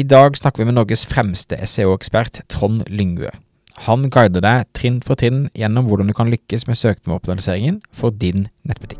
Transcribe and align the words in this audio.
I 0.00 0.02
dag 0.02 0.36
snakker 0.38 0.62
vi 0.62 0.64
med 0.70 0.78
Norges 0.78 1.02
fremste 1.04 1.58
SEO-ekspert, 1.66 2.38
Trond 2.48 2.86
Lyngve. 2.88 3.28
Han 3.84 4.06
guider 4.08 4.40
deg 4.40 4.70
trinn 4.72 5.00
for 5.04 5.18
trinn 5.20 5.42
gjennom 5.52 5.90
hvordan 5.90 6.08
du 6.08 6.14
kan 6.16 6.30
lykkes 6.32 6.64
med 6.70 6.78
søkemotoroptimaliseringen 6.80 7.82
for 7.92 8.14
din 8.22 8.46
nettbutikk. 8.64 8.99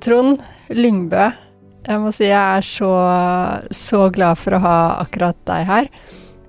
Trond 0.00 0.40
Lyngbø, 0.72 1.28
jeg 1.86 2.00
må 2.00 2.10
si 2.14 2.26
jeg 2.28 2.38
er 2.38 2.64
så, 2.64 2.90
så 3.74 4.06
glad 4.14 4.38
for 4.40 4.56
å 4.56 4.62
ha 4.64 4.76
akkurat 5.02 5.36
deg 5.48 5.66
her. 5.68 5.88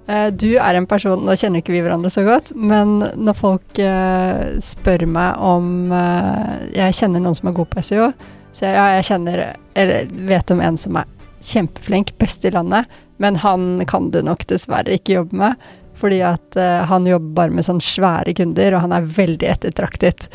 Eh, 0.07 0.27
Du 0.35 0.49
er 0.59 0.77
en 0.77 0.87
person 0.89 1.23
Nå 1.25 1.35
kjenner 1.39 1.63
ikke 1.63 1.73
vi 1.75 1.81
hverandre 1.83 2.11
så 2.13 2.23
godt, 2.27 2.53
men 2.55 2.99
når 3.15 3.37
folk 3.39 3.81
eh, 3.81 4.57
spør 4.63 5.05
meg 5.09 5.41
om 5.43 5.91
eh, 5.95 6.69
jeg 6.77 6.99
kjenner 7.01 7.23
noen 7.23 7.37
som 7.37 7.51
er 7.51 7.57
god 7.59 7.71
på 7.73 7.83
SEO, 7.85 8.11
så 8.51 8.67
jeg, 8.67 8.75
ja, 8.75 8.87
jeg 8.97 9.07
kjenner 9.07 9.43
Eller 9.79 10.09
vet 10.27 10.51
om 10.51 10.59
en 10.63 10.79
som 10.79 10.97
er 10.99 11.11
kjempeflink, 11.41 12.11
best 12.21 12.43
i 12.45 12.51
landet, 12.53 12.89
men 13.23 13.39
han 13.41 13.85
kan 13.89 14.11
du 14.13 14.19
nok 14.25 14.43
dessverre 14.49 14.93
ikke 14.93 15.15
jobbe 15.15 15.39
med. 15.39 15.69
Fordi 15.97 16.19
at 16.25 16.57
han 16.89 17.07
jobber 17.09 17.33
bare 17.37 17.53
med 17.55 17.65
sånne 17.65 17.81
svære 17.85 18.35
kunder, 18.37 18.75
og 18.75 18.83
han 18.83 18.93
er 18.93 19.07
veldig 19.09 19.47
ettertraktet. 19.49 20.27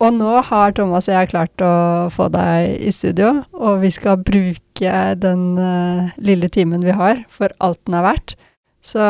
Og 0.00 0.14
nå 0.16 0.32
har 0.48 0.72
Thomas 0.76 1.10
og 1.10 1.16
jeg 1.18 1.30
klart 1.34 1.62
å 1.64 1.72
få 2.14 2.30
deg 2.32 2.78
i 2.80 2.92
studio, 2.94 3.34
og 3.52 3.82
vi 3.82 3.90
skal 3.92 4.22
bruke 4.24 4.94
den 5.20 5.42
uh, 5.60 6.14
lille 6.24 6.48
timen 6.52 6.86
vi 6.86 6.94
har, 6.96 7.20
for 7.28 7.52
alt 7.60 7.80
den 7.84 7.98
er 7.98 8.06
verdt. 8.06 8.36
Så 8.80 9.00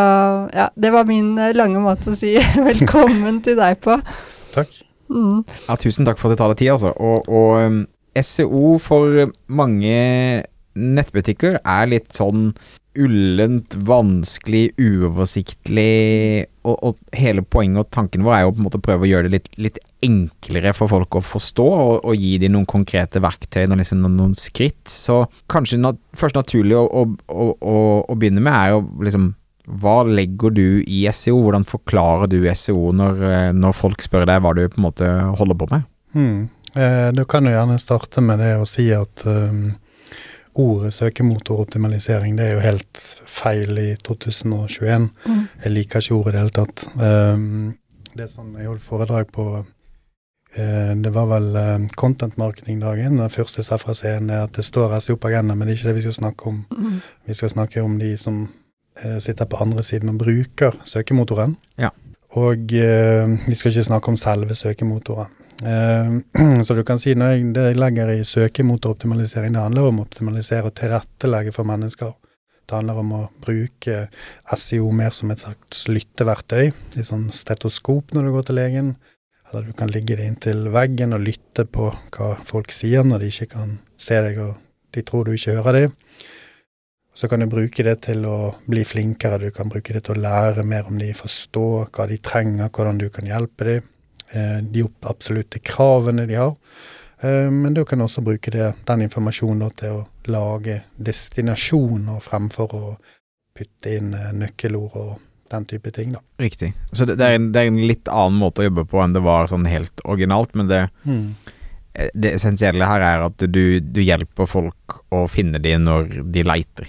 ja, 0.50 0.66
det 0.74 0.90
var 0.90 1.06
min 1.06 1.36
eh, 1.38 1.54
lange 1.54 1.78
måte 1.78 2.10
å 2.10 2.18
si 2.18 2.34
velkommen 2.70 3.38
til 3.46 3.54
deg 3.60 3.78
på. 3.84 4.00
Takk. 4.56 4.80
Mm. 5.10 5.44
Ja, 5.68 5.76
tusen 5.78 6.06
takk 6.06 6.18
for 6.18 6.30
at 6.30 6.34
du 6.34 6.42
tar 6.42 6.50
deg 6.50 6.58
tid, 6.64 6.72
altså. 6.74 6.90
Og, 6.98 7.30
og 7.30 7.62
um, 7.62 7.80
SEO 8.18 8.74
for 8.82 9.30
mange 9.46 9.94
nettbutikker 10.74 11.60
er 11.62 11.90
litt 11.90 12.10
sånn 12.18 12.50
ullent, 12.98 13.76
vanskelig, 13.86 14.72
uoversiktlig, 14.74 16.48
og, 16.66 16.76
og 16.82 17.16
hele 17.16 17.46
poenget 17.46 17.84
og 17.84 17.94
tanken 17.94 18.26
vår 18.26 18.36
er 18.36 18.44
jo 18.44 18.54
på 18.56 18.62
en 18.62 18.66
måte 18.66 18.82
å 18.82 18.86
prøve 18.88 19.06
å 19.06 19.10
gjøre 19.12 19.30
det 19.30 19.36
litt, 19.36 19.50
litt 19.68 19.80
enklere 20.04 20.72
for 20.76 20.90
folk 20.90 21.18
å 21.18 21.24
forstå, 21.24 21.66
og, 21.66 21.92
og 22.08 22.16
gi 22.16 22.36
dem 22.42 22.54
noen 22.54 22.68
konkrete 22.68 23.22
verktøy, 23.22 23.66
og 23.66 23.76
liksom, 23.80 24.00
noen, 24.04 24.16
noen 24.20 24.38
skritt. 24.38 24.82
Så 24.88 25.22
kanskje 25.50 25.80
nat 25.82 26.00
først 26.16 26.38
naturlig 26.38 26.78
å, 26.78 26.86
å, 26.86 27.04
å, 27.28 27.50
å, 27.60 27.76
å 28.08 28.18
begynne 28.18 28.42
med 28.44 28.54
er 28.54 28.74
jo 28.76 28.86
liksom 29.06 29.34
hva 29.80 30.00
legger 30.02 30.54
du 30.54 30.64
i 30.82 31.04
SEO? 31.14 31.42
Hvordan 31.44 31.66
forklarer 31.68 32.30
du 32.30 32.40
SEO 32.58 32.90
når, 32.96 33.20
eh, 33.28 33.50
når 33.54 33.76
folk 33.76 34.02
spør 34.02 34.26
deg 34.26 34.40
hva 34.42 34.54
du 34.56 34.64
på 34.66 34.80
en 34.80 34.86
måte 34.88 35.10
holder 35.38 35.58
på 35.60 35.68
med? 35.70 35.84
Hmm. 36.16 36.40
Eh, 36.74 37.10
du 37.14 37.22
kan 37.30 37.46
jo 37.46 37.54
gjerne 37.54 37.78
starte 37.82 38.22
med 38.24 38.42
det 38.42 38.54
å 38.58 38.66
si 38.68 38.88
at 38.94 39.24
um, 39.26 39.72
ordet 40.60 40.92
søkemotoroptimalisering 40.96 42.38
det 42.38 42.46
er 42.46 42.56
jo 42.56 42.64
helt 42.64 43.02
feil 43.30 43.78
i 43.78 43.90
2021. 44.06 45.10
Mm. 45.26 45.44
Jeg 45.64 45.74
liker 45.74 46.02
ikke 46.02 46.18
ordet 46.18 46.32
i 46.32 46.36
det 46.36 46.42
hele 46.44 46.56
tatt. 46.60 46.86
Um, 46.98 47.76
det 48.18 48.30
sånn 48.32 48.56
jeg 48.58 48.70
holdt 48.70 48.86
foredrag 48.86 49.30
på 49.34 49.46
Det 50.50 51.10
var 51.14 51.28
vel 51.30 51.56
eh, 51.56 51.86
Content 51.94 52.34
Marketing-dagen. 52.40 53.20
Den 53.20 53.30
første 53.30 53.62
scenen, 53.62 54.30
er 54.34 54.48
at 54.48 54.56
det 54.56 54.64
står 54.66 54.96
SEO 54.98 55.14
på 55.16 55.30
agendaen, 55.30 55.58
men 55.58 55.68
det 55.68 55.76
er 55.76 55.78
ikke 55.78 55.88
det 55.88 55.98
vi 56.00 56.06
skal 56.08 56.16
snakke 56.16 56.50
om. 56.50 56.64
Mm. 56.74 56.96
Vi 57.30 57.36
skal 57.38 57.52
snakke 57.52 57.82
om 57.82 57.98
de 58.00 58.16
som 58.18 58.40
eh, 59.04 59.18
sitter 59.22 59.46
på 59.46 59.60
andre 59.62 59.82
siden 59.86 60.10
og 60.10 60.18
bruker 60.24 60.80
søkemotoren. 60.84 61.54
Ja. 61.78 61.92
Og 62.38 62.74
eh, 62.74 63.36
vi 63.46 63.54
skal 63.54 63.72
ikke 63.72 63.86
snakke 63.88 64.12
om 64.12 64.18
selve 64.18 64.54
søkemotoren. 64.54 65.30
Eh, 65.62 66.62
så 66.66 66.74
du 66.74 66.82
kan 66.86 66.98
si 67.02 67.14
når 67.14 67.34
jeg, 67.34 67.46
det 67.54 67.66
jeg 67.68 67.78
legger 67.80 68.12
i 68.14 68.24
søkemotoroptimalisering, 68.24 69.54
det 69.54 69.64
handler 69.64 69.90
om 69.90 70.02
å 70.02 70.06
optimalisere 70.06 70.70
og 70.70 70.76
tilrettelegge 70.78 71.54
for 71.56 71.68
mennesker. 71.68 72.12
Det 72.70 72.76
handler 72.78 73.00
om 73.02 73.14
å 73.16 73.24
bruke 73.42 74.04
SEO 74.54 74.92
mer 74.94 75.14
som 75.16 75.32
et 75.32 75.42
slags 75.42 75.88
lytteverktøy, 75.90 76.70
i 76.70 77.06
sånn 77.06 77.26
stetoskop 77.34 78.14
når 78.14 78.28
du 78.28 78.34
går 78.36 78.46
til 78.46 78.60
legen. 78.60 78.92
Eller 79.50 79.70
du 79.70 79.72
kan 79.76 79.90
ligge 79.90 80.16
deg 80.16 80.30
inntil 80.30 80.68
veggen 80.70 81.14
og 81.16 81.24
lytte 81.26 81.66
på 81.66 81.90
hva 82.14 82.34
folk 82.46 82.70
sier 82.74 83.06
når 83.06 83.24
de 83.24 83.30
ikke 83.32 83.50
kan 83.56 83.78
se 83.98 84.20
deg 84.22 84.38
og 84.44 84.58
de 84.94 85.02
tror 85.06 85.26
du 85.26 85.34
ikke 85.34 85.56
hører 85.58 85.78
dem. 85.78 85.96
Så 87.14 87.28
kan 87.28 87.42
du 87.42 87.50
bruke 87.50 87.84
det 87.84 87.96
til 88.06 88.22
å 88.24 88.54
bli 88.70 88.84
flinkere, 88.86 89.40
du 89.42 89.50
kan 89.54 89.68
bruke 89.68 89.92
det 89.92 90.04
til 90.06 90.16
å 90.16 90.22
lære 90.22 90.62
mer 90.64 90.86
om 90.88 90.98
de, 90.98 91.10
forstå 91.14 91.66
hva 91.90 92.06
de 92.08 92.18
trenger, 92.22 92.70
hvordan 92.70 93.00
du 93.02 93.08
kan 93.12 93.26
hjelpe 93.26 93.66
dem. 93.66 93.88
Eh, 94.30 94.58
de 94.62 94.84
absolutte 95.10 95.58
kravene 95.58 96.26
de 96.26 96.38
har. 96.38 96.54
Eh, 97.20 97.50
men 97.50 97.74
du 97.74 97.84
kan 97.84 98.00
også 98.00 98.22
bruke 98.22 98.50
det, 98.54 98.72
den 98.86 99.02
informasjonen 99.02 99.74
til 99.74 99.98
å 99.98 100.04
lage 100.30 100.84
destinasjoner 100.96 102.22
fremfor 102.22 102.76
å 102.78 102.84
putte 103.56 103.96
inn 103.98 104.14
eh, 104.14 104.30
nøkkelord 104.32 104.96
og 105.02 105.16
den 105.50 105.64
type 105.70 105.90
ting. 105.92 106.12
da. 106.12 106.20
Riktig. 106.38 106.72
Så 106.92 107.04
det, 107.06 107.16
det, 107.20 107.26
er 107.26 107.34
en, 107.38 107.50
det 107.52 107.60
er 107.64 107.70
en 107.72 107.80
litt 107.86 108.08
annen 108.08 108.38
måte 108.40 108.62
å 108.62 108.68
jobbe 108.68 108.84
på 108.90 109.02
enn 109.04 109.12
det 109.16 109.22
var 109.24 109.46
sånn 109.50 109.66
helt 109.70 110.00
originalt, 110.04 110.54
men 110.54 110.68
det, 110.70 110.88
Mm. 111.04 111.34
det 112.14 112.32
essensielle 112.36 112.86
her 112.86 113.00
er 113.02 113.26
at 113.26 113.36
du, 113.50 113.80
du 113.80 114.00
hjelper 114.00 114.46
folk 114.48 115.00
å 115.12 115.24
finne 115.28 115.58
de 115.60 115.74
når 115.78 116.22
de 116.32 116.42
leiter. 116.46 116.88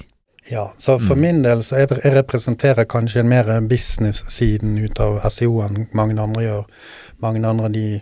Ja, 0.52 0.72
så 0.78 0.96
for 1.00 1.16
Mm. 1.16 1.22
min 1.22 1.42
del 1.44 1.60
så 1.64 1.78
jeg, 1.82 1.90
jeg 2.04 2.14
representerer 2.16 2.86
kanskje 2.90 3.20
en 3.22 3.30
mer 3.30 3.46
business-siden 3.70 4.78
ut 4.84 5.00
av 5.00 5.20
SEO 5.30 5.62
enn 5.66 5.88
mange 5.94 6.18
andre 6.22 6.44
gjør. 6.44 6.66
Mange 7.22 7.44
andre 7.46 7.70
de 7.70 7.84
eh, 7.96 8.02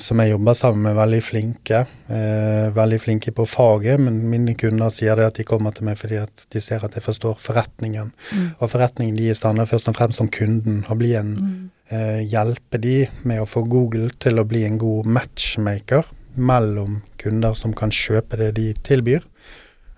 som 0.00 0.18
jeg 0.22 0.30
jobber 0.30 0.54
sammen 0.56 0.82
med, 0.82 0.94
er 0.94 1.00
veldig 1.02 1.20
flinke. 1.22 1.80
Eh, 2.08 2.70
veldig 2.74 2.98
flinke 3.02 3.32
på 3.36 3.44
faget, 3.46 4.00
men 4.00 4.22
mine 4.30 4.54
kunder 4.56 4.88
sier 4.90 5.16
det 5.20 5.26
at 5.28 5.36
de 5.36 5.44
kommer 5.44 5.74
til 5.76 5.84
meg 5.84 5.98
fordi 6.00 6.16
at 6.22 6.46
de 6.50 6.62
ser 6.64 6.84
at 6.84 6.96
jeg 6.96 7.04
forstår 7.04 7.36
forretningen. 7.38 8.10
Mm. 8.32 8.48
Og 8.58 8.70
forretningen 8.72 9.16
de 9.18 9.28
deres 9.28 9.44
handler 9.44 9.68
først 9.68 9.92
og 9.92 9.98
fremst 9.98 10.22
om 10.24 10.30
kunden. 10.32 10.84
Å 10.88 10.96
bli 10.96 11.12
en 11.14 11.34
Mm. 11.36 11.70
eh, 11.90 12.20
hjelpe 12.24 12.80
de 12.80 13.06
med 13.24 13.40
å 13.40 13.46
få 13.46 13.68
Google 13.68 14.10
til 14.18 14.38
å 14.40 14.48
bli 14.48 14.64
en 14.64 14.78
god 14.78 15.06
matchmaker 15.06 16.04
mellom 16.36 17.02
kunder 17.20 17.54
som 17.54 17.72
kan 17.72 17.90
kjøpe 17.90 18.38
det 18.40 18.54
de 18.56 18.72
tilbyr, 18.82 19.22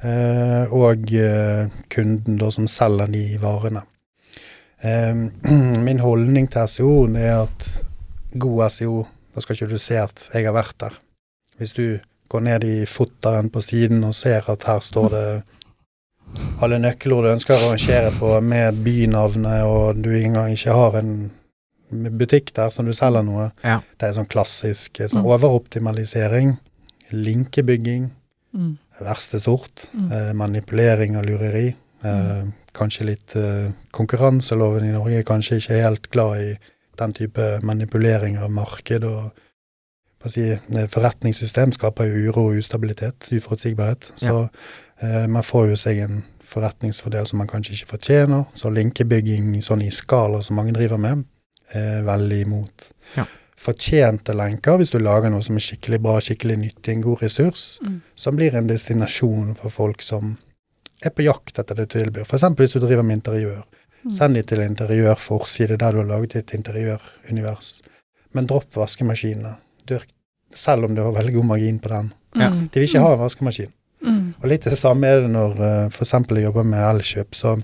eh, 0.02 0.72
og 0.72 1.12
eh, 1.12 1.68
kunden 1.88 2.38
da 2.38 2.50
som 2.50 2.66
selger 2.66 3.10
de 3.12 3.38
varene. 3.38 3.82
Eh, 4.82 5.14
min 5.86 6.02
holdning 6.02 6.48
til 6.48 6.68
SEO 6.68 6.94
er 7.16 7.44
at 7.46 7.70
god 8.36 8.70
SEO, 8.70 9.06
da 9.36 9.42
skal 9.44 9.58
ikke 9.58 9.68
du 9.74 9.78
se 9.78 9.98
at 10.00 10.28
jeg 10.32 10.46
har 10.48 10.56
vært 10.56 10.78
der. 10.80 10.94
Hvis 11.60 11.74
du 11.76 11.98
går 12.32 12.40
ned 12.42 12.64
i 12.64 12.86
fotteren 12.88 13.50
på 13.52 13.60
siden 13.62 14.02
og 14.08 14.14
ser 14.16 14.48
at 14.50 14.64
her 14.66 14.80
står 14.82 15.10
det 15.12 15.26
alle 16.64 16.78
nøkkelord 16.82 17.26
du 17.28 17.30
ønsker 17.36 17.54
å 17.54 17.68
rangere 17.70 18.10
på 18.16 18.32
med 18.42 18.80
bynavnet, 18.82 19.62
og 19.68 20.00
du 20.02 20.08
engang 20.16 20.50
ikke 20.56 20.74
har 20.74 20.96
en 20.98 21.12
butikk 22.18 22.50
der 22.56 22.72
som 22.74 22.88
du 22.88 22.92
selger 22.96 23.22
noe. 23.22 23.50
Ja. 23.62 23.78
Det 24.00 24.08
er 24.08 24.16
sånn 24.16 24.26
klassisk 24.32 25.00
eh, 25.00 25.06
sånn 25.12 25.22
Mm. 25.22 25.30
overoptimalisering, 25.36 26.56
linkebygging, 27.12 28.10
Mm. 28.54 28.78
verste 29.00 29.38
sort, 29.40 29.88
Mm. 29.94 30.12
eh, 30.12 30.32
manipulering 30.32 31.16
og 31.16 31.26
lureri. 31.26 31.74
Eh, 32.04 32.44
kanskje 32.74 33.04
litt 33.06 33.36
eh, 33.36 33.72
Konkurranseloven 33.92 34.84
i 34.84 34.92
Norge 34.92 35.18
er 35.18 35.22
kanskje 35.22 35.56
ikke 35.60 35.82
helt 35.82 36.10
glad 36.10 36.40
i 36.40 36.58
den 36.98 37.12
type 37.16 37.46
manipulering 37.62 38.38
av 38.38 38.50
marked 38.50 39.04
og 39.04 39.32
si, 40.32 40.42
forretningssystem 40.90 41.72
skaper 41.76 42.08
jo 42.08 42.30
uro 42.32 42.46
og 42.50 42.58
ustabilitet, 42.58 43.28
uforutsigbarhet. 43.36 44.08
Så 44.18 44.48
eh, 45.00 45.26
man 45.30 45.44
får 45.46 45.68
jo 45.70 45.76
seg 45.78 46.00
en 46.02 46.24
forretningsfordel 46.46 47.26
som 47.30 47.38
man 47.42 47.50
kanskje 47.50 47.76
ikke 47.76 47.92
fortjener. 47.92 48.44
Så 48.58 48.70
linkebygging 48.74 49.52
sånn 49.62 49.84
i 49.86 49.90
skala 49.94 50.40
som 50.42 50.56
mange 50.58 50.74
driver 50.74 50.98
med, 50.98 51.24
er 51.74 52.02
veldig 52.06 52.40
imot. 52.46 52.88
Ja. 53.16 53.26
Fortjente 53.56 54.34
lenker, 54.36 54.76
hvis 54.78 54.92
du 54.92 54.98
lager 55.00 55.30
noe 55.32 55.42
som 55.42 55.56
er 55.58 55.64
skikkelig 55.64 55.98
bra, 56.04 56.18
skikkelig 56.22 56.58
nyttig, 56.60 56.92
en 56.96 57.06
god 57.06 57.22
ressurs, 57.22 57.78
Mm. 57.82 58.00
som 58.14 58.36
blir 58.36 58.54
en 58.54 58.66
destinasjon 58.66 59.54
for 59.56 59.70
folk 59.70 60.02
som 60.02 60.36
er 61.04 61.10
på 61.10 61.24
jakt 61.24 61.58
etter 61.58 61.74
det 61.74 61.88
du 61.88 61.98
tilbyr. 61.98 62.24
F.eks. 62.26 62.42
hvis 62.56 62.72
du 62.72 62.80
driver 62.80 63.02
med 63.02 63.16
interiør. 63.18 63.62
Send 64.12 64.38
de 64.38 64.42
til 64.46 64.62
interiørforside 64.62 65.78
der 65.80 65.94
du 65.94 66.02
har 66.02 66.10
laget 66.10 66.36
et 66.36 66.54
interiørunivers. 66.54 67.80
Men 68.34 68.46
dropp 68.46 68.76
vaskemaskinene. 68.76 69.56
Dyrk 69.88 70.10
selv 70.54 70.84
om 70.84 70.94
du 70.94 71.02
har 71.02 71.14
veldig 71.16 71.34
god 71.34 71.44
margin 71.44 71.78
på 71.78 71.88
den. 71.92 72.12
Ja. 72.36 72.50
Mm. 72.50 72.68
De 72.72 72.80
vil 72.80 72.88
ikke 72.88 73.02
ha 73.02 73.14
en 73.14 73.22
vaskemaskin. 73.22 73.72
Mm. 74.06 74.34
Og 74.40 74.46
litt 74.50 74.68
det 74.68 74.78
samme 74.78 75.08
er 75.08 75.24
det 75.24 75.32
når 75.32 75.56
uh, 75.58 75.88
f.eks. 75.90 76.12
jeg 76.12 76.44
jobber 76.44 76.68
med 76.68 76.84
Elkjøp, 76.84 77.34
så, 77.34 77.56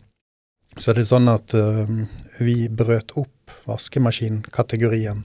så 0.77 0.91
er 0.91 0.99
det 0.99 1.07
sånn 1.09 1.31
at 1.33 1.55
uh, 1.55 1.93
vi 2.41 2.57
brøt 2.69 3.15
opp 3.21 3.55
vaskemaskinkategorien. 3.69 5.23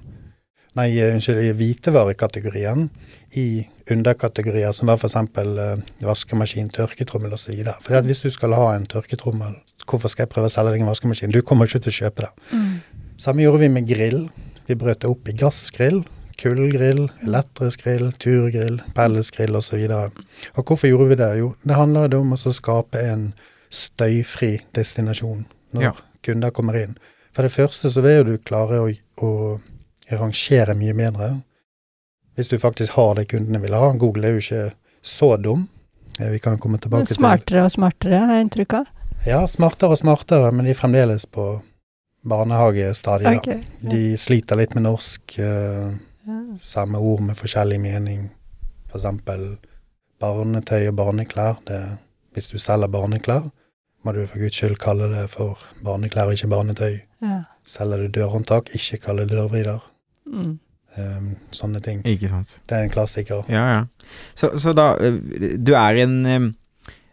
Nei, 0.77 0.91
eh, 1.01 1.13
unnskyld, 1.15 1.41
i 1.41 1.53
hvitevarekategorien 1.57 2.89
i 3.39 3.47
underkategorier 3.91 4.71
som 4.75 4.91
var 4.91 4.99
f.eks. 4.99 5.15
Uh, 5.37 5.81
vaskemaskin, 6.05 6.69
tørketrommel 6.73 7.33
osv. 7.33 7.55
For 7.81 8.05
hvis 8.05 8.21
du 8.23 8.29
skal 8.33 8.53
ha 8.57 8.67
en 8.75 8.85
tørketrommel, 8.89 9.55
hvorfor 9.87 10.11
skal 10.11 10.25
jeg 10.25 10.33
prøve 10.35 10.51
å 10.51 10.53
selge 10.53 10.75
deg 10.75 10.83
en 10.83 10.91
vaskemaskin? 10.91 11.33
Du 11.33 11.41
kommer 11.41 11.69
ikke 11.69 11.81
til 11.87 11.95
å 11.95 11.97
kjøpe 12.01 12.27
det. 12.27 12.31
Mm. 12.51 13.01
Samme 13.17 13.43
gjorde 13.45 13.63
vi 13.63 13.71
med 13.73 13.89
grill. 13.89 14.21
Vi 14.67 14.77
brøt 14.77 15.01
det 15.01 15.09
opp 15.09 15.29
i 15.31 15.35
gassgrill, 15.39 16.03
kullgrill, 16.37 17.07
elektrisk 17.25 17.85
grill, 17.85 18.11
turgrill, 18.21 18.81
pelletsgrill 18.97 19.57
osv. 19.57 19.79
Og, 19.95 20.19
og 20.53 20.63
hvorfor 20.63 20.91
gjorde 20.91 21.09
vi 21.13 21.19
det? 21.23 21.31
Jo, 21.39 21.53
det 21.63 21.79
handler 21.79 22.19
om 22.19 22.35
å 22.35 22.57
skape 22.59 23.01
en 23.01 23.31
støyfri 23.73 24.57
destinasjon 24.77 25.47
når 25.73 25.89
Ja. 25.89 25.95
kunder 26.23 26.51
kommer 26.51 26.77
inn. 26.79 26.97
For 27.33 27.43
det 27.43 27.53
første 27.53 27.89
så 27.89 28.01
vil 28.03 28.19
jo 28.19 28.23
du 28.23 28.37
klare 28.37 28.79
å, 28.83 28.91
å 29.23 29.31
rangere 30.15 30.73
mye 30.75 30.93
bedre. 30.93 31.41
Hvis 32.35 32.47
du 32.49 32.57
faktisk 32.59 32.93
har 32.93 33.15
det 33.15 33.27
kundene 33.27 33.59
vil 33.61 33.73
ha. 33.73 33.91
Google 33.97 34.27
er 34.27 34.31
jo 34.37 34.37
ikke 34.37 34.73
så 35.03 35.37
dum. 35.41 35.67
Eh, 36.19 36.29
Vi 36.31 36.39
kan 36.39 36.57
komme 36.57 36.77
tilbake 36.77 37.05
til 37.07 37.15
Smartere 37.15 37.63
og 37.65 37.71
smartere, 37.71 38.19
har 38.19 38.35
jeg 38.35 38.45
inntrykk 38.47 38.73
av. 38.73 38.85
Ja, 39.25 39.45
smartere 39.47 39.89
og 39.91 39.97
smartere, 39.97 40.51
men 40.53 40.65
de 40.65 40.71
er 40.71 40.77
fremdeles 40.77 41.25
på 41.25 41.61
barnehagestadiet. 42.25 43.39
Okay, 43.41 43.63
ja. 43.81 43.89
De 43.89 44.17
sliter 44.17 44.55
litt 44.59 44.75
med 44.75 44.83
norsk. 44.83 45.39
eh, 45.39 45.93
Ja. 46.27 46.41
samme 46.57 46.97
ord 46.99 47.21
med 47.21 47.35
forskjellig 47.37 47.79
mening. 47.79 48.29
For 48.91 48.97
eksempel 48.99 49.57
barnetøy 50.19 50.87
og 50.89 50.95
barneklær. 50.95 51.55
Det, 51.65 51.97
hvis 52.33 52.49
du 52.51 52.57
selger 52.57 52.87
barneklær, 52.87 53.49
må 54.03 54.11
du 54.13 54.25
for 54.27 54.37
guds 54.37 54.55
skyld 54.55 54.77
kalle 54.77 55.07
det 55.13 55.29
for 55.29 55.57
barneklær 55.83 56.29
ikke 56.31 56.49
barnetøy. 56.49 56.99
Ja. 57.21 57.43
Selger 57.63 57.97
du 57.97 58.07
dørhåndtak, 58.19 58.69
ikke 58.75 58.97
kalle 59.05 59.25
det 59.25 59.31
dørvrider. 59.37 59.79
Mm. 60.27 60.55
Um, 60.97 61.25
sånne 61.53 61.81
ting. 61.83 61.99
Ikke 62.09 62.29
sant. 62.31 62.55
Det 62.65 62.77
er 62.77 62.85
en 62.87 62.93
klassiker. 62.93 63.43
Ja, 63.51 63.63
ja. 63.75 64.11
Så, 64.39 64.53
så 64.57 64.71
da 64.73 64.93
eh, 65.03 65.17
Du 65.61 65.73
er 65.77 65.99
en 66.01 66.13
eh, 66.25 66.45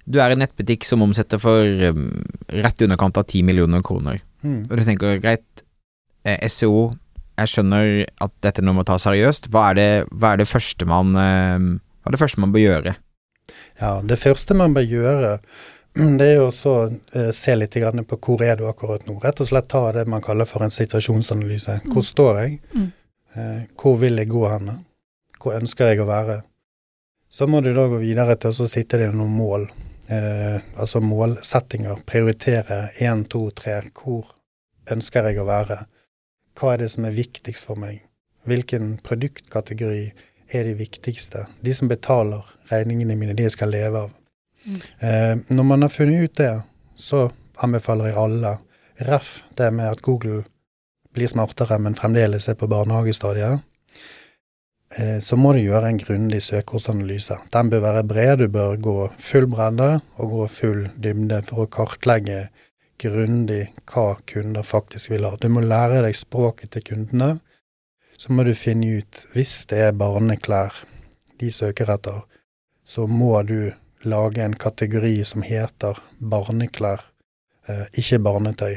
Du 0.07 0.21
er 0.23 0.31
en 0.33 0.39
nettbutikk 0.41 0.87
som 0.89 1.03
omsetter 1.05 1.41
for 1.43 1.61
eh, 1.65 1.99
rett 2.65 2.81
i 2.81 2.87
underkant 2.87 3.19
av 3.21 3.27
10 3.27 3.43
millioner 3.45 3.83
kroner. 3.85 4.23
Mm. 4.45 4.67
Og 4.71 4.77
du 4.79 4.85
tenker 4.87 5.19
greit, 5.21 5.65
eh, 6.25 6.39
SEO, 6.49 6.93
jeg 7.41 7.51
skjønner 7.51 8.05
at 8.23 8.33
dette 8.47 8.63
nå 8.63 8.73
må 8.77 8.85
tas 8.87 9.05
seriøst. 9.09 9.51
Hva 9.53 9.71
er 9.73 9.79
det, 9.81 9.89
hva 10.15 10.33
er 10.37 10.43
det 10.45 10.49
første 10.49 10.87
man 10.89 11.15
eh, 11.19 11.69
Hva 12.05 12.13
er 12.13 12.17
det 12.17 12.21
første 12.23 12.41
man 12.45 12.53
bør 12.55 12.65
gjøre? 12.67 12.97
Ja, 13.81 13.95
det 14.07 14.19
første 14.23 14.55
man 14.57 14.73
bør 14.77 14.87
gjøre, 14.87 15.31
det 16.21 16.27
er 16.31 16.37
jo 16.39 16.49
å 16.51 16.77
eh, 17.13 17.31
se 17.37 17.55
litt 17.59 17.75
grann 17.81 18.05
på 18.09 18.17
hvor 18.23 18.45
er 18.47 18.57
du 18.61 18.69
akkurat 18.71 19.05
nå. 19.09 19.19
Rett 19.25 19.41
og 19.43 19.49
slett 19.51 19.69
ta 19.73 19.83
det 19.97 20.07
man 20.09 20.23
kaller 20.25 20.47
for 20.49 20.63
en 20.65 20.73
situasjonsanalyse. 20.75 21.81
Hvor 21.91 22.01
Mm. 22.05 22.11
står 22.13 22.39
jeg? 22.45 22.61
Mm. 22.75 22.93
Eh, 23.35 23.63
hvor 23.81 23.97
vil 24.01 24.21
jeg 24.21 24.31
gå 24.31 24.45
henne? 24.49 24.79
Hvor 25.41 25.57
ønsker 25.59 25.93
jeg 25.93 26.03
å 26.05 26.09
være? 26.09 26.41
Så 27.29 27.49
må 27.51 27.61
du 27.65 27.73
da 27.75 27.89
gå 27.91 27.99
videre 27.99 28.37
til 28.39 28.55
å 28.55 28.69
sitte 28.71 29.01
deg 29.01 29.15
noen 29.17 29.35
mål. 29.35 29.67
Eh, 30.09 30.61
altså 30.79 31.01
målsettinger. 31.03 32.05
Prioritere 32.07 32.93
én, 33.03 33.25
to, 33.27 33.49
tre. 33.57 33.81
Hvor 33.97 34.29
ønsker 34.95 35.31
jeg 35.31 35.41
å 35.43 35.49
være? 35.49 35.81
Hva 36.55 36.75
er 36.75 36.85
det 36.85 36.93
som 36.95 37.09
er 37.09 37.17
viktigst 37.17 37.67
for 37.67 37.81
meg? 37.81 38.05
Hvilken 38.47 38.99
produktkategori 39.03 40.05
er 40.55 40.69
de 40.69 40.77
viktigste? 40.79 41.47
De 41.65 41.75
som 41.75 41.91
betaler 41.91 42.45
regningene 42.71 43.17
mine, 43.19 43.35
de 43.35 43.49
jeg 43.49 43.57
skal 43.57 43.73
leve 43.75 44.05
av. 44.07 44.13
Mm. 44.65 44.79
Eh, 44.79 45.35
når 45.57 45.67
man 45.73 45.83
har 45.83 45.93
funnet 45.93 46.29
ut 46.29 46.39
det, 46.39 46.53
så 46.95 47.27
anbefaler 47.65 48.13
jeg 48.13 48.21
alle 48.21 48.59
Ref 48.95 49.41
det 49.59 49.73
med 49.75 49.91
at 49.91 50.03
Google 50.07 50.45
blir 51.15 51.31
smartere, 51.31 51.79
men 51.79 51.97
fremdeles 51.99 52.49
er 52.51 52.59
på 52.59 52.69
barnehagestadiet. 52.71 53.63
Eh, 54.97 55.19
så 55.21 55.37
må 55.37 55.53
du 55.55 55.63
gjøre 55.63 55.91
en 55.91 55.99
grundig 55.99 56.43
søkeordsanalyse. 56.45 57.39
Den 57.55 57.71
bør 57.71 57.83
være 57.89 58.05
bred, 58.11 58.37
du 58.39 58.49
bør 58.49 58.77
gå 58.77 58.97
full 59.19 59.49
bredde 59.51 59.91
og 60.19 60.37
gå 60.37 60.47
full 60.53 60.85
dybde 61.03 61.41
for 61.49 61.65
å 61.65 61.71
kartlegge 61.71 62.49
grundig 63.03 63.73
hva 63.91 64.15
kunder 64.31 64.67
faktisk 64.67 65.11
vil 65.11 65.27
ha. 65.27 65.35
Du 65.41 65.49
må 65.51 65.65
lære 65.65 66.05
deg 66.07 66.19
språket 66.19 66.75
til 66.77 66.87
kundene. 66.93 67.39
Så 68.17 68.31
må 68.31 68.45
du 68.47 68.55
finne 68.55 69.01
ut, 69.01 69.25
hvis 69.35 69.65
det 69.71 69.81
er 69.89 69.97
barneklær 69.99 70.77
de 71.41 71.51
søker 71.51 71.91
etter, 71.97 72.23
så 72.87 73.09
må 73.11 73.41
du 73.43 73.73
lage 74.07 74.45
en 74.45 74.55
kategori 74.55 75.17
som 75.27 75.43
heter 75.43 75.99
barneklær, 76.21 77.03
eh, 77.67 77.87
ikke 77.99 78.23
barnetøy. 78.23 78.77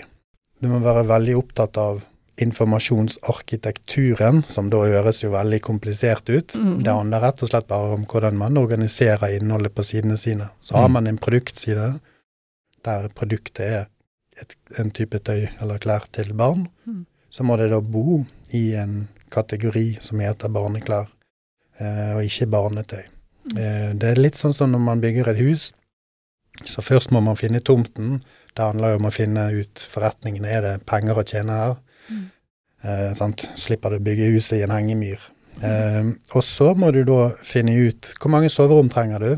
Du 0.59 0.67
må 0.71 0.79
være 0.81 1.05
veldig 1.05 1.35
opptatt 1.37 1.77
av 1.77 2.01
informasjonsarkitekturen, 2.37 4.43
som 4.47 4.69
da 4.69 4.77
høres 4.85 5.23
jo 5.23 5.31
veldig 5.33 5.59
komplisert 5.65 6.29
ut. 6.29 6.55
Mm. 6.55 6.83
Det 6.85 6.93
handler 6.93 7.21
rett 7.23 7.43
og 7.43 7.49
slett 7.51 7.67
bare 7.69 7.93
om 7.97 8.05
hvordan 8.09 8.37
man 8.37 8.57
organiserer 8.59 9.33
innholdet 9.37 9.73
på 9.75 9.83
sidene 9.85 10.17
sine. 10.17 10.49
Så 10.59 10.73
har 10.75 10.87
Mm. 10.89 10.93
man 10.93 11.07
en 11.07 11.17
produktside 11.17 11.99
der 12.85 13.07
produktet 13.09 13.59
er 13.65 13.85
et, 14.41 14.55
en 14.79 14.91
type 14.91 15.19
tøy 15.19 15.47
eller 15.61 15.77
klær 15.79 16.03
til 16.11 16.33
barn. 16.33 16.67
Mm. 16.85 17.05
Så 17.29 17.43
må 17.43 17.57
det 17.57 17.69
da 17.71 17.79
bo 17.81 18.25
i 18.53 18.73
en 18.75 19.07
kategori 19.31 19.97
som 19.99 20.19
heter 20.19 20.49
barneklær, 20.49 21.07
eh, 21.79 22.15
og 22.15 22.23
ikke 22.23 22.45
barnetøy. 22.47 23.03
Mm. 23.53 23.57
Eh, 23.57 23.93
det 23.93 24.03
er 24.03 24.15
litt 24.21 24.35
sånn 24.35 24.53
som 24.53 24.71
når 24.71 24.79
man 24.79 25.01
bygger 25.01 25.27
et 25.29 25.37
hus. 25.37 25.73
Så 26.65 26.81
først 26.81 27.11
må 27.11 27.21
man 27.21 27.35
finne 27.35 27.59
tomten. 27.59 28.21
Det 28.55 28.65
handler 28.65 28.89
jo 28.89 28.95
om 28.95 29.05
å 29.05 29.11
finne 29.13 29.51
ut 29.53 29.75
forretningen. 29.75 30.45
Er 30.45 30.61
det 30.61 30.85
penger 30.85 31.13
å 31.15 31.23
tjene 31.23 31.51
her? 31.51 31.75
Mm. 32.09 32.25
Eh, 32.83 33.13
sant? 33.17 33.43
Slipper 33.57 33.95
du 33.95 33.99
å 33.99 34.05
bygge 34.05 34.31
huset 34.35 34.59
i 34.59 34.63
en 34.67 34.73
hengemyr. 34.75 35.19
Eh, 35.63 36.11
og 36.37 36.43
så 36.45 36.73
må 36.77 36.91
du 36.93 37.01
da 37.07 37.29
finne 37.41 37.73
ut 37.87 38.11
hvor 38.21 38.33
mange 38.33 38.51
soverom 38.53 38.89
trenger 38.93 39.23
du. 39.23 39.31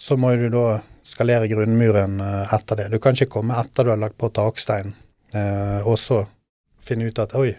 Så 0.00 0.16
må 0.20 0.32
du 0.36 0.48
da 0.52 0.80
skalere 1.04 1.48
grunnmuren 1.50 2.20
eh, 2.24 2.54
etter 2.56 2.76
det. 2.82 2.88
Du 2.92 2.98
kan 3.02 3.16
ikke 3.16 3.32
komme 3.38 3.56
etter 3.60 3.84
du 3.88 3.92
har 3.94 4.00
lagt 4.00 4.18
på 4.20 4.28
takstein, 4.36 4.94
eh, 5.34 5.80
og 5.88 5.98
så 6.00 6.22
finne 6.84 7.08
ut 7.10 7.18
at 7.20 7.34
oi, 7.36 7.54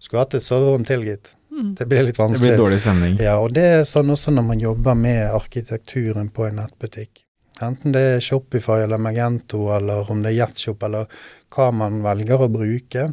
skulle 0.00 0.24
hatt 0.24 0.36
et 0.38 0.44
soverom 0.44 0.84
til, 0.88 1.04
gitt. 1.08 1.34
Mm. 1.52 1.72
Det 1.78 1.86
blir 1.90 2.04
litt 2.06 2.16
Det 2.18 2.22
vanskelig. 2.22 2.50
blir 2.52 2.60
dårlig 2.60 2.80
stemning. 2.84 3.16
Ja, 3.24 3.38
og 3.42 3.54
det 3.56 3.64
er 3.64 3.86
sånn 3.88 4.12
også 4.14 4.30
når 4.34 4.44
man 4.46 4.60
jobber 4.62 4.94
med 4.94 5.24
arkitekturen 5.34 6.28
på 6.30 6.46
en 6.46 6.60
nettbutikk. 6.60 7.24
Enten 7.64 7.90
det 7.92 8.02
er 8.12 8.20
Shopify 8.22 8.84
eller 8.84 9.00
Magento, 9.02 9.64
eller 9.74 10.10
om 10.12 10.20
det 10.22 10.30
er 10.30 10.44
Jetshop, 10.44 10.84
eller 10.86 11.08
hva 11.50 11.72
man 11.74 11.98
velger 12.04 12.44
å 12.44 12.50
bruke, 12.52 13.08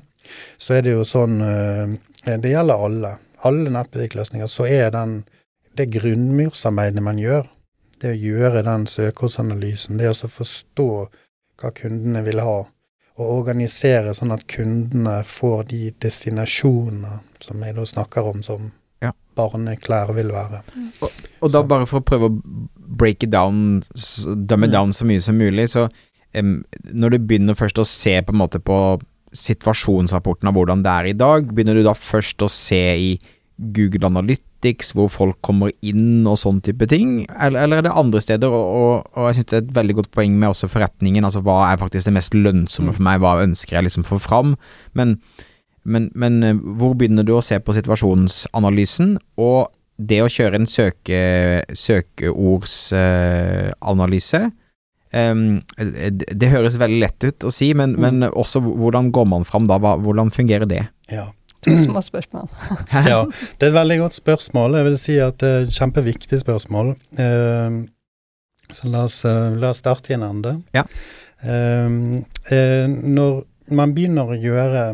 så 0.58 0.74
er 0.78 0.82
det 0.82 0.92
jo 0.96 1.04
sånn 1.04 1.42
eh, 1.42 2.38
Det 2.40 2.50
gjelder 2.52 2.86
alle. 2.86 3.18
Alle 3.46 3.70
nettbutikkløsninger. 3.70 4.48
Så 4.50 4.66
er 4.66 4.90
den 4.92 5.26
det 5.78 5.90
grunnmursarbeidet 5.94 7.04
man 7.04 7.18
gjør, 7.20 7.46
det 8.02 8.14
å 8.14 8.18
gjøre 8.18 8.64
den 8.64 8.86
søkeordsanalysen, 8.88 9.98
det 10.00 10.10
å 10.10 10.30
forstå 10.32 10.88
hva 11.62 11.72
kundene 11.76 12.24
vil 12.26 12.40
ha, 12.40 12.56
og 13.16 13.32
organisere 13.38 14.14
sånn 14.16 14.34
at 14.34 14.48
kundene 14.52 15.20
får 15.28 15.68
de 15.70 15.92
destinasjonene 16.04 17.20
som 17.44 17.62
jeg 17.64 17.76
da 17.76 17.86
snakker 17.86 18.32
om, 18.32 18.42
som 18.44 18.72
Ja. 19.02 19.12
barneklær 19.38 20.14
vil 20.16 20.32
være. 20.32 20.64
Og 21.42 21.52
da 21.52 21.62
Så- 21.62 21.68
bare 21.68 21.86
for 21.86 22.00
å 22.02 22.04
prøve 22.04 22.30
å 22.30 22.42
break 22.78 23.24
it 23.24 23.30
down, 23.30 23.82
dumme 24.48 24.68
Mm. 24.68 24.72
down 24.72 24.90
så 24.94 25.06
mye 25.06 25.22
som 25.22 25.38
mulig, 25.38 25.70
så 25.70 25.90
um, 26.34 26.66
når 26.94 27.10
du 27.12 27.18
begynner 27.20 27.54
først 27.56 27.78
å 27.78 27.86
se 27.86 28.22
på 28.22 28.34
en 28.34 28.40
måte 28.40 28.60
på 28.60 29.02
situasjonsrapporten 29.36 30.48
av 30.50 30.56
hvordan 30.58 30.84
det 30.86 30.92
er 30.92 31.06
i 31.12 31.18
dag, 31.18 31.40
begynner 31.52 31.76
du 31.78 31.84
da 31.86 31.94
først 31.98 32.42
å 32.46 32.50
se 32.52 32.84
i 32.96 33.20
Google 33.56 34.10
Analytics, 34.10 34.94
hvor 34.98 35.08
folk 35.12 35.38
kommer 35.46 35.70
inn 35.86 36.28
og 36.28 36.38
sånn 36.42 36.62
type 36.66 36.86
ting, 36.92 37.10
eller, 37.32 37.60
eller 37.64 37.78
er 37.80 37.84
det 37.88 37.94
andre 37.96 38.20
steder? 38.24 38.50
Og, 38.52 39.04
og, 39.14 39.24
jeg 39.30 39.36
synes 39.38 39.50
det 39.52 39.58
er 39.58 39.64
et 39.64 39.78
veldig 39.78 39.96
godt 40.02 40.12
poeng 40.16 40.34
med 40.40 40.50
også 40.52 40.68
forretningen, 40.72 41.28
altså 41.28 41.42
hva 41.46 41.58
er 41.70 41.82
faktisk 41.82 42.04
det 42.10 42.18
mest 42.18 42.34
lønnsomme 42.36 42.92
Mm. 42.92 42.98
for 42.98 43.04
meg, 43.08 43.18
hva 43.24 43.44
ønsker 43.46 43.74
jeg 43.78 43.86
liksom 43.88 44.06
å 44.06 44.12
få 44.14 44.20
fram, 44.22 44.50
men, 44.94 45.10
men, 45.84 46.04
men 46.16 46.34
eh, 46.44 46.54
hvor 46.54 46.94
begynner 46.98 47.24
du 47.26 47.34
å 47.38 47.46
se 47.46 47.60
på 47.60 47.74
situasjonsanalysen, 47.78 49.10
og 49.40 49.60
det 49.96 50.22
å 50.22 50.32
kjøre 50.32 50.56
en 50.60 50.68
søke, 50.68 51.64
søkeordsanalyse 51.72 54.52
em, 55.16 55.42
det, 55.80 56.28
det 56.36 56.52
høres 56.52 56.78
veldig 56.82 57.00
lett 57.02 57.26
ut 57.26 57.48
å 57.48 57.52
si, 57.54 57.72
men, 57.78 57.96
Mm. 57.96 58.06
men 58.06 58.30
også 58.30 58.62
hvordan 58.66 59.12
går 59.16 59.28
man 59.32 59.48
fram 59.48 59.68
da? 59.70 59.80
Hva, 59.82 59.96
hvordan 60.02 60.32
fungerer 60.36 60.70
det? 60.70 60.84
Ja. 61.12 61.30
To 61.66 61.74
små 61.82 62.02
spørsmål. 62.06 62.46
ja, 63.10 63.24
det 63.26 63.66
er 63.66 63.72
et 63.72 63.78
veldig 63.80 63.98
godt 64.04 64.14
spørsmål. 64.20 64.76
Jeg 64.78 64.86
vil 64.86 64.98
si 65.02 65.16
at 65.24 65.40
det 65.42 65.50
er 65.50 65.64
et 65.66 65.74
kjempeviktig 65.74 66.40
spørsmål. 66.44 66.92
Uh, 67.18 67.86
så 68.70 68.90
la 68.90 69.06
oss, 69.08 69.20
eh, 69.26 69.56
la 69.62 69.72
oss 69.72 69.80
starte 69.82 70.12
i 70.12 70.16
en 70.18 70.28
ende. 70.28 70.52
Ja. 70.74 70.84
Uh, 71.42 72.22
uh, 72.52 72.86
når 72.90 73.44
man 73.74 73.96
begynner 73.98 74.30
å 74.30 74.38
gjøre 74.38 74.86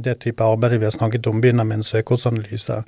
det 0.00 0.18
type 0.24 0.44
arbeidet 0.44 0.80
vi 0.80 0.88
har 0.88 0.96
snakket 0.96 1.28
om, 1.28 1.40
begynner 1.40 1.68
med 1.68 1.82
en 1.82 1.88
søkeordsanalyse, 1.90 2.82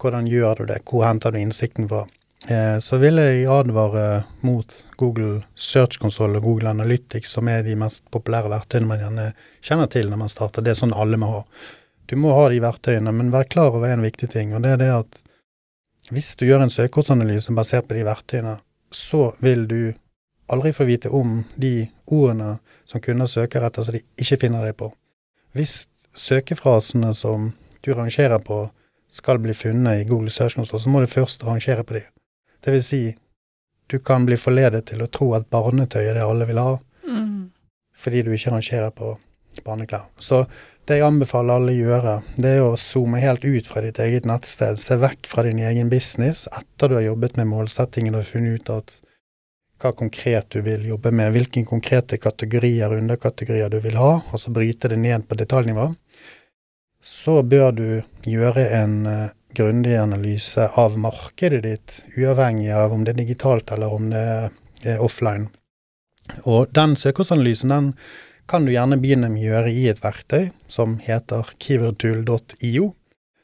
Hvordan 0.00 0.24
gjør 0.30 0.62
du 0.62 0.64
det? 0.70 0.78
Hvor 0.88 1.04
henter 1.04 1.34
du 1.34 1.36
innsikten 1.36 1.84
fra? 1.90 2.06
Eh, 2.48 2.78
så 2.78 2.96
vil 2.96 3.20
jeg 3.20 3.44
advare 3.52 4.22
mot 4.40 4.84
Google 4.96 5.42
Search 5.54 6.00
Console 6.00 6.38
og 6.40 6.46
Google 6.46 6.70
Analytics, 6.70 7.34
som 7.36 7.48
er 7.52 7.62
de 7.66 7.76
mest 7.76 8.06
populære 8.12 8.48
verktøyene 8.52 8.88
man 8.88 9.02
gjerne 9.02 9.26
kjenner 9.60 9.90
til 9.92 10.08
når 10.08 10.22
man 10.22 10.32
starter. 10.32 10.64
Det 10.64 10.72
er 10.72 10.80
sånn 10.80 10.96
alle 10.96 11.20
må 11.20 11.28
ha. 11.34 11.42
Du 12.08 12.16
må 12.18 12.32
ha 12.34 12.48
de 12.50 12.62
verktøyene, 12.64 13.12
men 13.14 13.30
vær 13.30 13.48
klar 13.50 13.76
over 13.76 13.92
en 13.92 14.02
viktig 14.02 14.30
ting, 14.32 14.54
og 14.56 14.64
det 14.64 14.72
er 14.74 14.80
det 14.80 14.90
at 14.94 15.20
hvis 16.10 16.32
du 16.34 16.46
gjør 16.48 16.64
en 16.64 16.72
søkeordsanalyse 16.72 17.54
basert 17.54 17.86
på 17.86 17.94
de 17.94 18.06
verktøyene, 18.08 18.56
så 18.90 19.28
vil 19.44 19.68
du 19.70 19.92
aldri 20.50 20.72
få 20.74 20.88
vite 20.88 21.12
om 21.14 21.44
de 21.54 21.86
ordene 22.10 22.56
som 22.88 23.02
kunder 23.04 23.28
søker 23.30 23.62
etter, 23.62 23.86
så 23.86 23.94
de 23.94 24.02
ikke 24.18 24.40
finner 24.40 24.66
deg 24.66 24.74
på. 24.80 24.88
Hvis 25.54 25.84
søkefrasene 26.16 27.12
som 27.14 27.52
du 27.84 27.92
rangerer 27.94 28.42
på, 28.42 28.64
skal 29.10 29.38
bli 29.42 29.54
funnet 29.54 30.02
i 30.02 30.08
Google 30.08 30.30
Search 30.30 30.56
Console, 30.58 30.82
så 30.82 30.90
må 30.90 31.02
du 31.02 31.10
først 31.10 31.44
rangere 31.46 31.84
på 31.86 31.98
de. 31.98 32.02
Det 32.60 32.74
vil 32.74 32.84
si, 32.84 33.02
du 33.90 33.98
kan 33.98 34.26
bli 34.26 34.36
forledet 34.38 34.84
til 34.90 35.02
å 35.02 35.08
tro 35.10 35.32
at 35.34 35.48
barnetøy 35.50 36.02
er 36.04 36.14
det 36.20 36.26
alle 36.26 36.46
vil 36.46 36.58
ha, 36.62 36.78
Mm. 37.06 37.50
fordi 37.96 38.22
du 38.22 38.30
ikke 38.32 38.52
rangerer 38.52 38.90
på 38.94 39.16
barneklær. 39.64 40.04
Så 40.18 40.46
det 40.86 40.98
jeg 40.98 41.06
anbefaler 41.06 41.54
alle 41.54 41.72
å 41.72 41.80
gjøre, 41.80 42.14
det 42.36 42.50
er 42.56 42.62
å 42.62 42.76
zoome 42.78 43.18
helt 43.20 43.44
ut 43.44 43.66
fra 43.66 43.80
ditt 43.82 43.98
eget 43.98 44.24
nettsted. 44.24 44.78
Se 44.78 44.96
vekk 44.96 45.26
fra 45.26 45.42
din 45.42 45.58
egen 45.58 45.88
business 45.90 46.46
etter 46.52 46.88
du 46.88 46.94
har 46.94 47.02
jobbet 47.02 47.36
med 47.36 47.46
målsettingen 47.50 48.14
og 48.14 48.24
funnet 48.24 48.60
ut 48.60 48.70
at 48.70 49.00
hva 49.80 49.92
konkret 49.96 50.50
du 50.50 50.60
vil 50.62 50.84
jobbe 50.86 51.10
med, 51.10 51.32
hvilke 51.32 51.64
konkrete 51.64 52.18
kategorier 52.20 52.92
og 52.92 52.98
underkategorier 53.00 53.70
du 53.72 53.78
vil 53.80 53.96
ha, 53.96 54.20
og 54.30 54.38
så 54.38 54.52
bryte 54.52 54.88
det 54.92 54.98
ned 54.98 55.26
på 55.26 55.34
detaljnivå. 55.40 55.94
Så 57.00 57.42
bør 57.42 57.70
du 57.72 58.02
gjøre 58.28 58.66
en 58.76 59.06
uh, 59.06 59.28
grundig 59.56 59.96
analyse 59.98 60.68
av 60.78 60.98
markedet 60.98 61.62
ditt, 61.64 61.96
uavhengig 62.16 62.70
av 62.74 62.92
om 62.94 63.04
det 63.04 63.14
er 63.14 63.22
digitalt 63.22 63.72
eller 63.74 63.94
om 63.94 64.10
det 64.12 64.24
er 64.84 65.02
offline. 65.02 65.50
Og 66.46 66.70
den 66.76 66.96
søkeordsanalysen 66.96 67.72
den 67.72 67.92
kan 68.50 68.66
du 68.66 68.72
gjerne 68.74 68.98
begynne 68.98 69.30
med 69.30 69.44
å 69.44 69.50
gjøre 69.52 69.74
i 69.74 69.84
et 69.90 70.00
verktøy 70.02 70.50
som 70.70 70.98
heter 71.04 71.52
keywordtool.io. 71.62 72.88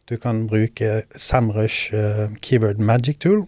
Du 0.06 0.16
kan 0.22 0.46
bruke 0.50 1.02
Samrush 1.14 1.94
uh, 1.94 2.26
Keyword 2.42 2.82
Magic 2.82 3.20
Tool, 3.22 3.44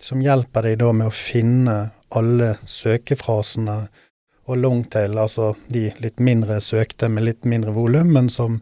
som 0.00 0.22
hjelper 0.22 0.66
deg 0.66 0.78
da 0.82 0.92
med 0.94 1.10
å 1.10 1.14
finne 1.14 1.76
alle 2.14 2.54
søkefrasene 2.66 3.76
og 4.50 4.58
longtail, 4.58 5.18
altså 5.18 5.52
de 5.70 5.88
litt 6.02 6.18
mindre 6.22 6.58
søkte 6.62 7.10
med 7.10 7.28
litt 7.28 7.46
mindre 7.46 7.74
volum, 7.74 8.10
men 8.14 8.30
som 8.30 8.58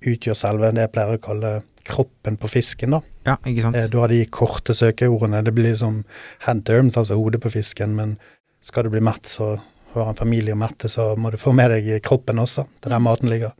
utgjør 0.00 0.36
selve 0.36 0.72
det 0.76 0.86
jeg 0.86 0.92
pleier 0.94 1.16
å 1.16 1.24
kalle 1.24 1.52
kroppen 1.90 2.38
på 2.40 2.48
fisken. 2.50 2.96
da. 2.96 3.00
Ja, 3.26 3.36
ikke 3.44 3.66
sant? 3.66 3.76
Eh, 3.76 3.88
Du 3.90 3.98
har 3.98 4.08
de 4.12 4.22
korte 4.26 4.74
søkeordene. 4.76 5.42
Det 5.44 5.54
blir 5.54 5.74
som 5.78 6.04
hand 6.46 6.64
terms, 6.66 6.96
altså 6.96 7.18
hodet 7.18 7.42
på 7.42 7.52
fisken, 7.52 7.96
men 7.98 8.16
skal 8.62 8.84
du 8.86 8.90
bli 8.94 9.00
mett, 9.04 9.26
så 9.26 9.58
har 9.94 10.08
en 10.08 10.18
familie 10.18 10.54
å 10.54 10.60
mette, 10.60 10.88
så 10.88 11.16
må 11.18 11.30
du 11.32 11.36
få 11.40 11.52
med 11.56 11.72
deg 11.74 12.02
kroppen 12.06 12.38
også. 12.38 12.66
Det 12.78 12.90
er 12.90 12.94
der 12.94 13.02
maten 13.02 13.30
ligger. 13.32 13.56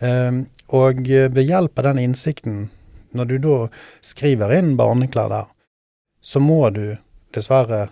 Um, 0.00 0.46
og 0.74 1.04
ved 1.06 1.44
hjelp 1.44 1.78
av 1.78 1.84
den 1.90 2.00
innsikten, 2.08 2.70
når 3.14 3.24
du 3.30 3.34
da 3.38 3.58
skriver 4.02 4.56
inn 4.56 4.74
barneklær 4.76 5.28
der, 5.30 5.50
så 6.24 6.40
må 6.40 6.70
du 6.74 6.96
dessverre 7.34 7.88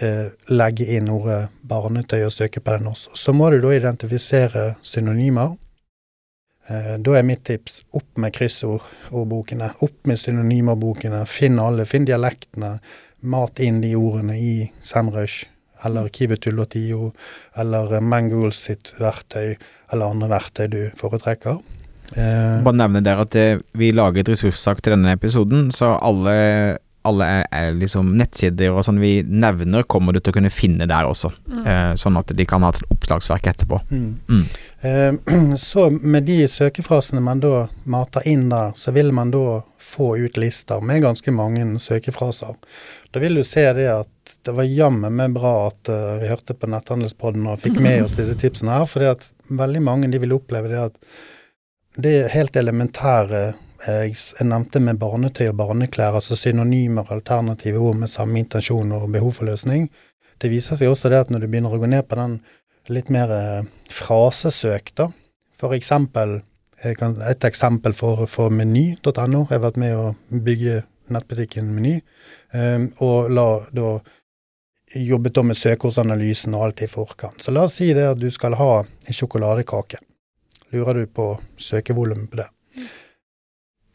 eh, 0.00 0.28
legge 0.52 0.86
inn 0.96 1.08
ordet 1.10 1.48
barnetøy 1.66 2.26
og 2.26 2.34
søke 2.34 2.60
på 2.60 2.76
den 2.76 2.90
også. 2.92 3.14
Så 3.16 3.32
må 3.34 3.50
du 3.50 3.58
da 3.62 3.72
identifisere 3.74 4.66
synonymer. 4.86 5.56
Eh, 6.66 6.94
da 6.98 7.14
er 7.14 7.26
mitt 7.26 7.44
tips 7.46 7.80
opp 7.94 8.18
med 8.18 8.34
kryssordbokene, 8.34 9.70
opp 9.86 10.08
med 10.10 10.18
synonymerbokene, 10.18 11.22
finn 11.30 11.60
alle, 11.62 11.86
finn 11.86 12.08
dialektene, 12.08 12.76
mat 13.26 13.60
inn 13.62 13.78
de 13.84 13.92
ordene 13.98 14.34
i 14.38 14.54
Semrush 14.82 15.46
eller 15.86 16.08
Kivetulotio 16.08 17.12
eller 17.60 18.00
Mangools 18.00 18.64
sitt 18.68 18.94
verktøy 18.98 19.54
eller 19.92 20.06
andre 20.08 20.30
verktøy 20.32 20.66
du 20.72 20.80
foretrekker. 20.98 21.60
Eh, 22.16 22.62
Bare 22.66 22.80
nevne 22.80 23.02
der 23.04 23.22
at 23.22 23.36
vi 23.76 23.92
lager 23.94 24.24
et 24.24 24.32
ressurssak 24.34 24.82
til 24.82 24.96
denne 24.96 25.14
episoden, 25.14 25.68
så 25.74 25.94
alle, 26.00 26.78
alle 27.06 27.28
er, 27.38 27.44
er 27.54 27.76
liksom 27.78 28.12
nettsider 28.18 28.74
og 28.74 28.84
sånn 28.86 29.00
vi 29.02 29.20
nevner, 29.26 29.86
kommer 29.88 30.14
du 30.14 30.20
til 30.20 30.34
å 30.34 30.36
kunne 30.38 30.52
finne 30.52 30.88
der 30.90 31.08
også. 31.08 31.30
Eh, 31.62 31.92
sånn 31.98 32.18
at 32.20 32.32
de 32.36 32.48
kan 32.48 32.64
ha 32.66 32.72
et 32.72 32.80
sånt 32.80 32.96
oppslagsverk 32.96 33.48
etterpå. 33.52 33.80
mm. 33.90 34.10
Mm. 34.28 34.44
Eh, 34.86 35.56
så 35.68 35.88
med 35.90 36.26
de 36.28 36.42
søkefrasene 36.50 37.22
man 37.24 37.40
da 37.42 37.66
mater 37.84 38.26
inn 38.28 38.48
der, 38.52 38.74
så 38.78 38.94
vil 38.96 39.12
man 39.16 39.32
da 39.34 39.62
få 39.86 40.16
ut 40.18 40.36
lister 40.36 40.80
med 40.80 41.02
ganske 41.02 41.32
mange 41.32 41.64
søkefraser. 41.78 42.54
Da 43.14 43.22
vil 43.22 43.38
du 43.38 43.44
se 43.46 43.64
det 43.72 43.86
at 43.92 44.12
det 44.44 44.54
var 44.54 44.66
jammen 44.66 45.14
meg 45.14 45.34
bra 45.36 45.54
at 45.68 45.90
uh, 45.90 46.16
vi 46.20 46.28
hørte 46.30 46.56
på 46.58 46.68
Netthandelspodden 46.70 47.46
og 47.46 47.60
fikk 47.62 47.78
med 47.82 48.02
oss 48.04 48.16
disse 48.18 48.34
tipsene 48.38 48.74
her, 48.80 48.88
fordi 48.90 49.10
at 49.12 49.28
veldig 49.46 49.82
mange 49.86 50.10
de 50.10 50.20
vil 50.22 50.34
oppleve 50.36 50.70
det 50.72 50.82
at 50.88 50.98
det 52.02 52.16
helt 52.34 52.56
elementære 52.56 53.42
jeg, 53.86 54.16
nevnte 54.46 54.82
med 54.82 54.98
barnetøy 55.00 55.48
og 55.50 55.56
barneklær, 55.60 56.18
altså 56.18 56.36
synonymer, 56.38 57.08
alternative 57.12 57.80
ord 57.82 58.00
med 58.02 58.12
samme 58.12 58.40
intensjon 58.42 58.92
og 58.96 59.08
behov 59.14 59.38
for 59.38 59.48
løsning. 59.48 59.88
Det 60.42 60.50
viser 60.52 60.78
seg 60.78 60.90
også 60.92 61.12
det 61.12 61.22
at 61.24 61.32
når 61.32 61.44
du 61.44 61.48
begynner 61.48 61.74
å 61.74 61.80
gå 61.80 61.88
ned 61.90 62.04
på 62.08 62.18
den 62.18 62.40
litt 62.92 63.08
mer 63.10 63.32
eh, 63.34 63.70
frasesøk, 63.90 64.92
da. 64.98 65.08
For 65.56 65.72
eksempel, 65.74 66.40
kan, 66.98 67.16
et 67.24 67.44
eksempel 67.48 67.94
for, 67.96 68.26
for 68.28 68.52
meny.no. 68.52 69.46
Jeg 69.46 69.54
har 69.54 69.64
vært 69.64 69.80
med 69.80 69.96
å 69.96 70.10
bygge 70.28 70.82
nettbutikken 71.12 71.68
Meny, 71.74 72.00
um, 72.52 72.88
og 73.04 73.30
la 73.32 73.46
da 73.74 73.94
jobbet 74.96 75.34
da 75.34 75.42
med 75.46 75.58
søkeordsanalysen 75.58 76.54
og 76.54 76.68
alt 76.68 76.84
i 76.86 76.90
forkant. 76.90 77.42
Så 77.42 77.54
la 77.54 77.66
oss 77.66 77.78
si 77.80 77.90
det 77.94 78.06
at 78.10 78.20
du 78.20 78.28
skal 78.34 78.56
ha 78.58 78.70
en 78.84 79.16
sjokoladekake. 79.16 80.00
Lurer 80.74 81.02
du 81.02 81.10
på 81.10 81.32
søkevolumet 81.58 82.30
på 82.30 82.40
det. 82.42 82.48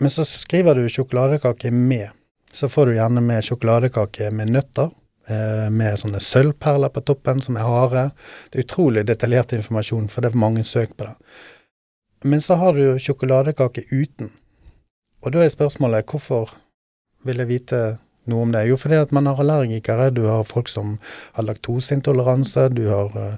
Men 0.01 0.09
så 0.09 0.25
skriver 0.25 0.75
du 0.75 0.89
sjokoladekake 0.89 1.71
med. 1.71 2.09
Så 2.53 2.69
får 2.69 2.85
du 2.85 2.95
gjerne 2.95 3.21
med 3.21 3.45
sjokoladekake 3.45 4.31
med 4.33 4.49
nøtter, 4.49 4.89
eh, 5.29 5.67
med 5.69 5.99
sånne 6.01 6.17
sølvperler 6.17 6.89
på 6.89 7.03
toppen 7.05 7.41
som 7.41 7.57
er 7.57 7.67
harde. 7.69 8.05
Det 8.49 8.59
er 8.59 8.65
utrolig 8.65 9.03
detaljert 9.05 9.53
informasjon, 9.53 10.07
for 10.09 10.21
det 10.25 10.31
er 10.31 10.41
mange 10.41 10.63
søk 10.65 10.95
på 10.97 11.05
det. 11.05 11.13
Men 12.23 12.41
så 12.41 12.57
har 12.57 12.73
du 12.73 12.97
sjokoladekake 12.97 13.85
uten. 13.91 14.31
Og 15.21 15.31
da 15.31 15.45
er 15.45 15.53
spørsmålet 15.53 16.09
hvorfor 16.09 16.49
vil 17.23 17.37
jeg 17.37 17.51
vite 17.51 17.81
noe 18.25 18.47
om 18.47 18.51
det? 18.51 18.65
Jo, 18.71 18.77
fordi 18.81 18.97
at 19.03 19.11
man 19.13 19.29
har 19.29 19.37
allergikere, 19.37 20.09
du 20.09 20.25
har 20.25 20.49
folk 20.49 20.67
som 20.67 20.97
har 21.33 21.45
laktoseintoleranse, 21.45 22.69
du 22.73 22.87
har 22.89 23.13
eh, 23.17 23.37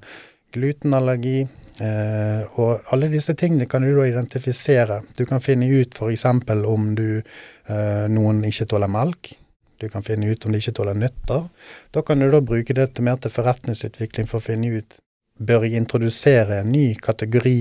glutenallergi, 0.55 1.49
eh, 1.81 2.43
og 2.59 2.91
alle 2.93 3.09
disse 3.11 3.35
tingene 3.39 3.67
kan 3.69 3.85
du 3.85 3.93
da 3.95 4.07
identifisere. 4.09 5.01
Du 5.17 5.25
kan 5.29 5.41
finne 5.41 5.69
ut 5.69 5.95
f.eks. 5.97 6.25
om 6.25 6.91
du, 6.95 7.21
eh, 7.67 8.05
noen 8.09 8.43
ikke 8.49 8.67
tåler 8.73 8.91
melk. 8.91 9.33
Du 9.81 9.89
kan 9.89 10.03
finne 10.03 10.29
ut 10.31 10.45
om 10.45 10.53
de 10.53 10.61
ikke 10.61 10.75
tåler 10.79 10.95
nøtter. 10.95 11.47
Da 11.91 12.01
kan 12.01 12.19
du 12.19 12.29
da 12.31 12.41
bruke 12.41 12.73
det 12.73 12.93
til 12.93 13.03
mer 13.03 13.17
til 13.19 13.33
forretningsutvikling 13.33 14.29
for 14.29 14.39
å 14.39 14.47
finne 14.51 14.77
ut 14.77 14.99
Bør 15.33 15.63
jeg 15.65 15.79
introdusere 15.81 16.59
en 16.61 16.69
ny 16.69 16.93
kategori 17.01 17.55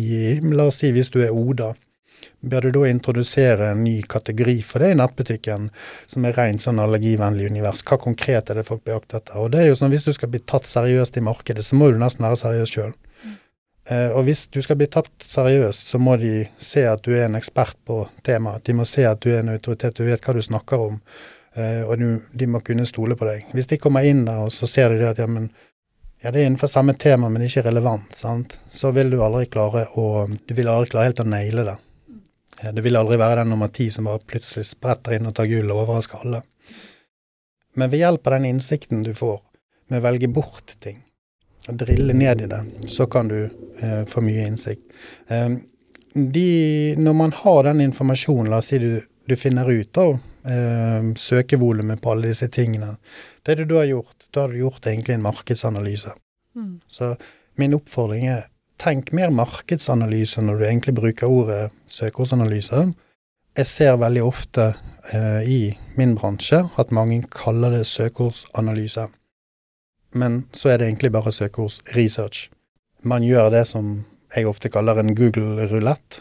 La 0.52 0.66
oss 0.68 0.82
si 0.82 0.90
hvis 0.92 1.08
du 1.08 1.22
er 1.24 1.32
Oda. 1.32 1.70
Bør 2.42 2.66
du 2.66 2.76
da 2.76 2.82
introdusere 2.90 3.70
en 3.70 3.80
ny 3.84 4.02
kategori 4.02 4.58
for 4.66 4.82
det 4.82 4.90
i 4.92 4.98
nettbutikken, 4.98 5.68
som 6.10 6.26
er 6.26 6.36
rent 6.36 6.62
sånn 6.62 6.82
allergivennlig 6.82 7.48
univers? 7.50 7.84
Hva 7.86 7.98
konkret 8.02 8.50
er 8.50 8.58
det 8.58 8.66
folk 8.68 8.82
blir 8.84 8.98
jaktet 8.98 9.22
etter? 9.22 9.38
Og 9.40 9.52
det 9.54 9.62
er 9.62 9.70
jo 9.70 9.78
sånn, 9.78 9.90
Hvis 9.94 10.04
du 10.04 10.12
skal 10.12 10.28
bli 10.28 10.42
tatt 10.44 10.66
seriøst 10.66 11.16
i 11.16 11.24
markedet, 11.24 11.64
så 11.64 11.78
må 11.78 11.90
du 11.90 11.98
nesten 11.98 12.26
være 12.26 12.40
seriøs 12.42 12.74
sjøl. 12.74 12.92
Eh, 13.90 14.10
og 14.14 14.22
hvis 14.28 14.44
du 14.54 14.60
skal 14.62 14.78
bli 14.78 14.86
tatt 14.86 15.10
seriøst, 15.26 15.88
så 15.90 15.98
må 15.98 16.16
de 16.20 16.44
se 16.62 16.84
at 16.86 17.02
du 17.02 17.14
er 17.16 17.26
en 17.26 17.38
ekspert 17.38 17.78
på 17.86 18.04
temaet. 18.22 18.62
De 18.68 18.76
må 18.78 18.86
se 18.86 19.06
at 19.08 19.20
du 19.24 19.32
er 19.32 19.40
en 19.42 19.54
autoritet, 19.54 19.98
du 19.98 20.06
vet 20.06 20.22
hva 20.22 20.34
du 20.36 20.42
snakker 20.42 20.84
om, 20.86 21.00
eh, 21.58 21.82
og 21.82 21.98
du, 21.98 22.06
de 22.38 22.46
må 22.46 22.62
kunne 22.62 22.86
stole 22.86 23.18
på 23.18 23.26
deg. 23.26 23.50
Hvis 23.56 23.72
de 23.72 23.80
kommer 23.82 24.06
inn 24.06 24.24
der, 24.28 24.44
og 24.46 24.52
så 24.54 24.70
ser 24.70 24.94
de 24.94 25.02
det 25.02 25.10
at 25.10 25.22
ja, 25.24 25.26
men 25.26 25.50
ja, 26.22 26.30
det 26.30 26.38
er 26.38 26.46
innenfor 26.46 26.70
samme 26.70 26.94
tema, 26.94 27.26
men 27.28 27.42
ikke 27.42 27.64
relevant, 27.66 28.14
sant? 28.14 28.60
så 28.70 28.92
vil 28.94 29.10
du 29.10 29.18
aldri 29.24 29.48
klare 29.50 29.88
å 29.98 30.28
Du 30.30 30.54
vil 30.54 30.70
aldri 30.70 30.92
klare 30.92 31.10
helt 31.10 31.24
å 31.24 31.26
naile 31.26 31.64
det. 31.66 31.78
Eh, 32.62 32.70
Du 32.72 32.82
vil 32.86 32.96
aldri 32.96 33.18
være 33.18 33.42
den 33.42 33.50
nummer 33.50 33.68
ti 33.68 33.90
som 33.90 34.06
bare 34.06 34.22
plutselig 34.22 34.68
spretter 34.70 35.16
inn 35.18 35.26
og 35.26 35.34
tar 35.34 35.50
gull 35.50 35.70
og 35.74 35.82
overrasker 35.88 36.22
alle. 36.22 36.44
Men 37.74 37.90
ved 37.90 38.04
hjelp 38.04 38.26
av 38.26 38.36
den 38.36 38.52
innsikten 38.52 39.02
du 39.02 39.10
får 39.16 39.40
med 39.90 39.98
å 39.98 40.04
velge 40.06 40.28
bort 40.28 40.76
ting, 40.78 41.02
drille 41.68 42.14
ned 42.16 42.40
i 42.40 42.46
det, 42.50 42.62
så 42.90 43.06
kan 43.06 43.28
du 43.28 43.44
eh, 43.44 44.04
få 44.08 44.20
mye 44.24 44.46
innsikt. 44.46 44.82
Eh, 45.28 45.48
de, 46.14 46.94
når 46.98 47.12
man 47.16 47.32
har 47.32 47.64
den 47.64 47.80
informasjonen, 47.80 48.50
la 48.50 48.60
oss 48.60 48.72
si 48.72 48.78
du, 48.82 49.00
du 49.28 49.36
finner 49.36 49.70
ut 49.70 49.98
av 49.98 50.16
eh, 50.16 51.12
søkevolumet 51.16 52.02
på 52.02 52.12
alle 52.12 52.32
disse 52.32 52.50
tingene, 52.52 52.96
det 53.46 53.60
du 53.60 53.64
da 53.64 53.82
har 53.82 53.90
gjort, 53.92 54.28
da 54.30 54.44
har 54.44 54.52
du 54.52 54.60
gjort 54.60 54.86
egentlig 54.86 55.14
en 55.14 55.24
markedsanalyse. 55.24 56.12
Mm. 56.56 56.80
Så 56.86 57.14
min 57.60 57.74
oppfordring 57.74 58.26
er 58.28 58.48
tenk 58.82 59.12
mer 59.14 59.30
markedsanalyse 59.30 60.42
når 60.42 60.58
du 60.58 60.66
egentlig 60.66 60.94
bruker 60.98 61.30
ordet 61.30 61.70
søkeordsanalyse. 61.92 62.92
jeg 63.56 63.66
ser 63.66 63.96
veldig 64.00 64.22
ofte 64.24 64.72
eh, 65.12 65.42
i 65.44 65.60
min 65.96 66.14
bransje 66.16 66.62
at 66.80 66.92
mange 66.92 67.22
kaller 67.30 67.70
det 67.70 67.86
søkeordsanalyse. 67.86 69.08
Men 70.12 70.42
så 70.52 70.72
er 70.72 70.78
det 70.78 70.90
egentlig 70.90 71.12
bare 71.14 71.32
søkeordsresearch. 71.32 72.50
Man 73.08 73.24
gjør 73.26 73.50
det 73.54 73.64
som 73.70 73.94
jeg 74.32 74.48
ofte 74.48 74.70
kaller 74.72 75.00
en 75.00 75.14
Google-rulett, 75.16 76.20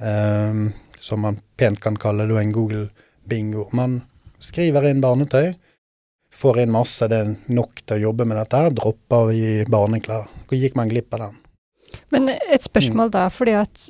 eh, 0.00 0.60
som 0.98 1.24
man 1.24 1.40
pent 1.56 1.80
kan 1.80 1.96
kalle 1.98 2.26
det 2.28 2.38
en 2.38 2.52
Google-bingo. 2.52 3.68
Man 3.72 4.02
skriver 4.38 4.88
inn 4.90 5.02
barnetøy, 5.02 5.54
får 6.34 6.62
inn 6.62 6.74
masse, 6.74 7.08
det 7.08 7.18
er 7.18 7.34
nok 7.54 7.82
til 7.84 7.96
å 7.96 8.04
jobbe 8.08 8.26
med 8.28 8.38
dette, 8.38 8.64
dropper 8.78 9.32
i 9.34 9.44
barneklær. 9.70 10.28
Hvor 10.46 10.58
gikk 10.60 10.76
man 10.78 10.90
glipp 10.90 11.14
av 11.16 11.28
den? 11.28 11.38
Men 12.12 12.28
et 12.28 12.64
spørsmål 12.64 13.10
da, 13.14 13.28
fordi 13.32 13.56
at 13.58 13.88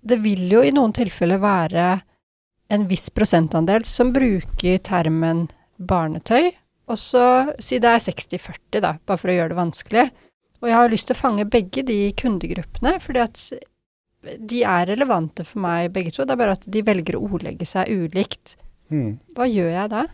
det 0.00 0.20
vil 0.22 0.46
jo 0.48 0.62
i 0.64 0.72
noen 0.72 0.94
tilfeller 0.96 1.40
være 1.42 1.88
en 2.70 2.86
viss 2.88 3.10
prosentandel 3.12 3.84
som 3.88 4.12
bruker 4.14 4.78
termen 4.86 5.48
barnetøy, 5.76 6.52
og 6.90 6.98
så 6.98 7.24
si 7.62 7.78
det 7.82 7.92
er 7.92 8.02
60-40, 8.02 8.80
da, 8.82 8.94
bare 9.06 9.20
for 9.20 9.30
å 9.30 9.36
gjøre 9.36 9.52
det 9.52 9.60
vanskelig. 9.60 10.06
Og 10.60 10.68
jeg 10.68 10.76
har 10.76 10.92
lyst 10.92 11.08
til 11.08 11.16
å 11.16 11.20
fange 11.20 11.48
begge 11.48 11.84
de 11.86 11.98
kundegruppene, 12.18 12.96
fordi 13.00 13.22
at 13.22 13.44
de 14.20 14.64
er 14.68 14.90
relevante 14.90 15.46
for 15.48 15.62
meg 15.64 15.92
begge 15.94 16.12
to. 16.12 16.26
Det 16.26 16.34
er 16.34 16.40
bare 16.42 16.58
at 16.58 16.66
de 16.68 16.82
velger 16.84 17.16
å 17.16 17.22
ordlegge 17.24 17.68
seg 17.68 17.88
ulikt. 17.88 18.58
Mm. 18.92 19.16
Hva 19.36 19.46
gjør 19.48 19.72
jeg 19.76 19.92
da? 19.94 20.04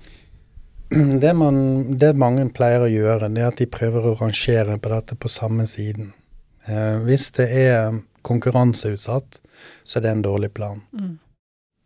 Det, 1.23 1.33
man, 1.35 1.56
det 1.99 2.12
mange 2.14 2.45
pleier 2.54 2.85
å 2.85 2.87
gjøre, 2.87 3.26
det 3.35 3.40
er 3.42 3.49
at 3.49 3.59
de 3.59 3.66
prøver 3.66 4.04
å 4.06 4.12
rangere 4.21 4.76
på 4.78 4.92
dette 4.92 5.16
på 5.18 5.26
samme 5.26 5.64
siden. 5.66 6.12
Eh, 6.71 7.00
hvis 7.02 7.25
det 7.35 7.47
er 7.59 7.97
konkurranseutsatt, 8.23 9.40
så 9.83 9.99
er 9.99 10.04
det 10.04 10.12
en 10.12 10.23
dårlig 10.23 10.52
plan. 10.54 10.85
Mm. 10.95 11.16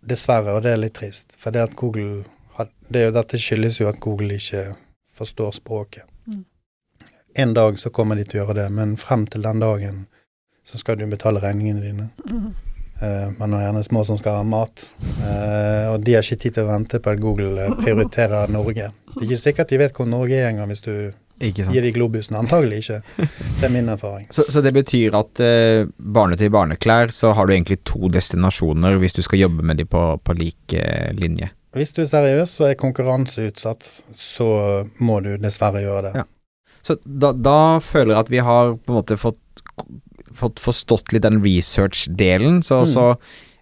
Dessverre, 0.04 0.52
og 0.52 0.66
det 0.66 0.75
er 0.75 0.82
litt 0.82 0.99
trist. 1.00 1.32
For 1.40 1.49
det 1.56 1.64
at 1.64 1.78
Google 1.80 2.26
det, 2.88 3.11
Dette 3.14 3.38
skyldes 3.38 3.80
jo 3.80 3.88
at 3.90 4.00
Google 4.02 4.37
ikke 4.37 4.71
forstår 5.16 5.52
språket. 5.57 6.04
Mm. 6.26 6.45
En 7.35 7.54
dag 7.54 7.78
så 7.78 7.90
kommer 7.90 8.19
de 8.19 8.25
til 8.25 8.40
å 8.40 8.45
gjøre 8.45 8.62
det, 8.62 8.71
men 8.75 8.97
frem 9.00 9.26
til 9.30 9.45
den 9.47 9.62
dagen 9.62 10.07
så 10.66 10.78
skal 10.78 10.99
du 10.99 11.07
betale 11.11 11.42
regningene 11.42 11.83
dine. 11.83 12.09
Mm. 12.26 12.50
Uh, 13.00 13.33
man 13.38 13.52
har 13.57 13.62
gjerne 13.62 13.83
små 13.85 14.04
som 14.04 14.19
skal 14.21 14.42
ha 14.42 14.45
mat, 14.45 14.83
uh, 15.23 15.95
og 15.95 16.02
de 16.04 16.19
har 16.19 16.26
ikke 16.26 16.42
tid 16.42 16.59
til 16.59 16.66
å 16.66 16.69
vente 16.69 17.00
på 17.00 17.14
at 17.14 17.23
Google 17.23 17.71
uh, 17.71 17.76
prioriterer 17.78 18.52
Norge. 18.52 18.90
Det 19.14 19.23
er 19.23 19.26
ikke 19.26 19.38
sikkert 19.40 19.73
de 19.73 19.78
vet 19.80 19.97
hvor 19.97 20.09
Norge 20.11 20.37
er 20.37 20.50
engang 20.50 20.69
hvis 20.69 20.85
du 20.85 20.92
gir 21.40 21.80
de 21.80 21.92
globusen. 21.95 22.37
Antagelig 22.37 22.83
ikke. 22.83 22.99
Det 23.16 23.64
er 23.64 23.73
min 23.73 23.88
erfaring. 23.88 24.26
Så, 24.37 24.45
så 24.52 24.61
det 24.61 24.75
betyr 24.76 25.16
at 25.16 25.40
barnetøy 25.97 26.50
barneklær, 26.52 27.09
så 27.16 27.33
har 27.33 27.49
du 27.49 27.54
egentlig 27.54 27.80
to 27.88 28.11
destinasjoner 28.12 29.00
hvis 29.00 29.16
du 29.16 29.23
skal 29.25 29.47
jobbe 29.47 29.64
med 29.64 29.80
de 29.80 29.88
på, 29.88 30.02
på 30.21 30.37
lik 30.37 30.76
linje? 31.16 31.49
Hvis 31.76 31.94
du 31.94 32.02
er 32.02 32.10
seriøs 32.10 32.56
og 32.60 32.68
er 32.70 32.78
konkurranseutsatt, 32.80 33.86
så 34.16 34.50
må 34.98 35.20
du 35.22 35.36
dessverre 35.38 35.84
gjøre 35.84 36.08
det. 36.08 36.14
Ja. 36.22 36.26
Så 36.82 36.96
da, 37.04 37.30
da, 37.36 37.78
føler 37.84 38.14
jeg 38.14 38.24
at 38.24 38.32
vi 38.32 38.40
har 38.42 38.74
på 38.74 38.92
en 38.92 38.98
måte 39.02 39.20
fått 39.20 39.38
fått 40.36 40.60
forstått 40.62 41.14
litt 41.14 41.24
den 41.26 41.40
research-delen, 41.44 42.60
så, 42.66 42.82
mm. 42.84 42.90
så, 42.92 43.06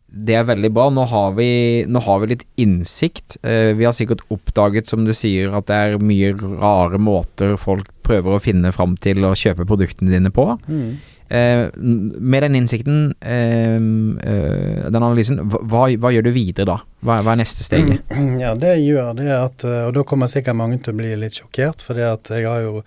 det 0.09 0.39
er 0.39 0.47
veldig 0.49 0.71
bra. 0.73 0.89
Nå 0.95 1.05
har 1.11 1.35
vi, 1.37 1.51
nå 1.89 2.01
har 2.05 2.23
vi 2.23 2.31
litt 2.31 2.45
innsikt. 2.61 3.37
Eh, 3.43 3.75
vi 3.77 3.85
har 3.85 3.97
sikkert 3.97 4.25
oppdaget, 4.33 4.89
som 4.89 5.05
du 5.05 5.13
sier, 5.17 5.53
at 5.57 5.69
det 5.69 5.77
er 5.77 6.01
mye 6.01 6.33
rare 6.39 7.01
måter 7.01 7.57
folk 7.61 7.91
prøver 8.07 8.37
å 8.37 8.41
finne 8.41 8.73
fram 8.73 8.97
til 8.97 9.27
å 9.29 9.35
kjøpe 9.37 9.69
produktene 9.69 10.15
dine 10.15 10.33
på. 10.33 10.47
Mm. 10.69 10.97
Eh, 11.29 11.69
med 11.77 12.43
den 12.43 12.55
innsikten, 12.57 13.15
eh, 13.21 13.75
eh 13.77 14.87
den 14.89 15.03
analysen, 15.03 15.43
hva, 15.45 15.83
hva, 15.93 16.13
gjør 16.15 16.25
du 16.25 16.31
videre 16.33 16.69
da? 16.71 16.79
Hva, 17.05 17.19
hva 17.21 17.35
er 17.35 17.43
neste 17.43 17.67
steg? 17.67 17.99
Ja, 18.43 18.55
det 18.57 18.79
jeg 18.79 18.95
gjør, 18.95 19.13
det 19.19 19.27
er 19.29 19.43
at 19.43 19.65
Og 19.65 19.93
da 19.97 20.05
kommer 20.09 20.31
sikkert 20.31 20.57
mange 20.57 20.79
til 20.81 20.95
å 20.95 21.01
bli 21.03 21.13
litt 21.21 21.37
sjokkert, 21.37 21.85
for 21.85 22.01
jeg 22.01 22.49
har 22.49 22.65
jo 22.65 22.81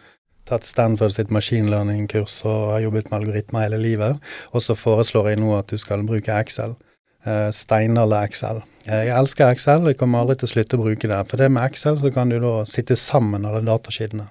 tatt 0.49 0.65
Stanford 0.67 1.13
sitt 1.15 1.31
machine 1.31 1.69
learning-kurs 1.71 2.41
og 2.49 2.73
har 2.73 2.85
jobbet 2.87 3.11
med 3.11 3.19
algoritmer 3.21 3.67
hele 3.67 3.79
livet. 3.81 4.31
Og 4.51 4.65
så 4.65 4.75
foreslår 4.75 5.31
jeg 5.31 5.41
nå 5.41 5.53
at 5.55 5.71
du 5.71 5.77
skal 5.79 6.03
bruke 6.07 6.33
Excel. 6.41 6.75
Uh, 7.21 7.51
steinalder 7.53 8.25
Excel. 8.25 8.63
Jeg 8.87 9.13
elsker 9.13 9.53
Excel, 9.53 9.83
og 9.83 9.93
jeg 9.93 9.99
kommer 9.99 10.23
aldri 10.23 10.39
til 10.41 10.49
å 10.49 10.53
slutte 10.55 10.79
å 10.79 10.81
bruke 10.81 11.11
det. 11.11 11.21
For 11.29 11.41
det 11.41 11.51
med 11.53 11.69
Excel 11.69 11.99
så 12.01 12.11
kan 12.13 12.33
du 12.33 12.39
da 12.41 12.55
sitte 12.67 12.97
sammen 12.99 13.45
alle 13.47 13.61
dataskidene. 13.67 14.27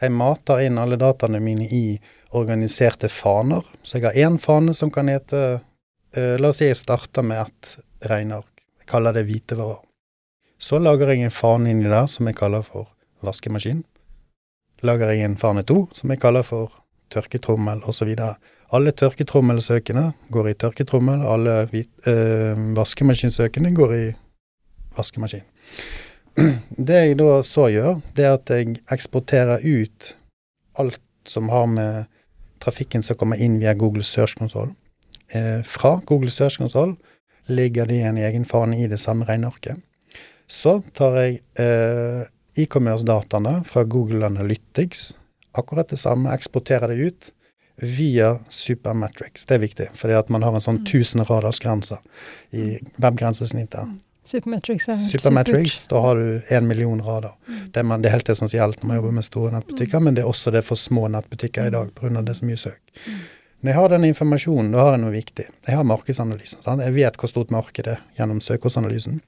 Jeg 0.00 0.14
mater 0.16 0.62
inn 0.64 0.78
alle 0.80 0.96
dataene 1.00 1.42
mine 1.44 1.66
i 1.66 1.84
organiserte 2.36 3.08
faner. 3.08 3.66
Så 3.82 3.98
jeg 3.98 4.08
har 4.08 4.30
én 4.30 4.38
fane 4.38 4.74
som 4.76 4.90
kan 4.90 5.08
hete 5.10 5.42
uh, 5.60 6.36
La 6.38 6.50
oss 6.50 6.60
si 6.60 6.68
jeg 6.68 6.78
starter 6.78 7.26
med 7.26 7.42
et 7.44 7.76
regneark. 8.10 8.64
Jeg 8.82 8.90
kaller 8.90 9.14
det 9.14 9.26
hvitevarer. 9.28 9.82
Så 10.60 10.78
lager 10.78 11.12
jeg 11.12 11.24
en 11.24 11.32
fane 11.34 11.70
inni 11.72 11.88
der 11.88 12.06
som 12.10 12.28
jeg 12.28 12.36
kaller 12.38 12.62
for 12.66 12.90
vaskemaskin 13.24 13.84
lager 14.86 15.12
jeg 15.12 15.24
en 15.24 15.36
Fane 15.40 15.64
2, 15.66 15.80
som 15.96 16.12
jeg 16.12 16.20
kaller 16.22 16.46
for 16.46 16.72
tørketrommel 17.12 17.82
osv. 17.88 18.10
Alle 18.70 18.92
tørketrommelsøkende 18.94 20.06
går 20.32 20.50
i 20.50 20.56
tørketrommel, 20.62 21.24
alle 21.26 21.56
øh, 21.66 22.62
vaskemaskinsøkende 22.76 23.74
går 23.76 23.94
i 23.96 24.04
vaskemaskin. 24.96 25.44
Det 26.86 27.00
jeg 27.02 27.18
da 27.18 27.40
så 27.44 27.66
gjør, 27.72 28.00
det 28.16 28.24
er 28.24 28.36
at 28.38 28.52
jeg 28.54 28.78
eksporterer 28.92 29.64
ut 29.66 30.14
alt 30.78 31.02
som 31.26 31.50
har 31.52 31.66
med 31.66 32.19
trafikken 32.62 33.02
som 33.02 33.16
kommer 33.16 33.40
inn 33.40 33.58
via 33.60 33.74
Google 33.74 34.04
Search 34.06 34.36
Console. 34.38 34.74
Eh, 35.32 35.62
fra 35.64 36.00
Google 36.06 36.30
Search 36.30 36.58
Console 36.58 36.96
ligger 37.46 37.86
det 37.86 37.94
i 37.94 38.06
en 38.06 38.18
egen 38.18 38.44
fane 38.44 38.78
i 38.78 38.88
det 38.90 39.00
samme 39.00 39.24
regnearket. 39.28 39.80
Så 40.50 40.80
tar 40.94 41.16
jeg 41.20 41.40
eh, 41.62 42.26
e-commerce-dataene 42.58 43.60
fra 43.64 43.84
Google 43.84 44.26
Analytics, 44.26 45.12
akkurat 45.54 45.90
det 45.90 45.98
samme, 45.98 46.32
eksporterer 46.34 46.90
det 46.90 47.10
ut 47.10 47.30
via 47.80 48.34
Supermetrics. 48.48 49.46
Det 49.46 49.56
er 49.56 49.64
viktig, 49.64 49.88
fordi 49.94 50.18
at 50.18 50.30
man 50.30 50.44
har 50.44 50.54
en 50.54 50.64
sånn 50.64 50.82
1000 50.82 51.24
radarsgrense 51.30 52.00
i 52.52 52.74
webgrensesnittet. 53.00 54.00
Mm. 54.20 54.28
Supermetrics 54.30 54.88
er 54.88 54.94
Supermetrics, 55.00 55.82
supert. 55.82 55.90
da 55.90 56.00
har 56.00 56.16
du 56.16 56.54
én 56.54 56.66
million 56.68 57.02
rader. 57.02 57.32
Mm. 57.48 57.60
Det, 57.72 57.82
man, 57.82 58.02
det, 58.02 58.08
er 58.08 58.18
helt 58.18 58.28
essensielt 58.28 58.82
når 58.82 58.88
man 58.88 58.96
jobber 58.96 59.10
med 59.16 59.24
store 59.24 59.52
nettbutikker, 59.54 59.98
mm. 59.98 60.04
men 60.04 60.14
det 60.14 60.22
er 60.22 60.28
også 60.28 60.52
det 60.54 60.62
for 60.66 60.76
små 60.76 61.08
nettbutikker 61.08 61.66
i 61.66 61.70
dag 61.74 61.94
pga. 61.94 62.12
det 62.20 62.34
er 62.34 62.38
så 62.38 62.46
mye 62.46 62.60
søk. 62.60 62.80
Mm. 63.06 63.18
Når 63.60 63.70
jeg 63.70 63.76
har 63.76 63.88
den 63.92 64.04
informasjonen, 64.04 64.70
da 64.72 64.84
har 64.84 64.94
jeg 64.94 65.02
noe 65.02 65.12
viktig. 65.12 65.44
Jeg 65.66 65.76
har 65.76 65.84
markedsanalysen. 65.84 66.62
Sant? 66.64 66.84
Jeg 66.84 66.94
vet 66.96 67.18
hvor 67.20 67.28
stort 67.28 67.50
markedet 67.52 67.96
er 67.96 68.06
gjennom 68.16 68.40
søkeordsanalysen. 68.44 69.20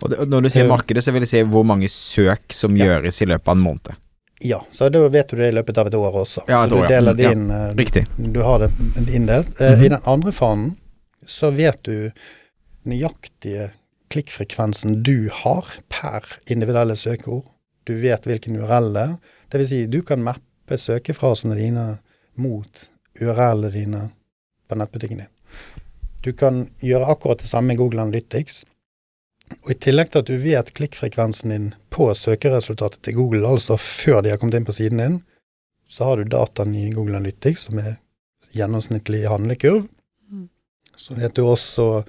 Og, 0.00 0.08
det, 0.10 0.26
når 0.30 0.46
du 0.46 0.50
sier 0.50 0.66
markedet, 0.66 1.04
så 1.04 1.14
vil 1.14 1.22
jeg 1.22 1.30
si 1.30 1.42
hvor 1.46 1.66
mange 1.66 1.90
søk 1.90 2.54
som 2.54 2.74
ja. 2.74 2.88
gjøres 2.90 3.22
i 3.22 3.28
løpet 3.30 3.52
av 3.52 3.58
en 3.58 3.62
måned. 3.62 4.02
Ja, 4.44 4.58
så 4.72 4.88
da 4.92 5.00
vet 5.08 5.30
du 5.30 5.38
det 5.38 5.52
i 5.52 5.54
løpet 5.54 5.78
av 5.78 5.88
et 5.88 5.94
år 5.96 6.18
også. 6.24 6.42
Ja, 6.50 6.64
et 6.64 6.74
så 6.74 6.82
du 6.82 6.90
deler 6.90 7.16
det 7.16 7.30
inn. 7.32 7.46
Ja, 7.48 7.70
riktig. 7.78 8.04
Du 8.18 8.42
har 8.44 8.66
det 8.66 8.72
inndelt. 9.06 9.60
Mm 9.60 9.74
-hmm. 9.74 9.84
I 9.84 9.88
den 9.88 9.98
andre 10.04 10.32
fanen 10.32 10.76
så 11.26 11.50
vet 11.50 11.82
du 11.82 12.10
nøyaktige 12.82 13.70
klikkfrekvensen 14.12 15.02
du 15.06 15.28
har 15.32 15.70
per 15.92 16.26
individuelle 16.50 16.96
søkeord. 16.96 17.44
Du 17.86 17.94
vet 18.00 18.26
hvilken 18.26 18.58
URL 18.58 18.92
det 18.94 19.06
er. 19.06 19.16
Vil 19.56 19.68
si, 19.68 19.80
du 19.86 20.00
kan 20.06 20.24
mappe 20.24 20.78
søkefrasene 20.78 21.56
dine 21.58 21.86
mot 22.36 22.86
URL-ene 23.20 23.72
dine 23.72 24.02
på 24.68 24.78
nettbutikken 24.78 25.22
din. 25.22 25.32
Du 26.24 26.32
kan 26.32 26.66
gjøre 26.82 27.12
akkurat 27.12 27.44
det 27.44 27.50
samme 27.50 27.74
i 27.74 27.78
Google 27.78 28.02
Analytics. 28.02 28.64
Og 29.62 29.70
I 29.70 29.78
tillegg 29.78 30.10
til 30.10 30.24
at 30.24 30.30
du 30.30 30.40
vet 30.42 30.72
klikkfrekvensen 30.74 31.52
din 31.54 31.68
på 31.94 32.08
søkeresultatet 32.18 33.04
til 33.06 33.14
Google, 33.20 33.46
altså 33.46 33.76
før 33.78 34.24
de 34.24 34.32
har 34.32 34.40
kommet 34.42 34.58
inn 34.58 34.66
på 34.66 34.74
siden 34.74 35.02
din, 35.02 35.20
så 35.86 36.08
har 36.08 36.18
du 36.18 36.26
dataen 36.26 36.74
i 36.74 36.88
Google 36.90 37.20
Analytics, 37.20 37.68
som 37.68 37.78
er 37.78 38.00
gjennomsnittlig 38.56 39.22
handlekurv. 39.30 39.86
Mm. 40.32 40.48
Så 40.98 41.14
vet 41.14 41.36
du 41.36 41.44
også, 41.46 42.02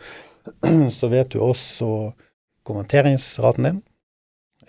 så 0.92 1.08
vet 1.12 1.32
du 1.32 1.40
også 1.44 2.14
konverteringsraten 2.68 3.64
din. 3.64 3.82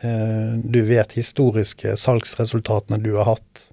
Eh, 0.00 0.54
du 0.64 0.82
vet 0.82 1.12
historiske 1.12 1.96
salgsresultatene 1.96 3.00
du 3.02 3.14
har 3.16 3.34
hatt 3.34 3.68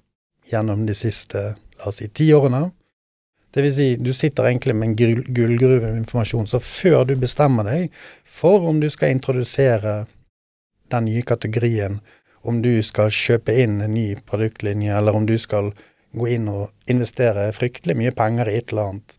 gjennom 0.50 0.86
de 0.86 0.94
siste, 0.94 1.54
la 1.78 1.88
oss 1.90 2.00
si, 2.02 2.08
ti 2.08 2.32
årene. 2.34 2.70
Det 3.54 3.62
vil 3.64 3.72
si, 3.72 3.88
du 3.96 4.12
sitter 4.12 4.50
egentlig 4.50 4.74
med 4.76 4.88
en 4.88 5.24
gullgruve 5.34 5.86
med 5.86 6.02
informasjon. 6.02 6.46
Så 6.46 6.60
før 6.60 7.04
du 7.08 7.14
bestemmer 7.16 7.64
deg 7.64 7.94
for 8.24 8.66
om 8.68 8.80
du 8.82 8.88
skal 8.92 9.14
introdusere 9.14 10.04
den 10.92 11.06
nye 11.08 11.22
kategorien, 11.26 12.00
om 12.46 12.60
du 12.62 12.82
skal 12.84 13.10
kjøpe 13.10 13.54
inn 13.62 13.80
en 13.82 13.94
ny 13.94 14.10
produktlinje, 14.28 14.92
eller 14.98 15.16
om 15.16 15.26
du 15.26 15.34
skal 15.38 15.72
gå 16.16 16.28
inn 16.36 16.50
og 16.52 16.90
investere 16.90 17.48
fryktelig 17.56 17.96
mye 17.98 18.12
penger 18.14 18.50
i 18.50 18.58
et 18.60 18.70
eller 18.74 18.92
annet, 18.92 19.16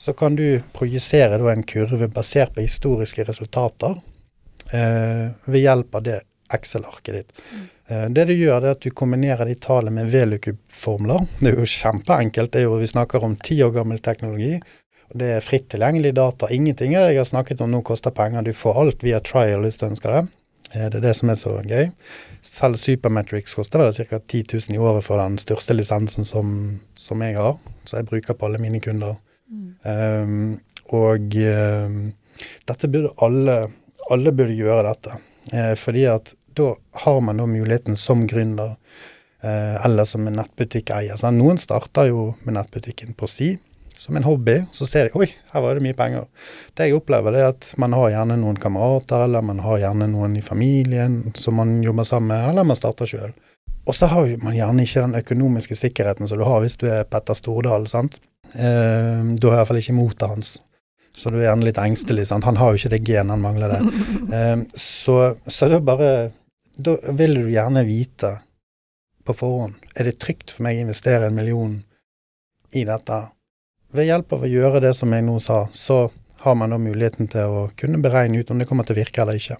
så 0.00 0.12
kan 0.16 0.36
du 0.36 0.62
projisere 0.72 1.52
en 1.52 1.62
kurve 1.62 2.08
basert 2.08 2.54
på 2.54 2.64
historiske 2.64 3.24
resultater 3.28 3.98
eh, 4.72 5.28
ved 5.44 5.60
hjelp 5.60 5.94
av 5.94 6.06
det 6.06 6.20
Excel-arket 6.50 7.14
ditt. 7.14 7.34
Mm. 7.52 7.66
Eh, 7.86 8.06
det 8.16 8.24
du 8.30 8.32
gjør, 8.32 8.64
er 8.64 8.72
at 8.72 8.80
du 8.80 8.90
kombinerer 8.96 9.44
de 9.44 9.58
tallene 9.60 10.00
med 10.00 10.08
VLUKUB-formler. 10.08 11.28
Det 11.42 11.52
er 11.52 11.60
jo 11.60 11.68
kjempeenkelt. 11.68 12.52
det 12.52 12.62
er 12.62 12.66
jo, 12.70 12.80
Vi 12.80 12.88
snakker 12.94 13.24
om 13.24 13.36
ti 13.36 13.60
år 13.62 13.76
gammel 13.76 14.00
teknologi. 14.00 14.56
Det 15.12 15.30
er 15.36 15.44
fritt 15.44 15.68
tilgjengelig 15.68 16.14
data. 16.16 16.48
Ingenting 16.48 16.96
jeg 16.96 17.20
har 17.20 17.28
snakket 17.28 17.60
om 17.60 17.70
nå 17.70 17.82
koster 17.84 18.10
penger. 18.10 18.42
Du 18.42 18.52
får 18.56 18.80
alt 18.80 19.04
via 19.04 19.20
trial 19.20 19.68
hvis 19.68 19.76
du 19.76 19.86
ønsker 19.92 20.16
det. 20.16 20.26
Eh, 20.72 20.88
Det 20.88 20.96
er 20.96 21.08
det 21.10 21.16
som 21.16 21.28
er 21.28 21.34
så 21.44 21.58
gøy. 21.60 21.90
Selv 22.40 22.80
Supermetrics 22.80 23.54
koster 23.54 23.84
vel 23.84 23.92
ca. 23.92 24.18
10 24.18 24.44
000 24.48 24.74
i 24.74 24.78
året 24.78 25.04
for 25.04 25.20
den 25.20 25.36
største 25.36 25.76
lisensen 25.76 26.24
som, 26.24 26.80
som 26.94 27.20
jeg 27.20 27.36
har, 27.36 27.58
så 27.84 27.98
jeg 27.98 28.06
bruker 28.06 28.32
på 28.32 28.46
alle 28.46 28.58
mine 28.58 28.80
kunder. 28.80 29.20
Um, 29.50 30.58
og 30.94 31.36
um, 31.36 31.98
dette 32.68 32.90
burde 32.90 33.14
alle, 33.24 33.56
alle 34.10 34.32
burde 34.34 34.58
gjøre 34.58 34.86
dette. 34.88 35.16
Eh, 35.52 35.74
fordi 35.78 36.04
at 36.10 36.34
da 36.54 36.74
har 37.04 37.20
man 37.20 37.40
da 37.40 37.46
muligheten 37.46 37.96
som 37.96 38.26
gründer 38.28 38.76
eh, 39.42 39.84
eller 39.84 40.04
som 40.04 40.26
en 40.26 40.38
nettbutikkeier. 40.40 41.18
Sånn. 41.18 41.38
Noen 41.40 41.60
starter 41.60 42.10
jo 42.10 42.30
med 42.44 42.56
nettbutikken 42.58 43.16
på 43.18 43.28
si 43.30 43.54
som 44.00 44.16
en 44.16 44.24
hobby. 44.24 44.62
Så 44.72 44.86
ser 44.88 45.08
de 45.08 45.20
oi, 45.20 45.28
her 45.52 45.64
var 45.64 45.76
det 45.76 45.84
mye 45.84 45.96
penger. 45.96 46.24
Det 46.74 46.88
jeg 46.88 46.96
opplever, 46.96 47.34
det 47.34 47.44
er 47.44 47.52
at 47.52 47.72
man 47.80 47.94
har 47.96 48.08
gjerne 48.14 48.38
noen 48.40 48.58
kamerater, 48.60 49.26
eller 49.26 49.44
man 49.44 49.60
har 49.64 49.82
gjerne 49.82 50.08
noen 50.08 50.38
i 50.40 50.44
familien 50.44 51.20
som 51.36 51.60
man 51.60 51.78
jobber 51.84 52.08
sammen 52.08 52.32
med, 52.32 52.48
eller 52.52 52.68
man 52.70 52.78
starter 52.78 53.10
sjøl. 53.10 53.34
Og 53.88 53.96
så 53.96 54.08
har 54.12 54.32
man 54.44 54.56
gjerne 54.56 54.84
ikke 54.86 55.04
den 55.04 55.18
økonomiske 55.20 55.76
sikkerheten 55.76 56.28
som 56.28 56.40
du 56.40 56.46
har 56.48 56.62
hvis 56.62 56.78
du 56.80 56.86
er 56.88 57.06
Petter 57.08 57.36
Stordal. 57.36 57.88
sant? 57.90 58.20
Eh, 58.54 59.22
du 59.36 59.48
har 59.48 59.60
iallfall 59.60 59.80
ikke 59.80 59.96
motet 59.96 60.28
hans. 60.28 60.58
Så 61.16 61.30
du 61.30 61.40
er 61.40 61.48
gjerne 61.48 61.66
litt 61.66 61.80
engstelig. 61.80 62.26
sant? 62.30 62.46
Han 62.48 62.58
har 62.60 62.72
jo 62.72 62.80
ikke 62.80 62.92
det 62.94 63.02
genet, 63.06 63.34
han 63.34 63.44
mangler 63.44 63.76
det. 63.76 63.80
Eh, 64.30 64.60
så, 64.78 65.34
så 65.46 65.66
da 65.66 65.80
bare 65.82 66.30
Da 66.78 66.92
vil 67.18 67.34
du 67.34 67.48
gjerne 67.50 67.82
vite 67.82 68.28
på 69.26 69.34
forhånd 69.34 69.74
er 69.98 70.06
det 70.06 70.20
trygt 70.22 70.54
for 70.54 70.64
meg 70.64 70.78
å 70.78 70.84
investere 70.86 71.26
en 71.28 71.36
million 71.36 71.74
i 72.72 72.84
dette. 72.86 73.18
Ved 73.92 74.06
hjelp 74.06 74.32
av 74.36 74.46
å 74.46 74.50
gjøre 74.50 74.82
det 74.86 74.94
som 74.96 75.12
jeg 75.12 75.26
nå 75.26 75.34
sa, 75.42 75.64
så 75.74 76.04
har 76.44 76.56
man 76.56 76.72
da 76.72 76.78
muligheten 76.80 77.28
til 77.30 77.52
å 77.52 77.66
kunne 77.76 78.00
beregne 78.02 78.40
ut 78.40 78.50
om 78.50 78.60
det 78.60 78.68
kommer 78.70 78.86
til 78.86 78.96
å 78.96 79.00
virke 79.00 79.22
eller 79.22 79.40
ikke. 79.40 79.58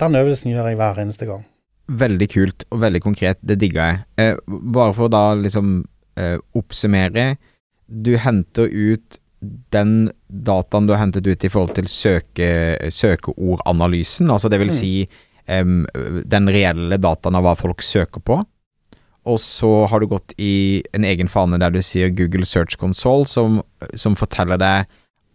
Den 0.00 0.16
øvelsen 0.18 0.50
gjør 0.50 0.70
jeg 0.70 0.80
hver 0.80 1.02
eneste 1.04 1.28
gang. 1.28 1.44
Veldig 2.00 2.28
kult 2.32 2.64
og 2.70 2.80
veldig 2.82 3.02
konkret, 3.04 3.38
det 3.44 3.58
digga 3.60 3.90
jeg. 3.90 4.02
Eh, 4.16 4.34
bare 4.48 4.94
for 4.96 5.06
å 5.08 5.12
da 5.12 5.24
liksom 5.38 5.80
eh, 6.18 6.38
oppsummere. 6.56 7.34
Du 7.90 8.14
henter 8.16 8.70
ut 8.70 9.18
den 9.72 10.10
dataen 10.28 10.86
du 10.86 10.92
har 10.92 11.00
hentet 11.00 11.26
ut 11.26 11.44
i 11.44 11.48
forhold 11.50 11.74
til 11.74 11.88
søke, 11.88 12.50
søkeordanalysen, 12.92 14.30
altså 14.30 14.50
det 14.52 14.60
vil 14.60 14.68
Mm. 14.68 14.76
si 14.76 15.08
um, 15.48 15.86
den 16.28 16.48
reelle 16.48 16.98
dataen 17.00 17.34
av 17.38 17.42
hva 17.46 17.54
folk 17.56 17.82
søker 17.82 18.20
på. 18.20 18.44
Og 19.26 19.38
så 19.40 19.86
har 19.88 20.00
du 20.00 20.06
gått 20.06 20.32
i 20.38 20.82
en 20.94 21.04
egen 21.04 21.28
fane 21.28 21.58
der 21.60 21.70
du 21.70 21.80
sier 21.82 22.10
Google 22.10 22.46
Search 22.46 22.76
Console, 22.80 23.26
som, 23.26 23.62
som 23.94 24.16
forteller 24.16 24.56
deg 24.60 24.86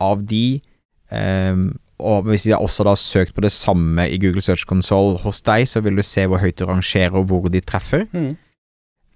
av 0.01 0.23
de 0.25 0.61
um, 1.11 1.73
og 1.97 2.25
hvis 2.27 2.43
de 2.43 2.51
også 2.51 2.83
da 2.83 2.91
har 2.91 2.99
søkt 2.99 3.31
på 3.33 3.41
det 3.45 3.53
samme 3.55 4.03
i 4.11 4.17
Google 4.19 4.41
Search 4.43 4.65
Console 4.67 5.17
hos 5.23 5.39
deg, 5.47 5.63
så 5.63 5.79
vil 5.79 5.95
du 5.95 6.03
se 6.03 6.25
hvor 6.27 6.41
høyt 6.43 6.57
du 6.59 6.65
rangerer 6.67 7.15
og 7.15 7.29
hvor 7.29 7.47
de 7.47 7.61
treffer. 7.63 8.03
Mm. 8.11 8.33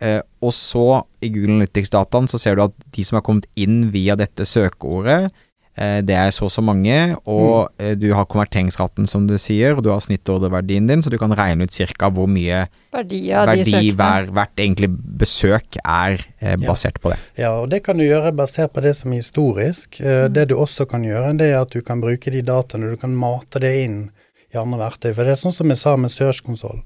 Eh, 0.01 0.21
og 0.41 0.53
så, 0.55 1.03
i 1.21 1.29
Google 1.33 1.57
Analytics-dataen, 1.59 2.29
så 2.31 2.39
ser 2.39 2.55
du 2.55 2.63
at 2.69 2.75
de 2.95 3.03
som 3.03 3.17
har 3.19 3.25
kommet 3.27 3.47
inn 3.59 3.89
via 3.91 4.15
dette 4.15 4.45
søkeordet, 4.47 5.29
eh, 5.75 5.99
det 6.07 6.15
er 6.15 6.31
så 6.31 6.45
og 6.47 6.51
så 6.55 6.63
mange, 6.63 6.95
og 7.27 7.67
eh, 7.83 7.95
du 7.99 8.07
har 8.15 8.25
konverteringsraten, 8.31 9.07
som 9.11 9.27
du 9.27 9.35
sier, 9.37 9.75
og 9.75 9.83
du 9.83 9.89
har 9.91 9.99
snittordreverdien 9.99 10.87
din, 10.87 11.03
så 11.03 11.11
du 11.11 11.17
kan 11.19 11.35
regne 11.35 11.67
ut 11.67 11.75
cirka 11.75 12.09
hvor 12.15 12.27
mye 12.31 12.65
Verdi 12.95 13.19
verdi 13.29 13.91
hver, 13.93 14.31
hvert 14.33 14.55
egentlig 14.57 14.89
besøk 15.19 15.77
er 15.83 16.15
eh, 16.39 16.55
Ja. 16.55 16.63
basert 16.63 17.01
på 17.03 17.11
det. 17.11 17.19
Ja, 17.37 17.51
og 17.59 17.69
det 17.69 17.83
kan 17.83 17.97
du 17.99 18.03
gjøre 18.07 18.31
basert 18.35 18.71
på 18.73 18.81
det 18.81 18.95
som 18.95 19.11
er 19.11 19.19
historisk. 19.21 19.99
Eh, 20.01 20.27
Det 20.29 20.47
du 20.49 20.55
også 20.55 20.87
kan 20.89 21.03
gjøre, 21.03 21.35
det 21.37 21.51
er 21.51 21.59
at 21.61 21.71
du 21.75 21.81
kan 21.81 21.99
bruke 22.01 22.31
de 22.31 22.41
dataene, 22.41 22.89
du 22.91 22.97
kan 22.97 23.11
mate 23.15 23.59
det 23.59 23.75
inn 23.83 24.11
i 24.53 24.57
andre 24.57 24.79
verktøy. 24.79 25.13
For 25.13 25.23
det 25.27 25.35
er 25.35 25.43
sånn 25.43 25.53
som 25.53 25.67
jeg 25.69 25.77
sa 25.77 25.95
med 25.97 26.09
Search 26.09 26.41
Console 26.43 26.81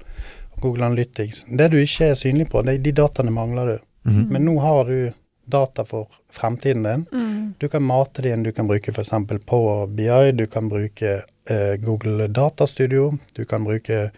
Google 0.64 0.88
Analytics. 0.88 1.44
Det 1.52 1.68
du 1.72 1.78
ikke 1.80 2.10
er 2.10 2.18
synlig 2.18 2.48
på, 2.52 2.64
det, 2.64 2.78
de 2.84 2.94
dataene 2.96 3.34
mangler 3.34 3.74
du. 3.74 3.76
Mhm. 4.08 4.24
Men 4.32 4.48
nå 4.48 4.56
har 4.64 4.88
du 4.88 4.98
data 5.44 5.84
for 5.84 6.08
fremtiden 6.32 6.82
din. 6.82 7.06
Mm. 7.12 7.54
Du 7.58 7.68
kan 7.68 7.82
mate 7.82 8.22
det 8.22 8.32
inn, 8.32 8.42
du 8.42 8.52
kan 8.52 8.68
bruke 8.68 8.92
f.eks. 8.92 9.12
Power 9.46 9.86
BI, 9.86 10.32
du 10.32 10.46
kan 10.46 10.68
bruke 10.68 11.22
eh, 11.48 11.74
Google 11.84 12.28
Datastudio, 12.28 13.12
du 13.32 13.44
kan 13.44 13.64
bruke 13.64 14.10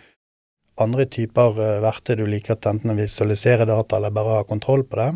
andre 0.80 1.06
typer 1.10 1.60
eh, 1.60 1.78
verktøy 1.84 2.16
du 2.20 2.26
liker 2.30 2.58
til 2.60 2.76
enten 2.76 2.92
å 2.92 2.98
visualisere 2.98 3.66
data 3.68 3.98
eller 3.98 4.14
bare 4.14 4.40
ha 4.40 4.48
kontroll 4.48 4.84
på 4.86 5.00
det. 5.00 5.10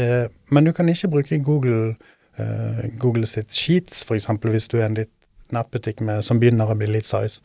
Eh, 0.00 0.26
men 0.50 0.68
du 0.68 0.72
kan 0.72 0.88
ikke 0.88 1.12
bruke 1.16 1.40
Google, 1.44 1.96
eh, 2.40 2.84
Google 2.98 3.28
sitt 3.30 3.52
Sheets, 3.52 4.04
f.eks. 4.06 4.30
hvis 4.42 4.70
du 4.72 4.78
er 4.80 4.88
en 4.88 5.00
litt 5.02 5.12
nettbutikk 5.54 6.02
med, 6.06 6.24
som 6.26 6.40
begynner 6.42 6.70
å 6.70 6.76
bli 6.78 6.90
litt 6.90 7.08
size. 7.08 7.42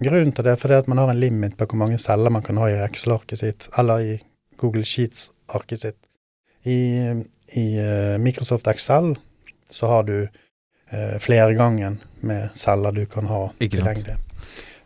Grunnen 0.00 0.32
til 0.36 0.46
det 0.46 0.54
er 0.54 0.60
fordi 0.60 0.78
at 0.80 0.90
man 0.90 1.02
har 1.02 1.12
en 1.12 1.20
limit 1.20 1.56
på 1.58 1.68
hvor 1.70 1.82
mange 1.82 1.98
celler 2.02 2.32
man 2.32 2.44
kan 2.46 2.60
ha 2.60 2.68
i 2.70 2.78
Excel-arket 2.86 3.42
sitt, 3.42 3.68
eller 3.80 4.04
i 4.04 4.14
Google 4.60 4.84
Sheets-arket 4.84 5.86
sitt. 5.86 6.00
I, 6.62 6.80
i 7.56 7.66
eh, 7.80 8.16
Microsoft 8.20 8.68
Excel 8.68 9.14
så 9.70 9.86
har 9.86 10.02
du 10.04 10.16
eh, 10.24 11.16
flergangen 11.18 12.02
med 12.20 12.50
celler 12.54 12.92
du 12.92 13.06
kan 13.06 13.30
ha 13.30 13.46
tilgjengelig. 13.60 14.18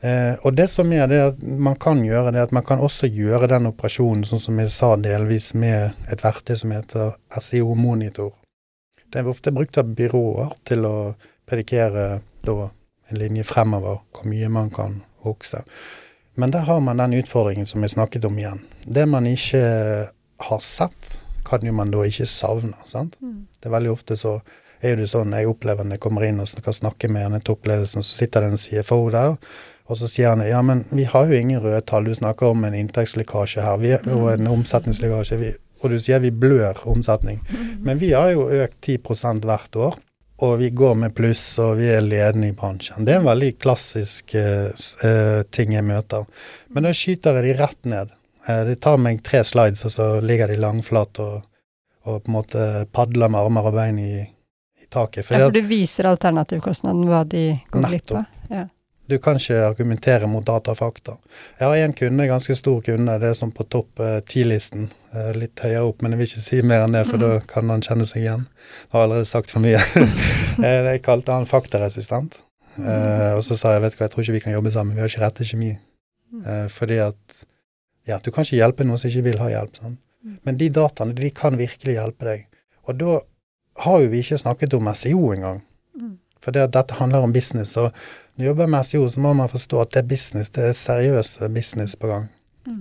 Eh, 0.04 0.34
og 0.44 0.52
det 0.54 0.66
som 0.68 0.92
er 0.92 1.08
det 1.08 1.20
at 1.30 1.42
man 1.42 1.78
kan 1.80 2.02
gjøre, 2.04 2.34
det 2.34 2.42
at 2.44 2.52
man 2.52 2.64
kan 2.66 2.82
også 2.84 3.08
gjøre 3.08 3.48
den 3.54 3.70
operasjonen 3.70 4.26
sånn 4.28 4.42
som 4.42 4.58
jeg 4.60 4.72
sa 4.74 4.94
delvis 5.00 5.54
med 5.56 5.96
et 6.12 6.24
verktøy 6.24 6.58
som 6.60 6.74
heter 6.76 7.14
SEO 7.40 7.72
Monitor. 7.78 8.34
Det 9.08 9.22
er 9.22 9.30
ofte 9.30 9.54
brukt 9.54 9.78
av 9.80 9.94
byråer 9.96 10.52
til 10.68 10.84
å 10.84 10.96
predikere 11.48 12.20
da 12.46 12.70
en 13.10 13.20
linje 13.20 13.44
fremover, 13.44 14.00
hvor 14.14 14.28
mye 14.28 14.48
man 14.48 14.70
kan 14.72 15.02
vokse. 15.24 15.62
Men 16.34 16.50
der 16.50 16.66
har 16.66 16.80
man 16.80 16.98
den 16.98 17.18
utfordringen 17.20 17.66
som 17.66 17.82
jeg 17.84 17.94
snakket 17.94 18.24
om 18.24 18.38
igjen. 18.38 18.60
Det 18.86 19.06
man 19.08 19.26
ikke 19.26 19.62
har 20.48 20.60
sett, 20.60 21.20
kan 21.44 21.66
jo 21.66 21.72
man 21.72 21.92
da 21.92 22.04
ikke 22.04 22.26
savne. 22.26 22.74
sant? 22.86 23.16
Mm. 23.20 23.46
Det 23.60 23.68
er 23.68 23.76
veldig 23.76 23.92
ofte 23.92 24.16
så 24.16 24.38
er 24.80 24.94
jo 24.94 25.02
det 25.02 25.10
sånn 25.12 25.32
jeg 25.36 25.48
opplever 25.48 25.86
når 25.86 25.96
jeg 25.96 26.04
kommer 26.04 26.26
inn 26.26 26.42
og 26.42 26.48
skal 26.50 26.76
snakke 26.76 27.08
med 27.08 27.26
denne 27.26 27.40
toppledelsen, 27.44 28.04
så 28.04 28.18
sitter 28.20 28.44
det 28.44 28.52
en 28.52 28.60
CFO 28.60 28.98
der, 29.12 29.36
og 29.84 30.00
så 30.00 30.08
sier 30.08 30.32
han 30.32 30.44
ja, 30.44 30.60
men 30.64 30.84
vi 30.92 31.06
har 31.08 31.28
jo 31.28 31.38
ingen 31.38 31.60
røde 31.62 31.82
tall, 31.88 32.08
du 32.08 32.16
snakker 32.16 32.52
om 32.52 32.64
en 32.64 32.76
inntektslekkasje 32.76 33.64
her, 33.64 33.78
vi, 33.80 33.94
og 34.12 34.30
en 34.34 34.50
omsetningslekkasje, 34.52 35.38
vi, 35.40 35.52
og 35.82 35.92
du 35.92 35.98
sier 36.00 36.22
vi 36.24 36.32
blør 36.32 36.80
omsetning. 36.88 37.42
Men 37.84 38.00
vi 38.00 38.12
har 38.16 38.32
jo 38.32 38.48
økt 38.48 38.78
10 38.84 39.44
hvert 39.44 39.76
år, 39.76 39.98
og 40.44 40.58
vi 40.60 40.68
går 40.76 40.94
med 41.00 41.14
pluss, 41.16 41.42
og 41.62 41.78
vi 41.80 41.88
er 41.92 42.04
ledende 42.04 42.50
i 42.50 42.56
bransjen. 42.56 43.06
Det 43.06 43.14
er 43.14 43.22
en 43.22 43.28
veldig 43.28 43.54
klassisk 43.62 44.36
uh, 44.36 45.40
ting 45.54 45.74
jeg 45.76 45.86
møter. 45.86 46.28
Men 46.74 46.88
da 46.88 46.92
skyter 46.96 47.40
jeg 47.40 47.48
de 47.48 47.56
rett 47.62 47.90
ned. 47.90 48.12
Uh, 48.48 48.62
det 48.68 48.78
tar 48.84 49.00
meg 49.00 49.22
tre 49.26 49.42
slides, 49.46 49.84
og 49.88 49.94
så 49.94 50.08
ligger 50.24 50.52
de 50.52 50.60
langflat 50.60 51.22
og, 51.24 51.42
og 52.04 52.22
på 52.22 52.30
en 52.30 52.36
måte 52.38 52.68
padler 52.94 53.32
med 53.32 53.40
armer 53.40 53.70
og 53.70 53.76
bein 53.78 53.98
i, 54.02 54.14
i 54.20 54.88
taket. 54.88 55.24
Ja, 55.30 55.46
for 55.46 55.56
du 55.56 55.62
viser 55.68 56.10
alternativkostnaden, 56.12 57.06
hva 57.08 57.24
de 57.28 57.46
går 57.72 57.88
glipp 57.90 58.16
av. 58.20 58.24
Ja. 58.52 58.68
Du 59.06 59.18
kan 59.20 59.36
ikke 59.36 59.58
argumentere 59.66 60.28
mot 60.30 60.44
data 60.46 60.72
og 60.72 60.78
fakta. 60.78 61.16
Jeg 61.58 61.68
har 61.68 61.82
en 61.84 61.94
kunde, 61.96 62.26
ganske 62.28 62.56
stor 62.56 62.80
kunde, 62.86 63.18
det 63.20 63.30
er 63.30 63.36
sånn 63.36 63.52
på 63.54 63.66
topp 63.68 64.00
eh, 64.00 64.20
ti-listen. 64.28 64.88
Eh, 65.12 65.32
litt 65.36 65.60
høyere 65.60 65.84
opp, 65.90 66.00
men 66.02 66.14
jeg 66.14 66.20
vil 66.20 66.30
ikke 66.30 66.44
si 66.46 66.60
mer 66.64 66.86
enn 66.86 66.96
det, 66.96 67.04
for 67.10 67.20
da 67.20 67.34
kan 67.50 67.68
han 67.72 67.84
kjenne 67.84 68.06
seg 68.08 68.22
igjen. 68.22 68.46
Jeg 68.86 68.96
har 68.96 69.06
allerede 69.06 69.28
sagt 69.30 69.54
for 69.54 69.64
mye. 69.64 69.82
Eh, 70.54 70.84
jeg 70.86 71.00
kalte 71.02 71.34
han 71.34 71.48
faktaresistent. 71.50 72.36
Eh, 72.78 73.32
og 73.34 73.40
så 73.42 73.56
sa 73.58 73.72
jeg 73.74 73.82
vet 73.82 73.96
du 73.96 73.98
hva, 73.98 74.06
jeg 74.06 74.12
tror 74.12 74.22
ikke 74.22 74.36
vi 74.36 74.42
kan 74.44 74.54
jobbe 74.54 74.70
sammen, 74.70 74.94
vi 74.94 75.02
har 75.02 75.10
ikke 75.10 75.22
rette 75.24 75.46
kjemi. 75.48 75.72
Eh, 76.46 76.66
fordi 76.70 77.00
at 77.02 77.40
ja, 78.06 78.20
du 78.22 78.30
kan 78.30 78.46
ikke 78.46 78.60
hjelpe 78.60 78.86
noen 78.86 79.00
som 79.00 79.10
ikke 79.10 79.24
vil 79.26 79.40
ha 79.42 79.50
hjelp. 79.50 79.80
Sånn. 79.80 79.96
Men 80.46 80.58
de 80.60 80.70
dataene 80.72 81.16
de 81.18 81.30
kan 81.34 81.58
virkelig 81.58 81.96
hjelpe 81.98 82.28
deg. 82.28 82.46
Og 82.86 82.98
da 83.00 83.18
har 83.84 84.02
jo 84.04 84.10
vi 84.12 84.22
ikke 84.22 84.40
snakket 84.40 84.76
om 84.78 84.90
SEO 84.94 85.32
engang. 85.34 85.62
Mm. 85.98 86.14
For 86.42 86.54
det, 86.54 86.68
at 86.68 86.74
dette 86.76 86.98
handler 86.98 87.26
om 87.26 87.34
business. 87.34 87.74
Og 87.80 87.90
du 88.36 88.44
jobber 88.48 88.66
med 88.66 88.86
SEO, 88.86 89.08
så 89.08 89.20
må 89.20 89.32
man 89.36 89.48
forstå 89.48 89.80
at 89.84 89.92
det 89.94 90.02
er 90.02 90.08
business, 90.10 90.50
det 90.50 90.64
er 90.70 90.72
seriøs 90.78 91.36
business 91.54 91.96
på 91.96 92.08
gang. 92.10 92.28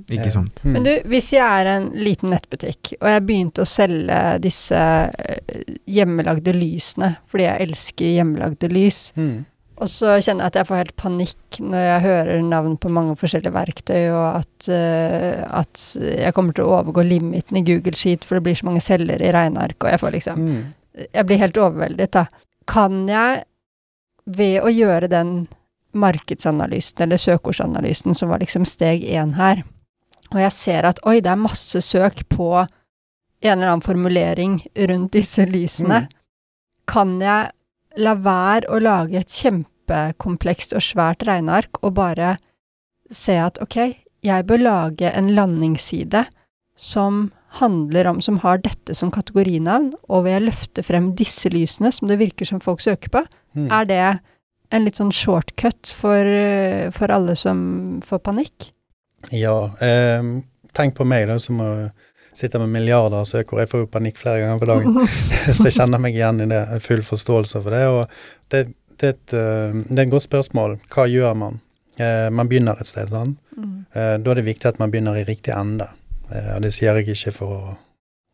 Ikke 0.09 0.31
sant? 0.31 0.61
Mm. 0.63 0.71
Men 0.71 0.85
du, 0.85 0.91
hvis 1.11 1.33
jeg 1.33 1.43
er 1.43 1.67
en 1.73 1.89
liten 1.91 2.31
nettbutikk, 2.31 2.93
og 3.01 3.09
jeg 3.11 3.23
begynte 3.27 3.65
å 3.65 3.67
selge 3.67 4.19
disse 4.43 4.79
eh, 4.79 5.73
hjemmelagde 5.91 6.53
lysene, 6.55 7.17
fordi 7.27 7.49
jeg 7.49 7.67
elsker 7.67 8.13
hjemmelagde 8.15 8.69
lys, 8.71 9.01
Mm. 9.19 9.43
og 9.83 9.89
så 9.91 10.15
kjenner 10.23 10.45
jeg 10.45 10.53
at 10.53 10.55
jeg 10.61 10.69
får 10.69 10.79
helt 10.79 10.95
panikk 10.95 11.59
når 11.59 11.83
jeg 11.89 12.01
hører 12.05 12.41
navn 12.47 12.77
på 12.79 12.91
mange 12.95 13.17
forskjellige 13.19 13.53
verktøy, 13.53 14.03
og 14.13 14.39
at, 14.39 14.69
uh, 14.71 15.59
at 15.59 15.83
jeg 15.99 16.33
kommer 16.33 16.53
til 16.55 16.63
å 16.63 16.77
overgå 16.79 17.03
limiten 17.03 17.57
i 17.59 17.65
Google 17.67 17.97
Sheet, 17.97 18.23
for 18.23 18.39
det 18.39 18.43
blir 18.47 18.55
så 18.55 18.69
mange 18.69 18.81
celler 18.85 19.19
i 19.21 19.33
regneark, 19.35 19.83
og 19.83 19.91
jeg 19.91 19.99
får 19.99 20.15
liksom 20.15 20.39
Mm. 20.39 20.63
Jeg 21.13 21.25
blir 21.25 21.37
helt 21.41 21.57
overveldet, 21.57 22.11
da. 22.13 22.27
Kan 22.69 23.07
jeg, 23.09 23.43
ved 24.25 24.61
å 24.63 24.71
gjøre 24.71 25.09
den 25.11 25.47
markedsanalysen, 25.93 27.01
eller 27.05 27.17
søkeordsanalysen, 27.21 28.15
som 28.15 28.29
var 28.29 28.39
liksom 28.41 28.65
steg 28.65 29.03
én 29.03 29.35
her, 29.37 29.63
og 30.33 30.39
jeg 30.41 30.51
ser 30.55 30.87
at 30.89 30.99
oi, 31.05 31.19
det 31.21 31.29
er 31.29 31.37
masse 31.41 31.81
søk 31.85 32.23
på 32.29 32.47
en 33.43 33.51
eller 33.51 33.67
annen 33.73 33.85
formulering 33.85 34.61
rundt 34.89 35.11
disse 35.13 35.45
lysene, 35.45 36.07
Mm. 36.07 36.07
kan 36.87 37.19
jeg 37.21 37.51
la 37.97 38.15
være 38.15 38.67
å 38.69 38.79
lage 38.81 39.19
et 39.19 39.27
kjempekomplekst 39.29 40.73
og 40.73 40.81
svært 40.81 41.23
regneark 41.27 41.83
og 41.83 41.93
bare 41.93 42.37
se 43.11 43.37
at 43.37 43.59
ok, 43.61 43.95
jeg 44.23 44.45
bør 44.47 44.57
lage 44.63 45.11
en 45.13 45.35
landingsside 45.35 46.25
som 46.75 47.31
handler 47.59 48.07
om, 48.09 48.21
som 48.21 48.39
har 48.41 48.57
dette 48.63 48.95
som 48.97 49.11
kategorinavn, 49.13 49.91
og 50.09 50.23
vil 50.25 50.33
jeg 50.33 50.45
løfte 50.47 50.83
frem 50.85 51.11
disse 51.17 51.51
lysene 51.53 51.91
som 51.93 52.07
det 52.09 52.17
virker 52.21 52.49
som 52.49 52.61
folk 52.63 52.81
søker 52.81 53.13
på, 53.13 53.23
Mm. 53.53 53.67
er 53.71 53.85
det 53.85 54.19
en 54.71 54.85
litt 54.85 54.95
sånn 54.97 55.11
shortcut 55.13 55.91
for, 55.93 56.25
for 56.91 57.11
alle 57.13 57.35
som 57.37 58.01
får 58.01 58.19
panikk? 58.25 58.71
Ja, 59.29 59.69
eh, 59.79 60.23
tenk 60.73 60.95
på 60.97 61.05
meg 61.05 61.27
da, 61.29 61.37
som 61.37 61.61
sitter 62.33 62.59
med 62.63 62.69
milliarder 62.73 63.19
av 63.21 63.25
søkere. 63.29 63.61
Jeg 63.61 63.69
får 63.69 63.83
jo 63.83 63.89
panikk 63.93 64.17
flere 64.17 64.41
ganger 64.41 64.59
på 64.63 64.69
dagen, 64.71 64.97
så 65.53 65.67
jeg 65.69 65.75
kjenner 65.77 66.01
meg 66.01 66.15
igjen 66.17 66.41
i 66.41 66.49
det. 66.49 66.63
Full 66.81 67.03
forståelse 67.05 67.61
for 67.61 67.69
det. 67.77 67.83
Og 67.93 68.49
det, 68.49 68.63
det, 68.97 69.11
er, 69.11 69.13
et, 69.13 69.33
eh, 69.37 69.77
det 69.91 69.99
er 69.99 70.05
et 70.07 70.15
godt 70.15 70.25
spørsmål. 70.25 70.79
Hva 70.89 71.05
gjør 71.11 71.37
man? 71.37 71.61
Eh, 72.01 72.29
man 72.33 72.49
begynner 72.49 72.79
et 72.81 72.89
sted, 72.89 73.13
sant. 73.13 73.37
Mm. 73.53 73.85
Eh, 73.93 74.15
da 74.17 74.33
er 74.33 74.41
det 74.41 74.47
viktig 74.49 74.71
at 74.71 74.81
man 74.81 74.89
begynner 74.89 75.19
i 75.21 75.27
riktig 75.29 75.53
ende. 75.53 75.85
Eh, 76.33 76.51
og 76.55 76.61
det 76.65 76.73
sier 76.75 76.99
jeg 76.99 77.13
ikke 77.13 77.35
for 77.35 77.55
å 77.55 77.73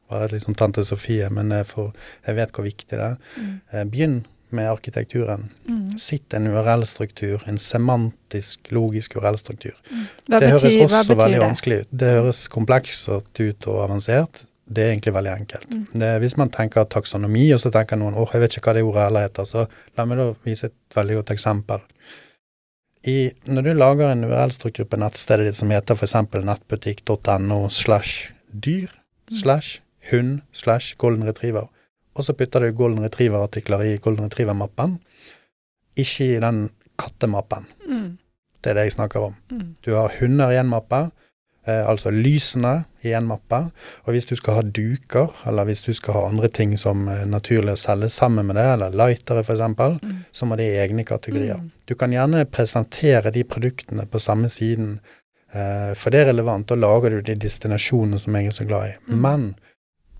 være 0.09 0.33
liksom 0.35 0.57
tante 0.57 0.83
Sofie, 0.85 1.29
men 1.33 1.53
eh, 1.53 1.65
for 1.67 1.93
jeg 2.25 2.37
vet 2.39 2.53
hvor 2.55 2.67
viktig 2.67 2.91
det 2.95 3.07
er. 3.11 3.17
Mm. 3.37 3.55
Eh, 3.71 3.87
begynn 3.93 4.19
med 4.55 4.65
arkitekturen. 4.71 5.49
Mm. 5.69 5.97
Sitt 6.01 6.33
en 6.33 6.47
URL-struktur, 6.49 7.43
en 7.49 7.59
semantisk, 7.61 8.71
logisk 8.73 9.19
URL-struktur. 9.19 9.75
Hva 9.89 10.39
det 10.39 10.47
betyr, 10.47 10.55
høres 10.55 10.79
også 10.87 11.17
veldig 11.19 11.35
det? 11.37 11.43
vanskelig 11.43 11.81
ut. 11.81 11.91
Det 12.03 12.13
høres 12.17 12.45
komplekst 12.49 13.11
ut 13.11 13.69
og 13.69 13.83
avansert. 13.83 14.47
Det 14.69 14.83
er 14.85 14.91
egentlig 14.93 15.13
veldig 15.13 15.33
enkelt. 15.33 15.69
Mm. 15.73 15.85
Det, 16.01 16.09
hvis 16.23 16.37
man 16.37 16.49
tenker 16.53 16.89
taksonomi, 16.89 17.47
og 17.53 17.61
så 17.61 17.71
tenker 17.73 17.97
noen 17.97 18.17
åh, 18.17 18.33
jeg 18.33 18.43
vet 18.43 18.57
ikke 18.57 18.69
hva 18.69 18.75
det 18.77 18.85
ordet 18.85 19.05
heller 19.07 19.25
heter, 19.25 19.47
så 19.49 19.65
la 19.97 20.05
meg 20.09 20.21
da 20.21 20.27
vise 20.45 20.69
et 20.69 20.97
veldig 20.97 21.21
godt 21.21 21.33
eksempel. 21.33 21.85
I, 23.07 23.31
når 23.47 23.63
du 23.63 23.73
lager 23.77 24.11
en 24.11 24.25
URL-struktur 24.27 24.87
på 24.89 24.99
nettstedet 24.99 25.47
ditt 25.47 25.59
som 25.59 25.71
heter 25.71 25.95
f.eks. 25.95 26.15
nettbutikk.no 26.43 27.59
slash 27.71 28.33
dyr 28.51 28.91
slash 29.31 29.79
hund 30.11 30.41
slash 30.51 30.97
golden 30.99 31.27
retriever, 31.27 31.69
og 32.17 32.25
så 32.25 32.35
putter 32.35 32.65
du 32.65 32.75
golden 32.75 33.05
retriever-artikler 33.05 33.85
i 33.85 33.97
golden 34.03 34.27
retriever-mappen, 34.27 34.97
ikke 35.99 36.27
i 36.33 36.41
den 36.43 36.65
kattemappen. 36.99 37.69
Mm. 37.87 38.17
Det 38.59 38.71
er 38.71 38.79
det 38.79 38.89
jeg 38.89 38.97
snakker 38.97 39.29
om. 39.29 39.35
Mm. 39.51 39.75
Du 39.85 39.93
har 39.95 40.11
hunder 40.19 40.51
i 40.51 40.59
en 40.59 40.71
mappe, 40.71 41.05
altså 41.67 42.09
lysene 42.11 42.85
i 43.03 43.11
en 43.13 43.27
mappe. 43.27 43.59
Og 44.07 44.13
hvis 44.15 44.25
du 44.25 44.35
skal 44.35 44.53
ha 44.55 44.61
duker, 44.63 45.29
eller 45.47 45.65
hvis 45.65 45.81
du 45.85 45.91
skal 45.93 46.13
ha 46.13 46.21
andre 46.29 46.47
ting 46.49 46.77
som 46.77 47.07
er 47.11 47.25
naturlig 47.29 47.75
å 47.75 47.77
selge 47.77 48.09
sammen 48.09 48.45
med 48.47 48.55
det, 48.55 48.65
eller 48.73 48.89
lightere 48.95 49.43
f.eks., 49.43 49.59
Mm. 50.01 50.23
så 50.31 50.45
må 50.45 50.55
det 50.57 50.65
i 50.71 50.79
egne 50.79 51.03
kategorier. 51.05 51.57
Mm. 51.59 51.71
Du 51.85 51.95
kan 51.95 52.11
gjerne 52.11 52.45
presentere 52.45 53.31
de 53.31 53.43
produktene 53.43 54.05
på 54.09 54.19
samme 54.19 54.49
siden, 54.49 54.99
eh, 55.53 55.93
for 55.95 56.09
det 56.11 56.21
er 56.21 56.31
relevant. 56.33 56.67
Da 56.67 56.75
lager 56.75 57.09
du 57.09 57.21
de 57.21 57.35
destinasjonene 57.35 58.19
som 58.19 58.33
jeg 58.35 58.47
er 58.47 58.51
så 58.51 58.65
glad 58.67 58.89
i. 58.89 59.11
Mm. 59.11 59.21
Men 59.21 59.55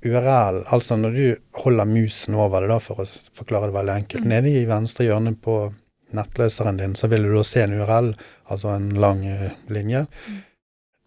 URL, 0.05 0.63
altså 0.71 0.95
når 0.97 1.15
du 1.15 1.35
holder 1.63 1.85
musen 1.85 2.35
over 2.35 2.61
det, 2.61 2.69
da, 2.69 2.79
for 2.79 3.01
å 3.01 3.05
forklare 3.35 3.67
det 3.71 3.75
veldig 3.75 3.95
enkelt, 4.03 4.23
Mm. 4.23 4.29
nede 4.29 4.49
i 4.61 4.65
venstre 4.65 5.05
hjørne 5.05 5.35
på 5.35 5.73
nettleseren 6.13 6.77
din, 6.77 6.93
så 6.95 7.07
vil 7.09 7.23
du 7.23 7.33
da 7.35 7.43
se 7.43 7.61
en 7.63 7.73
URL, 7.79 8.13
altså 8.49 8.75
en 8.75 8.89
lang 8.95 9.25
eh, 9.27 9.51
linje. 9.69 10.05
Mm. 10.27 10.37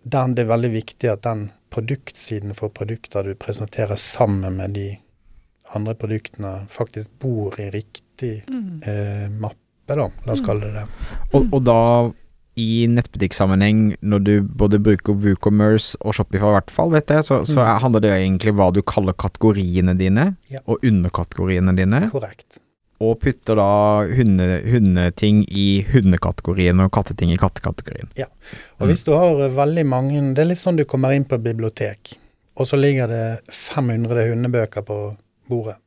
Den, 0.04 0.34
det 0.34 0.44
er 0.46 0.50
veldig 0.56 0.72
viktig 0.72 1.10
at 1.12 1.22
den 1.22 1.50
produktsiden 1.70 2.54
for 2.54 2.68
produkter 2.74 3.22
du 3.24 3.34
presenterer 3.34 3.96
sammen 3.96 4.56
med 4.56 4.74
de 4.74 4.98
andre 5.74 5.94
produktene, 5.94 6.66
faktisk 6.68 7.10
bor 7.22 7.54
i 7.60 7.70
riktig 7.70 8.42
Mm. 8.48 8.80
eh, 8.86 9.28
mappe, 9.40 9.56
da. 9.88 10.08
La 10.26 10.32
oss 10.32 10.40
Mm. 10.42 10.46
kalle 10.46 10.60
det 10.60 10.74
det. 10.74 10.88
Og, 11.34 11.48
og 11.52 11.64
da 11.64 12.12
i 12.56 12.86
nettbutikksammenheng, 12.86 13.96
når 14.02 14.18
du 14.24 14.42
både 14.42 14.78
bruker 14.78 15.14
WooCommerce 15.14 15.96
og 16.04 16.12
Shopify 16.14 16.44
i 16.50 16.52
hvert 16.58 16.70
fall, 16.70 16.90
vet 16.90 17.06
jeg, 17.08 17.24
så, 17.24 17.44
så 17.46 17.62
Mm. 17.64 17.80
handler 17.80 18.00
det 18.00 18.10
egentlig 18.12 18.50
om 18.52 18.56
hva 18.58 18.72
du 18.74 18.82
kaller 18.82 19.12
kategoriene 19.14 19.96
dine, 19.96 20.36
Ja. 20.50 20.60
og 20.66 20.78
underkategoriene 20.84 21.74
dine, 21.76 22.10
Korrekt. 22.10 22.58
Og 23.02 23.18
putter 23.22 23.58
da 23.58 23.68
hunde, 24.14 24.46
hundeting 24.68 25.42
i 25.50 25.82
hundekategorien 25.90 26.80
og 26.84 26.92
katteting 26.94 27.32
i 27.34 27.38
kattekategorien. 27.40 28.10
Ja, 28.18 28.28
Og 28.78 28.90
hvis 28.90 29.04
du 29.06 29.12
har 29.16 29.40
eh, 29.42 29.54
veldig 29.56 29.84
mange 29.86 30.20
Det 30.34 30.44
er 30.44 30.50
litt 30.52 30.62
sånn 30.62 30.78
du 30.78 30.84
kommer 30.88 31.14
inn 31.16 31.26
på 31.28 31.38
et 31.38 31.44
bibliotek, 31.44 32.14
og 32.56 32.68
så 32.68 32.78
ligger 32.78 33.10
det 33.10 33.24
500 33.50 34.28
hundebøker 34.30 34.86
på 34.86 34.98
bordet, 35.50 35.78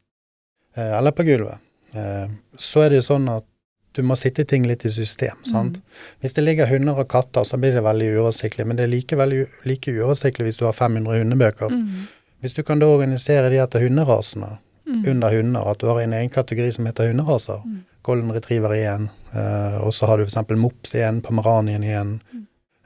eh, 0.75 0.97
eller 0.97 1.15
på 1.15 1.25
gulvet. 1.27 1.61
Eh, 1.95 2.27
så 2.57 2.85
er 2.85 2.91
det 2.91 3.03
jo 3.03 3.09
sånn 3.13 3.29
at 3.31 3.47
du 3.95 4.01
må 4.03 4.17
sitte 4.19 4.43
ting 4.43 4.65
litt 4.67 4.83
i 4.83 4.91
system, 4.91 5.37
sant. 5.47 5.79
Hvis 6.19 6.35
det 6.35 6.43
ligger 6.43 6.67
hunder 6.67 6.97
og 6.99 7.07
katter, 7.07 7.45
så 7.47 7.55
blir 7.55 7.77
det 7.77 7.83
veldig 7.85 8.09
uoversiktlig, 8.17 8.65
men 8.67 8.75
det 8.75 8.83
er 8.83 8.91
likevel 8.91 9.37
like 9.63 9.93
uoversiktlig 9.93 10.49
hvis 10.49 10.59
du 10.59 10.65
har 10.67 10.75
500 10.75 11.21
hundebøker. 11.21 11.71
Mm. 11.71 12.09
Hvis 12.43 12.57
du 12.57 12.63
kan 12.67 12.81
da 12.81 12.89
organisere 12.91 13.47
de 13.53 13.61
etter 13.63 13.85
hunderasene 13.87 14.57
Mm. 14.87 15.03
under 15.09 15.29
hunder, 15.33 15.71
at 15.71 15.79
du 15.79 15.87
har 15.87 15.99
en 16.01 16.13
egen 16.13 16.29
kategori 16.29 16.71
som 16.71 16.85
heter 16.85 17.07
hunderaser, 17.07 17.61
Mm. 17.65 17.79
golden 18.03 18.31
retriever 18.31 18.73
igjen, 18.75 19.09
eh, 19.33 19.77
og 19.81 19.93
så 19.93 20.05
har 20.05 20.17
du 20.17 20.23
f.eks. 20.27 20.49
mops 20.61 20.93
igjen, 20.95 21.21
pomeranien 21.25 21.83
igjen, 21.83 22.21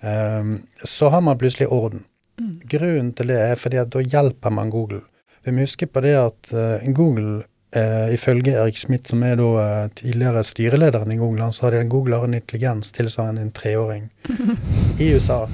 eh, 0.02 0.44
så 0.84 1.10
har 1.10 1.22
man 1.22 1.38
plutselig 1.38 1.68
orden. 1.68 2.06
Mm. 2.40 2.60
Grunnen 2.72 3.14
til 3.14 3.28
det 3.28 3.38
er 3.50 3.56
fordi 3.60 3.78
at 3.82 3.90
da 3.92 4.00
hjelper 4.00 4.50
man 4.52 4.70
Google. 4.72 5.02
Vi 5.44 5.52
må 5.52 5.60
huske 5.66 5.88
på 5.88 6.02
det 6.02 6.16
at 6.16 6.54
eh, 6.54 6.88
Google, 6.94 7.44
eh, 7.76 8.14
ifølge 8.14 8.54
Erik 8.56 8.78
Schmidt, 8.78 9.08
som 9.08 9.24
er 9.24 9.36
da 9.36 9.50
eh, 9.64 9.90
tidligere 9.96 10.44
styrelederen 10.44 11.12
i 11.12 11.18
Google, 11.20 11.44
han 11.44 11.52
sa 11.56 11.68
at 11.68 11.90
Google 11.90 12.16
har 12.16 12.24
en 12.28 12.34
intelligens 12.40 12.92
tilsvarende 12.96 13.42
en 13.42 13.52
treåring 13.52 14.10
i 15.00 15.12
USA. 15.16 15.48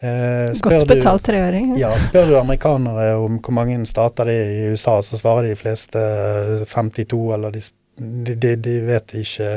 Eh, 0.00 0.50
Godt 0.62 0.88
betalt 0.88 1.24
treåring. 1.28 1.74
ja, 1.78 1.92
spør 2.00 2.30
du 2.30 2.36
amerikanere 2.40 3.14
om 3.20 3.38
hvor 3.38 3.54
mange 3.56 3.78
stater 3.86 4.28
det 4.30 4.34
er 4.34 4.50
i 4.50 4.72
USA, 4.74 4.98
så 5.02 5.20
svarer 5.20 5.48
de 5.48 5.58
fleste 5.58 6.00
eh, 6.00 6.66
52, 6.68 7.22
eller 7.34 7.54
de, 7.54 7.62
de, 7.98 8.34
de, 8.34 8.56
de 8.56 8.80
vet 8.86 9.16
ikke 9.22 9.52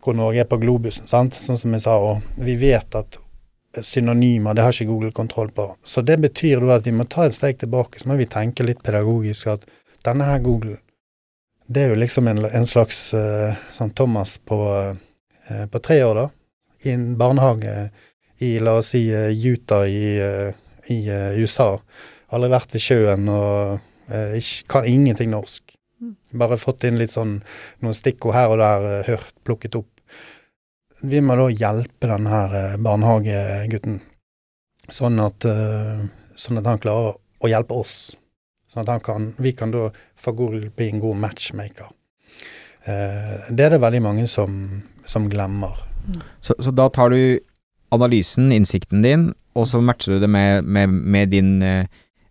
hvor 0.00 0.16
Norge 0.16 0.40
er 0.40 0.48
på 0.48 0.60
globusen, 0.60 1.06
sant? 1.08 1.36
sånn 1.36 1.58
som 1.60 1.74
jeg 1.76 1.84
sa. 1.84 1.98
Og 2.00 2.40
vi 2.40 2.56
vet 2.60 2.96
at 2.96 3.18
synonymer, 3.84 4.54
det 4.54 4.64
har 4.64 4.74
ikke 4.74 4.88
Google 4.88 5.12
kontroll 5.12 5.50
på. 5.54 5.66
Så 5.84 6.02
det 6.02 6.18
betyr 6.20 6.64
da 6.64 6.78
at 6.80 6.86
vi 6.86 6.94
må 6.96 7.04
ta 7.04 7.26
et 7.26 7.36
steg 7.36 7.58
tilbake, 7.60 8.00
så 8.00 8.10
må 8.10 8.16
vi 8.18 8.28
tenke 8.30 8.66
litt 8.66 8.82
pedagogisk 8.82 9.52
at 9.52 9.66
denne 10.06 10.26
her 10.26 10.40
Google, 10.42 10.78
det 11.70 11.84
er 11.84 11.92
jo 11.92 12.00
liksom 12.00 12.28
en, 12.28 12.44
en 12.48 12.66
slags 12.66 13.10
uh, 13.14 13.52
sånn 13.70 13.92
Thomas 13.94 14.38
på, 14.42 14.58
uh, 14.58 15.66
på 15.70 15.82
tre 15.84 16.00
år, 16.02 16.22
da, 16.24 16.26
i 16.88 16.94
en 16.96 17.12
barnehage 17.20 17.90
i, 18.44 18.58
la 18.62 18.76
oss 18.80 18.92
si, 18.94 19.04
eh, 19.14 19.30
Utah 19.30 19.86
i, 19.88 20.18
eh, 20.20 20.54
i 20.92 20.98
eh, 21.08 21.38
USA. 21.40 21.74
Aldri 22.34 22.50
vært 22.52 22.74
ved 22.74 22.84
sjøen 22.84 23.28
og 23.32 23.78
eh, 24.10 24.36
ikke, 24.40 24.68
kan 24.74 24.88
ingenting 24.88 25.32
norsk. 25.34 25.76
Mm. 26.00 26.14
Bare 26.42 26.60
fått 26.60 26.86
inn 26.88 27.00
litt 27.00 27.12
sånn 27.12 27.38
noen 27.84 27.96
stikkord 27.96 28.36
her 28.36 28.54
og 28.54 28.62
der, 28.62 28.88
hørt, 29.10 29.34
plukket 29.44 29.76
opp. 29.80 29.90
Vi 31.00 31.20
må 31.24 31.36
da 31.38 31.48
hjelpe 31.52 32.08
denne 32.08 32.32
her 32.32 32.56
eh, 32.60 32.78
barnehagegutten, 32.80 34.00
sånn 34.90 35.20
at, 35.22 35.46
sånn 36.34 36.58
at 36.58 36.66
han 36.66 36.80
klarer 36.82 37.14
å 37.40 37.48
hjelpe 37.48 37.76
oss. 37.78 37.94
Sånn 38.70 38.84
at 38.84 38.90
han 38.92 39.02
kan, 39.02 39.30
vi 39.42 39.52
kan 39.56 39.72
da 39.74 39.88
for 40.18 40.36
bli 40.76 40.90
en 40.90 41.02
god 41.02 41.18
matchmaker. 41.22 41.90
Eh, 42.84 43.50
det 43.50 43.66
er 43.66 43.74
det 43.74 43.82
veldig 43.82 44.02
mange 44.04 44.26
som, 44.30 44.52
som 45.06 45.28
glemmer. 45.30 45.86
Så, 46.40 46.56
så 46.58 46.72
da 46.72 46.88
tar 46.88 47.12
du 47.12 47.40
analysen, 47.92 48.50
innsikten 48.52 49.02
din, 49.02 49.28
og 49.56 49.66
så 49.66 49.80
matcher 49.82 50.14
du 50.16 50.20
det 50.20 50.30
med, 50.30 50.64
med, 50.64 50.88
med 50.90 51.30
din, 51.32 51.56
eh, 51.62 51.86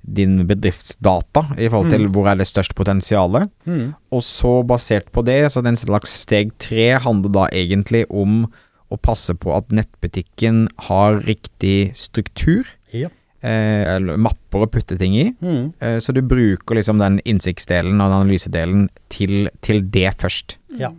din 0.07 0.45
bedriftsdata 0.47 1.43
i 1.59 1.67
forhold 1.69 1.91
til 1.91 2.05
Mm. 2.07 2.13
hvor 2.15 2.27
er 2.31 2.35
det 2.39 2.47
størst 2.47 2.73
potensial. 2.75 3.49
Mm. 3.67 3.93
Og 4.11 4.21
så 4.23 4.63
basert 4.65 5.11
på 5.11 5.23
det, 5.27 5.51
så 5.51 5.61
den 5.63 5.75
slags 5.77 6.09
steg 6.23 6.53
tre 6.57 6.93
handler 7.03 7.29
da 7.35 7.47
egentlig 7.51 8.05
om 8.09 8.47
å 8.89 8.97
passe 8.97 9.35
på 9.37 9.51
at 9.55 9.67
nettbutikken 9.69 10.67
har 10.87 11.19
riktig 11.21 11.91
struktur, 11.95 12.65
Ja. 12.91 13.09
eh, 13.43 13.95
eller 13.95 14.17
mapper 14.17 14.63
å 14.65 14.71
putte 14.71 14.97
ting 14.97 15.13
i. 15.13 15.27
Mm. 15.43 15.73
Eh, 15.81 15.99
så 15.99 16.13
du 16.13 16.21
bruker 16.21 16.75
liksom 16.75 16.97
den 16.97 17.19
innsiktsdelen 17.25 17.99
og 18.01 18.09
den 18.09 18.21
analysedelen 18.23 18.89
til, 19.09 19.49
til 19.61 19.81
det 19.91 20.15
først. 20.17 20.57
Ja. 20.79 20.89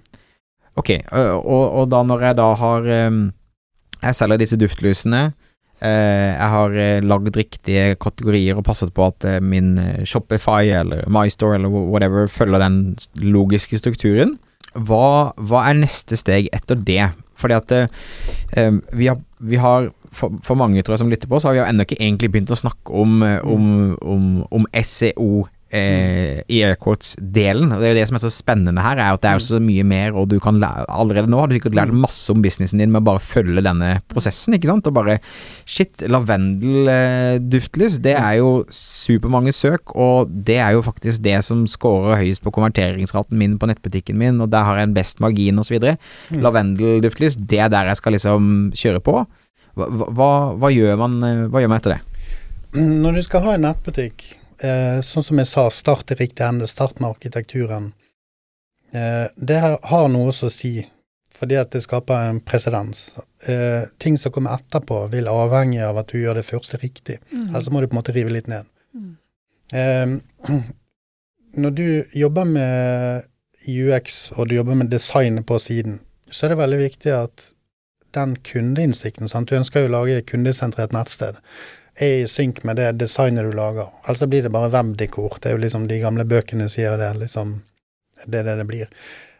Ok, 0.77 0.91
og, 1.13 1.75
og 1.81 1.89
da 1.91 2.05
når 2.07 2.21
jeg 2.29 2.37
da 2.37 2.55
har 2.55 2.87
em, 2.87 3.33
Jeg 4.01 4.17
selger 4.17 4.41
disse 4.41 4.59
duftlysene. 4.61 5.33
eh, 5.81 6.33
jeg 6.37 6.49
har 6.55 6.77
eh, 6.77 7.01
lagd 7.01 7.37
riktige 7.37 7.95
kategorier 7.97 8.57
og 8.57 8.65
passet 8.65 8.93
på 8.93 9.07
at 9.07 9.25
eh, 9.25 9.41
min 9.41 9.79
Shopify 10.05 10.69
eller 10.69 11.09
MyStore 11.09 11.57
eller 11.57 11.69
whatever 11.69 12.27
følger 12.29 12.59
den 12.59 12.97
logiske 13.17 13.79
strukturen. 13.79 14.39
Hva, 14.75 15.33
hva 15.37 15.65
er 15.69 15.81
neste 15.81 16.17
steg 16.17 16.51
etter 16.53 16.77
det? 16.77 17.11
Fordi 17.41 17.57
at 17.57 17.73
vi 18.93 19.07
har, 19.09 19.17
vi 19.41 19.57
har 19.57 19.89
for, 20.13 20.37
for 20.45 20.55
mange 20.55 20.83
tror 20.83 20.93
jeg 20.93 21.01
som 21.01 21.11
lytter 21.11 21.31
på, 21.31 21.41
så 21.41 21.49
har 21.49 21.55
vi 21.55 21.61
jo 21.63 21.65
ennå 21.65 21.87
ikke 21.87 21.99
egentlig 21.99 22.29
begynt 22.31 22.53
å 22.53 22.59
snakke 22.61 22.93
om, 22.93 23.23
om, 23.25 23.65
om, 24.05 24.27
om 24.53 24.69
SEO 24.77 25.47
eh, 25.71 26.41
i 26.51 26.61
aircourts-delen. 26.67 27.71
Og 27.73 27.81
Det 27.81 27.89
er 27.89 27.95
jo 27.95 27.99
det 28.01 28.07
som 28.11 28.19
er 28.19 28.25
så 28.25 28.33
spennende 28.35 28.85
her, 28.85 28.99
er 28.99 29.15
at 29.15 29.23
det 29.23 29.31
er 29.31 29.39
jo 29.39 29.47
så 29.47 29.61
mye 29.63 29.85
mer, 29.87 30.17
og 30.19 30.29
du 30.31 30.39
kan 30.43 30.59
lære 30.61 30.87
Allerede 30.91 31.31
nå 31.31 31.39
har 31.39 31.51
du 31.51 31.55
sikkert 31.57 31.77
lært 31.79 31.95
masse 31.95 32.31
om 32.33 32.43
businessen 32.43 32.81
din 32.83 32.93
med 32.93 33.03
å 33.03 33.09
bare 33.11 33.23
følge 33.23 33.63
denne 33.65 33.93
prosessen, 34.11 34.57
ikke 34.57 34.71
sant. 34.71 34.89
Og 34.91 34.97
bare 34.97 35.19
Shit, 35.71 36.03
lavendelduftlys, 36.03 38.01
det 38.03 38.17
er 38.19 38.39
jo 38.41 38.65
supermange 38.75 39.55
søk, 39.55 39.95
og 39.95 40.31
det 40.31 40.59
er 40.63 40.75
jo 40.75 40.85
faktisk 40.85 41.23
det 41.25 41.39
som 41.47 41.63
scorer 41.71 42.19
høyest 42.21 42.43
på 42.45 42.53
konverteringsraten 42.55 43.39
min 43.39 43.59
på 43.61 43.71
nettbutikken 43.71 44.19
min, 44.19 44.41
og 44.43 44.51
der 44.53 44.67
har 44.67 44.81
jeg 44.81 44.91
en 44.91 44.97
best 44.97 45.23
margin 45.23 45.63
osv. 45.63 45.79
Mm. 45.79 46.43
Lavendelduftlys, 46.43 47.39
det 47.39 47.63
er 47.67 47.73
der 47.73 47.93
jeg 47.93 48.01
skal 48.01 48.17
liksom 48.17 48.51
kjøre 48.77 49.05
på. 49.05 49.21
Hva, 49.79 49.87
hva, 49.87 50.31
hva, 50.59 50.71
gjør 50.75 50.99
man, 50.99 51.21
eh, 51.25 51.47
hva 51.51 51.63
gjør 51.63 51.71
man 51.73 51.81
etter 51.81 51.97
det? 51.97 52.01
Når 52.75 53.19
du 53.19 53.23
skal 53.27 53.45
ha 53.47 53.57
en 53.57 53.65
nettbutikk, 53.67 54.27
eh, 54.65 55.01
sånn 55.05 55.27
som 55.27 55.41
jeg 55.41 55.49
sa, 55.51 55.67
start 55.73 56.15
i 56.15 56.19
riktig 56.21 56.45
ende, 56.47 56.69
start 56.71 57.01
med 57.01 57.11
arkitekturen. 57.11 57.93
Eh, 58.93 59.27
det 59.37 59.61
har 59.61 60.09
noe 60.13 60.33
å 60.33 60.51
si, 60.53 60.75
fordi 61.37 61.59
at 61.61 61.73
det 61.75 61.85
skaper 61.85 62.31
en 62.31 62.41
presedens. 62.45 63.19
Eh, 63.47 63.87
ting 64.03 64.19
som 64.19 64.33
kommer 64.35 64.59
etterpå, 64.59 65.07
vil 65.13 65.31
avhenge 65.31 65.85
av 65.87 66.03
at 66.03 66.13
du 66.13 66.21
gjør 66.21 66.41
det 66.41 66.49
første 66.49 66.81
riktig. 66.83 67.21
Mm. 67.33 67.49
Ellers 67.49 67.71
må 67.71 67.81
du 67.81 67.89
på 67.89 67.97
en 67.97 68.03
måte 68.03 68.17
rive 68.17 68.35
litt 68.35 68.51
ned. 68.51 68.69
Mm. 68.95 69.17
Eh, 69.73 70.61
når 71.61 71.71
du 71.77 71.87
jobber 72.15 72.45
med 72.45 73.27
UX, 73.69 74.31
og 74.37 74.49
du 74.49 74.57
jobber 74.57 74.79
med 74.79 74.91
designet 74.93 75.47
på 75.47 75.59
siden, 75.61 76.01
så 76.31 76.47
er 76.47 76.55
det 76.55 76.63
veldig 76.63 76.79
viktig 76.85 77.11
at 77.15 77.51
den 78.15 78.37
kundeinnsikten 78.47 79.31
sant? 79.31 79.51
Du 79.51 79.59
ønsker 79.59 79.85
jo 79.85 79.91
å 79.91 79.97
lage 79.99 80.19
et 80.19 80.29
kundesentrert 80.31 80.95
nettsted. 80.95 81.39
Er 81.99 82.23
i 82.23 82.27
synk 82.27 82.63
med 82.65 82.77
det 82.77 82.99
designet 82.99 83.45
du 83.45 83.53
lager. 83.57 83.89
Ellers 84.07 84.23
blir 84.31 84.43
det 84.43 84.53
bare 84.53 84.71
webdekor. 84.71 85.39
Det 85.41 85.51
er 85.51 85.57
jo 85.57 85.63
liksom 85.65 85.89
de 85.89 85.99
gamle 86.01 86.25
bøkene 86.25 86.69
sier 86.69 86.97
det. 86.97 87.17
liksom 87.19 87.63
Det 88.27 88.39
er 88.41 88.43
det 88.45 88.57
det 88.59 88.67
blir. 88.67 88.89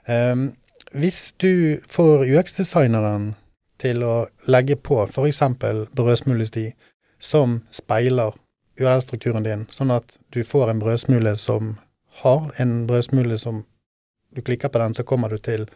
Um, 0.09 0.57
hvis 0.93 1.33
du 1.39 1.81
får 1.87 2.25
UX-designeren 2.27 3.35
til 3.79 4.03
å 4.03 4.27
legge 4.49 4.77
på 4.77 5.07
f.eks. 5.07 5.41
brødsmulesti 5.95 6.73
som 7.19 7.61
speiler 7.71 8.33
URL-strukturen 8.81 9.45
din, 9.45 9.67
sånn 9.71 9.91
at 9.95 10.17
du 10.33 10.43
får 10.45 10.71
en 10.71 10.81
brødsmule 10.81 11.37
som 11.37 11.79
har 12.23 12.51
en 12.59 12.87
brødsmule 12.87 13.39
som 13.39 13.65
Du 14.33 14.43
klikker 14.43 14.69
på 14.69 14.79
den, 14.79 14.95
så 14.95 15.03
kommer 15.03 15.29
du 15.29 15.39
til 15.39 15.67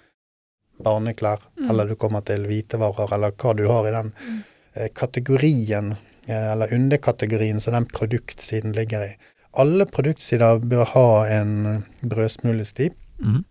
barneklær, 0.78 1.38
Mm. 1.58 1.70
eller 1.70 1.86
du 1.88 1.94
kommer 1.96 2.20
til 2.20 2.44
hvitevarer, 2.46 3.12
eller 3.12 3.30
hva 3.32 3.52
du 3.56 3.66
har 3.66 3.86
i 3.88 3.90
den 3.90 4.12
Mm. 4.12 4.44
eh, 4.76 4.88
kategorien, 4.94 5.96
eller 6.28 6.72
underkategorien 6.74 7.60
som 7.60 7.74
den 7.76 7.86
produktsiden 7.86 8.72
ligger 8.72 9.08
i. 9.08 9.16
Alle 9.60 9.86
produktsider 9.86 10.58
bør 10.58 10.88
ha 10.94 11.08
en 11.30 11.84
brødsmulesti. 12.02 12.90
Mm. 13.22 13.42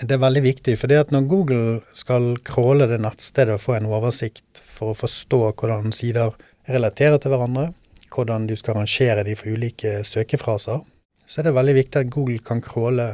Det 0.00 0.14
er 0.16 0.22
veldig 0.22 0.42
viktig, 0.42 0.78
for 0.80 0.88
det 0.88 1.00
at 1.02 1.12
når 1.12 1.26
Google 1.28 1.80
skal 1.94 2.36
crawle 2.46 2.86
det 2.88 3.00
nettstedet 3.02 3.58
og 3.58 3.60
få 3.60 3.76
en 3.76 3.90
oversikt 3.90 4.62
for 4.62 4.92
å 4.92 4.98
forstå 4.98 5.42
hvordan 5.50 5.92
sider 5.94 6.32
relaterer 6.70 7.20
til 7.20 7.34
hverandre, 7.34 7.68
hvordan 8.12 8.46
du 8.48 8.56
skal 8.56 8.78
rangere 8.80 9.24
de 9.26 9.36
for 9.36 9.52
ulike 9.52 10.00
søkefraser, 10.06 10.80
så 11.26 11.40
er 11.40 11.48
det 11.48 11.54
veldig 11.56 11.76
viktig 11.76 12.00
at 12.00 12.10
Google 12.12 12.40
kan 12.44 12.62
crawle 12.64 13.12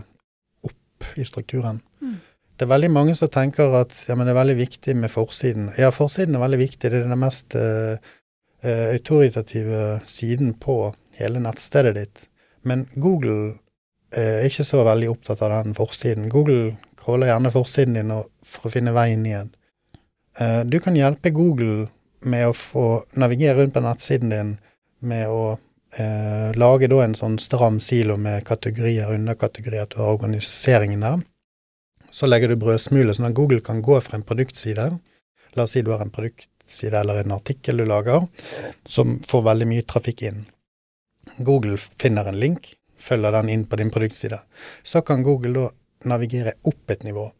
opp 0.66 1.10
i 1.18 1.26
strukturen. 1.26 1.82
Mm. 2.00 2.16
Det 2.58 2.66
er 2.66 2.72
veldig 2.72 2.90
mange 2.90 3.14
som 3.14 3.30
tenker 3.30 3.74
at 3.78 3.94
ja, 4.08 4.16
men 4.18 4.26
det 4.26 4.32
er 4.32 4.40
veldig 4.40 4.56
viktig 4.58 4.96
med 4.98 5.12
forsiden. 5.12 5.68
Ja, 5.78 5.92
forsiden 5.94 6.34
er 6.34 6.42
veldig 6.42 6.58
viktig. 6.64 6.90
Det 6.90 7.02
er 7.02 7.06
den 7.06 7.20
mest 7.20 7.54
eh, 7.54 8.00
eh, 8.62 8.88
autoritative 8.94 10.00
siden 10.06 10.54
på 10.54 10.94
hele 11.18 11.42
nettstedet 11.42 11.94
ditt. 11.94 12.24
Men 12.62 12.86
Google 12.94 13.58
eh, 14.14 14.40
er 14.42 14.48
ikke 14.48 14.66
så 14.66 14.82
veldig 14.86 15.12
opptatt 15.12 15.42
av 15.42 15.54
den 15.56 15.76
forsiden. 15.78 16.30
Google 16.32 16.76
crawler 16.98 17.32
gjerne 17.32 17.54
forsiden 17.54 17.98
din 17.98 18.16
for 18.44 18.68
å 18.68 18.74
finne 18.74 18.94
veien 18.96 19.26
igjen. 19.26 19.54
Eh, 20.38 20.60
du 20.64 20.78
kan 20.80 20.96
hjelpe 20.96 21.34
Google 21.34 21.88
med 22.26 22.48
å 22.48 22.56
få 22.56 22.86
navigere 23.18 23.62
rundt 23.62 23.76
på 23.76 23.82
nettsiden 23.84 24.34
din 24.34 24.52
med 25.06 25.30
å 25.30 25.56
eh, 25.98 26.50
lage 26.58 26.90
da 26.90 27.02
en 27.04 27.16
sånn 27.18 27.38
stram 27.42 27.78
silo 27.82 28.16
med 28.18 28.44
kategorier 28.46 29.12
underkategorier, 29.14 29.86
til 29.86 30.06
organiseringen 30.06 31.04
der. 31.04 31.22
Så 32.10 32.26
legger 32.26 32.50
du 32.50 32.58
brødsmuler, 32.60 33.14
sånn 33.14 33.28
at 33.28 33.36
Google 33.36 33.60
kan 33.64 33.82
gå 33.84 33.98
fra 34.00 34.18
en 34.18 34.26
produktside. 34.26 34.90
La 35.54 35.66
oss 35.66 35.76
si 35.76 35.82
du 35.84 35.92
har 35.92 36.02
en 36.02 36.14
produktside 36.68 37.00
eller 37.00 37.20
en 37.20 37.32
artikkel 37.32 37.76
du 37.76 37.84
lager, 37.86 38.26
som 38.86 39.20
får 39.26 39.42
veldig 39.42 39.66
mye 39.66 39.82
trafikk 39.82 40.22
inn. 40.22 40.46
Google 41.38 41.76
finner 41.76 42.28
en 42.28 42.40
link, 42.40 42.74
følger 42.98 43.32
den 43.32 43.48
inn 43.48 43.66
på 43.66 43.76
din 43.76 43.90
produktside. 43.90 44.40
Så 44.82 45.02
kan 45.02 45.22
Google 45.22 45.52
da 45.52 45.70
navigere 46.04 46.52
opp 46.64 46.90
et 46.90 47.04
nivå. 47.04 47.30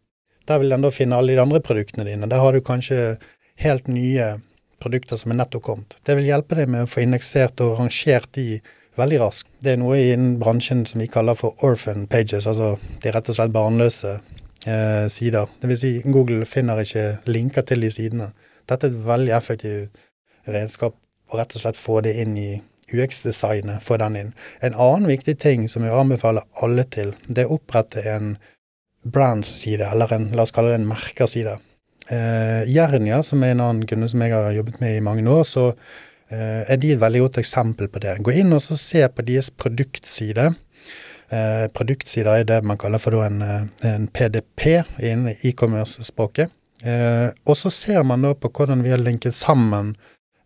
Der 0.47 0.59
vil 0.59 0.71
den 0.71 0.83
da 0.83 0.91
finne 0.91 1.17
alle 1.17 1.35
de 1.35 1.43
andre 1.43 1.61
produktene 1.61 2.05
dine. 2.05 2.27
Der 2.27 2.38
har 2.41 2.53
du 2.53 2.61
kanskje 2.61 3.19
helt 3.57 3.88
nye 3.88 4.41
produkter 4.81 5.17
som 5.17 5.33
er 5.33 5.43
nettopp 5.43 5.62
kommet. 5.62 5.99
Det 6.05 6.17
vil 6.17 6.29
hjelpe 6.29 6.57
deg 6.57 6.69
med 6.69 6.87
å 6.87 6.88
få 6.88 7.03
indeksert 7.03 7.61
og 7.61 7.79
rangert 7.79 8.31
de 8.35 8.61
veldig 8.97 9.21
raskt. 9.21 9.49
Det 9.61 9.75
er 9.75 9.79
noe 9.79 9.99
innen 9.99 10.38
bransjen 10.41 10.87
som 10.87 11.01
vi 11.01 11.09
kaller 11.09 11.35
for 11.35 11.55
orphan 11.62 12.07
pages, 12.09 12.47
altså 12.47 12.77
de 13.03 13.12
rett 13.12 13.29
og 13.29 13.37
slett 13.37 13.55
barnløse 13.55 14.19
eh, 14.67 15.07
sider. 15.11 15.51
Vil 15.62 15.79
si, 15.79 15.93
Google 16.07 16.47
finner 16.47 16.81
ikke 16.83 17.19
linker 17.27 17.67
til 17.67 17.85
de 17.85 17.91
sidene. 17.93 18.33
Dette 18.68 18.88
er 18.88 18.94
et 18.94 19.07
veldig 19.07 19.35
effektivt 19.37 20.02
redskap 20.48 20.96
å 21.28 21.38
rett 21.38 21.54
og 21.57 21.62
slett 21.62 21.78
få 21.78 22.00
det 22.04 22.14
inn 22.22 22.37
i 22.40 22.50
UX-designet, 22.92 23.83
få 23.85 23.98
den 24.00 24.16
inn. 24.16 24.31
En 24.64 24.76
annen 24.76 25.09
viktig 25.11 25.37
ting 25.40 25.66
som 25.68 25.85
jeg 25.85 25.92
anbefaler 25.92 26.46
alle 26.64 26.87
til, 26.88 27.12
det 27.28 27.44
er 27.44 27.50
å 27.50 27.59
opprette 27.59 28.04
en 28.09 28.37
brands-side, 29.09 29.85
eller 29.92 30.12
en, 30.16 30.31
la 30.37 30.44
oss 30.44 30.54
kalle 30.57 30.72
det 30.72 30.81
en 30.81 30.88
merkerside. 30.88 31.59
Eh, 32.09 32.64
Jernia, 32.72 33.20
som 33.22 33.42
er 33.44 33.52
en 33.52 33.64
annen 33.64 33.88
kunde 33.88 34.09
som 34.09 34.24
jeg 34.24 34.33
har 34.33 34.54
jobbet 34.57 34.81
med 34.81 34.96
i 34.96 35.04
mange 35.04 35.26
år, 35.28 35.44
så 35.48 35.66
eh, 36.33 36.64
er 36.64 36.81
de 36.81 36.94
et 36.94 37.02
veldig 37.02 37.26
godt 37.26 37.42
eksempel 37.42 37.90
på 37.92 38.02
det. 38.04 38.16
Gå 38.24 38.38
inn 38.40 38.57
og 38.57 38.64
se 38.64 39.04
på 39.12 39.26
deres 39.28 39.52
produktside. 39.52 40.50
Eh, 41.28 41.66
produktsider 41.76 42.40
er 42.40 42.48
det 42.48 42.62
man 42.64 42.81
kaller 42.81 43.02
for 43.02 43.20
en, 43.20 43.42
eh, 43.44 43.68
en 43.90 44.09
PDP 44.09 44.81
innen 45.04 45.37
e-commerce-språket. 45.44 46.54
Eh, 46.83 47.31
og 47.45 47.57
så 47.57 47.71
ser 47.71 48.05
man 48.07 48.23
da 48.23 48.35
på 48.35 48.51
hvordan 48.55 48.83
vi 48.83 48.93
har 48.95 49.03
linket 49.03 49.35
sammen 49.35 49.97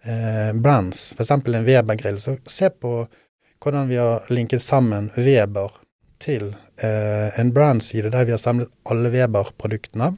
eh, 0.05 0.53
brands, 0.57 1.13
f.eks. 1.19 1.31
en 1.31 1.65
Weber-grill. 1.65 2.21
Så 2.21 2.37
se 2.47 2.71
på 2.71 3.07
hvordan 3.63 3.89
vi 3.89 3.97
har 4.01 4.27
linket 4.33 4.63
sammen 4.63 5.11
Weber 5.17 5.71
til 6.23 6.55
eh, 6.83 7.41
en 7.41 7.53
brandside 7.53 8.11
der 8.11 8.25
vi 8.25 8.35
har 8.35 8.43
samlet 8.43 8.71
alle 8.91 9.11
Weber-produktene. 9.11 10.15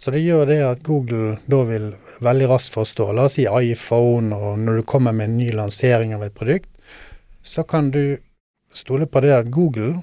Så 0.00 0.10
det 0.10 0.22
gjør 0.24 0.46
det 0.48 0.60
at 0.64 0.82
Google 0.82 1.34
da 1.50 1.58
vil 1.68 1.90
veldig 2.24 2.46
raskt 2.48 2.72
forstå. 2.72 3.10
La 3.12 3.26
oss 3.28 3.36
si 3.36 3.44
iPhone, 3.44 4.32
og 4.32 4.58
når 4.58 4.80
du 4.80 4.86
kommer 4.88 5.12
med 5.12 5.28
en 5.28 5.36
ny 5.36 5.50
lansering 5.52 6.14
av 6.16 6.24
et 6.24 6.36
produkt, 6.36 6.70
så 7.44 7.66
kan 7.68 7.90
du 7.92 8.16
stole 8.72 9.04
på 9.06 9.20
det 9.20 9.34
at 9.34 9.50
Google 9.52 10.00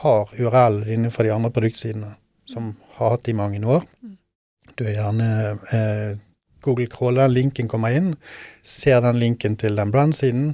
har 0.00 0.32
URL 0.40 0.86
innenfor 0.88 1.28
de 1.28 1.34
andre 1.34 1.52
produktsidene, 1.52 2.14
som 2.48 2.72
har 2.96 3.12
hatt 3.16 3.28
i 3.28 3.36
mange 3.36 3.60
år. 3.60 3.84
Du 4.76 4.84
er 4.84 4.98
gjerne 4.98 5.28
eh, 5.72 6.18
Google 6.64 6.88
crawler 6.92 7.30
linken 7.32 7.68
kommer 7.70 7.94
inn, 7.96 8.14
ser 8.62 9.00
den 9.04 9.20
linken 9.22 9.56
til 9.56 9.78
den 9.78 9.92
brandsiden, 9.94 10.50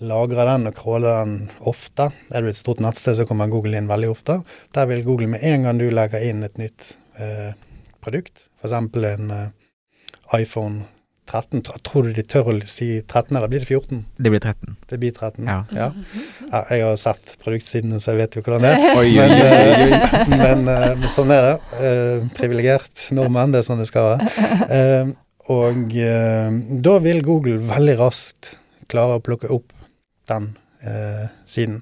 lagrer 0.00 0.48
den 0.48 0.70
og 0.70 0.78
crawler 0.78 1.24
den 1.24 1.50
ofte. 1.68 2.08
Er 2.32 2.42
du 2.42 2.50
et 2.50 2.58
stort 2.58 2.80
nettsted, 2.82 3.18
så 3.18 3.26
kommer 3.28 3.50
Google 3.52 3.78
inn 3.78 3.90
veldig 3.90 4.10
ofte. 4.10 4.40
Der 4.74 4.88
vil 4.90 5.04
Google 5.06 5.28
med 5.34 5.44
en 5.46 5.68
gang 5.68 5.78
du 5.78 5.86
legger 5.92 6.24
inn 6.24 6.42
et 6.46 6.58
nytt 6.58 6.94
eh, 7.20 7.52
produkt, 8.02 8.48
f.eks. 8.58 8.74
en 8.74 9.34
eh, 9.36 9.46
iPhone 10.40 10.88
13, 11.30 11.62
tror 11.86 12.08
du 12.08 12.12
de 12.16 12.24
tør 12.26 12.50
å 12.50 12.54
si 12.68 12.88
13, 13.00 13.36
eller 13.38 13.48
blir 13.52 13.62
det 13.62 13.68
14? 13.70 14.02
Det 14.18 14.32
blir 14.34 14.42
13. 14.42 14.76
Det 14.90 14.98
blir 15.02 15.14
13. 15.16 15.46
Ja. 15.46 15.58
Ja. 15.76 15.86
Ja, 16.50 16.60
jeg 16.74 16.84
har 16.88 16.98
sett 17.00 17.36
produktsidene, 17.44 18.00
så 18.02 18.12
jeg 18.14 18.20
vet 18.24 18.38
jo 18.38 18.42
hvordan 18.46 18.66
det 18.66 18.72
er. 18.74 18.86
Oi, 19.00 19.08
Men, 19.16 19.34
oi, 19.36 19.48
oi. 19.48 19.90
eh, 19.94 20.32
men, 20.34 20.64
eh, 20.74 20.86
men 21.00 21.12
sånn 21.14 21.32
er 21.34 21.46
det. 21.48 21.54
Eh, 21.90 22.28
privilegert 22.38 23.06
nordmenn, 23.16 23.54
det 23.54 23.62
er 23.62 23.68
sånn 23.70 23.82
det 23.84 23.88
skal 23.90 24.08
være. 24.10 24.30
Eh, 24.66 25.12
og 25.54 25.94
eh, 25.98 26.58
da 26.84 26.96
vil 27.02 27.22
Google 27.26 27.58
veldig 27.70 27.96
raskt 28.02 28.52
klare 28.90 29.16
å 29.18 29.22
plukke 29.24 29.48
opp 29.54 29.72
den 30.30 30.52
eh, 30.86 31.26
siden. 31.48 31.80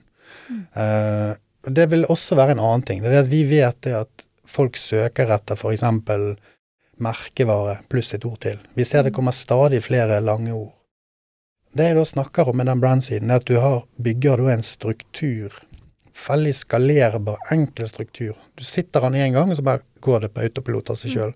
Eh, 0.77 1.33
det 1.69 1.89
vil 1.93 2.07
også 2.09 2.37
være 2.39 2.55
en 2.57 2.63
annen 2.65 2.85
ting. 2.89 3.03
Det 3.05 3.11
er 3.13 3.25
at 3.25 3.33
vi 3.33 3.43
vet 3.51 3.81
det 3.85 3.97
at 3.99 4.25
folk 4.49 4.79
søker 4.81 5.29
etter 5.35 5.59
f.eks. 5.59 5.83
merkevare 7.05 7.79
pluss 7.91 8.15
et 8.15 8.27
ord 8.27 8.41
til. 8.45 8.59
Vi 8.75 8.87
ser 8.87 9.07
det 9.07 9.15
kommer 9.17 9.37
stadig 9.37 9.83
flere 9.85 10.21
lange 10.25 10.53
ord. 10.55 10.75
Det 11.77 11.85
jeg 11.91 11.99
da 11.99 12.05
snakker 12.09 12.49
om 12.49 12.57
med 12.57 12.67
den 12.71 12.81
brandsiden, 12.81 13.31
er 13.31 13.43
at 13.43 13.49
du 13.49 13.59
har, 13.61 13.83
bygger 14.03 14.41
en 14.55 14.65
struktur. 14.65 15.53
Veldig 16.19 16.55
skalerbar, 16.57 17.39
enkel 17.53 17.89
struktur. 17.89 18.39
Du 18.57 18.65
sitter 18.65 19.05
den 19.05 19.21
én 19.21 19.37
gang, 19.37 19.51
og 19.51 19.57
så 19.57 19.63
bare 19.63 19.85
går 20.01 20.25
det 20.25 20.33
på 20.35 20.43
autopilot 20.47 20.91
av 20.91 20.99
seg 20.99 21.13
sjøl. 21.15 21.35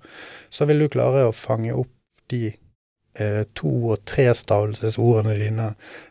Så 0.51 0.67
vil 0.67 0.83
du 0.83 0.89
klare 0.91 1.27
å 1.29 1.37
fange 1.37 1.75
opp 1.77 1.93
de 2.33 2.47
eh, 2.49 3.45
to- 3.55 3.93
og 3.93 4.05
trestavelsesordene 4.09 5.37
dine 5.39 5.69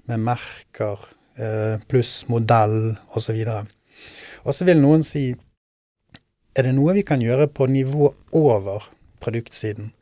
med 0.08 0.24
merker, 0.24 1.02
eh, 1.36 1.82
pluss 1.90 2.28
modell 2.30 2.96
osv. 3.18 3.42
Og 4.46 4.54
så 4.56 4.68
vil 4.70 4.82
noen 4.82 5.04
si 5.04 5.32
er 6.52 6.68
det 6.68 6.76
noe 6.76 6.94
vi 6.94 7.04
kan 7.08 7.22
gjøre 7.24 7.48
på 7.48 7.68
nivå 7.72 8.14
over 8.38 8.86
produktsiden? 9.22 9.94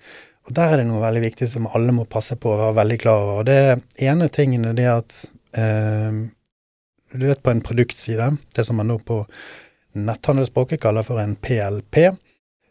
Og 0.48 0.56
Der 0.56 0.74
er 0.74 0.82
det 0.82 0.88
noe 0.90 1.04
veldig 1.04 1.22
viktig 1.28 1.48
som 1.52 1.68
alle 1.70 1.94
må 1.94 2.08
passe 2.10 2.38
på 2.40 2.50
å 2.50 2.58
være 2.58 2.78
veldig 2.80 3.00
klar 3.04 3.24
over. 3.24 3.42
Og 3.42 3.46
Det 3.46 4.06
ene 4.08 4.30
tingen 4.34 4.66
er 4.66 4.78
det 4.78 4.88
at 4.90 5.20
eh, 5.60 6.24
du 7.12 7.26
vet 7.28 7.44
på 7.44 7.54
en 7.54 7.62
produktside, 7.66 8.32
det 8.56 8.66
som 8.66 8.80
man 8.80 8.90
nå 8.90 9.00
på 9.06 9.24
netthandelsspråket 9.98 10.82
kaller 10.82 11.06
for 11.06 11.22
en 11.22 11.36
PLP, 11.36 11.98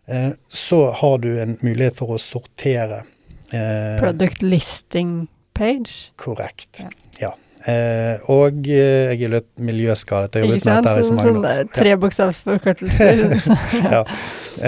eh, 0.08 0.30
så 0.48 0.80
har 0.90 1.18
du 1.22 1.32
en 1.42 1.56
mulighet 1.62 1.98
for 1.98 2.14
å 2.14 2.22
sortere. 2.22 3.04
Eh, 3.50 3.98
Product 4.00 4.42
listing 4.42 5.28
page? 5.54 6.12
Korrekt. 6.16 6.84
Ja. 6.84 6.90
ja. 7.18 7.32
Eh, 7.66 8.20
og 8.30 8.68
eh, 8.70 9.14
jeg 9.14 9.24
er 9.26 9.32
litt 9.32 9.48
miljøskadet. 9.58 10.38
Jeg 10.38 10.46
har 10.46 10.52
jobbet 10.52 10.68
med 10.68 10.86
dette 10.86 11.00
i 11.00 11.06
så 11.08 11.16
mange 11.16 11.32
år. 11.32 11.48
Sånn 11.56 11.72
trebokstavsforkortelser. 11.74 13.24
ja. 13.94 14.02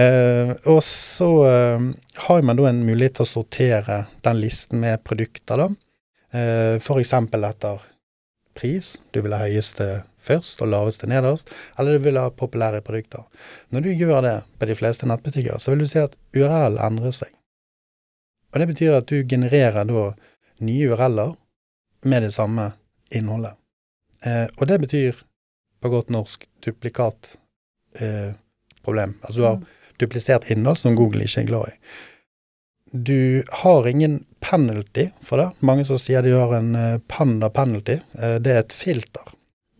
Eh, 0.02 0.52
og 0.70 0.82
så 0.86 1.30
eh, 1.46 1.86
har 2.26 2.42
man 2.46 2.58
da 2.58 2.66
en 2.70 2.82
mulighet 2.86 3.20
til 3.20 3.26
å 3.26 3.30
sortere 3.30 4.02
den 4.26 4.42
listen 4.42 4.82
med 4.82 5.04
produkter, 5.06 5.64
da. 5.64 5.70
Eh, 6.34 6.76
F.eks. 6.80 7.14
etter 7.14 7.82
pris. 8.58 8.96
Du 9.14 9.22
vil 9.22 9.34
ha 9.36 9.44
høyeste 9.46 9.90
først 10.20 10.60
og 10.60 10.72
laveste 10.74 11.08
nederst, 11.10 11.50
eller 11.78 11.96
du 11.96 12.04
vil 12.04 12.18
ha 12.20 12.28
populære 12.34 12.82
produkter. 12.84 13.24
Når 13.72 13.86
du 13.86 13.92
gjør 13.94 14.26
det 14.26 14.36
på 14.58 14.68
de 14.68 14.76
fleste 14.76 15.08
nettbutikker, 15.08 15.62
så 15.62 15.72
vil 15.72 15.84
du 15.84 15.90
se 15.90 16.04
at 16.04 16.18
URL 16.36 16.80
endrer 16.82 17.14
seg. 17.22 17.30
Og 18.50 18.60
det 18.60 18.66
betyr 18.72 18.98
at 18.98 19.08
du 19.08 19.22
genererer 19.30 19.86
da 19.86 20.10
nye 20.66 20.90
URL-er 20.90 21.36
med 22.04 22.22
det 22.22 22.32
samme 22.34 22.70
innholdet. 23.14 23.56
Eh, 24.24 24.46
og 24.56 24.68
det 24.68 24.78
betyr 24.84 25.24
på 25.80 25.88
godt 25.88 26.12
norsk 26.12 26.46
duplikatproblem. 26.64 29.10
Eh, 29.10 29.22
altså 29.22 29.40
du 29.40 29.46
har 29.46 29.58
mm. 29.60 29.66
duplisert 30.00 30.50
innhold 30.50 30.80
som 30.80 30.96
Google 30.96 31.24
ikke 31.24 31.44
er 31.44 31.50
glad 31.50 31.72
i. 31.72 31.74
Du 32.92 33.42
har 33.62 33.88
ingen 33.88 34.24
penalty 34.40 35.08
for 35.22 35.38
det. 35.38 35.50
Mange 35.60 35.84
som 35.86 35.98
sier 36.00 36.24
de 36.26 36.32
har 36.34 36.56
en 36.56 36.72
uh, 36.74 36.98
panda 37.06 37.50
penalty. 37.54 38.00
Eh, 38.18 38.40
det 38.42 38.50
er 38.50 38.64
et 38.64 38.74
filter. 38.74 39.36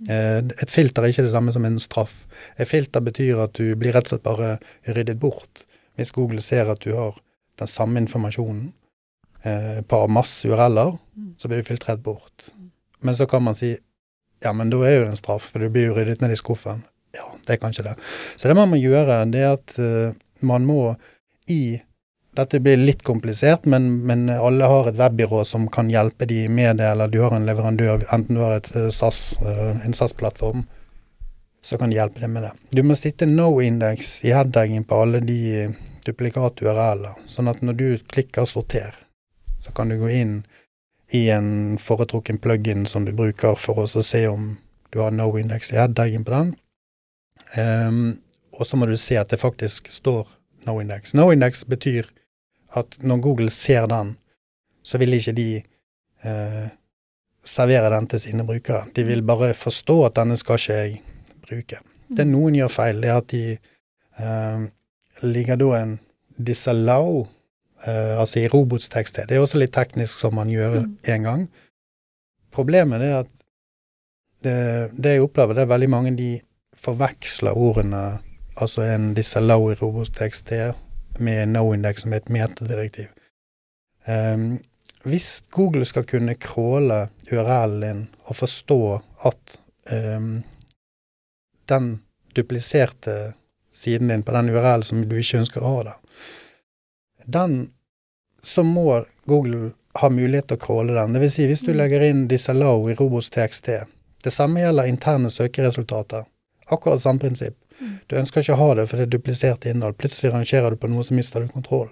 Uh, 0.06 0.46
et 0.62 0.70
filter 0.70 1.02
er 1.02 1.10
ikke 1.10 1.26
det 1.26 1.34
samme 1.34 1.52
som 1.52 1.66
en 1.66 1.80
straff. 1.82 2.22
Et 2.56 2.68
filter 2.68 3.02
betyr 3.02 3.42
at 3.42 3.58
du 3.58 3.74
blir 3.74 3.96
rett 3.96 4.06
og 4.06 4.14
slett 4.14 4.28
bare 4.28 4.58
ryddet 4.86 5.18
bort 5.20 5.66
hvis 5.98 6.14
Google 6.16 6.40
ser 6.40 6.70
at 6.70 6.80
du 6.86 6.94
har 6.94 7.18
den 7.60 7.68
samme 7.68 8.00
informasjonen 8.00 8.70
på 9.88 9.98
masse 10.12 10.48
URL-er, 10.48 10.90
mm. 11.16 11.28
så 11.40 11.48
blir 11.48 11.62
du 11.62 11.68
filtrert 11.68 12.02
bort. 12.04 12.50
Men 13.00 13.16
så 13.16 13.24
kan 13.26 13.42
man 13.46 13.56
si 13.56 13.70
ja, 14.40 14.52
men 14.52 14.70
da 14.72 14.80
er 14.84 14.94
jo 14.94 15.04
det 15.04 15.12
en 15.12 15.20
straff, 15.20 15.50
for 15.52 15.60
du 15.62 15.68
blir 15.72 15.90
jo 15.90 15.98
ryddet 15.98 16.22
ned 16.24 16.32
i 16.32 16.40
skuffen. 16.40 16.82
Ja, 17.16 17.26
det 17.46 17.56
er 17.56 17.60
kanskje 17.60 17.84
det. 17.90 17.94
Så 18.36 18.48
det 18.48 18.56
man 18.56 18.70
må 18.70 18.78
gjøre, 18.80 19.22
det 19.32 19.44
er 19.44 19.56
at 19.58 19.76
uh, 19.82 20.16
man 20.46 20.66
må 20.68 20.82
i 21.50 21.80
Dette 22.38 22.60
blir 22.62 22.78
litt 22.78 23.00
komplisert, 23.02 23.64
men, 23.66 23.88
men, 24.06 24.28
alle 24.30 24.68
har 24.70 24.86
et 24.86 24.98
webbyrå 25.00 25.40
som 25.44 25.64
kan 25.68 25.88
hjelpe 25.90 26.28
de 26.30 26.44
med 26.46 26.78
det, 26.78 26.86
eller 26.92 27.10
du 27.10 27.18
har 27.24 27.34
en 27.34 27.44
leverandør, 27.44 28.04
enten 28.14 28.38
du 28.38 28.40
har 28.44 28.60
et 28.60 28.70
uh, 28.76 28.86
SAS, 28.94 29.34
uh, 29.42 29.74
en 29.82 29.96
SAS-plattform, 29.98 30.62
så 31.60 31.76
kan 31.76 31.90
de 31.90 31.98
hjelpe 31.98 32.22
deg 32.22 32.30
med 32.30 32.46
det. 32.46 32.52
Du 32.70 32.84
må 32.86 32.94
sitte 32.94 33.26
no-index 33.26 34.20
i 34.30 34.30
headdagen 34.30 34.86
på 34.86 35.02
alle 35.02 35.18
de 35.26 35.40
duplikat-URL-er, 36.06 37.18
sånn 37.26 37.50
at 37.50 37.66
når 37.66 37.80
du 37.82 37.86
klikker 38.14 38.46
'sorter', 38.46 38.94
så 39.70 39.74
kan 39.74 39.88
du 39.88 39.98
gå 39.98 40.08
inn 40.10 40.46
i 41.14 41.28
en 41.30 41.78
foretrukken 41.78 42.38
plug-in 42.38 42.86
som 42.86 43.04
du 43.04 43.12
bruker 43.14 43.54
for 43.54 43.78
å 43.78 43.86
se 43.86 44.24
om 44.26 44.56
du 44.90 44.98
har 44.98 45.14
no 45.14 45.28
index 45.38 45.70
i 45.70 45.78
headdagen 45.78 46.24
på 46.26 46.34
den. 46.34 46.50
Um, 47.54 48.18
og 48.50 48.66
så 48.66 48.78
må 48.78 48.88
du 48.90 48.96
se 48.98 49.14
at 49.18 49.30
det 49.30 49.38
faktisk 49.38 49.86
står 49.94 50.26
no 50.66 50.80
index. 50.82 51.14
No 51.14 51.28
index 51.30 51.62
betyr 51.70 52.10
at 52.74 52.98
når 53.02 53.22
Google 53.22 53.50
ser 53.54 53.86
den, 53.90 54.16
så 54.82 54.98
vil 54.98 55.14
ikke 55.14 55.34
de 55.38 55.48
eh, 56.26 56.68
servere 57.46 57.90
den 57.94 58.06
til 58.10 58.22
sine 58.22 58.46
brukere. 58.46 58.84
De 58.94 59.04
vil 59.06 59.22
bare 59.26 59.54
forstå 59.54 59.96
at 60.06 60.18
denne 60.18 60.38
skal 60.38 60.58
ikke 60.58 60.78
jeg 60.78 61.00
bruke. 61.46 61.80
Det 62.10 62.26
noen 62.26 62.58
gjør 62.58 62.72
feil, 62.74 63.02
det 63.02 63.10
er 63.10 63.18
at 63.22 63.30
de 63.32 63.44
eh, 63.54 64.70
ligger 65.26 65.62
da 65.62 65.74
en 65.80 65.98
disallow 66.38 67.26
altså 67.88 68.42
i 68.42 68.48
robotstekst. 68.52 69.22
Det 69.28 69.36
er 69.36 69.42
også 69.42 69.60
litt 69.60 69.72
teknisk 69.72 70.20
som 70.20 70.34
man 70.36 70.50
gjør 70.52 70.82
én 70.82 71.20
mm. 71.20 71.24
gang. 71.24 71.46
Problemet 72.52 73.02
er 73.02 73.14
at 73.22 73.30
det, 74.42 74.56
det, 74.96 75.14
jeg 75.14 75.22
opplever, 75.24 75.54
det 75.54 75.64
er 75.64 75.72
veldig 75.72 75.90
mange 75.92 76.12
de 76.16 76.30
forveksler 76.76 77.56
ordene, 77.56 78.20
altså 78.56 78.84
en 78.88 79.12
disallow 79.14 79.70
i 79.70 79.76
robotstekst 79.78 80.52
med 81.20 81.52
no-index 81.52 82.04
som 82.04 82.14
er 82.14 82.22
et 82.22 82.32
metadirektiv. 82.32 83.10
Um, 84.08 84.58
hvis 85.04 85.42
Google 85.52 85.84
skal 85.84 86.04
kunne 86.08 86.34
crawle 86.40 87.06
URL-en 87.32 87.80
din 87.82 88.06
og 88.24 88.36
forstå 88.36 88.80
at 89.28 89.60
um, 89.92 90.42
den 91.68 92.02
dupliserte 92.36 93.32
siden 93.72 94.08
din 94.08 94.22
på 94.22 94.32
den 94.32 94.50
URL 94.50 94.82
som 94.82 95.04
du 95.08 95.16
ikke 95.16 95.40
ønsker 95.40 95.62
å 95.62 95.74
ha 95.76 95.82
der, 95.90 96.00
den 97.24 97.70
så 98.42 98.62
må 98.62 99.04
Google 99.24 99.70
ha 100.00 100.10
mulighet 100.10 100.48
til 100.48 100.58
å 100.58 100.64
crawle 100.64 100.94
den. 100.96 101.14
Det 101.14 101.22
vil 101.24 101.32
si, 101.32 101.46
hvis 101.50 101.64
du 101.64 101.72
mm. 101.72 101.78
legger 101.80 102.04
inn 102.06 102.26
disallow 102.30 102.88
i 102.90 102.96
robots.txt 102.98 103.70
Det 104.24 104.32
samme 104.32 104.62
gjelder 104.62 104.88
interne 104.88 105.30
søkeresultater. 105.30 106.24
Akkurat 106.70 107.02
samme 107.02 107.20
prinsipp. 107.20 107.56
Mm. 107.80 107.96
Du 108.06 108.16
ønsker 108.20 108.44
ikke 108.44 108.54
å 108.54 108.60
ha 108.60 108.74
det 108.78 108.86
for 108.90 109.00
det 109.00 109.08
er 109.08 109.14
duplisert 109.16 109.66
innhold. 109.66 109.98
Plutselig 109.98 110.32
rangerer 110.34 110.70
du 110.70 110.80
på 110.80 110.90
noe, 110.90 111.04
så 111.04 111.16
mister 111.16 111.42
du 111.42 111.50
kontroll. 111.52 111.88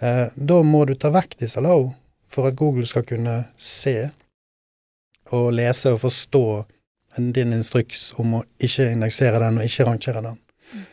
Eh, 0.00 0.26
da 0.34 0.60
må 0.62 0.84
du 0.88 0.94
ta 0.94 1.12
vekk 1.14 1.36
disallow 1.42 1.90
for 2.30 2.48
at 2.48 2.56
Google 2.58 2.86
skal 2.88 3.06
kunne 3.06 3.42
se 3.60 4.08
og 5.34 5.52
lese 5.56 5.94
og 5.94 6.02
forstå 6.02 6.46
din 7.34 7.54
instruks 7.54 8.08
om 8.18 8.40
å 8.40 8.42
ikke 8.62 8.88
indeksere 8.90 9.38
den 9.42 9.60
og 9.60 9.68
ikke 9.68 9.86
rangere 9.86 10.24
den. 10.24 10.40
Mm. 10.72 10.84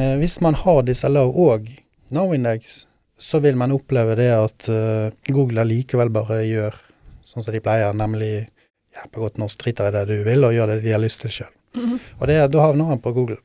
Eh, 0.00 0.16
hvis 0.22 0.40
man 0.42 0.58
har 0.58 0.82
disallow 0.86 1.30
og 1.30 1.68
no-index, 2.14 2.84
så 3.20 3.40
vil 3.44 3.58
man 3.60 3.74
oppleve 3.74 4.16
det 4.16 4.30
at 4.32 4.68
uh, 4.72 5.12
Google 5.28 5.64
likevel 5.68 6.10
bare 6.12 6.40
gjør 6.46 6.76
sånn 7.22 7.44
som 7.44 7.54
de 7.54 7.60
pleier, 7.62 7.92
nemlig 7.96 8.32
ja, 8.96 9.04
på 9.12 9.22
godt 9.22 9.38
norsk 9.38 9.60
driter 9.62 9.90
i 9.90 9.94
det 9.94 10.04
du 10.08 10.22
vil, 10.26 10.46
og 10.46 10.54
gjør 10.56 10.74
det 10.74 10.80
de 10.86 10.94
har 10.94 11.02
lyst 11.02 11.22
til 11.22 11.30
sjøl. 11.30 11.52
Mm 11.74 11.84
-hmm. 11.84 11.98
Og 12.18 12.26
det, 12.26 12.38
da 12.52 12.60
havner 12.60 12.84
han 12.84 13.00
på 13.00 13.12
Google. 13.12 13.36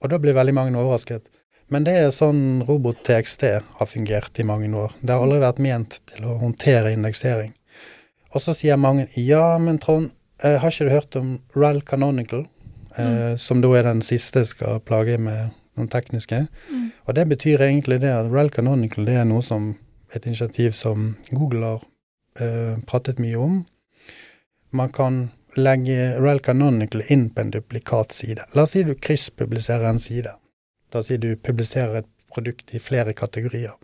Og 0.00 0.10
da 0.10 0.18
blir 0.18 0.32
veldig 0.32 0.54
mange 0.54 0.78
overrasket. 0.78 1.28
Men 1.68 1.84
det 1.84 1.92
er 1.92 2.10
sånn 2.10 2.64
robot-TXT 2.66 3.42
har 3.78 3.86
fungert 3.86 4.38
i 4.38 4.42
mange 4.42 4.70
år. 4.76 4.92
Det 5.02 5.12
har 5.12 5.22
aldri 5.22 5.38
vært 5.38 5.58
ment 5.58 6.00
til 6.06 6.24
å 6.24 6.38
håndtere 6.40 6.92
indeksering. 6.92 7.52
Og 8.34 8.42
så 8.42 8.54
sier 8.54 8.76
mange 8.76 9.06
ja, 9.14 9.58
men 9.58 9.78
Trond, 9.78 10.10
eh, 10.42 10.58
har 10.58 10.70
ikke 10.70 10.88
du 10.88 10.90
hørt 10.90 11.16
om 11.16 11.38
RAL 11.54 11.82
Canonical, 11.82 12.46
eh, 12.96 13.06
mm. 13.06 13.38
som 13.38 13.60
da 13.60 13.68
er 13.78 13.82
den 13.82 14.02
siste 14.02 14.42
jeg 14.42 14.46
skal 14.46 14.80
plage 14.80 15.18
med 15.18 15.50
noen 15.80 15.90
tekniske? 15.90 16.44
Mm. 16.70 16.86
Og 17.08 17.16
det 17.16 17.26
betyr 17.32 17.64
egentlig 17.66 18.00
det 18.04 18.12
at 18.12 18.30
Rel 18.30 18.52
Canonical 18.54 19.08
det 19.08 19.16
er 19.22 19.28
noe 19.28 19.42
som 19.44 19.72
et 20.14 20.26
initiativ 20.26 20.76
som 20.78 21.14
Google 21.30 21.66
har 21.66 21.84
eh, 22.40 22.78
pratet 22.86 23.20
mye 23.22 23.40
om. 23.40 23.60
Man 24.70 24.92
kan 24.94 25.20
legge 25.56 26.20
Rel 26.20 26.40
Canonical 26.40 27.02
inn 27.08 27.30
på 27.34 27.40
en 27.42 27.50
duplikatside. 27.50 28.46
La 28.54 28.66
oss 28.66 28.74
si 28.76 28.84
du 28.86 28.94
krysspubliserer 28.94 29.88
en 29.88 29.98
side. 29.98 30.34
Da 30.90 31.02
sier 31.06 31.18
du 31.22 31.34
publiserer 31.36 32.02
et 32.02 32.10
produkt 32.30 32.74
i 32.74 32.82
flere 32.82 33.14
kategorier. 33.18 33.74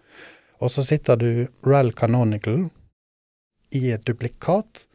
Og 0.62 0.70
så 0.72 0.84
sitter 0.86 1.18
du 1.20 1.30
Rel 1.66 1.92
Canonical 1.92 2.68
i 3.74 3.90
et 3.92 4.06
duplikat, 4.06 4.86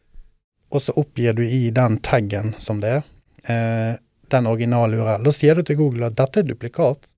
og 0.72 0.82
så 0.82 0.96
oppgir 0.98 1.36
du 1.36 1.44
i 1.44 1.70
den 1.76 2.00
taggen 2.04 2.56
som 2.60 2.80
det 2.82 2.94
er, 2.98 3.04
eh, 3.52 3.98
den 4.32 4.48
originale 4.48 5.00
URL. 5.00 5.26
Da 5.26 5.34
sier 5.36 5.58
du 5.58 5.66
til 5.68 5.80
Google 5.80 6.10
at 6.10 6.18
dette 6.20 6.42
er 6.42 6.48
duplikat, 6.48 7.10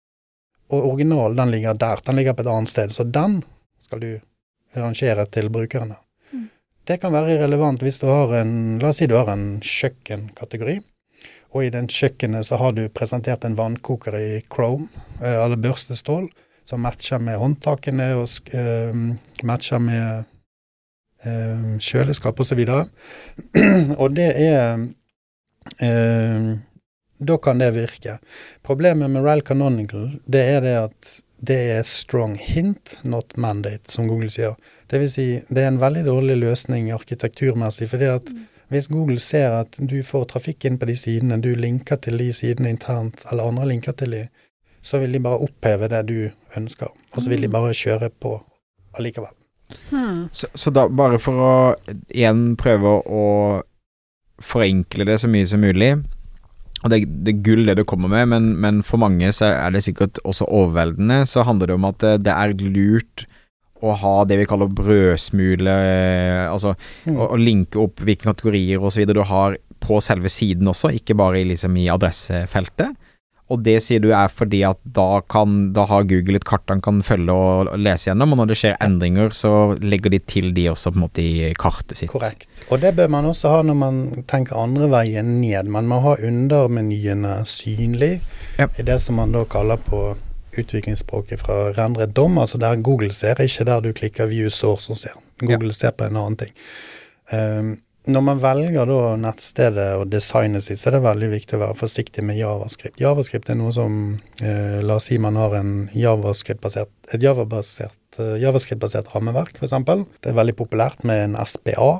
og 0.73 0.87
originalen 0.91 1.37
den 1.37 1.51
ligger 1.51 1.77
der. 1.77 2.01
Den 2.05 2.15
ligger 2.19 2.33
på 2.33 2.45
et 2.45 2.53
annet 2.53 2.69
sted. 2.69 2.93
Så 2.93 3.03
den 3.03 3.41
skal 3.81 4.01
du 4.01 4.11
rangere 4.75 5.25
til 5.25 5.49
brukerne. 5.53 5.95
Mm. 6.31 6.47
Det 6.87 6.97
kan 7.01 7.13
være 7.13 7.37
relevant 7.43 7.83
hvis 7.83 7.99
du 8.01 8.07
har 8.09 8.33
en 8.41 8.79
La 8.81 8.89
oss 8.89 9.01
si 9.01 9.07
du 9.07 9.15
har 9.19 9.29
en 9.33 9.61
kjøkkenkategori. 9.61 10.79
Og 11.53 11.67
i 11.67 11.69
den 11.73 11.87
kjøkkenet 11.91 12.47
så 12.47 12.57
har 12.57 12.73
du 12.73 12.87
presentert 12.89 13.45
en 13.45 13.57
vannkoker 13.57 14.17
i 14.17 14.41
Chrome, 14.49 14.87
eh, 15.21 15.37
eller 15.43 15.59
børstestål, 15.61 16.27
som 16.65 16.81
matcher 16.81 17.21
med 17.21 17.37
håndtakene 17.37 18.13
og 18.15 18.53
uh, 18.55 18.95
matcher 19.43 19.81
med 19.83 20.23
uh, 21.27 21.73
kjøleskap 21.83 22.39
osv. 22.39 22.61
Og, 22.63 22.87
så 22.87 23.65
og 24.01 24.15
det 24.15 24.29
er 24.39 24.79
uh, 25.83 26.53
da 27.27 27.37
kan 27.41 27.61
det 27.61 27.73
virke. 27.75 28.17
Problemet 28.63 29.11
med 29.11 29.25
RAL 29.25 29.43
Canonical 29.45 30.11
det 30.25 30.43
er 30.55 30.65
det 30.65 30.77
at 30.79 31.13
det 31.43 31.59
er 31.75 31.83
strong 31.83 32.37
hint, 32.39 32.99
not 33.03 33.35
mandate, 33.37 33.91
som 33.91 34.07
Google 34.07 34.31
sier. 34.31 34.55
Det 34.87 35.01
vil 35.01 35.09
si, 35.11 35.25
det 35.49 35.65
er 35.65 35.73
en 35.73 35.81
veldig 35.81 36.05
dårlig 36.07 36.37
løsning 36.39 36.91
arkitekturmessig. 36.95 37.89
fordi 37.89 38.11
at. 38.15 38.33
Hvis 38.73 38.87
Google 38.87 39.19
ser 39.19 39.51
at 39.53 39.75
du 39.77 39.99
får 40.01 40.23
trafikk 40.31 40.65
inn 40.65 40.79
på 40.81 40.87
de 40.89 40.95
sidene, 40.97 41.37
du 41.37 41.51
linker 41.53 41.99
til 42.01 42.17
de 42.17 42.31
sidene 42.33 42.71
internt, 42.73 43.21
eller 43.29 43.51
andre 43.51 43.67
linker 43.69 43.93
til 43.99 44.15
de, 44.15 44.21
så 44.81 44.97
vil 44.97 45.13
de 45.13 45.19
bare 45.19 45.43
oppheve 45.45 45.89
det 45.91 46.01
du 46.07 46.17
ønsker, 46.57 46.89
og 47.13 47.21
så 47.21 47.29
vil 47.29 47.45
de 47.45 47.51
bare 47.53 47.75
kjøre 47.77 48.09
på 48.09 48.33
allikevel. 48.97 49.35
Hmm. 49.91 50.25
Så, 50.31 50.47
så 50.55 50.73
da, 50.73 50.87
bare 50.89 51.19
for 51.21 51.37
å 51.39 51.53
igjen 52.09 52.55
prøve 52.57 52.97
å 53.05 53.27
forenkle 54.41 55.05
det 55.05 55.19
så 55.21 55.29
mye 55.29 55.47
som 55.47 55.61
mulig 55.63 55.93
og 56.83 56.91
det, 56.91 57.05
det 57.23 57.37
gull 57.45 57.63
det 57.69 57.77
du 57.79 57.85
kommer 57.87 58.11
med, 58.11 58.27
men, 58.33 58.49
men 58.59 58.81
for 58.83 58.99
mange 58.99 59.29
så 59.35 59.53
er 59.53 59.71
det 59.71 59.85
sikkert 59.85 60.19
også 60.27 60.49
overveldende. 60.51 61.21
Så 61.29 61.45
handler 61.47 61.71
det 61.71 61.77
om 61.77 61.87
at 61.87 62.01
det, 62.03 62.17
det 62.27 62.33
er 62.35 62.55
lurt 62.59 63.23
å 63.83 63.93
ha 63.99 64.13
det 64.27 64.37
vi 64.39 64.47
kaller 64.47 64.71
brødsmule, 64.71 65.71
eh, 65.71 66.43
altså 66.47 66.75
Mm. 67.03 67.17
å, 67.19 67.29
å 67.35 67.37
linke 67.39 67.79
opp 67.81 67.99
hvilke 67.99 68.29
kategorier 68.29 68.79
videre 68.79 69.19
du 69.19 69.23
har 69.27 69.57
på 69.83 69.97
selve 70.03 70.29
siden 70.31 70.69
også, 70.71 70.93
ikke 70.95 71.17
bare 71.19 71.41
liksom, 71.49 71.75
i 71.81 71.89
adressefeltet. 71.91 72.93
Og 73.53 73.61
det 73.65 73.77
sier 73.85 74.01
du 74.01 74.09
er 74.15 74.31
fordi 74.33 74.63
at 74.65 74.79
da, 74.97 75.21
kan, 75.29 75.69
da 75.75 75.85
har 75.89 76.07
Google 76.09 76.39
et 76.39 76.47
kart 76.49 76.65
han 76.71 76.81
kan 76.83 77.03
følge 77.05 77.33
og, 77.33 77.69
lese 77.77 78.09
gjennom, 78.09 78.33
og 78.33 78.41
når 78.41 78.51
det 78.51 78.59
skjer 78.63 78.77
endringer, 78.83 79.33
så 79.37 79.53
legger 79.83 80.13
de 80.13 80.19
til 80.33 80.51
de 80.55 80.67
også 80.71 80.93
på 80.93 80.99
en 80.99 81.05
måte 81.05 81.23
i 81.23 81.51
kartet 81.59 81.99
sitt. 81.99 82.11
Korrekt. 82.11 82.65
Og 82.73 82.81
det 82.81 82.95
bør 82.97 83.11
man 83.13 83.29
også 83.29 83.53
ha 83.53 83.61
når 83.65 83.77
man 83.77 84.03
tenker 84.29 84.57
andre 84.59 84.89
veien 84.91 85.35
ned. 85.41 85.69
Man 85.71 85.89
må 85.91 86.01
ha 86.07 86.17
undermenyene 86.19 87.41
synlig 87.49 88.15
Ja. 88.59 88.67
i 88.77 88.83
det 88.85 88.99
som 89.01 89.15
man 89.17 89.31
da 89.33 89.45
kaller 89.49 89.77
på 89.81 90.15
utviklingsspråket 90.57 91.41
fra 91.41 91.71
rendre 91.73 92.05
dom, 92.05 92.37
altså 92.37 92.59
der 92.61 92.75
Google 92.75 93.13
ser, 93.13 93.41
ikke 93.41 93.65
der 93.65 93.81
du 93.81 93.91
klikker 93.93 94.29
view 94.29 94.49
source 94.49 94.91
og 94.91 94.97
ser. 94.97 95.15
Google 95.41 95.73
ser 95.73 95.91
på 95.97 96.05
en 96.05 96.17
annen 96.17 96.37
ting. 96.37 96.53
Um, 97.33 97.77
når 98.05 98.23
man 98.25 98.39
velger 98.43 98.87
da 98.89 99.01
nettstedet 99.19 99.89
og 99.99 100.09
designet 100.11 100.65
sitt, 100.65 100.81
så 100.81 100.89
er 100.89 100.97
det 100.97 101.05
veldig 101.05 101.29
viktig 101.31 101.57
å 101.57 101.61
være 101.61 101.79
forsiktig 101.79 102.25
med 102.25 102.39
javascript. 102.39 102.99
Javascript 102.99 103.51
er 103.53 103.59
noe 103.59 103.71
som 103.75 103.99
eh, 104.43 104.79
La 104.83 104.97
oss 104.99 105.07
si 105.11 105.19
man 105.21 105.39
har 105.39 105.55
en 105.59 105.73
javascript-basert, 105.95 106.91
et 107.13 107.23
javascript-basert 107.23 107.99
javascript-basert 108.13 109.09
rammeverk, 109.13 109.57
f.eks. 109.57 109.73
Det 110.21 110.31
er 110.31 110.37
veldig 110.37 110.55
populært 110.57 111.03
med 111.07 111.23
en 111.23 111.37
SPA. 111.47 111.99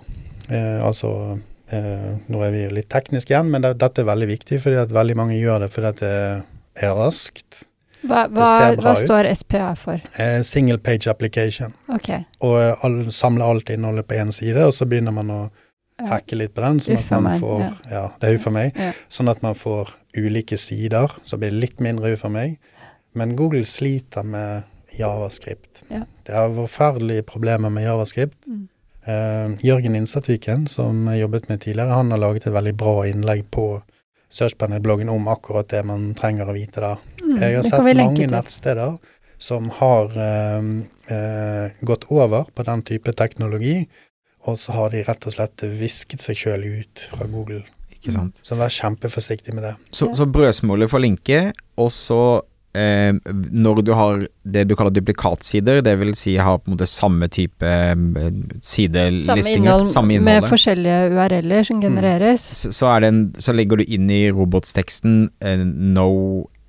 Eh, 0.50 0.80
altså 0.86 1.40
eh, 1.72 2.10
Nå 2.30 2.42
er 2.46 2.54
vi 2.54 2.64
litt 2.80 2.90
tekniske 2.94 3.34
igjen, 3.34 3.52
men 3.54 3.64
det, 3.66 3.76
dette 3.82 4.04
er 4.04 4.10
veldig 4.12 4.30
viktig 4.36 4.62
fordi 4.64 4.82
at 4.84 4.94
veldig 4.94 5.18
mange 5.20 5.40
gjør 5.40 5.66
det 5.66 5.72
fordi 5.74 5.90
at 5.94 6.02
det 6.04 6.18
er 6.84 6.98
raskt. 6.98 7.64
Hva, 8.04 8.26
Det 8.28 8.36
hva, 8.36 8.74
hva 8.84 8.94
står 9.00 9.30
SPA 9.40 9.70
for? 9.80 10.02
Eh, 10.20 10.42
single 10.44 10.78
page 10.84 11.08
application. 11.08 11.72
Ok. 11.94 12.12
Og 12.44 12.58
eh, 12.60 12.86
all, 12.86 12.98
samle 13.16 13.48
alt 13.48 13.72
innholdet 13.72 14.10
på 14.10 14.20
én 14.20 14.34
side, 14.36 14.60
og 14.66 14.76
så 14.76 14.88
begynner 14.90 15.16
man 15.16 15.32
å. 15.32 15.44
Hacke 16.02 16.38
litt 16.38 16.54
på 16.56 16.64
den. 16.66 16.82
Sånn 16.84 17.00
at 17.00 17.12
man 17.14 17.40
får 17.40 17.64
ja. 17.64 17.72
ja. 17.92 18.04
det 18.22 18.34
er 18.34 18.54
meg. 18.54 18.78
Ja. 18.78 18.92
Sånn 19.12 19.32
at 19.32 19.42
man 19.46 19.58
får 19.58 19.94
ulike 20.18 20.58
sider, 20.58 21.12
så 21.26 21.40
blir 21.42 21.54
litt 21.56 21.82
mindre 21.84 22.14
ufor 22.16 22.34
meg. 22.34 22.60
Men 23.18 23.36
Google 23.38 23.66
sliter 23.70 24.26
med 24.26 24.70
javascript. 24.98 25.84
Ja. 25.90 26.04
Det 26.26 26.36
er 26.38 26.54
forferdelige 26.54 27.26
problemer 27.30 27.74
med 27.74 27.86
javascript. 27.86 28.48
Mm. 28.48 28.68
Eh, 29.06 29.66
Jørgen 29.68 29.96
Innsatviken, 29.96 30.68
som 30.68 31.08
jeg 31.12 31.24
jobbet 31.26 31.50
med 31.50 31.62
tidligere, 31.62 31.98
han 31.98 32.12
har 32.12 32.22
laget 32.22 32.48
et 32.48 32.56
veldig 32.56 32.76
bra 32.80 32.96
innlegg 33.10 33.46
på 33.52 33.68
Searchpanel-bloggen 34.34 35.12
om 35.14 35.28
akkurat 35.30 35.70
det 35.70 35.84
man 35.86 36.14
trenger 36.18 36.50
å 36.50 36.56
vite 36.56 36.82
der. 36.82 37.02
Mm, 37.22 37.36
Jeg 37.42 37.58
har 37.58 37.68
sett 37.68 37.98
mange 38.00 38.30
nettsteder 38.32 38.96
som 39.38 39.68
har 39.78 40.16
uh, 40.16 40.64
uh, 41.12 41.66
gått 41.82 42.08
over 42.10 42.48
på 42.56 42.66
den 42.66 42.82
type 42.88 43.14
teknologi, 43.14 43.84
og 44.50 44.60
så 44.60 44.76
har 44.76 44.94
de 44.94 45.04
rett 45.08 45.28
og 45.30 45.36
slett 45.36 45.66
visket 45.80 46.24
seg 46.24 46.40
sjøl 46.40 46.66
ut 46.82 47.06
fra 47.12 47.28
Google. 47.32 47.64
Ikke 47.96 48.16
sant? 48.16 48.40
Så 48.44 48.58
vær 48.60 48.72
kjempeforsiktig 48.74 49.56
med 49.56 49.70
det. 49.70 49.76
Så, 49.96 50.10
så 50.18 50.28
brødsmuler 50.28 50.92
for 50.92 51.04
linke, 51.04 51.54
og 51.80 51.92
så 51.96 52.42
eh, 52.76 53.14
når 53.52 53.82
du 53.88 53.94
har 53.96 54.26
det 54.44 54.66
du 54.68 54.76
kaller 54.76 54.92
duplikatsider, 54.92 55.80
det 55.86 55.96
vil 56.02 56.12
si 56.20 56.36
har 56.36 56.60
på 56.60 56.68
en 56.68 56.76
måte 56.76 56.90
samme 56.92 57.30
type 57.32 57.72
sidelistinger 58.68 59.24
Samme 59.24 59.56
innhold, 59.56 59.88
samme 59.94 60.18
innhold 60.18 60.42
med 60.44 60.50
forskjellige 60.52 61.00
URL-er 61.14 61.70
som 61.70 61.84
genereres. 61.84 62.50
så, 62.64 62.74
så, 62.76 62.92
er 62.92 63.06
det 63.06 63.14
en, 63.14 63.24
så 63.40 63.56
legger 63.56 63.80
du 63.80 63.88
inn 63.88 64.12
i 64.12 64.26
robotsteksten 64.36 65.30
eh, 65.40 65.64
no, 65.64 66.10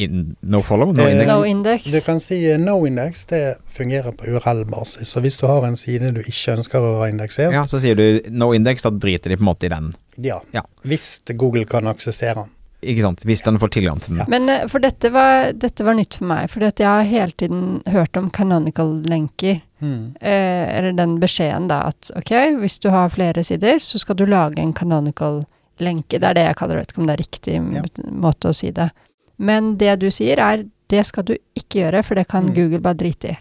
in, 0.05 0.37
no 0.43 0.61
follow, 0.63 0.93
no 0.93 1.03
Eh, 1.03 1.13
index. 1.15 1.29
No 1.31 1.45
index. 1.45 1.85
Du 1.93 2.01
kan 2.07 2.21
si 2.21 2.39
eh, 2.51 2.59
no 2.59 2.79
index, 2.87 3.25
det 3.31 3.43
fungerer 3.69 4.13
på 4.17 4.27
URL-basis. 4.31 5.09
Så 5.09 5.21
hvis 5.25 5.39
du 5.41 5.47
har 5.51 5.65
en 5.67 5.77
side 5.77 6.13
du 6.15 6.21
ikke 6.23 6.57
ønsker 6.59 6.81
å 6.81 6.99
ha 7.03 7.09
indeksert, 7.13 7.53
Ja, 7.53 7.65
så 7.71 7.81
sier 7.81 7.95
du 7.99 8.21
no 8.31 8.53
index, 8.55 8.83
da 8.87 8.91
driter 8.91 9.31
de 9.35 9.37
på 9.41 9.43
en 9.47 9.51
måte 9.53 9.67
i 9.67 9.73
den. 9.75 9.95
ja. 10.19 10.41
Ja. 10.53 10.63
Hvis 10.85 11.21
Google 11.35 11.65
kan 11.65 11.87
aksessere 11.91 12.35
den. 12.45 12.53
Ikke 12.85 13.01
sant? 13.01 13.23
Hvis 13.25 13.41
den 13.43 13.57
får 13.59 13.71
tilgang 13.73 13.97
til 14.05 14.13
den. 14.13 14.19
Ja. 14.21 14.25
Men 14.29 14.49
eh, 14.53 14.67
for 14.69 14.79
dette 14.85 15.09
var, 15.11 15.53
dette 15.57 15.85
var 15.87 15.95
nytt 15.97 16.19
for 16.21 16.29
meg, 16.29 16.51
for 16.53 16.61
jeg 16.61 16.75
har 16.85 17.03
hele 17.09 17.33
tiden 17.33 17.81
hørt 17.89 18.17
om 18.21 18.27
canonical-lenker. 18.31 19.63
Mm. 19.81 20.15
Eh, 20.21 20.79
eller 20.79 20.93
den 20.93 21.19
beskjeden 21.21 21.69
da 21.69 21.83
at 21.89 22.11
ok, 22.17 22.33
hvis 22.61 22.79
du 22.85 22.91
har 22.93 23.09
flere 23.09 23.45
sider, 23.45 23.79
så 23.81 23.99
skal 23.99 24.17
du 24.21 24.27
lage 24.29 24.61
en 24.61 24.75
canonical-lenke. 24.77 26.19
Det 26.21 26.29
er 26.29 26.35
det 26.37 26.45
jeg 26.47 26.57
kaller 26.61 26.77
det, 26.77 26.85
vet 26.85 26.93
ikke 26.95 27.03
om 27.03 27.09
det 27.09 27.15
er 27.17 27.23
riktig 27.25 27.55
Ja. 27.75 27.83
måte 28.13 28.49
å 28.53 28.55
si 28.55 28.71
det. 28.71 28.91
Men 29.39 29.77
det 29.79 29.99
du 30.01 30.11
sier 30.11 30.39
er, 30.39 30.65
det 30.89 31.07
skal 31.07 31.25
du 31.25 31.35
ikke 31.57 31.81
gjøre, 31.83 32.03
for 32.05 32.15
det 32.15 32.29
kan 32.29 32.45
Mm. 32.49 32.55
Google 32.55 32.81
bare 32.81 32.95
drite 32.95 33.31
i. 33.33 33.37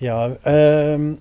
Ja, 0.00 0.28
ehm, 0.44 1.18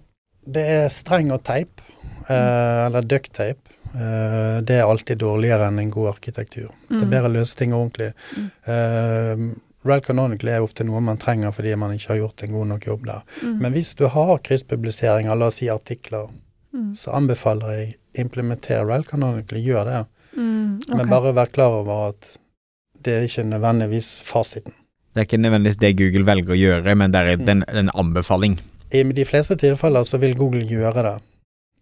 det 0.47 0.63
er 0.67 0.87
streng 0.89 1.31
og 1.31 1.43
teip, 1.43 1.81
eh, 2.29 2.85
eller 2.87 3.01
ducktape. 3.01 3.67
Uh, 3.93 4.61
det 4.63 4.77
er 4.79 4.85
alltid 4.87 5.17
dårligere 5.19 5.67
enn 5.67 5.77
en 5.79 5.89
god 5.91 6.13
arkitektur. 6.13 6.69
Det 6.89 7.01
er 7.01 7.05
Mm. 7.05 7.09
bedre 7.11 7.27
å 7.29 7.33
løse 7.33 7.55
ting 7.57 7.73
ordentlig. 7.73 8.13
Mm. 8.37 8.51
Uh, 8.65 9.53
Rel 9.83 9.99
Canonical 10.01 10.47
er 10.49 10.61
ofte 10.63 10.85
noe 10.85 11.01
man 11.01 11.17
trenger 11.17 11.51
fordi 11.51 11.75
man 11.75 11.91
ikke 11.91 12.07
har 12.07 12.17
gjort 12.21 12.43
en 12.43 12.51
god 12.53 12.67
nok 12.67 12.85
jobb 12.87 13.03
der. 13.05 13.21
Mm. 13.43 13.59
Men 13.59 13.73
hvis 13.73 13.93
du 13.95 14.07
har 14.07 14.37
krysspubliseringer, 14.37 15.35
la 15.37 15.45
oss 15.47 15.55
si 15.55 15.67
artikler, 15.67 16.29
Mm. 16.73 16.93
så 16.95 17.11
anbefaler 17.13 17.67
jeg 17.75 17.95
implementere 18.15 18.87
Rel 18.87 19.03
Canonical, 19.03 19.57
gjør 19.59 19.83
det. 19.85 20.05
Mm, 20.37 20.77
ok. 20.87 20.95
Men 20.95 21.09
bare 21.09 21.33
vær 21.33 21.51
klar 21.51 21.71
over 21.81 22.07
at 22.09 22.37
det 23.05 23.13
er 23.17 23.27
ikke 23.27 23.43
nødvendigvis 23.49 24.21
fasiten. 24.25 24.73
Det 25.13 25.19
er 25.19 25.25
ikke 25.27 25.41
nødvendigvis 25.43 25.77
det 25.81 25.95
Google 25.99 26.25
velger 26.25 26.53
å 26.55 26.59
gjøre, 26.59 26.95
men 26.95 27.11
det 27.11 27.19
er 27.21 27.37
Mm. 27.37 27.49
en, 27.49 27.63
en 27.81 27.89
anbefaling. 27.95 28.59
I 28.93 29.03
de 29.03 29.25
fleste 29.25 29.55
tilfeller 29.55 30.03
så 30.03 30.17
vil 30.19 30.35
Google 30.35 30.63
gjøre 30.67 31.03
det. 31.03 31.17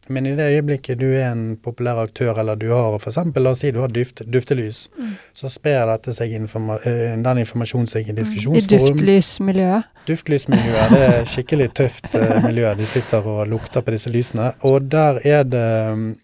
Men 0.09 0.25
i 0.25 0.31
det 0.35 0.47
øyeblikket 0.55 0.97
du 0.97 1.05
er 1.13 1.31
en 1.31 1.57
populær 1.61 1.99
aktør, 2.01 2.39
eller 2.39 2.55
du 2.57 2.69
har 2.71 2.95
for 2.97 3.09
eksempel, 3.11 3.43
la 3.43 3.51
oss 3.51 3.59
si 3.61 3.69
du 3.71 3.79
har 3.79 3.87
duft, 3.93 4.23
duftelys, 4.25 4.87
Mm. 4.97 5.11
så 5.33 5.49
sprer 5.49 5.85
dette 5.85 6.13
seg 6.13 6.31
informa 6.33 6.79
eh, 6.85 7.15
den 7.21 7.37
informasjonen 7.43 7.87
seg 7.87 8.09
i 8.09 8.15
diskusjonsforum. 8.17 8.97
I 8.97 9.05
duftlysmiljøet. 9.05 9.83
Duftlysmiljøet 10.07 10.89
det 10.95 11.01
er 11.09 11.25
skikkelig 11.29 11.69
tøft 11.77 12.15
eh, 12.15 12.39
miljø. 12.47 12.73
De 12.79 12.85
sitter 12.85 13.25
og 13.27 13.47
lukter 13.47 13.81
på 13.85 13.91
disse 13.93 14.09
lysene. 14.09 14.53
Og 14.63 14.89
der 14.89 15.19
er 15.23 15.43
det 15.43 15.67
mm, 15.97 16.15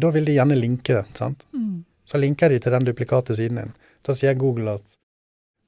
Da 0.00 0.10
vil 0.14 0.24
de 0.24 0.32
gjerne 0.36 0.56
linke, 0.56 1.02
sant. 1.14 1.42
Mm. 1.52 1.84
Så 2.06 2.18
linker 2.18 2.48
de 2.48 2.58
til 2.58 2.72
den 2.72 2.84
duplikate 2.86 3.34
siden 3.36 3.56
din. 3.62 3.72
Da 4.06 4.16
sier 4.16 4.38
Google 4.38 4.78
at 4.80 4.96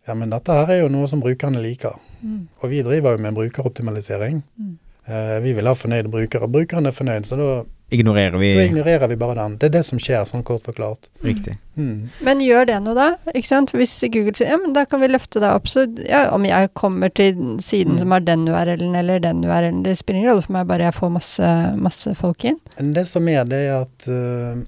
ja, 0.07 0.14
men 0.18 0.33
dette 0.33 0.55
her 0.57 0.70
er 0.74 0.80
jo 0.83 0.89
noe 0.91 1.07
som 1.07 1.20
brukerne 1.22 1.61
liker. 1.62 1.95
Mm. 2.22 2.49
Og 2.59 2.70
vi 2.72 2.80
driver 2.83 3.14
jo 3.14 3.22
med 3.22 3.37
brukeroptimalisering. 3.37 4.41
Mm. 4.59 4.72
Eh, 5.07 5.37
vi 5.45 5.53
vil 5.55 5.66
ha 5.70 5.74
fornøyde 5.78 6.11
brukere. 6.11 6.49
Brukeren 6.51 6.87
er 6.87 6.97
fornøyd, 6.97 7.28
så 7.28 7.39
da, 7.39 7.53
Ignorerer 7.93 8.39
vi 8.41 8.55
da 8.57 8.62
ignorerer 8.64 9.09
vi 9.11 9.16
bare 9.20 9.35
den. 9.37 9.59
Det 9.61 9.66
er 9.68 9.72
det 9.74 9.83
som 9.85 9.99
skjer, 10.01 10.22
sånn 10.24 10.45
kort 10.49 10.62
forklart. 10.64 11.11
Riktig. 11.20 11.59
Mm. 11.76 12.09
Men 12.24 12.41
gjør 12.41 12.70
det 12.70 12.78
noe, 12.80 12.95
da? 12.97 13.33
Ikke 13.37 13.51
sant? 13.51 13.74
Hvis 13.76 13.93
Google 14.14 14.33
sier 14.39 14.49
ja, 14.55 14.57
men 14.62 14.72
da 14.72 14.87
kan 14.89 15.03
vi 15.03 15.11
løfte 15.11 15.43
deg 15.43 15.59
opp, 15.59 15.68
så 15.68 15.85
ja, 16.01 16.22
om 16.33 16.47
jeg 16.49 16.70
kommer 16.78 17.12
til 17.12 17.37
siden 17.61 17.99
Mm. 17.99 17.99
som 18.01 18.14
har 18.16 18.24
den 18.24 18.49
URL-en 18.49 18.97
eller 18.97 19.20
den 19.20 19.45
URL-en, 19.45 19.83
det 19.85 19.99
spiller 20.01 20.22
ingen 20.22 20.30
rolle 20.33 20.47
for 20.47 20.57
meg, 20.57 20.66
bare 20.72 20.89
jeg 20.89 20.97
får 20.97 21.12
masse, 21.18 21.53
masse 21.76 22.14
folk 22.16 22.45
inn. 22.49 22.59
Det 22.97 23.05
som 23.07 23.28
er, 23.28 23.45
det 23.45 23.61
er 23.68 23.85
at 23.85 24.09
uh, 24.09 24.64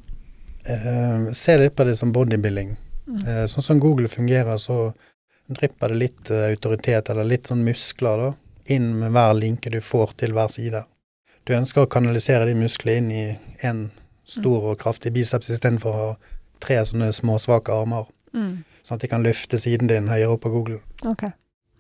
uh, 0.69 1.33
Se 1.33 1.57
litt 1.57 1.75
på 1.75 1.89
det 1.89 1.97
som 1.97 2.13
bodybuilding. 2.13 2.77
Mm. 3.07 3.21
Eh, 3.29 3.45
sånn 3.51 3.63
som 3.67 3.81
Google 3.81 4.09
fungerer, 4.09 4.57
så 4.57 4.93
drypper 5.49 5.93
det 5.93 6.01
litt 6.01 6.31
eh, 6.31 6.47
autoritet, 6.55 7.11
eller 7.11 7.25
litt 7.29 7.51
sånn 7.51 7.65
muskler, 7.67 8.23
da, 8.23 8.31
inn 8.73 8.95
med 8.99 9.13
hver 9.13 9.35
linke 9.37 9.71
du 9.71 9.81
får 9.85 10.15
til 10.23 10.33
hver 10.33 10.49
side. 10.49 10.85
Du 11.45 11.53
ønsker 11.53 11.85
å 11.85 11.91
kanalisere 11.91 12.47
de 12.49 12.55
musklene 12.57 13.03
inn 13.03 13.11
i 13.13 13.67
en 13.69 13.91
stor 14.25 14.71
og 14.71 14.79
kraftig 14.81 15.13
biceps 15.13 15.51
istedenfor 15.53 15.93
å 15.93 15.99
ha 16.01 16.13
tre 16.65 16.79
sånne 16.89 17.11
små, 17.13 17.37
svake 17.39 17.73
armer, 17.73 18.07
Mm. 18.35 18.65
sånn 18.83 18.97
at 18.97 19.01
de 19.01 19.09
kan 19.09 19.23
løfte 19.23 19.59
siden 19.61 19.87
din 19.87 20.09
høyere 20.09 20.33
opp 20.35 20.41
på 20.43 20.51
Google. 20.51 20.81
Okay. 21.07 21.31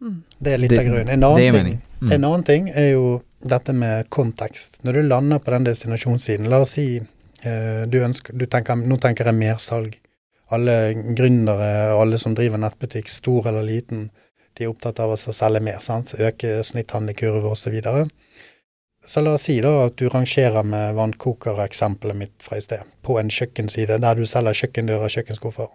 Mm. 0.00 0.22
Det 0.38 0.52
er 0.52 0.58
litt 0.58 0.72
av 0.76 0.84
grunnen. 0.84 1.08
En 1.08 1.24
annen, 1.24 1.64
ting. 1.64 1.82
Mm. 2.00 2.12
en 2.12 2.24
annen 2.24 2.44
ting 2.44 2.68
er 2.68 2.92
jo 2.92 3.22
dette 3.42 3.72
med 3.72 4.08
kontekst. 4.10 4.78
Når 4.84 4.92
du 4.92 5.02
lander 5.02 5.38
på 5.38 5.50
den 5.50 5.64
destinasjonssiden, 5.64 6.48
la 6.48 6.60
oss 6.60 6.76
si 6.76 6.86
eh, 6.98 7.84
du 7.90 7.98
ønsker, 8.04 8.36
du 8.38 8.46
tenker, 8.46 8.76
nå 8.76 9.00
tenker 9.00 9.24
jeg 9.24 9.34
mersalg. 9.34 9.96
Alle 10.54 10.76
gründere 11.16 11.94
og 11.94 12.04
alle 12.04 12.20
som 12.20 12.36
driver 12.36 12.60
nettbutikk, 12.62 13.10
stor 13.10 13.50
eller 13.50 13.66
liten, 13.66 14.08
de 14.54 14.66
er 14.66 14.70
opptatt 14.70 15.00
av 15.02 15.14
å 15.14 15.18
selge 15.18 15.62
mer, 15.64 15.80
sant? 15.82 16.14
øke 16.14 16.60
snitthandlekurve 16.62 17.50
osv. 17.50 17.80
Så 17.82 18.04
så 19.06 19.20
la 19.20 19.34
oss 19.36 19.44
si 19.48 19.58
da 19.60 19.70
at 19.84 19.98
du 20.00 20.06
rangerer 20.08 20.64
med 20.64 20.94
vannkokereksempelet 20.96 22.16
mitt 22.16 22.44
fra 22.44 22.56
i 22.56 22.64
sted, 22.64 22.84
på 23.04 23.18
en 23.20 23.32
kjøkkenside 23.32 23.98
der 24.00 24.16
du 24.16 24.24
selger 24.28 24.56
kjøkkendører 24.62 25.08
og 25.08 25.12
kjøkkenskuffer. 25.12 25.68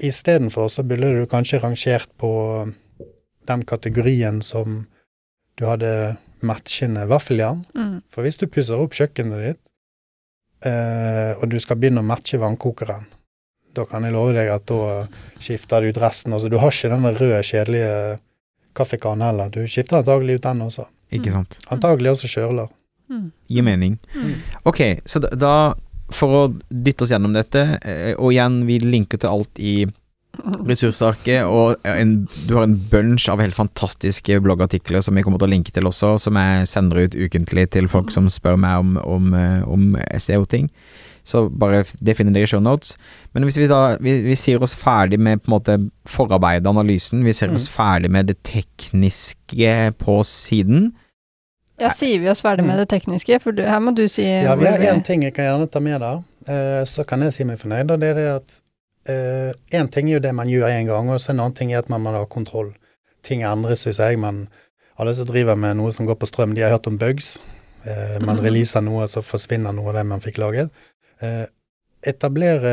Istedenfor 0.00 0.70
så 0.72 0.84
burde 0.88 1.10
du 1.18 1.26
kanskje 1.28 1.60
rangert 1.60 2.08
på 2.20 2.30
den 3.50 3.66
kategorien 3.68 4.40
som 4.44 4.86
du 5.60 5.66
hadde 5.68 6.16
matchende 6.46 7.04
vaffeljern. 7.10 7.66
Mm. 7.76 7.98
For 8.08 8.24
hvis 8.24 8.40
du 8.40 8.46
pusser 8.48 8.80
opp 8.80 8.96
kjøkkenet 8.96 9.44
ditt, 9.44 9.72
eh, 10.64 11.36
og 11.36 11.50
du 11.52 11.58
skal 11.60 11.76
begynne 11.80 12.00
å 12.00 12.08
matche 12.08 12.40
vannkokeren, 12.40 13.04
da 13.74 13.84
kan 13.86 14.02
jeg 14.04 14.12
love 14.12 14.32
deg 14.34 14.48
at 14.50 14.66
da 14.66 15.06
skifter 15.40 15.80
du 15.82 15.88
ut 15.92 16.00
resten. 16.02 16.32
Altså, 16.32 16.48
du 16.50 16.58
har 16.58 16.70
ikke 16.74 16.90
den 16.90 17.04
røde, 17.06 17.42
kjedelige 17.46 18.18
kaffekannen 18.74 19.26
heller. 19.26 19.50
Du 19.54 19.62
skifter 19.66 19.98
antagelig 20.00 20.38
ut 20.40 20.42
den 20.48 20.62
også. 20.66 20.86
Ikke 21.12 21.32
sant. 21.34 21.58
Antagelig 21.70 22.12
også 22.16 22.28
kjøler. 22.30 22.68
Mm. 23.10 23.30
Gir 23.50 23.62
mening. 23.66 23.98
Mm. 24.14 24.34
Ok, 24.64 24.80
så 25.04 25.20
da- 25.20 25.34
da 25.36 25.54
For 26.10 26.26
å 26.34 26.58
dytte 26.70 27.02
oss 27.04 27.10
gjennom 27.12 27.32
dette, 27.32 27.78
eh, 27.86 28.14
og 28.18 28.32
igjen, 28.32 28.66
vi 28.66 28.80
linker 28.82 29.16
til 29.22 29.28
alt 29.30 29.58
i 29.62 29.86
ressursarket, 30.66 31.44
og 31.46 31.76
en, 31.86 32.26
du 32.48 32.54
har 32.56 32.64
en 32.66 32.74
bunch 32.90 33.28
av 33.30 33.38
helt 33.42 33.54
fantastiske 33.54 34.40
bloggartikler 34.42 35.02
som 35.04 35.14
jeg 35.14 35.24
kommer 35.26 35.38
til 35.38 35.48
å 35.48 35.52
linke 35.54 35.70
til 35.74 35.86
også, 35.86 36.16
som 36.22 36.34
jeg 36.34 36.66
sender 36.66 37.04
ut 37.04 37.14
ukentlig 37.14 37.68
til 37.76 37.86
folk 37.90 38.10
som 38.14 38.26
spør 38.32 38.58
meg 38.58 38.78
om, 38.82 38.96
om, 39.04 39.30
eh, 39.38 39.62
om 39.70 39.96
SEO-ting. 40.18 40.70
Så 41.24 41.48
bare 41.50 41.84
det 42.00 42.16
finner 42.16 42.32
dere 42.32 42.48
i 42.48 42.50
shownotes. 42.50 42.96
Men 43.34 43.44
hvis 43.44 43.58
vi 43.60 43.66
da 43.70 43.96
vi, 44.00 44.16
vi 44.24 44.34
sier 44.38 44.62
oss 44.62 44.74
ferdig 44.74 45.18
med 45.20 45.42
på 45.42 45.50
en 45.50 45.54
måte 45.58 45.76
forarbeidet, 46.08 46.66
analysen, 46.66 47.24
vi 47.24 47.32
ser 47.36 47.52
oss 47.54 47.68
ferdig 47.68 48.10
med 48.10 48.26
det 48.32 48.38
tekniske 48.42 49.74
på 49.98 50.20
siden. 50.26 50.92
Ja, 51.80 51.90
sier 51.96 52.20
vi 52.20 52.28
oss 52.28 52.42
ferdig 52.44 52.64
med 52.66 52.78
det 52.78 52.88
tekniske? 52.92 53.38
For 53.40 53.52
du, 53.56 53.62
her 53.64 53.78
må 53.80 53.94
du 53.96 54.06
si 54.08 54.22
Ja, 54.24 54.54
vi 54.56 54.66
har 54.68 54.78
én 54.78 55.02
ting 55.04 55.22
jeg 55.24 55.34
kan 55.34 55.44
gjerne 55.48 55.70
ta 55.72 55.80
med 55.80 56.00
da. 56.00 56.16
Uh, 56.48 56.84
så 56.84 57.04
kan 57.08 57.20
jeg 57.24 57.32
si 57.32 57.44
meg 57.44 57.58
fornøyd, 57.60 57.90
og 57.90 58.00
det 58.00 58.10
er 58.14 58.14
det 58.20 58.28
at 58.34 58.60
én 59.72 59.88
ting 59.90 60.08
er 60.10 60.18
jo 60.18 60.20
det 60.22 60.34
man 60.36 60.48
gjør 60.48 60.68
én 60.68 60.86
gang, 60.86 61.08
og 61.10 61.18
så 61.20 61.32
en 61.32 61.40
annen 61.40 61.54
ting 61.56 61.72
er 61.72 61.78
at 61.80 61.88
man 61.90 62.02
må 62.04 62.12
ha 62.14 62.24
kontroll. 62.28 62.74
Ting 63.26 63.42
endres, 63.42 63.80
synes 63.82 63.98
jeg, 63.98 64.18
men 64.20 64.44
alle 65.00 65.14
som 65.16 65.26
driver 65.26 65.56
med 65.56 65.78
noe 65.80 65.90
som 65.92 66.06
går 66.06 66.18
på 66.20 66.28
strøm, 66.28 66.54
de 66.54 66.62
har 66.62 66.70
hørt 66.70 66.86
om 66.86 66.98
bugs. 67.00 67.38
Eh, 67.86 68.18
man 68.20 68.36
Mhm. 68.36 68.44
releaser 68.44 68.80
noe, 68.84 69.06
så 69.08 69.22
forsvinner 69.24 69.72
noe 69.72 69.88
av 69.88 69.94
det 69.94 70.06
man 70.06 70.20
fikk 70.20 70.38
laget. 70.38 70.70
Eh, 71.20 71.46
etablere 72.06 72.70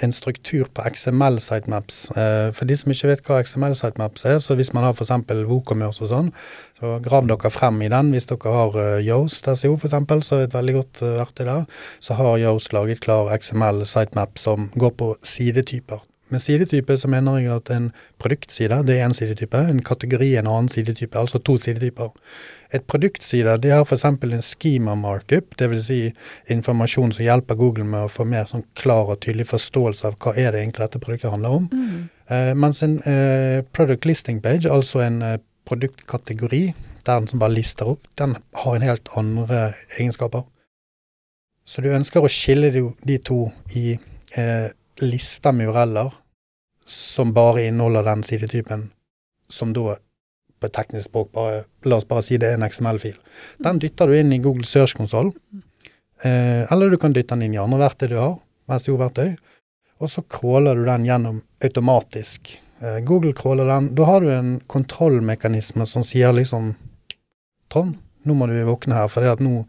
en 0.00 0.12
struktur 0.12 0.68
på 0.74 0.82
XML 0.94 1.40
sitemaps. 1.42 2.10
Eh, 2.10 2.52
for 2.54 2.68
de 2.70 2.76
som 2.78 2.92
ikke 2.92 3.10
vet 3.10 3.26
hva 3.26 3.40
XML 3.42 3.74
sitemaps 3.78 4.26
er, 4.30 4.38
så 4.42 4.54
hvis 4.58 4.72
man 4.76 4.86
har 4.86 4.94
f.eks. 4.94 5.10
WooCommerce 5.48 6.04
og 6.04 6.10
sånn, 6.12 6.30
så 6.78 6.96
grav 7.02 7.26
dere 7.30 7.50
frem 7.50 7.82
i 7.82 7.90
den. 7.90 8.12
Hvis 8.14 8.30
dere 8.30 8.54
har 8.54 8.78
uh, 8.78 9.02
Yoast 9.02 9.48
SEO 9.50 9.74
f.eks., 9.78 9.98
så 10.26 10.38
er 10.38 10.44
det 10.44 10.48
et 10.52 10.58
veldig 10.58 10.78
godt 10.78 11.02
eh, 11.02 11.18
verktøy 11.20 11.44
der. 11.50 11.68
Så 11.98 12.18
har 12.18 12.38
Yoast 12.42 12.74
laget 12.76 13.02
klar 13.04 13.32
XML 13.34 13.84
sitemap 13.90 14.38
som 14.38 14.70
går 14.78 14.98
på 15.02 15.14
sidetyper. 15.34 16.02
Med 16.34 16.42
sidetype 16.42 16.96
så 16.98 17.08
mener 17.10 17.38
jeg 17.38 17.52
at 17.54 17.70
en 17.70 17.84
produktside 18.18 18.80
det 18.88 18.96
er 18.98 19.06
en 19.06 19.14
sidetype, 19.14 19.60
en 19.70 19.82
kategori 19.86 20.32
en 20.40 20.48
annen 20.50 20.70
sidetype, 20.72 21.18
altså 21.18 21.38
to 21.38 21.54
sidetyper. 21.62 22.10
Et 22.74 22.82
produktside 22.90 23.54
det 23.62 23.70
har 23.70 23.84
f.eks. 23.86 24.04
en 24.08 24.42
schema 24.42 24.96
markup, 24.98 25.54
dvs. 25.60 25.84
Si 25.86 25.98
informasjon 26.50 27.12
som 27.14 27.22
hjelper 27.22 27.58
Google 27.60 27.86
med 27.86 28.08
å 28.08 28.10
få 28.10 28.26
mer 28.26 28.48
sånn 28.50 28.64
klar 28.74 29.12
og 29.14 29.20
tydelig 29.22 29.46
forståelse 29.52 30.10
av 30.10 30.16
hva 30.18 30.32
er 30.34 30.50
det 30.50 30.64
egentlig 30.64 30.88
dette 30.88 31.02
produktet 31.04 31.30
handler 31.30 31.60
om. 31.60 31.68
Mm. 31.70 32.00
Eh, 32.34 32.50
mens 32.58 32.82
en 32.82 32.96
eh, 33.06 33.60
product 33.76 34.08
listing 34.10 34.42
page, 34.42 34.66
altså 34.66 35.04
en 35.04 35.20
eh, 35.22 35.38
produktkategori, 35.68 36.64
der 37.04 37.20
den 37.20 37.30
som 37.30 37.44
bare 37.44 37.54
lister 37.54 37.94
opp, 37.94 38.10
den 38.18 38.34
har 38.64 38.74
en 38.74 38.88
helt 38.88 39.12
andre 39.20 39.62
egenskaper. 40.00 40.48
Så 41.64 41.84
du 41.84 41.92
ønsker 41.94 42.24
å 42.24 42.32
skille 42.32 42.72
de, 42.74 42.88
de 43.06 43.20
to 43.22 43.44
i 43.78 43.94
eh, 43.94 44.68
lister 45.04 45.54
med 45.54 45.70
ureller 45.70 46.12
som 46.84 47.32
bare 47.32 47.66
inneholder 47.68 48.04
den 48.06 48.22
sidetypen, 48.22 48.90
som 49.48 49.72
da 49.72 49.96
på 50.60 50.68
et 50.68 50.74
teknisk 50.76 51.10
språk 51.10 51.32
bare 51.36 51.64
La 51.84 51.98
oss 51.98 52.08
bare 52.08 52.24
si 52.24 52.38
det 52.40 52.48
er 52.48 52.58
en 52.58 52.64
XML-fil. 52.64 53.16
Den 53.64 53.80
dytter 53.82 54.08
du 54.08 54.16
inn 54.16 54.32
i 54.32 54.40
Google 54.40 54.64
Search 54.68 54.96
Console, 54.96 55.32
eh, 56.24 56.64
eller 56.72 56.90
du 56.90 56.96
kan 57.00 57.12
dytte 57.12 57.34
den 57.34 57.48
inn 57.48 57.56
i 57.58 57.60
andre 57.60 57.82
verktøy 57.84 58.08
du 58.12 58.18
har, 58.20 58.38
SEO-verktøy, 58.68 59.34
og 60.00 60.10
så 60.10 60.24
crawler 60.28 60.76
du 60.76 60.86
den 60.88 61.04
gjennom 61.08 61.42
automatisk. 61.64 62.56
Eh, 62.80 63.00
Google 63.04 63.34
crawler 63.36 63.68
den. 63.68 63.94
Da 63.94 64.08
har 64.08 64.20
du 64.20 64.30
en 64.32 64.56
kontrollmekanisme 64.66 65.86
som 65.86 66.04
sier 66.04 66.32
liksom 66.36 66.74
Trond, 67.72 67.96
nå 68.24 68.34
må 68.36 68.46
du 68.46 68.58
våkne 68.68 68.94
her, 68.94 69.08
for 69.10 69.24
det 69.24 69.32
at 69.34 69.42
nå 69.42 69.64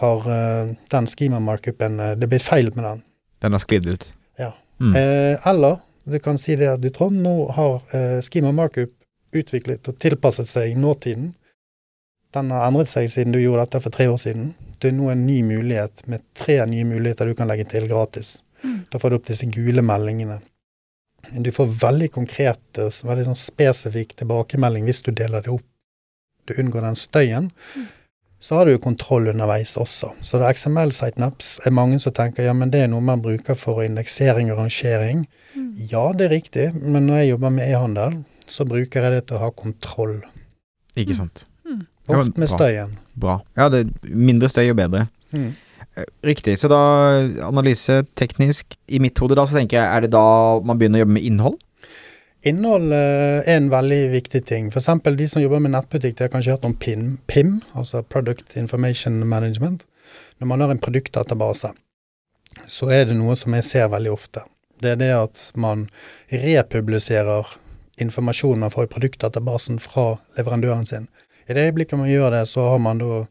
har 0.00 0.26
uh, 0.26 0.70
den 0.90 1.06
schema 1.06 1.40
markupen 1.42 2.00
uh, 2.00 2.14
Det 2.18 2.28
blir 2.30 2.42
feil 2.42 2.70
med 2.74 2.84
den. 2.84 3.02
Den 3.44 3.52
har 3.52 3.62
sklidd 3.62 3.86
ut. 3.86 4.06
Ja. 4.40 4.52
Mm. 4.80 4.94
Eh, 4.96 5.46
eller 5.46 5.78
du 6.04 6.18
kan 6.20 6.38
si 6.38 6.56
det 6.56 6.68
at 6.68 6.82
du, 6.82 6.90
tror 6.92 7.10
nå 7.10 7.34
har 7.56 7.96
eh, 7.96 8.20
schema 8.22 8.52
markup 8.52 8.92
utviklet 9.34 9.88
og 9.88 9.98
tilpasset 9.98 10.50
seg 10.50 10.76
nåtiden. 10.78 11.32
Den 12.34 12.50
har 12.50 12.66
endret 12.68 12.90
seg 12.90 13.10
siden 13.12 13.34
du 13.34 13.40
gjorde 13.40 13.64
dette 13.64 13.80
for 13.84 13.94
tre 13.94 14.08
år 14.10 14.18
siden. 14.20 14.52
Det 14.82 14.90
er 14.90 14.96
nå 14.96 15.10
en 15.10 15.26
ny 15.26 15.40
mulighet 15.46 16.04
med 16.10 16.24
tre 16.36 16.58
nye 16.68 16.86
muligheter 16.88 17.30
du 17.30 17.36
kan 17.38 17.48
legge 17.50 17.66
til 17.70 17.88
gratis. 17.90 18.36
Mm. 18.64 18.80
Da 18.90 19.00
får 19.00 19.10
du 19.10 19.18
opp 19.18 19.28
disse 19.30 19.48
gule 19.48 19.84
meldingene. 19.86 20.40
Du 21.32 21.50
får 21.54 21.70
veldig 21.80 22.10
konkrete, 22.12 22.90
veldig 22.90 23.28
sånn 23.30 23.38
spesifikk 23.38 24.12
tilbakemelding 24.18 24.84
hvis 24.88 25.02
du 25.06 25.12
deler 25.12 25.44
det 25.44 25.54
opp. 25.54 25.64
Du 26.44 26.52
unngår 26.60 26.84
den 26.84 26.98
støyen. 27.00 27.48
Mm. 27.48 27.86
Så 28.44 28.58
har 28.58 28.66
du 28.68 28.74
jo 28.74 28.80
kontroll 28.84 29.30
underveis 29.32 29.70
også. 29.80 30.10
Så 30.20 30.36
det 30.40 30.44
er 30.50 30.58
XML 30.58 30.90
sitemaps 30.92 31.54
er 31.64 31.72
mange 31.72 31.96
som 32.02 32.12
tenker 32.12 32.44
ja, 32.44 32.52
men 32.52 32.68
det 32.74 32.82
er 32.84 32.90
noe 32.92 33.00
man 33.00 33.22
bruker 33.24 33.56
for 33.56 33.80
indeksering 33.80 34.50
og 34.52 34.58
rangering. 34.60 35.22
Mm. 35.56 35.70
Ja, 35.88 36.02
det 36.12 36.26
er 36.28 36.34
riktig, 36.34 36.66
men 36.82 37.06
når 37.08 37.22
jeg 37.22 37.30
jobber 37.30 37.54
med 37.56 37.70
e-handel, 37.72 38.18
så 38.46 38.66
bruker 38.68 39.00
jeg 39.06 39.12
det 39.16 39.22
til 39.30 39.38
å 39.38 39.44
ha 39.46 39.50
kontroll. 39.56 40.18
Ikke 40.94 41.14
Mm. 41.14 41.20
sant. 41.22 41.46
Mm. 41.64 41.86
Bort 42.06 42.36
med 42.36 42.48
støyen. 42.52 42.98
Bra. 43.16 43.38
Ja, 43.56 43.70
det, 43.72 43.86
mindre 44.04 44.48
støy 44.52 44.66
jo 44.68 44.74
bedre. 44.76 45.06
Mm. 45.32 45.54
Eh, 45.96 46.04
Riktig. 46.24 46.58
Så 46.60 46.68
da 46.68 46.82
analyse 47.48 48.02
teknisk. 48.14 48.76
I 48.88 48.98
mitt 48.98 49.16
hode 49.18 49.34
da 49.38 49.46
så 49.46 49.56
tenker 49.56 49.78
jeg, 49.80 49.88
er 49.96 50.00
det 50.04 50.10
da 50.12 50.60
man 50.60 50.76
begynner 50.78 51.00
å 51.00 51.04
jobbe 51.06 51.16
med 51.16 51.22
innhold? 51.24 51.56
Innhold 52.44 52.92
eh, 52.92 53.40
er 53.48 53.56
en 53.56 53.70
veldig 53.72 54.02
viktig 54.12 54.42
ting. 54.44 54.68
Eksempel 54.68 55.16
de 55.16 55.28
som 55.30 55.42
jobber 55.42 55.62
med 55.64 55.72
nettbutikk, 55.72 56.18
de 56.18 56.26
har 56.26 56.32
kanskje 56.32 56.52
hørt 56.52 56.66
om 56.68 56.74
PIM, 56.76 57.16
PIM, 57.26 57.56
altså 57.72 58.02
Product 58.02 58.56
Information 58.60 59.22
Management. 59.28 59.86
Når 60.38 60.50
man 60.50 60.60
har 60.60 60.74
en 60.74 60.82
produktdatabase, 60.82 61.72
så 62.68 62.90
er 62.92 63.08
det 63.08 63.16
noe 63.16 63.36
som 63.38 63.56
jeg 63.56 63.64
ser 63.64 63.88
veldig 63.92 64.12
ofte. 64.12 64.44
Det 64.82 64.92
er 64.92 65.00
det 65.00 65.12
at 65.16 65.40
man 65.56 65.86
republiserer 66.28 67.48
informasjon 68.02 68.60
man 68.60 68.72
får 68.74 68.88
i 68.88 68.92
produktdatabasen 68.92 69.80
fra 69.80 70.18
leverandøren 70.36 70.84
sin. 70.86 71.08
I 71.48 71.56
det 71.56 71.68
øyeblikket 71.68 71.98
man 71.98 72.10
gjør 72.10 72.34
det, 72.34 72.46
så 72.50 72.68
har 72.74 72.80
man 72.82 73.00
da 73.00 73.22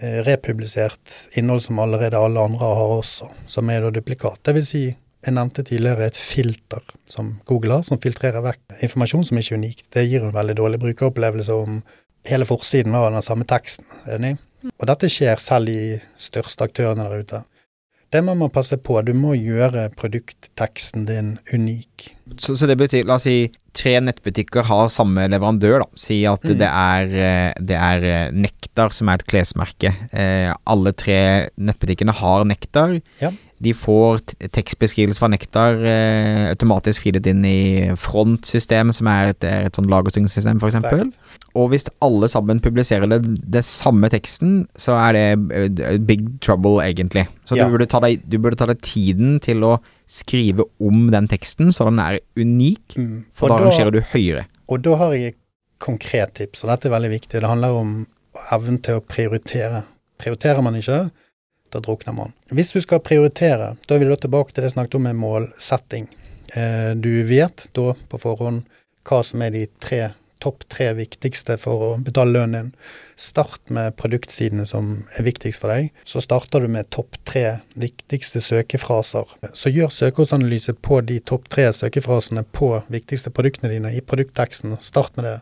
eh, 0.00 0.22
republisert 0.24 1.36
innhold 1.36 1.66
som 1.66 1.82
allerede 1.82 2.16
alle 2.16 2.40
andre 2.40 2.72
har 2.78 2.94
også, 3.00 3.28
som 3.46 3.70
er 3.70 3.84
da 3.84 3.92
duplikat. 3.92 4.40
Det 4.44 4.56
vil 4.56 4.66
si, 4.66 4.84
jeg 5.26 5.34
nevnte 5.34 5.64
tidligere 5.66 6.06
et 6.06 6.16
filter 6.18 6.82
som 7.10 7.34
Google 7.50 7.80
har, 7.80 7.82
som 7.86 7.98
filtrerer 8.02 8.44
vekk 8.44 8.78
informasjon 8.86 9.24
som 9.26 9.38
ikke 9.40 9.54
er 9.56 9.60
unikt. 9.60 9.88
Det 9.94 10.06
gir 10.06 10.22
en 10.24 10.34
veldig 10.34 10.54
dårlig 10.58 10.78
brukeropplevelse 10.84 11.52
om 11.56 11.80
hele 12.26 12.46
forsiden 12.48 12.94
var 12.94 13.10
den 13.14 13.22
samme 13.26 13.46
teksten. 13.48 13.86
Enig? 14.10 14.36
Og 14.80 14.86
dette 14.90 15.10
skjer 15.12 15.38
selv 15.42 15.70
i 15.70 15.98
største 16.18 16.66
aktørene 16.66 17.06
der 17.10 17.22
ute. 17.26 17.42
Det 18.14 18.20
må 18.22 18.36
man 18.38 18.52
passe 18.54 18.76
på. 18.78 19.00
Du 19.02 19.10
må 19.18 19.34
gjøre 19.34 19.88
produktteksten 19.98 21.06
din 21.08 21.32
unik. 21.52 22.12
Så, 22.38 22.54
så 22.56 22.68
det 22.70 22.76
betyr, 22.78 23.02
la 23.06 23.16
oss 23.18 23.26
si 23.26 23.50
tre 23.76 23.96
nettbutikker 24.00 24.66
har 24.68 24.88
samme 24.94 25.26
leverandør, 25.30 25.82
da. 25.82 25.88
Si 25.98 26.20
at 26.26 26.44
Mm. 26.46 26.58
det 26.60 26.68
er, 26.70 27.02
eh, 27.26 27.52
det 27.60 27.76
er 27.76 28.04
eh, 28.06 28.30
Nektar 28.32 28.94
som 28.94 29.08
er 29.10 29.18
et 29.18 29.26
klesmerke. 29.26 29.90
Eh, 30.12 30.54
alle 30.66 30.92
tre 30.92 31.48
nettbutikkene 31.58 32.14
har 32.14 32.44
Nektar. 32.46 33.00
Ja. 33.20 33.32
De 33.64 33.72
får 33.72 34.20
tekstbeskrivelse 34.52 35.20
fra 35.22 35.30
Nektar 35.32 35.78
eh, 35.80 36.42
automatisk 36.50 37.06
feedet 37.06 37.26
inn 37.30 37.44
i 37.48 37.60
Front-system, 37.96 38.92
som 38.92 39.08
er 39.08 39.32
et, 39.32 39.46
er 39.48 39.68
et 39.68 39.78
sånn 39.78 39.88
lagersystem, 39.88 40.60
f.eks. 40.60 40.76
Og 41.56 41.70
hvis 41.72 41.88
alle 42.04 42.28
sammen 42.28 42.60
publiserer 42.60 43.08
det, 43.08 43.22
det 43.56 43.64
samme 43.64 44.10
teksten, 44.12 44.66
så 44.76 44.98
er 45.00 45.16
det 45.16 45.24
eh, 45.56 45.96
big 46.04 46.26
trouble, 46.44 46.82
egentlig. 46.84 47.26
Så 47.48 47.56
Ja. 47.56 47.64
du, 47.64 47.76
burde 47.76 47.88
ta 47.88 48.02
deg, 48.04 48.26
du 48.28 48.38
burde 48.38 48.60
ta 48.60 48.68
deg 48.68 48.82
tiden 48.84 49.38
til 49.40 49.64
å 49.64 49.78
skrive 50.06 50.68
om 50.78 51.08
den 51.10 51.28
teksten, 51.28 51.72
så 51.72 51.88
den 51.88 51.98
er 52.02 52.20
unik. 52.36 52.98
Mm. 52.98 53.24
For 53.32 53.48
da, 53.48 53.56
da 53.58 53.70
rangerer 53.70 53.94
du 53.94 54.02
høyere. 54.12 54.46
Og 54.68 54.82
da 54.84 54.96
har 55.00 55.14
jeg 55.16 55.32
et 55.32 55.40
konkret 55.82 56.34
tips, 56.36 56.64
og 56.64 56.72
dette 56.74 56.90
er 56.90 56.96
veldig 56.96 57.12
viktig. 57.16 57.40
Det 57.40 57.48
handler 57.48 57.76
om 57.80 57.96
evnen 58.52 58.82
til 58.84 59.00
å 59.00 59.04
prioritere. 59.04 59.84
Prioriterer 60.20 60.62
man 60.64 60.76
ikke, 60.78 61.06
da 61.76 61.84
drukner 61.84 62.16
man. 62.16 62.34
Hvis 62.50 62.72
du 62.74 62.80
skal 62.82 63.04
prioritere, 63.04 63.74
da 63.86 63.96
er 63.96 64.02
vi 64.02 64.10
da 64.10 64.18
tilbake 64.24 64.52
til 64.52 64.64
det 64.64 64.72
jeg 64.72 64.78
snakket 64.78 64.98
om 64.98 65.08
med 65.08 65.20
målsetting. 65.20 66.08
Eh, 66.56 66.92
du 66.96 67.10
vet 67.28 67.68
da 67.76 67.92
på 68.10 68.22
forhånd 68.22 68.64
hva 69.06 69.22
som 69.26 69.44
er 69.44 69.52
de 69.54 69.66
tre 69.82 70.08
topp 70.42 70.66
tre 70.68 70.90
viktigste 70.96 71.56
for 71.60 71.82
å 71.82 71.88
betale 72.02 72.34
lønnen 72.34 72.68
din. 72.68 72.72
Start 73.16 73.70
med 73.72 73.96
produktsidene 73.96 74.66
som 74.68 74.90
er 75.16 75.24
viktigst 75.24 75.62
for 75.62 75.72
deg. 75.72 75.88
Så 76.04 76.20
starter 76.24 76.62
du 76.62 76.68
med 76.72 76.90
topp 76.92 77.16
tre 77.24 77.44
viktigste 77.80 78.42
søkefraser. 78.44 79.32
Så 79.56 79.72
gjør 79.72 79.92
søkeordsanalyse 79.94 80.76
på 80.84 81.00
de 81.08 81.18
topp 81.24 81.48
tre 81.52 81.70
søkefrasene 81.72 82.44
på 82.52 82.74
viktigste 82.92 83.32
produktene 83.32 83.72
dine 83.72 83.94
i 83.96 84.04
produktteksten. 84.04 84.76
Start 84.84 85.16
med 85.16 85.30
det. 85.30 85.38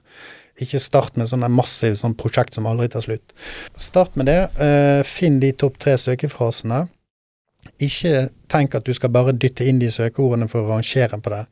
Ikke 0.62 0.78
start 0.78 1.16
med 1.18 1.26
sånn 1.30 1.46
massiv 1.50 1.96
sånn 1.98 2.14
prosjekt 2.18 2.54
som 2.54 2.68
aldri 2.70 2.86
tar 2.92 3.02
slutt. 3.06 3.34
Start 3.80 4.14
med 4.20 4.28
det. 4.30 4.40
Eh, 4.62 5.02
finn 5.06 5.40
de 5.42 5.50
topp 5.58 5.80
tre 5.82 5.96
søkefrasene. 5.98 6.84
Ikke 7.82 8.28
tenk 8.52 8.76
at 8.78 8.86
du 8.86 8.94
skal 8.94 9.10
bare 9.14 9.34
dytte 9.34 9.66
inn 9.66 9.80
de 9.82 9.90
søkeordene 9.90 10.48
for 10.50 10.62
å 10.62 10.76
rangere 10.76 11.18
på 11.18 11.32
det. 11.32 11.44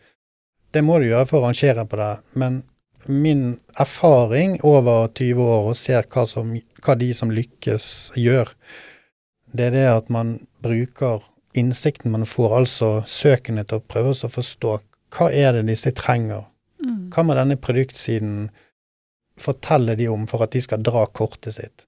Det 0.72 0.84
må 0.84 1.00
du 1.00 1.08
gjøre 1.08 1.26
for 1.28 1.40
å 1.40 1.48
rangere 1.48 1.84
på 1.88 1.98
det, 1.98 2.12
men 2.38 2.62
min 3.06 3.58
erfaring 3.80 4.60
over 4.62 5.08
20 5.08 5.42
år 5.42 5.68
og 5.72 5.76
ser 5.76 6.06
hva, 6.06 6.24
som, 6.28 6.54
hva 6.84 6.94
de 6.98 7.10
som 7.16 7.32
lykkes, 7.34 8.12
gjør, 8.16 8.52
det 9.52 9.68
er 9.68 9.74
det 9.74 9.86
at 9.90 10.12
man 10.12 10.36
bruker 10.64 11.24
innsikten 11.58 12.14
man 12.14 12.24
får, 12.28 12.54
altså 12.56 12.90
søkene, 13.06 13.66
til 13.68 13.80
å 13.80 13.84
prøve 13.84 14.14
å 14.14 14.32
forstå 14.32 14.78
hva 15.12 15.28
er 15.28 15.58
det 15.58 15.66
disse 15.68 15.92
trenger. 15.96 16.46
Mm. 16.80 17.10
Hva 17.12 17.24
må 17.26 17.36
denne 17.36 17.58
produktsiden 17.60 18.46
fortelle 19.40 19.94
de 19.96 20.08
om 20.08 20.26
for 20.26 20.42
at 20.42 20.52
de 20.52 20.60
skal 20.60 20.82
dra 20.82 21.06
kortet 21.06 21.54
sitt? 21.54 21.86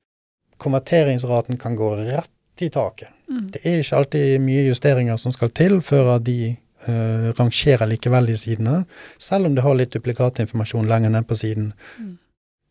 Konverteringsraten 0.58 1.56
kan 1.60 1.76
gå 1.76 1.94
rett 1.96 2.30
i 2.60 2.68
taket. 2.70 3.08
Mm. 3.28 3.46
Det 3.52 3.60
er 3.66 3.80
ikke 3.82 3.96
alltid 3.98 4.40
mye 4.44 4.66
justeringer 4.68 5.16
som 5.18 5.32
skal 5.34 5.50
til 5.50 5.80
før 5.82 6.18
de 6.22 6.54
uh, 6.88 7.32
rangerer 7.38 7.88
likevel 7.90 8.26
de 8.30 8.36
sidene. 8.38 8.84
Selv 9.18 9.46
om 9.50 9.54
det 9.56 9.64
har 9.66 9.74
litt 9.74 9.92
duplikatinformasjon 9.96 10.86
lenger 10.90 11.10
ned 11.16 11.26
på 11.28 11.36
siden, 11.36 11.72
Mm. 11.98 12.18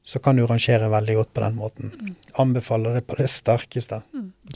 så 0.03 0.19
kan 0.19 0.35
du 0.35 0.45
rangere 0.47 0.89
veldig 0.91 1.13
godt 1.15 1.33
på 1.33 1.41
den 1.41 1.55
måten. 1.55 1.91
Mm. 1.99 2.15
Anbefaler 2.39 2.93
det 2.97 3.05
på 3.07 3.15
det 3.15 3.29
sterkeste. 3.31 4.01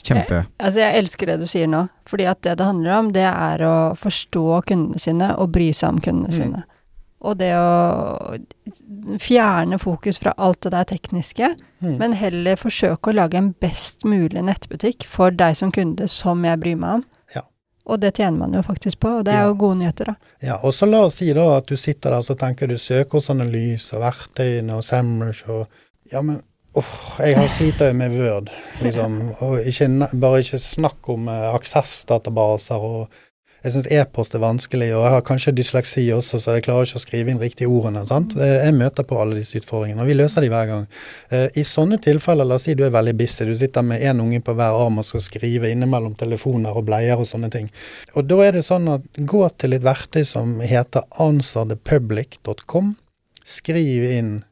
Kjempe. 0.03 0.41
Altså, 0.59 0.79
jeg 0.81 0.97
elsker 1.03 1.25
det 1.31 1.37
du 1.39 1.45
sier 1.47 1.67
nå, 1.71 1.85
fordi 2.05 2.25
at 2.27 2.41
det 2.43 2.57
det 2.57 2.65
handler 2.67 2.91
om, 2.97 3.11
det 3.15 3.23
er 3.23 3.63
å 3.63 3.75
forstå 3.95 4.43
kundene 4.67 4.99
sine 4.99 5.29
og 5.37 5.51
bry 5.55 5.69
seg 5.71 5.89
om 5.95 6.01
kundene 6.01 6.27
Mm. 6.33 6.39
sine. 6.39 6.63
Og 7.27 7.35
det 7.41 7.49
å 7.59 8.37
fjerne 9.19 9.79
fokus 9.81 10.19
fra 10.21 10.33
alt 10.37 10.61
det 10.63 10.71
der 10.75 10.87
tekniske, 10.95 11.55
Mm. 11.81 11.97
men 11.99 12.13
heller 12.17 12.55
forsøke 12.57 13.11
å 13.11 13.13
lage 13.13 13.37
en 13.37 13.51
best 13.61 14.05
mulig 14.05 14.41
nettbutikk 14.41 15.03
for 15.05 15.29
deg 15.29 15.55
som 15.55 15.71
kunde, 15.71 16.07
som 16.09 16.41
jeg 16.43 16.57
bryr 16.59 16.75
meg 16.79 16.95
om. 16.95 17.03
Ja. 17.35 17.41
Og 17.85 17.99
det 18.01 18.15
tjener 18.17 18.37
man 18.39 18.53
jo 18.57 18.63
faktisk 18.65 18.99
på, 18.99 19.19
og 19.19 19.25
det 19.25 19.33
er 19.35 19.45
jo 19.45 19.53
gode 19.61 19.77
nyheter, 19.83 20.05
da. 20.05 20.15
Ja, 20.41 20.55
og 20.63 20.73
så 20.73 20.89
la 20.89 21.03
oss 21.05 21.19
si 21.21 21.29
da 21.37 21.57
at 21.57 21.67
du 21.69 21.75
sitter 21.77 22.15
der 22.15 22.21
så 22.25 22.33
tenker 22.35 22.67
du 22.67 22.77
søkeordsanalyse 22.81 23.93
og 23.93 24.01
verktøyene 24.07 24.73
og 24.79 24.83
Semrush 24.83 25.49
og 25.49 25.67
Ja, 26.11 26.21
men 26.21 26.41
åh, 26.73 27.19
jeg 27.19 27.35
har 27.35 27.47
sliter 27.51 27.89
jo 27.91 27.93
med 27.99 28.13
Word, 28.15 28.49
liksom. 28.81 29.17
Og 29.43 29.59
ikke, 29.67 29.87
bare 30.15 30.39
ikke 30.39 30.57
snakk 30.63 31.09
om 31.09 31.27
uh, 31.27 31.53
aksessdatabaser 31.57 32.79
og 32.79 33.09
jeg 33.67 33.73
syns 33.75 33.87
e-post 33.91 34.35
er 34.35 34.41
vanskelig, 34.41 34.87
og 34.95 35.03
jeg 35.03 35.11
har 35.11 35.23
kanskje 35.27 35.53
dysleksi 35.57 36.05
også, 36.15 36.39
så 36.39 36.55
jeg 36.55 36.63
klarer 36.67 36.87
ikke 36.87 36.99
å 37.01 37.03
skrive 37.03 37.33
inn 37.33 37.41
riktige 37.41 37.67
ordene. 37.67 38.05
sant? 38.07 38.35
Eh, 38.39 38.65
Jeg 38.67 38.73
møter 38.73 39.03
på 39.03 39.19
alle 39.19 39.35
disse 39.35 39.59
utfordringene, 39.59 40.01
og 40.01 40.07
vi 40.07 40.15
løser 40.15 40.41
de 40.41 40.49
hver 40.49 40.67
gang. 40.67 40.87
Eh, 41.29 41.49
I 41.55 41.63
sånne 41.63 41.99
tilfeller, 42.01 42.47
la 42.47 42.55
oss 42.55 42.63
si 42.63 42.73
du 42.73 42.83
er 42.85 42.95
veldig 42.95 43.15
busy, 43.17 43.45
du 43.45 43.55
sitter 43.55 43.81
med 43.83 44.01
én 44.01 44.21
unge 44.21 44.39
på 44.41 44.55
hver 44.55 44.71
arm 44.71 44.99
og 44.99 45.05
skal 45.05 45.19
skrive 45.19 45.69
innimellom 45.71 46.15
telefoner 46.15 46.75
og 46.75 46.85
bleier 46.85 47.19
og 47.19 47.27
sånne 47.27 47.51
ting. 47.51 47.69
Og 48.15 48.27
da 48.27 48.39
er 48.47 48.51
det 48.53 48.63
sånn 48.63 48.87
at 48.93 49.01
gå 49.17 49.43
til 49.57 49.73
et 49.73 49.83
verktøy 49.83 50.23
som 50.25 50.59
heter 50.61 51.03
answerthepublic.com. 51.19 52.95
Skriv 53.43 54.11
inn 54.11 54.43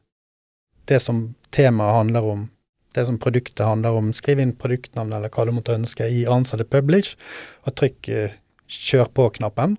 det 0.86 1.00
som 1.00 1.34
temaet 1.50 1.94
handler 1.94 2.24
om, 2.24 2.48
det 2.94 3.06
som 3.06 3.18
produktet 3.18 3.66
handler 3.66 3.96
om. 3.96 4.12
Skriv 4.12 4.40
inn 4.40 4.52
produktnavn 4.52 5.12
eller 5.12 5.28
hva 5.28 5.44
du 5.44 5.52
måtte 5.52 5.74
ønske 5.74 6.04
i 6.08 6.26
Answer 6.26 6.58
the 6.60 6.64
Publish, 6.64 7.16
og 7.66 7.74
trykk 7.76 8.08
eh, 8.08 8.42
kjør 8.68 9.10
på-knappen. 9.16 9.76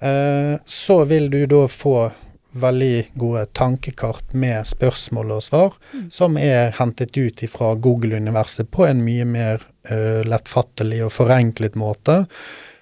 Eh, 0.00 0.56
så 0.64 1.04
vil 1.04 1.30
du 1.30 1.44
da 1.50 1.66
få 1.68 2.10
veldig 2.52 3.10
gode 3.14 3.44
tankekart 3.54 4.32
med 4.32 4.66
spørsmål 4.66 5.36
og 5.36 5.42
svar, 5.44 5.76
som 6.10 6.38
er 6.38 6.74
hentet 6.80 7.16
ut 7.16 7.44
fra 7.50 7.74
Google-universet 7.74 8.70
på 8.74 8.88
en 8.88 9.04
mye 9.06 9.26
mer 9.28 9.62
eh, 9.86 10.26
lettfattelig 10.26 11.04
og 11.06 11.12
forenklet 11.14 11.78
måte. 11.78 12.24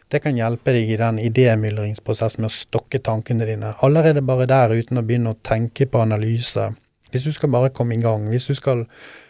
Det 0.09 0.23
kan 0.25 0.39
hjelpe 0.41 0.73
deg 0.73 0.89
i 0.89 0.97
den 0.97 1.19
idémyldringsprosessen 1.21 2.41
med 2.41 2.49
å 2.49 2.57
stokke 2.57 3.01
tankene 3.05 3.45
dine. 3.49 3.75
Allerede 3.85 4.25
bare 4.25 4.49
der, 4.49 4.73
uten 4.73 5.01
å 5.01 5.05
begynne 5.05 5.35
å 5.35 5.41
tenke 5.45 5.85
på 5.85 6.01
analyse. 6.01 6.71
Hvis 7.13 7.29
du 7.29 7.35
skal 7.37 7.53
bare 7.53 7.73
komme 7.75 7.97
i 7.97 8.03
gang, 8.05 8.29
hvis 8.33 8.49
du 8.49 8.55
skal 8.57 8.87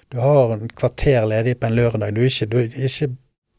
Du 0.08 0.16
har 0.16 0.54
en 0.54 0.70
kvarter 0.72 1.26
ledig 1.28 1.58
på 1.60 1.66
en 1.66 1.74
lørdag, 1.76 2.14
du 2.16 2.22
er 2.22 2.30
ikke, 2.30 2.46
du 2.48 2.56
er 2.56 2.86
ikke 2.88 3.10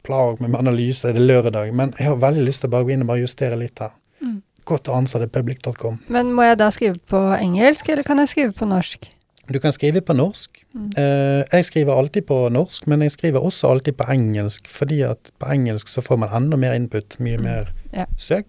plag 0.04 0.40
med 0.42 0.56
analyse, 0.56 1.08
det 1.08 1.16
er 1.16 1.28
lørdag, 1.28 1.74
men 1.74 1.94
jeg 2.00 2.08
har 2.08 2.16
veldig 2.22 2.46
lyst 2.48 2.62
til 2.64 2.70
å 2.70 2.72
bare 2.72 2.84
gå 2.88 2.94
inn 2.96 3.02
og 3.06 3.08
bare 3.12 3.24
justere 3.26 3.58
litt 3.60 3.80
her. 3.80 3.92
Mm. 4.22 4.42
Gå 4.66 4.78
til 4.84 4.94
ansattepublic.com. 4.94 6.00
Men 6.10 6.34
må 6.34 6.44
jeg 6.48 6.58
da 6.62 6.70
skrive 6.72 7.00
på 7.10 7.22
engelsk, 7.40 7.90
eller 7.90 8.04
kan 8.04 8.18
jeg 8.24 8.30
skrive 8.34 8.52
på 8.54 8.68
norsk? 8.70 9.08
Du 9.50 9.58
kan 9.60 9.72
skrive 9.74 10.02
på 10.06 10.14
norsk. 10.14 10.60
Mm. 10.78 10.90
Eh, 10.98 11.44
jeg 11.58 11.66
skriver 11.66 11.98
alltid 11.98 12.28
på 12.30 12.50
norsk, 12.54 12.86
men 12.88 13.02
jeg 13.02 13.12
skriver 13.16 13.42
også 13.42 13.72
alltid 13.72 13.96
på 13.98 14.06
engelsk, 14.14 14.68
fordi 14.70 15.02
at 15.08 15.32
på 15.42 15.50
engelsk 15.56 15.88
så 15.90 16.04
får 16.06 16.20
man 16.22 16.30
enda 16.38 16.58
mer 16.58 16.74
input, 16.78 17.18
mye 17.20 17.38
Mm. 17.38 17.44
mer 17.44 17.74
Ja. 17.94 18.06
søk. 18.18 18.46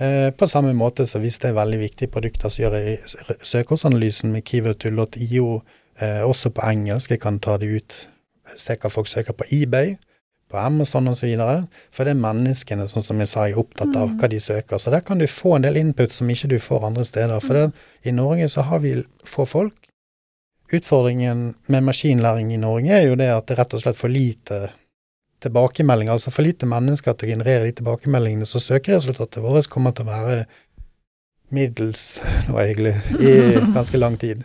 Eh, 0.00 0.30
på 0.30 0.46
samme 0.50 0.72
måte 0.74 1.06
så 1.06 1.20
hvis 1.20 1.38
det 1.38 1.50
er 1.50 1.54
veldig 1.64 1.78
viktige 1.78 2.10
produkter, 2.10 2.48
så 2.50 2.62
gjør 2.62 2.72
jeg 2.82 2.98
sø- 3.06 3.38
søkeordsanalysen 3.42 4.32
med 4.32 4.42
keywordtool.io 4.44 5.62
eh, 6.00 6.22
også 6.26 6.50
på 6.50 6.62
engelsk. 6.66 7.10
Jeg 7.10 7.20
kan 7.20 7.38
ta 7.38 7.56
det 7.56 7.68
ut, 7.76 8.08
se 8.56 8.74
hva 8.74 8.90
folk 8.90 9.06
søker 9.06 9.32
på 9.32 9.44
eBay, 9.52 9.94
på 10.50 10.58
Amazon 10.60 11.08
osv. 11.08 11.30
For 11.90 12.04
det 12.04 12.14
er 12.14 12.20
menneskene, 12.20 12.86
sånn 12.90 13.02
som 13.02 13.18
jeg 13.18 13.28
sa, 13.28 13.46
jeg 13.48 13.56
er 13.56 13.62
opptatt 13.64 13.96
av 13.96 14.08
Mm. 14.10 14.18
hva 14.20 14.28
de 14.28 14.40
søker. 14.40 14.78
Så 14.78 14.90
der 14.90 15.00
kan 15.00 15.18
du 15.18 15.26
få 15.26 15.56
en 15.56 15.62
del 15.62 15.76
input 15.76 16.12
som 16.12 16.28
ikke 16.28 16.48
du 16.48 16.58
får 16.58 16.84
andre 16.86 17.04
steder. 17.04 17.40
For 17.40 17.54
det, 17.54 17.72
i 18.04 18.10
Norge 18.10 18.48
så 18.48 18.62
har 18.62 18.78
vi 18.78 19.04
få 19.24 19.46
folk. 19.46 19.74
Utfordringen 20.72 21.54
med 21.68 21.82
maskinlæring 21.82 22.52
i 22.52 22.56
Norge 22.56 22.90
er 22.90 23.06
jo 23.08 23.14
det 23.16 23.28
at 23.30 23.46
det 23.46 23.58
er 23.58 23.62
rett 23.64 23.74
og 23.74 23.80
slett 23.82 23.96
for 23.96 24.08
lite 24.08 24.70
tilbakemeldinger, 25.44 26.12
altså 26.12 26.30
for 26.32 26.42
lite 26.42 26.66
mennesker 26.66 27.12
til 27.12 27.28
å 27.28 27.32
generere 27.36 27.64
de 27.64 27.72
tilbakemeldingene, 27.72 28.46
så 28.46 28.58
søkeresultatet 28.60 29.42
vårt 29.44 29.68
kommer 29.68 29.92
til 29.92 30.06
å 30.06 30.08
være 30.08 30.46
middels, 31.54 32.20
nå 32.48 32.58
egentlig, 32.58 32.94
i 33.20 33.34
ganske 33.76 34.00
lang 34.00 34.16
tid. 34.16 34.44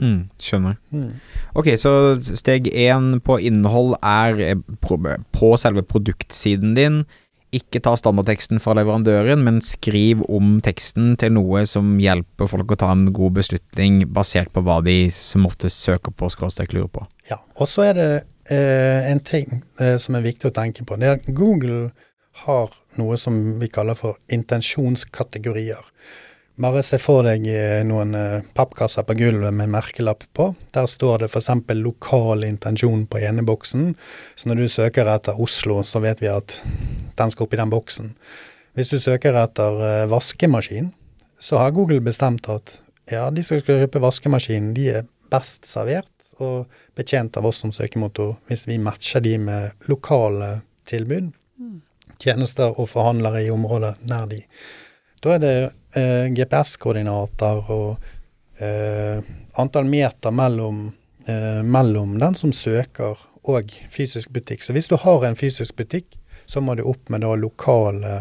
Mm. 0.00 0.20
Skjønner. 0.40 0.78
Mm. 0.90 1.16
Ok, 1.58 1.72
så 1.80 1.92
steg 2.24 2.70
én 2.72 3.18
på 3.24 3.38
innhold 3.44 3.96
er 4.00 4.40
eh, 4.44 4.62
på 4.80 5.50
selve 5.60 5.84
produktsiden 5.86 6.76
din. 6.78 7.02
Ikke 7.50 7.80
ta 7.82 7.96
standardteksten 7.98 8.60
fra 8.62 8.76
leverandøren, 8.78 9.42
men 9.42 9.58
skriv 9.64 10.22
om 10.30 10.60
teksten 10.62 11.16
til 11.18 11.34
noe 11.34 11.64
som 11.66 11.96
hjelper 11.98 12.46
folk 12.50 12.76
å 12.76 12.78
ta 12.78 12.92
en 12.94 13.08
god 13.14 13.40
beslutning 13.40 14.04
basert 14.14 14.52
på 14.54 14.62
hva 14.62 14.78
de 14.86 15.08
som 15.14 15.48
oftest 15.48 15.82
søker 15.82 16.14
på, 16.14 16.30
skråstrek 16.30 16.76
lurer 16.76 16.92
på. 16.94 17.06
Ja, 17.30 17.40
og 17.58 17.66
så 17.70 17.88
er 17.88 17.98
det 17.98 18.10
eh, 18.54 19.10
en 19.10 19.22
ting 19.26 19.64
eh, 19.80 19.96
som 19.98 20.14
er 20.14 20.28
viktig 20.28 20.52
å 20.52 20.54
tenke 20.54 20.86
på. 20.86 20.98
Det 21.00 21.10
er 21.10 21.18
at 21.18 21.26
Google 21.34 21.90
har 22.46 22.70
noe 23.00 23.18
som 23.18 23.34
vi 23.60 23.68
kaller 23.72 23.98
for 23.98 24.20
intensjonskategorier. 24.32 25.82
Bare 26.60 26.82
se 26.84 26.98
for 27.00 27.24
deg 27.24 27.46
eh, 27.48 27.80
noen 27.88 28.12
eh, 28.18 28.42
pappkasser 28.56 29.06
på 29.08 29.14
gulvet 29.16 29.54
med 29.56 29.70
merkelapp 29.72 30.26
på. 30.36 30.50
Der 30.74 30.88
står 30.90 31.22
det 31.22 31.30
f.eks. 31.30 31.48
lokal 31.78 32.44
intensjon 32.44 33.06
på 33.08 33.22
ene 33.24 33.44
boksen. 33.48 33.94
Så 34.36 34.50
når 34.50 34.60
du 34.60 34.66
søker 34.68 35.08
etter 35.08 35.40
Oslo, 35.40 35.78
så 35.88 36.02
vet 36.04 36.20
vi 36.20 36.28
at 36.28 36.58
den 37.16 37.32
skal 37.32 37.46
opp 37.46 37.56
i 37.56 37.60
den 37.62 37.72
boksen. 37.72 38.12
Hvis 38.76 38.92
du 38.92 38.98
søker 39.00 39.38
etter 39.40 39.80
eh, 39.86 40.04
vaskemaskin, 40.12 40.92
så 41.40 41.62
har 41.62 41.72
Google 41.72 42.02
bestemt 42.04 42.50
at 42.52 42.82
ja, 43.08 43.24
de 43.32 43.42
som 43.46 43.58
skal 43.62 43.80
kjøpe 43.86 44.04
vaskemaskin, 44.04 44.74
de 44.76 44.88
er 45.00 45.08
best 45.32 45.64
servert 45.64 46.12
og 46.40 46.68
betjent 46.96 47.36
av 47.40 47.48
oss 47.48 47.62
som 47.64 47.72
søkemotor 47.72 48.36
hvis 48.48 48.66
vi 48.68 48.76
matcher 48.80 49.24
de 49.24 49.36
med 49.40 49.88
lokale 49.88 50.58
tilbud, 50.88 51.32
Mm. 51.60 51.82
tjenester 52.16 52.72
og 52.80 52.86
forhandlere 52.88 53.42
i 53.44 53.50
området 53.52 53.98
nær 54.08 54.24
de. 54.30 54.38
Da 55.20 55.34
er 55.34 55.40
det 55.42 55.56
eh, 55.96 56.26
GPS-koordinater 56.34 57.70
og 57.70 57.96
eh, 58.60 59.18
antall 59.60 59.88
meter 59.90 60.34
mellom, 60.34 60.86
eh, 61.26 61.62
mellom 61.62 62.18
den 62.18 62.34
som 62.38 62.52
søker 62.52 63.18
og 63.50 63.72
fysisk 63.90 64.30
butikk. 64.30 64.62
Så 64.62 64.76
hvis 64.76 64.90
du 64.90 64.96
har 65.00 65.24
en 65.24 65.38
fysisk 65.38 65.76
butikk, 65.76 66.16
så 66.46 66.60
må 66.60 66.74
du 66.74 66.84
opp 66.88 67.08
med 67.08 67.22
da 67.24 67.34
lokale 67.38 68.14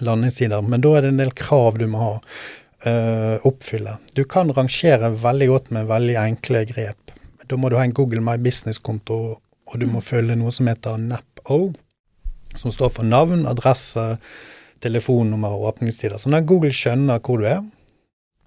landingssider. 0.00 0.62
Men 0.62 0.82
da 0.82 0.96
er 0.96 1.06
det 1.06 1.14
en 1.14 1.22
del 1.22 1.32
krav 1.36 1.78
du 1.78 1.86
må 1.90 2.02
ha 2.02 2.14
eh, 2.86 3.36
oppfylle. 3.46 3.96
Du 4.14 4.24
kan 4.24 4.52
rangere 4.54 5.12
veldig 5.14 5.48
godt 5.48 5.70
med 5.74 5.90
veldig 5.90 6.16
enkle 6.20 6.64
grep. 6.70 7.14
Da 7.46 7.58
må 7.58 7.70
du 7.70 7.78
ha 7.78 7.84
en 7.84 7.94
Google 7.96 8.22
My 8.22 8.36
Business-konto, 8.38 9.20
og 9.40 9.78
du 9.78 9.86
må 9.90 10.02
følge 10.04 10.36
noe 10.38 10.52
som 10.54 10.68
heter 10.70 10.98
NAP-O, 10.98 11.72
som 12.54 12.74
står 12.74 12.92
for 12.94 13.06
navn, 13.06 13.46
adresse, 13.46 14.04
telefonnummer 14.82 15.52
og 15.54 15.68
åpningstider. 15.74 16.18
Så 16.18 16.32
når 16.32 16.46
Google 16.48 16.72
skjønner 16.74 17.20
hvor 17.24 17.40
du 17.40 17.46
er, 17.48 17.60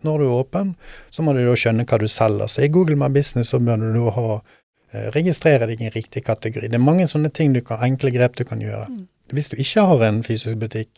når 0.03 0.19
du 0.19 0.25
er 0.25 0.35
åpen, 0.35 0.73
så 1.09 1.23
må 1.23 1.33
du 1.33 1.43
da 1.45 1.55
skjønne 1.57 1.85
hva 1.87 1.99
du 2.01 2.09
selger. 2.11 2.51
Så 2.51 2.65
i 2.65 2.71
Google 2.73 2.97
My 2.99 3.09
Business 3.13 3.53
så 3.53 3.59
bør 3.63 3.79
du 3.79 3.89
nå 3.93 4.09
ha 4.15 4.27
eh, 4.35 5.07
registrere 5.15 5.69
deg 5.69 5.81
i 5.81 5.87
en 5.87 5.95
riktig 5.95 6.25
kategori. 6.27 6.69
Det 6.71 6.79
er 6.79 6.83
mange 6.83 7.07
sånne 7.11 7.31
ting 7.33 7.55
du 7.55 7.61
kan, 7.65 7.81
enkle 7.85 8.11
grep 8.15 8.37
du 8.39 8.43
kan 8.47 8.61
gjøre. 8.63 8.89
Mm. 8.91 9.05
Hvis 9.33 9.49
du 9.53 9.57
ikke 9.61 9.85
har 9.89 10.03
en 10.09 10.23
fysisk 10.25 10.59
butikk, 10.59 10.91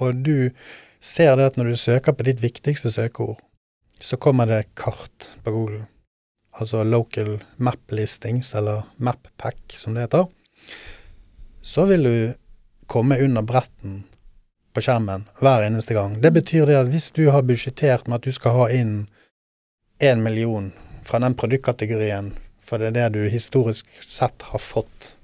og 0.00 0.22
du 0.26 0.50
ser 1.04 1.36
det 1.38 1.50
at 1.50 1.58
når 1.58 1.72
du 1.72 1.80
søker 1.80 2.14
på 2.16 2.26
ditt 2.26 2.40
viktigste 2.42 2.92
søkeord, 2.94 3.42
så 4.00 4.18
kommer 4.20 4.48
det 4.50 4.74
kart 4.78 5.30
på 5.44 5.52
Google. 5.54 5.84
Altså 6.54 6.84
local 6.86 7.36
map 7.56 7.90
listings, 7.90 8.52
eller 8.54 8.86
map 8.96 9.28
pack, 9.38 9.58
som 9.74 9.94
det 9.94 10.06
heter. 10.06 10.26
Så 11.62 11.86
vil 11.90 12.06
du 12.06 12.16
komme 12.86 13.18
under 13.22 13.42
bretten 13.42 14.04
på 14.74 14.82
skjermen 14.82 15.26
hver 15.40 15.62
eneste 15.66 15.94
gang. 15.94 16.18
Det 16.20 16.30
betyr 16.34 16.66
det 16.66 16.78
at 16.82 16.90
hvis 16.92 17.10
du 17.14 17.28
har 17.30 17.46
budsjettert 17.46 18.08
med 18.08 18.20
at 18.20 18.26
du 18.26 18.34
skal 18.34 18.56
ha 18.58 18.68
inn 18.74 18.94
én 20.02 20.22
million 20.22 20.72
fra 21.06 21.20
den 21.22 21.36
produktkategorien, 21.38 22.32
for 22.64 22.80
det 22.80 22.90
er 22.90 22.96
det 22.96 23.08
du 23.14 23.28
historisk 23.30 23.86
sett 24.02 24.42
har 24.50 24.58
fått 24.58 25.14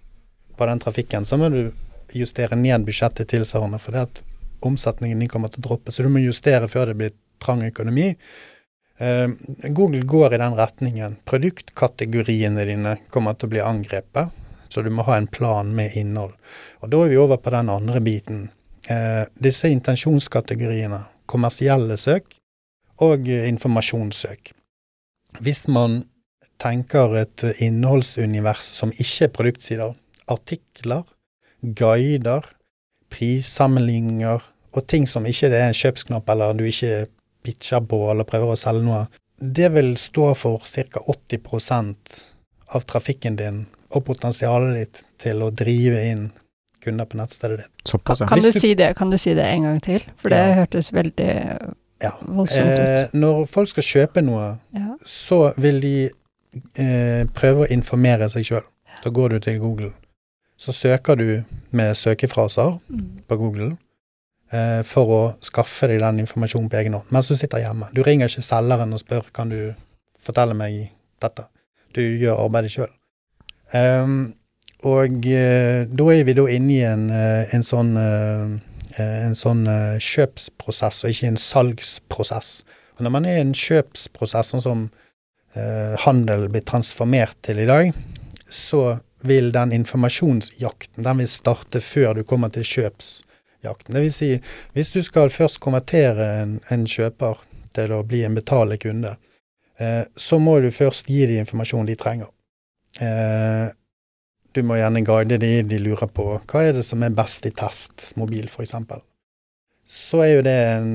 på 0.56 0.66
den 0.66 0.80
trafikken, 0.80 1.26
så 1.26 1.36
må 1.40 1.48
du 1.48 1.72
justere 2.12 2.56
ned 2.56 2.84
budsjettet 2.86 3.28
tilsvarende, 3.28 3.78
for 3.78 3.96
det 3.96 4.06
at 4.06 4.22
omsetningen 4.66 5.18
din 5.18 5.28
kommer 5.28 5.48
til 5.48 5.62
å 5.62 5.68
droppe. 5.70 5.92
Så 5.92 6.04
du 6.04 6.10
må 6.12 6.22
justere 6.22 6.68
før 6.68 6.90
det 6.90 6.98
blir 7.00 7.14
trang 7.42 7.62
økonomi. 7.64 8.10
Eh, 9.00 9.28
Google 9.72 10.04
går 10.04 10.34
i 10.34 10.40
den 10.42 10.56
retningen. 10.58 11.16
Produktkategoriene 11.24 12.66
dine 12.68 12.96
kommer 13.10 13.34
til 13.34 13.48
å 13.48 13.54
bli 13.54 13.64
angrepet, 13.64 14.36
så 14.68 14.84
du 14.84 14.90
må 14.92 15.06
ha 15.08 15.16
en 15.16 15.30
plan 15.32 15.70
med 15.74 15.96
innhold. 15.96 16.36
Og 16.84 16.92
da 16.92 17.04
er 17.04 17.14
vi 17.14 17.20
over 17.20 17.40
på 17.40 17.54
den 17.56 17.72
andre 17.72 18.02
biten. 18.04 18.50
Eh, 18.90 19.24
disse 19.38 19.70
intensjonskategoriene, 19.70 20.98
kommersielle 21.30 21.94
søk 22.00 22.34
og 23.06 23.28
informasjonssøk. 23.28 24.50
Hvis 25.38 25.68
man 25.70 26.00
tenker 26.60 27.14
et 27.20 27.44
innholdsunivers 27.62 28.66
som 28.80 28.90
ikke 28.90 29.28
er 29.28 29.34
produktsider, 29.36 29.94
artikler, 30.28 31.04
guider, 31.62 32.48
prissammenligninger 33.10 34.42
og 34.74 34.86
ting 34.90 35.06
som 35.08 35.26
ikke 35.26 35.52
det 35.52 35.60
er 35.60 35.70
en 35.70 35.80
kjøpsknapp 35.80 36.28
eller 36.30 36.58
du 36.58 36.66
ikke 36.66 37.06
pitcher 37.46 37.82
på 37.86 38.02
eller 38.10 38.26
prøver 38.26 38.54
å 38.54 38.58
selge 38.58 38.84
noe, 38.86 39.06
det 39.40 39.70
vil 39.72 39.94
stå 39.98 40.32
for 40.36 40.66
ca. 40.66 41.04
80% 41.14 42.18
av 42.74 42.84
trafikken 42.90 43.38
din 43.38 43.64
og 43.94 44.04
potensialet 44.10 44.76
ditt 44.76 45.04
til 45.22 45.46
å 45.46 45.54
drive 45.54 46.02
inn 46.10 46.28
kunder 46.80 47.04
på 47.04 47.16
nettstedet 47.16 47.58
ditt. 47.58 47.70
Såpass, 47.84 48.20
ja. 48.20 48.26
Kan 48.26 48.38
du 48.42 48.50
du- 48.50 48.58
si 48.60 48.74
det, 48.74 48.96
kan 48.96 49.10
du 49.10 49.16
si 49.18 49.34
det 49.34 49.44
en 49.44 49.62
gang 49.62 49.80
til? 49.82 50.00
For 50.16 50.28
det 50.28 50.38
Ja. 50.38 50.54
hørtes 50.54 50.92
veldig 50.92 51.74
Ja. 52.02 52.10
voldsomt 52.22 52.78
Eh, 52.78 53.04
ut. 53.04 53.12
når 53.14 53.46
folk 53.48 53.68
skal 53.68 53.82
kjøpe 53.82 54.22
noe, 54.24 54.58
Ja. 54.74 54.96
så 55.04 55.52
vil 55.56 55.80
de 55.80 56.10
eh, 56.76 57.24
prøve 57.34 57.66
å 57.66 57.70
informere 57.70 58.28
seg 58.28 58.44
sjøl. 58.44 58.62
Da 59.04 59.10
går 59.10 59.28
du 59.30 59.38
til 59.38 59.58
Google. 59.60 59.92
Så 60.58 60.72
søker 60.72 61.16
du 61.16 61.44
med 61.72 61.94
søkefraser 61.94 62.80
Mm. 62.90 63.20
på 63.28 63.36
Google 63.38 63.76
eh, 64.52 64.82
for 64.82 65.06
å 65.06 65.34
skaffe 65.40 65.86
deg 65.88 66.00
den 66.00 66.18
informasjonen 66.26 66.68
på 66.68 66.76
egen 66.80 66.92
hånd 66.92 67.04
mens 67.12 67.28
du 67.28 67.34
sitter 67.36 67.58
hjemme. 67.58 67.86
Du 67.94 68.02
ringer 68.02 68.26
ikke 68.26 68.42
selgeren 68.42 68.92
og 68.92 68.98
spør 68.98 69.22
kan 69.32 69.48
du 69.48 69.74
fortelle 70.18 70.54
meg 70.56 70.90
dette. 71.20 71.44
Du 71.94 72.00
gjør 72.00 72.36
arbeidet 72.44 72.70
sjøl. 72.72 72.90
Og 74.86 75.26
eh, 75.28 75.86
da 75.86 76.06
er 76.14 76.24
vi 76.24 76.34
da 76.36 76.46
inne 76.50 76.72
i 76.72 76.82
en, 76.88 77.08
eh, 77.12 77.54
en 77.56 77.66
sånn 77.66 77.94
eh, 78.00 78.58
en 79.00 79.36
sånn 79.38 79.62
kjøpsprosess, 80.02 81.04
og 81.04 81.12
ikke 81.12 81.28
en 81.30 81.38
salgsprosess. 81.38 82.48
Og 82.98 83.04
når 83.06 83.12
man 83.14 83.28
er 83.28 83.36
i 83.38 83.44
en 83.44 83.52
kjøpsprosess, 83.56 84.50
sånn 84.50 84.64
som 84.64 84.82
handel 86.04 86.48
blir 86.50 86.64
transformert 86.66 87.38
til 87.46 87.62
i 87.62 87.68
dag, 87.70 87.94
så 88.50 88.98
vil 89.22 89.52
den 89.54 89.72
informasjonsjakten 89.72 91.04
den 91.04 91.22
vil 91.22 91.30
starte 91.30 91.80
før 91.80 92.18
du 92.18 92.24
kommer 92.26 92.52
til 92.52 92.66
kjøpsjakten. 92.66 93.98
Vil 94.02 94.12
si, 94.14 94.30
hvis 94.74 94.92
du 94.94 95.00
skal 95.06 95.32
først 95.32 95.60
konvertere 95.62 96.28
en, 96.42 96.58
en 96.72 96.86
kjøper 96.88 97.40
til 97.76 97.94
å 97.94 98.02
bli 98.06 98.24
en 98.26 98.36
betalende 98.38 98.80
kunde, 98.80 99.16
eh, 99.78 100.02
så 100.16 100.38
må 100.42 100.58
du 100.60 100.70
først 100.74 101.10
gi 101.10 101.26
dem 101.26 101.44
informasjonen 101.44 101.90
de 101.90 101.98
trenger. 102.00 102.30
Eh, 103.00 103.68
du 104.56 104.62
må 104.66 104.78
gjerne 104.80 105.04
guide 105.06 105.38
de, 105.42 105.52
de 105.66 105.78
lurer 105.82 106.10
på 106.10 106.26
hva 106.38 106.62
er 106.66 106.78
det 106.78 106.84
som 106.86 107.02
er 107.06 107.14
best 107.14 107.46
i 107.46 107.54
test, 107.54 108.12
mobil 108.20 108.48
f.eks. 108.50 108.74
Så 109.90 110.22
er 110.24 110.32
jo 110.36 110.44
det 110.46 110.58
en 110.76 110.92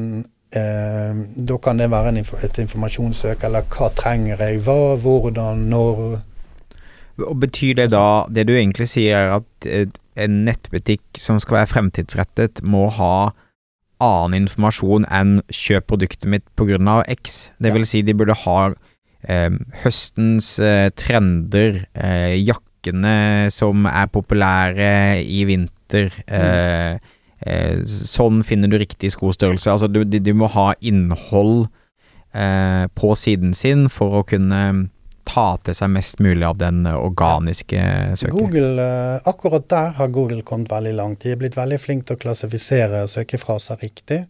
eh, 0.56 1.24
Da 1.49 1.58
kan 1.60 1.82
det 1.82 1.89
være 1.91 2.14
en, 2.14 2.22
et 2.22 2.62
informasjonssøk, 2.64 3.43
eller 3.43 3.68
hva 3.76 3.89
trenger 3.95 4.39
jeg, 4.39 4.62
hva, 4.64 4.95
hvordan, 5.03 5.66
når 5.72 6.03
Og 7.26 7.36
Betyr 7.39 7.76
det 7.80 7.89
da 7.91 8.26
Det 8.32 8.47
du 8.47 8.53
egentlig 8.56 8.88
sier, 8.91 9.18
er 9.18 9.39
at 9.41 9.68
eh, 9.68 9.88
en 10.16 10.43
nettbutikk 10.47 11.20
som 11.20 11.39
skal 11.43 11.62
være 11.62 11.72
fremtidsrettet, 11.74 12.62
må 12.64 12.88
ha 12.95 13.34
annen 14.03 14.45
informasjon 14.45 15.08
enn 15.12 15.39
'kjøp 15.51 15.88
produktet 15.91 16.28
mitt 16.32 16.45
pga. 16.56 17.03
X'? 17.12 17.51
Det 17.60 17.74
vil 17.74 17.86
si, 17.88 18.01
de 18.01 18.16
burde 18.16 18.36
ha 18.45 18.60
eh, 19.28 19.51
høstens 19.84 20.58
eh, 20.60 20.89
trender, 20.95 21.86
eh, 21.95 22.36
jakkene 22.86 23.52
som 23.52 23.86
er 23.86 24.08
populære 24.08 25.22
i 25.24 25.46
vinter. 25.46 26.12
Mm. 26.28 27.00
eh, 27.46 27.84
sånn 27.86 28.44
finner 28.44 28.68
du 28.68 28.78
riktig 28.78 29.12
skostørrelse. 29.12 29.70
Altså, 29.72 29.88
du, 29.88 30.04
de, 30.04 30.20
de 30.20 30.34
må 30.34 30.48
ha 30.48 30.74
innhold 30.82 31.68
eh, 32.34 32.88
på 32.96 33.16
siden 33.16 33.54
sin 33.54 33.90
for 33.90 34.22
å 34.22 34.24
kunne 34.24 34.90
ta 35.26 35.58
til 35.66 35.74
seg 35.74 35.90
mest 35.90 36.20
mulig 36.20 36.46
av 36.46 36.58
den 36.58 36.86
eh, 36.86 36.96
organiske 36.96 37.82
søket. 38.16 38.34
Google, 38.34 38.82
eh, 38.82 39.20
akkurat 39.26 39.68
der 39.70 39.94
har 39.98 40.08
Google 40.08 40.42
kommet 40.44 40.72
veldig 40.72 40.96
langt. 40.96 41.22
De 41.24 41.34
er 41.34 41.38
blitt 41.42 41.58
veldig 41.58 41.80
flinke 41.82 42.10
til 42.10 42.18
å 42.18 42.24
klassifisere 42.26 43.06
søkefraser 43.10 43.82
riktig. 43.82 44.26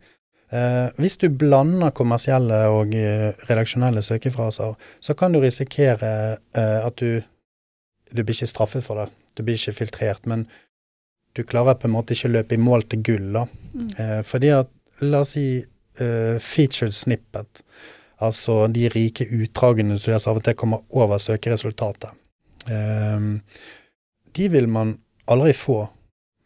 Eh, 0.54 0.90
hvis 1.02 1.18
du 1.18 1.30
blander 1.34 1.94
kommersielle 1.96 2.66
og 2.70 2.94
eh, 2.96 3.32
redaksjonelle 3.50 4.04
søkefraser, 4.06 4.76
så 5.02 5.16
kan 5.18 5.34
du 5.34 5.42
risikere 5.42 6.12
eh, 6.56 6.86
at 6.86 7.00
du 7.02 7.24
Du 8.12 8.22
blir 8.24 8.36
ikke 8.36 8.52
straffet 8.52 8.86
for 8.86 9.02
det, 9.02 9.10
du 9.36 9.44
blir 9.44 9.58
ikke 9.58 9.76
filtrert, 9.80 10.26
men 10.30 10.46
du 11.36 11.44
klarer 11.44 11.76
på 11.76 11.90
en 11.90 11.96
måte 11.96 12.16
ikke 12.16 12.30
å 12.30 12.36
løpe 12.38 12.56
i 12.56 12.62
mål 12.62 12.86
til 12.90 13.02
gull, 13.04 13.32
da. 13.36 13.46
Mm. 13.74 13.88
Eh, 14.00 14.20
fordi 14.28 14.52
at, 14.56 14.70
la 15.04 15.24
oss 15.26 15.34
si, 15.36 15.48
eh, 16.00 16.38
featured 16.40 16.96
snippet, 16.96 17.64
altså 18.24 18.62
de 18.72 18.88
rike 18.94 19.28
utdragene 19.28 19.98
som 20.00 20.16
av 20.16 20.40
og 20.40 20.46
til 20.46 20.56
kommer 20.56 20.86
over 20.96 21.20
søkeresultatet, 21.20 22.16
eh, 22.72 23.28
de 24.36 24.48
vil 24.54 24.68
man 24.72 24.96
aldri 25.28 25.52
få 25.54 25.82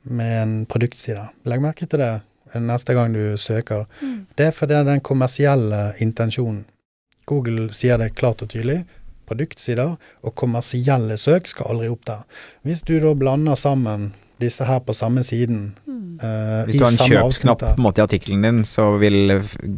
med 0.09 0.41
en 0.41 0.65
produktside. 0.65 1.27
Legg 1.45 1.61
merke 1.61 1.85
til 1.85 1.99
det 1.99 2.13
neste 2.55 2.95
gang 2.97 3.13
du 3.13 3.37
søker. 3.37 3.85
Mm. 4.01 4.25
Det 4.35 4.47
er 4.47 4.51
fordi 4.55 4.73
det 4.73 4.79
er 4.79 4.91
den 4.93 5.05
kommersielle 5.05 5.81
intensjonen. 6.01 6.63
Google 7.29 7.67
sier 7.75 7.99
det 8.01 8.15
klart 8.17 8.41
og 8.41 8.49
tydelig. 8.49 8.83
Produktsider 9.29 9.95
og 10.25 10.35
kommersielle 10.35 11.17
søk 11.21 11.47
skal 11.51 11.69
aldri 11.75 11.91
opp 11.93 12.05
der. 12.09 12.25
Hvis 12.65 12.81
du 12.87 12.97
da 12.99 13.13
blander 13.15 13.55
sammen 13.59 14.11
disse 14.39 14.63
her 14.63 14.79
på 14.79 14.93
samme 14.95 15.23
siden 15.23 15.75
Mm. 15.89 16.19
uh, 16.23 16.65
Hvis 16.65 16.77
du 16.77 16.83
har 16.85 16.91
en 16.93 17.11
kjøpsknapp 17.11 17.59
på 17.59 17.67
en 17.75 17.83
måte 17.83 17.99
i 17.99 18.03
artikkelen 18.05 18.41
din, 18.45 18.59
så 18.67 18.85
vil 19.01 19.33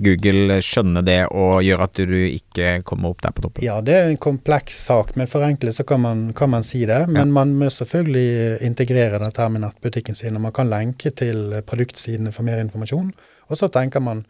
Google 0.06 0.60
skjønne 0.62 1.02
det 1.06 1.20
og 1.32 1.64
gjøre 1.66 1.88
at 1.88 2.02
du 2.10 2.14
ikke 2.28 2.84
kommer 2.88 3.10
opp 3.14 3.22
der 3.26 3.34
på 3.34 3.41
toppen. 3.45 3.64
Ja, 3.66 3.80
det 3.82 3.95
er 3.97 4.10
en 4.12 4.20
kompleks 4.22 4.78
sak. 4.86 5.16
Med 5.18 5.30
forenklet 5.32 5.76
så 5.78 5.86
kan 5.88 6.02
man, 6.04 6.22
kan 6.38 6.49
man 6.54 6.64
si 6.68 6.84
det. 6.86 7.08
Men 7.08 7.28
Ja. 7.28 7.34
man 7.39 7.56
må 7.58 7.70
selvfølgelig 7.74 8.62
integrere 8.62 9.20
dette 9.20 9.49
med 9.49 9.62
nettbutikken 9.66 10.16
sin. 10.16 10.36
Og 10.36 10.41
man 10.41 10.52
kan 10.52 10.70
lenke 10.70 11.10
til 11.10 11.62
produktsidene 11.66 12.32
for 12.32 12.43
mer 12.43 12.62
informasjon. 12.62 13.12
Og 13.49 13.58
så 13.58 13.68
tenker 13.68 13.99
man 13.99 14.26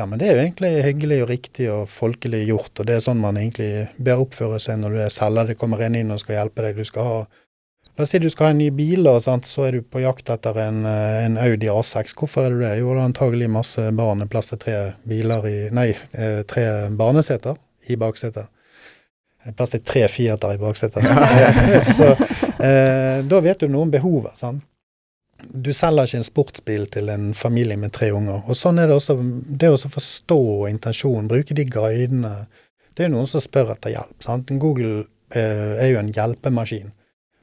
ja, 0.00 0.06
men 0.08 0.20
det 0.20 0.30
er 0.30 0.38
jo 0.38 0.44
egentlig 0.46 0.70
hyggelig 0.86 1.16
og 1.20 1.28
riktig 1.28 1.66
og 1.68 1.82
folkelig 1.92 2.46
gjort. 2.48 2.72
Og 2.80 2.86
det 2.88 2.94
er 2.96 3.02
sånn 3.04 3.20
man 3.20 3.36
egentlig 3.36 3.90
bør 4.00 4.22
oppføre 4.24 4.60
seg 4.62 4.78
når 4.80 4.96
du 4.96 5.00
er 5.04 5.12
selger. 5.12 5.50
Det 5.50 5.58
kommer 5.60 5.82
en 5.84 5.98
inn 5.98 6.14
og 6.14 6.22
skal 6.22 6.38
hjelpe 6.38 6.64
deg. 6.64 6.80
Du 6.80 6.88
skal 6.88 7.08
ha 7.08 7.20
La 7.98 8.04
oss 8.06 8.14
si 8.14 8.20
du 8.22 8.30
skal 8.32 8.46
ha 8.46 8.52
en 8.54 8.60
ny 8.62 8.68
bil, 8.72 9.04
og 9.10 9.18
sant? 9.20 9.44
så 9.44 9.66
er 9.66 9.74
du 9.76 9.82
på 9.84 10.00
jakt 10.00 10.30
etter 10.32 10.56
en, 10.62 10.78
eh, 10.88 11.24
en 11.26 11.34
Audi 11.42 11.68
A6. 11.68 12.14
Hvorfor 12.16 12.46
er 12.46 12.54
du 12.54 12.62
det? 12.62 12.70
Jo, 12.78 12.94
det 12.94 13.02
er 13.02 13.08
antagelig 13.10 13.50
masse 13.52 13.82
barn, 13.98 14.24
plass 14.30 14.48
til 14.48 14.60
tre 14.62 14.76
biler 15.10 15.48
i 15.50 15.56
Nei, 15.74 15.90
eh, 16.14 16.40
tre 16.48 16.64
barneseter 16.96 17.58
i 17.92 17.98
baksetet. 18.00 18.48
Plass 19.58 19.74
til 19.74 19.84
tre 19.84 20.06
Fiater 20.08 20.54
i 20.54 20.62
baksetet. 20.62 21.04
så 21.98 22.14
eh, 22.14 23.20
da 23.26 23.42
vet 23.44 23.60
du 23.60 23.68
noe 23.68 23.84
om 23.84 23.92
behovet. 23.92 24.38
sant? 24.38 24.64
Du 25.50 25.72
selger 25.76 26.08
ikke 26.08 26.20
en 26.20 26.26
sportsbil 26.26 26.86
til 26.92 27.10
en 27.12 27.30
familie 27.34 27.78
med 27.80 27.92
tre 27.96 28.10
unger. 28.16 28.42
Og 28.46 28.58
sånn 28.58 28.80
er 28.80 28.90
det 28.90 28.96
også. 28.98 29.16
Det 29.60 29.70
å 29.72 29.78
forstå 29.80 30.40
intensjonen, 30.70 31.28
bruke 31.30 31.56
de 31.56 31.66
guidene. 31.68 32.34
Det 32.94 33.04
er 33.04 33.10
jo 33.10 33.16
noen 33.16 33.30
som 33.30 33.42
spør 33.42 33.74
etter 33.74 33.94
hjelp. 33.94 34.16
sant? 34.24 34.50
Google 34.60 35.04
eh, 35.32 35.76
er 35.80 35.92
jo 35.92 36.00
en 36.00 36.12
hjelpemaskin. 36.14 36.90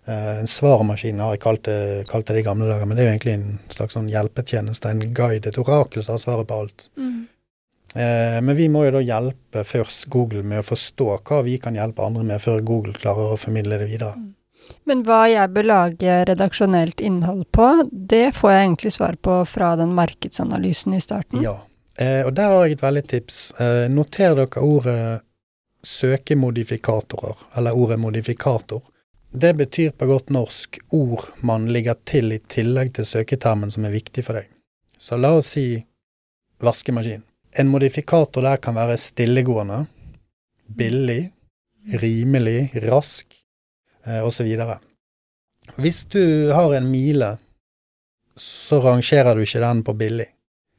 Eh, 0.08 0.34
en 0.42 0.48
svarmaskin 0.48 1.20
har 1.24 1.36
jeg 1.36 1.44
kalt 1.44 1.64
det, 1.68 1.80
kalt 2.12 2.30
det 2.30 2.44
i 2.44 2.46
gamle 2.46 2.70
dager, 2.70 2.88
men 2.88 3.00
det 3.00 3.04
er 3.04 3.10
jo 3.10 3.16
egentlig 3.16 3.36
en 3.38 3.50
slags 3.74 3.98
sånn 3.98 4.12
hjelpetjeneste. 4.12 4.94
En 4.94 5.16
guide, 5.18 5.50
et 5.50 5.60
orakel 5.60 6.06
som 6.06 6.16
har 6.16 6.24
svaret 6.24 6.48
på 6.48 6.62
alt. 6.62 6.88
Mm. 7.00 7.26
Eh, 7.96 8.40
men 8.44 8.56
vi 8.56 8.70
må 8.72 8.86
jo 8.86 8.98
da 8.98 9.04
hjelpe 9.04 9.64
først 9.68 10.08
Google 10.14 10.44
med 10.48 10.62
å 10.62 10.68
forstå 10.68 11.10
hva 11.28 11.42
vi 11.48 11.58
kan 11.64 11.76
hjelpe 11.76 12.06
andre 12.06 12.24
med, 12.28 12.44
før 12.44 12.64
Google 12.64 12.96
klarer 12.96 13.34
å 13.34 13.40
formidle 13.40 13.80
det 13.82 13.90
videre. 13.92 14.16
Men 14.88 15.04
hva 15.08 15.26
jeg 15.30 15.54
bør 15.56 15.68
lage 15.68 16.18
redaksjonelt 16.30 17.02
innhold 17.04 17.46
på, 17.56 17.68
det 17.92 18.32
får 18.38 18.54
jeg 18.54 18.66
egentlig 18.66 18.94
svar 18.96 19.18
på 19.22 19.40
fra 19.50 19.76
den 19.80 19.94
markedsanalysen 19.98 20.96
i 20.98 21.02
starten. 21.04 21.42
Ja. 21.44 21.58
Eh, 22.00 22.22
og 22.26 22.34
der 22.38 22.52
har 22.54 22.68
jeg 22.68 22.78
et 22.78 22.86
veldig 22.86 23.06
tips. 23.14 23.40
Eh, 23.62 23.88
noter 23.92 24.36
dere 24.38 24.64
ordet 24.64 25.00
søkemodifikatorer, 25.88 27.48
eller 27.58 27.78
ordet 27.78 28.00
modifikator. 28.00 28.82
Det 29.32 29.54
betyr 29.54 29.92
på 29.92 30.08
godt 30.08 30.30
norsk 30.30 30.80
ord 30.96 31.26
man 31.44 31.68
ligger 31.74 31.98
til 32.08 32.32
i 32.32 32.40
tillegg 32.40 32.94
til 32.96 33.06
søketermen 33.06 33.72
som 33.74 33.86
er 33.86 33.96
viktig 33.96 34.24
for 34.26 34.40
deg. 34.40 34.48
Så 34.98 35.20
la 35.20 35.34
oss 35.38 35.52
si 35.56 35.68
vaskemaskin. 36.64 37.24
En 37.58 37.70
modifikator 37.72 38.46
der 38.46 38.62
kan 38.62 38.78
være 38.78 38.98
stillegående, 39.02 39.84
billig, 40.68 41.32
rimelig, 42.02 42.72
rask 42.88 43.27
osv. 44.24 44.48
Hvis 45.78 46.06
du 46.14 46.52
har 46.56 46.74
en 46.78 46.90
mile, 46.92 47.38
så 48.38 48.80
rangerer 48.84 49.36
du 49.36 49.44
ikke 49.44 49.62
den 49.64 49.84
på 49.84 49.96
billig. 49.98 50.28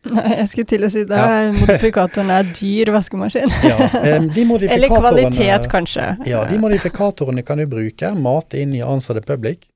Nei, 0.08 0.24
jeg 0.38 0.48
skulle 0.48 0.68
til 0.70 0.86
å 0.86 0.88
si 0.92 1.02
det. 1.10 1.16
Ja. 1.18 1.48
Modifikatoren 1.58 2.30
er 2.32 2.46
dyr 2.56 2.92
vaskemaskin. 2.94 3.50
Ja, 3.66 3.88
eh, 3.98 4.28
de 4.32 4.44
Eller 4.72 4.92
kvalitet, 4.92 5.66
kanskje. 5.72 6.06
Ja, 6.30 6.44
de 6.48 6.60
modifikatorene 6.62 7.42
kan 7.44 7.58
du 7.60 7.66
bruke, 7.68 8.12
mate 8.14 8.62
inn 8.62 8.76
i 8.78 8.82
Answer 8.84 9.18
the 9.18 9.24
Public, 9.26 9.66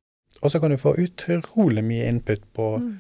og 0.40 0.50
så 0.54 0.60
kan 0.62 0.72
du 0.72 0.78
få 0.80 0.94
utrolig 1.02 1.84
mye 1.84 2.08
input 2.08 2.44
på 2.56 2.76
Mm. 2.78 2.92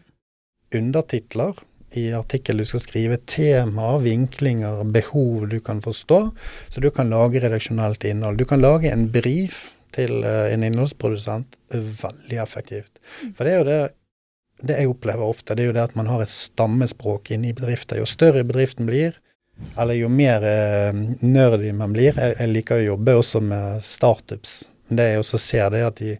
undertitler 0.74 1.58
i 1.92 2.06
artikkel 2.16 2.56
du 2.56 2.64
skal 2.64 2.80
skrive, 2.80 3.16
tema, 3.28 3.98
vinklinger, 4.00 4.82
behov 4.92 5.48
du 5.50 5.58
kan 5.60 5.82
forstå, 5.84 6.20
så 6.72 6.80
du 6.80 6.90
kan 6.90 7.10
lage 7.12 7.40
redaksjonelt 7.42 8.04
innhold. 8.08 8.38
Du 8.40 8.44
kan 8.48 8.60
lage 8.60 8.88
en 8.90 9.10
brief 9.12 9.74
til 9.94 10.22
eh, 10.26 10.52
en 10.52 10.64
innholdsprodusent, 10.68 11.58
veldig 11.72 12.38
effektivt. 12.42 13.02
For 13.36 13.44
det 13.44 13.52
er 13.52 13.60
jo 13.60 13.68
det 13.70 13.82
det 14.62 14.78
jeg 14.78 14.90
opplever 14.92 15.26
ofte, 15.26 15.56
det 15.58 15.64
er 15.64 15.70
jo 15.72 15.76
det 15.76 15.86
at 15.88 15.96
man 15.98 16.06
har 16.06 16.22
et 16.22 16.30
stammespråk 16.30 17.32
inne 17.34 17.50
i 17.50 17.56
bedrifter. 17.56 17.98
Jo 17.98 18.06
større 18.06 18.44
bedriften 18.46 18.86
blir, 18.86 19.16
eller 19.78 19.98
jo 19.98 20.10
mer 20.12 20.44
eh, 20.46 21.00
nerdy 21.22 21.72
man 21.76 21.94
blir 21.94 22.16
jeg, 22.16 22.36
jeg 22.38 22.50
liker 22.50 22.78
å 22.78 22.92
jobbe 22.92 23.16
også 23.20 23.42
med 23.44 23.82
startups. 23.86 24.54
Det 24.88 25.08
jeg 25.10 25.22
også 25.22 25.40
ser 25.42 25.72
det 25.74 25.82
at 25.86 26.02
de, 26.02 26.16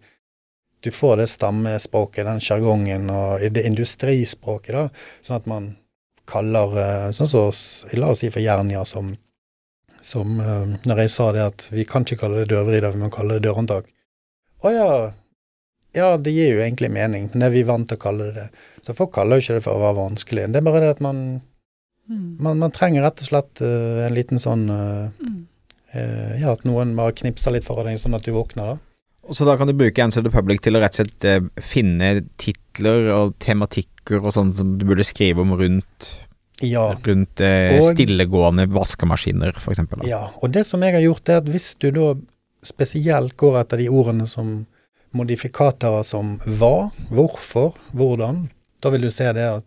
du 0.82 0.90
får 0.94 1.22
det 1.22 1.28
stammespråket, 1.30 2.26
den 2.26 2.42
sjargongen 2.42 3.10
og 3.14 3.46
det 3.54 3.66
industrispråket, 3.68 4.74
da, 4.74 4.84
sånn 5.22 5.38
at 5.38 5.48
man 5.50 5.70
kaller 6.28 6.78
eh, 6.78 7.08
Sånn 7.14 7.30
som 7.30 7.52
så, 7.54 7.86
la 7.98 8.12
oss 8.12 8.22
si 8.22 8.30
for 8.30 8.42
Jernia, 8.42 8.84
som, 8.88 9.14
som 10.02 10.38
eh, 10.40 10.76
Når 10.88 11.02
jeg 11.04 11.10
sa 11.14 11.30
det 11.32 11.42
at 11.46 11.68
vi 11.72 11.84
kan 11.88 12.02
ikke 12.06 12.20
kalle 12.24 12.42
det 12.42 12.50
dørvrider, 12.52 12.92
vi 12.94 13.02
må 13.04 13.10
kalle 13.14 13.38
det 13.38 13.46
dørhåndtak. 13.46 13.86
Å 14.62 14.72
ja, 14.74 14.88
ja, 15.94 16.16
det 16.16 16.32
gir 16.32 16.54
jo 16.54 16.60
egentlig 16.64 16.90
mening, 16.92 17.28
men 17.32 17.42
det 17.42 17.46
er 17.50 17.54
vi 17.56 17.62
vant 17.68 17.88
til 17.88 17.98
å 17.98 18.02
kalle 18.02 18.28
det 18.30 18.34
det. 18.40 18.48
Så 18.86 18.94
folk 18.96 19.12
kaller 19.14 19.38
jo 19.38 19.44
ikke 19.44 19.56
det 19.58 19.64
for 19.66 19.76
å 19.78 19.82
være 19.82 19.98
vanskelig. 19.98 20.46
Det 20.54 20.60
er 20.62 20.66
bare 20.68 20.84
det 20.86 20.92
at 20.98 21.02
man, 21.04 21.24
Mm. 22.10 22.36
man, 22.42 22.58
man 22.58 22.72
trenger 22.74 23.04
rett 23.06 23.20
og 23.22 23.26
slett 23.28 23.60
uh, 23.62 24.00
en 24.08 24.14
liten 24.16 24.40
sånn 24.42 24.64
uh, 24.68 25.12
Mm. 25.22 25.36
uh, 25.94 26.32
Ja, 26.40 26.50
at 26.56 26.64
noen 26.66 26.96
bare 26.98 27.12
knipser 27.14 27.54
litt 27.54 27.64
for 27.64 27.78
deg, 27.86 27.94
sånn 28.02 28.16
at 28.18 28.26
du 28.26 28.32
våkner, 28.34 28.72
da. 28.74 29.30
Så 29.30 29.46
da 29.46 29.54
kan 29.56 29.70
du 29.70 29.72
bruke 29.78 30.02
Answer 30.02 30.24
the 30.26 30.32
Public 30.34 30.60
til 30.64 30.74
å 30.74 30.80
rett 30.82 30.98
og 30.98 31.06
slett 31.06 31.62
finne 31.62 32.24
titler 32.42 33.06
og 33.14 33.36
tematikker 33.38 34.18
og 34.18 34.32
sånn 34.34 34.50
som 34.52 34.74
du 34.80 34.84
burde 34.84 35.06
skrive 35.06 35.44
om 35.44 35.54
rundt, 35.54 36.08
Ja. 36.62 36.92
rundt 37.06 37.40
eh, 37.40 37.76
Og- 37.78 37.88
stillegående 37.92 38.68
vaskemaskiner, 38.70 39.56
f.eks. 39.58 39.82
Ja, 40.08 40.28
og 40.40 40.52
det 40.54 40.64
som 40.66 40.82
jeg 40.82 40.94
har 40.94 41.04
gjort, 41.04 41.28
er 41.28 41.42
at 41.42 41.50
hvis 41.50 41.74
du 41.78 41.90
da 41.90 42.14
spesielt 42.62 43.36
går 43.36 43.60
etter 43.60 43.80
de 43.82 43.88
ordene 43.90 44.26
som 44.30 44.66
modifikatorer 45.12 46.04
som 46.06 46.38
hva, 46.46 46.90
hvorfor, 47.10 47.74
hvordan, 47.92 48.46
da 48.82 48.90
vil 48.94 49.06
du 49.06 49.10
se 49.10 49.28
det 49.36 49.48
at 49.58 49.64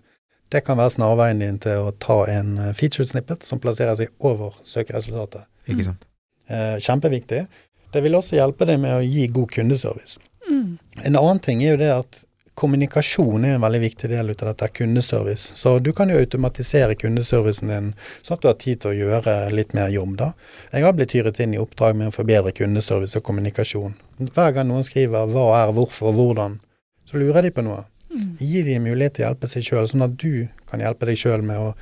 det 0.54 0.62
kan 0.66 0.78
være 0.78 0.94
snarveien 0.94 1.42
din 1.42 1.58
til 1.60 1.88
å 1.88 1.94
ta 2.00 2.22
en 2.32 2.56
feature 2.56 2.76
featured 2.80 3.10
snippet 3.10 3.44
som 3.44 3.60
plasserer 3.60 3.98
seg 3.98 4.12
over 4.24 4.54
søkeresultatet. 4.64 5.48
Ikke 5.68 5.88
sant. 5.88 6.06
Eh, 6.48 6.78
kjempeviktig. 6.86 7.48
Det 7.92 8.04
vil 8.04 8.18
også 8.18 8.38
hjelpe 8.38 8.68
deg 8.70 8.80
med 8.84 8.94
å 8.94 9.02
gi 9.04 9.26
god 9.34 9.52
kundeservice. 9.56 10.20
Mm. 10.46 10.78
En 11.04 11.16
annen 11.18 11.42
ting 11.42 11.64
er 11.64 11.74
jo 11.74 11.82
det 11.82 11.92
at 11.96 12.22
kommunikasjon 12.56 13.46
er 13.46 13.56
en 13.56 13.64
veldig 13.64 13.82
viktig 13.84 14.10
del 14.10 14.32
av 14.32 14.40
dette 14.40 14.68
kundeservice. 14.78 15.56
Så 15.60 15.78
du 15.80 15.92
kan 15.94 16.10
jo 16.10 16.20
automatisere 16.20 16.96
kundeservicen 17.00 17.72
din, 17.72 17.90
sånn 18.22 18.38
at 18.38 18.44
du 18.44 18.48
har 18.50 18.60
tid 18.62 18.82
til 18.82 18.94
å 18.94 19.00
gjøre 19.00 19.36
litt 19.56 19.76
mer 19.78 19.92
jobb, 19.94 20.16
da. 20.22 20.32
Jeg 20.72 20.88
har 20.88 20.96
blitt 20.96 21.16
hyret 21.18 21.42
inn 21.44 21.56
i 21.56 21.62
oppdrag 21.62 21.98
med 22.00 22.12
å 22.12 22.16
forbedre 22.16 22.56
kundeservice 22.56 23.20
og 23.20 23.26
kommunikasjon. 23.28 23.98
Hver 24.32 24.56
gang 24.56 24.70
noen 24.72 24.88
skriver 24.88 25.28
'hva 25.28 25.46
er', 25.60 25.74
'hvorfor', 25.74 26.10
og 26.10 26.16
'hvordan', 26.16 26.60
så 27.06 27.18
lurer 27.18 27.42
de 27.42 27.52
på 27.52 27.64
noe. 27.64 27.84
Mm. 28.10 28.38
Gi 28.40 28.62
dem 28.64 28.84
mulighet 28.84 29.14
til 29.14 29.26
å 29.26 29.28
hjelpe 29.28 29.48
seg 29.48 29.64
sjøl, 29.64 29.88
sånn 29.88 30.04
at 30.04 30.18
du 30.18 30.48
kan 30.70 30.80
hjelpe 30.80 31.06
deg 31.06 31.18
sjøl 31.18 31.42
med 31.44 31.58
å 31.58 31.76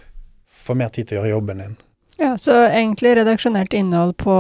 få 0.47 0.76
mer 0.76 0.89
tid 0.89 1.07
til 1.07 1.17
å 1.17 1.21
gjøre 1.21 1.36
jobben 1.36 1.57
din. 1.57 1.78
Ja, 2.20 2.36
så 2.38 2.51
egentlig 2.70 3.16
redaksjonelt 3.18 3.74
innhold 3.74 4.14
på 4.22 4.34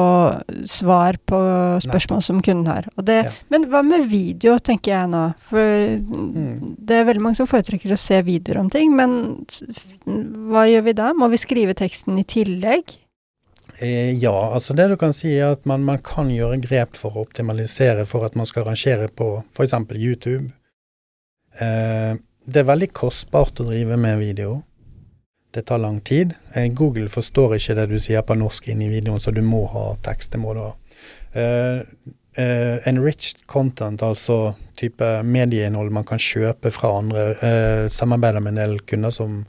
svar 0.69 1.17
på 1.25 1.39
spørsmål 1.81 2.21
som 2.23 2.41
kunden 2.45 2.67
har. 2.69 2.87
Det, 3.01 3.25
Ja. 3.25 3.31
Men 3.49 3.65
hva 3.71 3.81
med 3.83 4.07
video, 4.09 4.57
tenker 4.59 4.91
jeg 4.91 5.09
nå. 5.09 5.23
For 5.49 5.57
Mm. 5.59 6.75
det 6.79 6.91
er 6.99 7.05
veldig 7.05 7.21
mange 7.21 7.35
som 7.35 7.47
foretrekker 7.47 7.91
å 7.91 7.97
se 7.97 8.21
videoer 8.21 8.59
om 8.59 8.69
ting, 8.69 8.95
men 8.95 9.45
hva 10.05 10.67
gjør 10.69 10.83
vi 10.83 10.93
da? 10.93 11.13
Må 11.13 11.29
vi 11.31 11.37
skrive 11.37 11.73
teksten 11.73 12.19
i 12.19 12.23
tillegg? 12.23 12.97
Eh, 13.81 14.11
ja, 14.21 14.31
altså 14.53 14.75
det 14.75 14.89
du 14.89 14.97
kan 14.97 15.13
si 15.13 15.31
er 15.39 15.53
at 15.53 15.65
man, 15.65 15.83
man 15.83 15.97
kan 15.97 16.29
gjøre 16.29 16.61
grep 16.61 16.95
for 16.99 17.11
å 17.15 17.23
optimalisere 17.25 18.05
for 18.05 18.25
at 18.25 18.35
man 18.35 18.45
skal 18.45 18.65
rangere 18.67 19.07
på 19.09 19.43
f.eks. 19.55 19.73
YouTube. 19.95 20.51
Eh, 21.59 22.13
det 22.45 22.59
er 22.59 22.67
veldig 22.67 22.91
kostbart 22.93 23.61
å 23.63 23.67
drive 23.69 23.97
med 23.97 24.19
video. 24.19 24.63
Det 25.53 25.65
tar 25.69 25.77
lang 25.77 25.99
tid. 26.01 26.33
Eh, 26.53 26.67
Google 26.73 27.09
forstår 27.13 27.55
ikke 27.57 27.77
det 27.77 27.87
du 27.91 27.99
sier 28.01 28.25
på 28.25 28.37
norsk 28.37 28.71
inn 28.73 28.81
i 28.81 28.89
videoen, 28.89 29.21
så 29.21 29.31
du 29.31 29.43
må 29.45 29.65
ha 29.73 29.91
tekst. 30.05 30.33
Det 30.33 30.41
må 30.41 30.55
du 30.57 30.63
ha. 30.63 30.71
Uh, 31.33 31.81
uh, 32.37 32.77
enriched 32.89 33.43
content, 33.49 34.01
altså 34.05 34.53
type 34.77 35.07
medieinnhold 35.25 35.89
man 35.93 36.05
kan 36.09 36.21
kjøpe 36.21 36.71
fra 36.73 36.95
andre. 36.99 37.27
uh, 37.41 37.85
samarbeider 37.89 38.41
med 38.41 38.55
en 38.55 38.63
del 38.63 38.79
kunder 38.89 39.13
som 39.13 39.43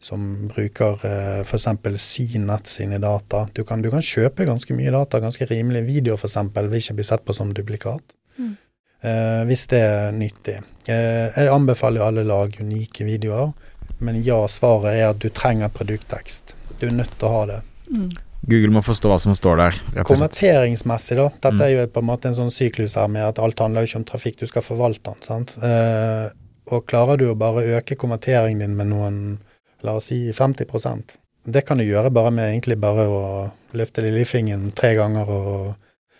som 0.00 0.48
bruker 0.48 0.96
uh, 1.04 1.40
f.eks. 1.44 1.66
Cnet 2.00 2.70
sine 2.72 2.96
data. 2.98 3.42
Du 3.52 3.66
kan, 3.68 3.82
du 3.84 3.90
kan 3.92 4.00
kjøpe 4.00 4.46
ganske 4.48 4.72
mye 4.72 4.92
data, 4.94 5.20
ganske 5.20 5.44
rimelig. 5.44 5.84
Video 5.84 6.16
f.eks. 6.16 6.38
vil 6.56 6.78
ikke 6.80 6.96
bli 6.96 7.04
sett 7.04 7.24
på 7.26 7.36
som 7.36 7.52
duplikat. 7.52 8.16
Mm. 8.40 8.54
Eh, 9.00 9.42
hvis 9.48 9.64
det 9.72 9.80
er 9.80 10.10
nyttig. 10.12 10.58
Eh, 10.88 11.28
jeg 11.32 11.52
anbefaler 11.52 12.04
alle 12.04 12.24
å 12.24 12.28
lage 12.28 12.60
unike 12.60 13.06
videoer, 13.08 13.52
men 14.00 14.22
ja, 14.24 14.40
svaret 14.48 14.94
er 14.96 15.10
at 15.10 15.18
du 15.22 15.28
trenger 15.30 15.68
produkttekst. 15.68 16.54
Du 16.80 16.86
er 16.88 16.92
nødt 16.96 17.12
til 17.18 17.28
å 17.28 17.32
ha 17.34 17.46
det. 17.46 17.60
Mm. 17.92 18.10
Google 18.48 18.72
må 18.72 18.80
forstå 18.82 19.10
hva 19.10 19.18
som 19.20 19.34
står 19.36 19.56
der. 19.60 19.78
Konverteringsmessig, 20.08 21.16
da. 21.18 21.28
Dette 21.28 21.52
Mm. 21.54 21.60
er 21.66 21.70
jo 21.74 21.86
på 21.86 22.00
en 22.00 22.06
måte 22.06 22.26
en 22.28 22.34
sånn 22.34 22.50
syklus 22.50 22.94
her 22.96 23.08
med 23.08 23.22
at 23.22 23.38
alt 23.38 23.58
handler 23.58 23.82
jo 23.84 23.86
ikke 23.90 23.96
om 24.00 24.04
trafikk, 24.04 24.38
du 24.38 24.46
skal 24.46 24.62
forvalte 24.62 25.02
den. 25.04 25.22
sant? 25.22 25.56
Eh, 25.62 26.30
og 26.72 26.86
klarer 26.86 27.18
du 27.18 27.26
å 27.30 27.36
bare 27.36 27.64
øke 27.76 27.96
konverteringen 27.96 28.58
din 28.60 28.76
med 28.76 28.86
noen, 28.88 29.38
la 29.82 29.92
oss 29.96 30.06
si 30.06 30.30
50% 30.32 31.16
Det 31.46 31.64
kan 31.66 31.78
du 31.78 31.84
gjøre 31.84 32.12
bare 32.12 32.30
med 32.30 32.50
egentlig 32.52 32.78
bare 32.80 33.06
å 33.08 33.50
løfte 33.74 34.02
lillefingeren 34.02 34.72
tre 34.74 34.94
ganger 34.94 35.28
og 35.28 35.76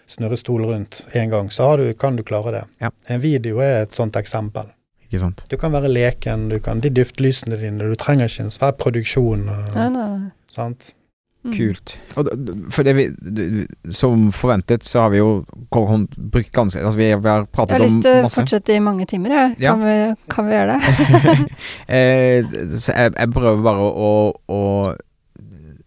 snurre 0.09 0.37
stol 0.37 0.65
rundt 0.65 1.05
én 1.15 1.29
gang, 1.31 1.49
så 1.51 1.63
har 1.69 1.77
du, 1.77 1.95
kan 1.95 2.17
du 2.17 2.23
klare 2.23 2.53
det. 2.53 2.65
Ja. 2.81 2.91
En 3.09 3.21
video 3.21 3.59
er 3.61 3.83
et 3.83 3.93
sånt 3.93 4.13
eksempel. 4.17 4.65
Ikke 5.11 5.25
sant. 5.25 5.45
Du 5.51 5.59
kan 5.59 5.75
være 5.75 5.91
leken, 5.91 6.49
du 6.53 6.61
kan 6.63 6.79
de 6.81 6.93
duftlysene 6.95 7.59
dine, 7.59 7.91
du 7.91 7.99
trenger 7.99 8.31
ikke 8.31 8.47
en 8.47 8.55
svær 8.55 8.77
produksjon. 8.79 9.43
Nei, 9.51 9.89
nei, 9.91 10.07
nei. 10.07 10.31
sant? 10.51 10.93
Mm. 11.41 11.53
Kult. 11.57 11.99
For 12.71 12.85
det 12.85 12.93
vi, 12.99 13.05
som 13.97 14.27
forventet, 14.37 14.85
så 14.85 15.07
har 15.07 15.13
vi 15.15 15.23
jo 15.23 15.29
brukt 15.73 16.53
ganske 16.53 16.83
Altså, 16.83 16.99
vi, 16.99 17.07
vi 17.17 17.29
har 17.29 17.47
Jeg 17.49 17.71
har 17.73 17.81
lyst 17.81 18.03
til 18.05 18.27
å 18.27 18.29
fortsette 18.29 18.77
i 18.77 18.83
mange 18.85 19.07
timer, 19.09 19.33
jeg. 19.33 19.55
Ja. 19.65 19.73
Kan, 19.73 19.87
vi, 19.87 20.27
kan 20.29 20.51
vi 20.51 20.59
gjøre 20.59 20.77
det? 20.77 21.37
eh, 21.97 22.51
så 22.77 22.93
jeg, 22.93 23.15
jeg 23.17 23.33
prøver 23.33 23.65
bare 23.65 23.89
å, 23.89 24.13
å 24.53 24.61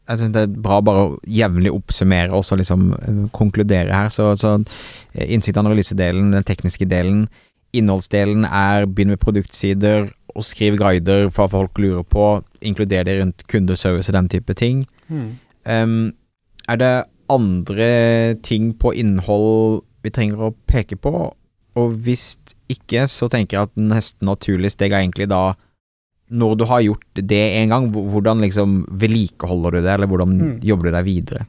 Jeg 0.09 0.23
syns 0.23 0.33
det 0.33 0.47
er 0.47 0.57
bra 0.65 0.81
bare 0.81 1.05
å 1.05 1.15
jevnlig 1.29 1.75
oppsummere 1.77 2.33
og 2.33 2.41
så 2.49 2.57
liksom 2.57 2.89
eh, 2.97 3.23
konkludere 3.37 3.93
her. 3.93 4.09
Så, 4.09 4.31
så 4.41 4.55
eh, 4.57 5.29
innsikt- 5.29 5.61
og 5.61 5.67
analysedelen, 5.67 6.33
den 6.33 6.49
tekniske 6.49 6.89
delen. 6.89 7.27
Innholdsdelen 7.73 8.45
er 8.45 8.85
begynn 8.85 9.13
med 9.13 9.21
produktsider 9.23 10.11
og 10.33 10.45
skriv 10.45 10.77
guider 10.81 11.29
for 11.33 11.45
hva 11.47 11.59
folk 11.61 11.77
lurer 11.81 12.05
på. 12.05 12.27
Inkluder 12.65 13.05
det 13.07 13.19
rundt 13.19 13.45
kundeservice 13.51 14.09
og 14.09 14.17
den 14.17 14.29
type 14.33 14.55
ting. 14.57 14.83
Mm. 15.09 15.29
Um, 15.65 16.13
er 16.69 16.79
det 16.81 16.93
andre 17.33 18.35
ting 18.45 18.73
på 18.77 18.93
innhold 18.97 19.81
vi 20.03 20.11
trenger 20.13 20.49
å 20.49 20.55
peke 20.69 20.97
på? 20.99 21.13
Og 21.79 21.93
hvis 22.05 22.35
ikke, 22.69 23.07
så 23.09 23.29
tenker 23.31 23.57
jeg 23.57 23.69
at 23.69 23.77
nesten 23.79 24.29
naturlig 24.29 24.73
steg 24.73 24.93
er 24.93 25.01
egentlig 25.03 25.29
da 25.31 25.53
når 26.33 26.55
du 26.57 26.63
har 26.65 26.81
gjort 26.81 27.19
det 27.29 27.41
en 27.61 27.69
gang, 27.69 27.87
hvordan 27.93 28.41
liksom 28.41 28.77
vedlikeholder 28.89 29.75
du 29.75 29.81
det, 29.83 29.91
eller 29.93 30.09
hvordan 30.09 30.31
Mm. 30.39 30.53
jobber 30.65 30.89
du 30.89 30.91
deg 30.95 31.05
videre? 31.05 31.47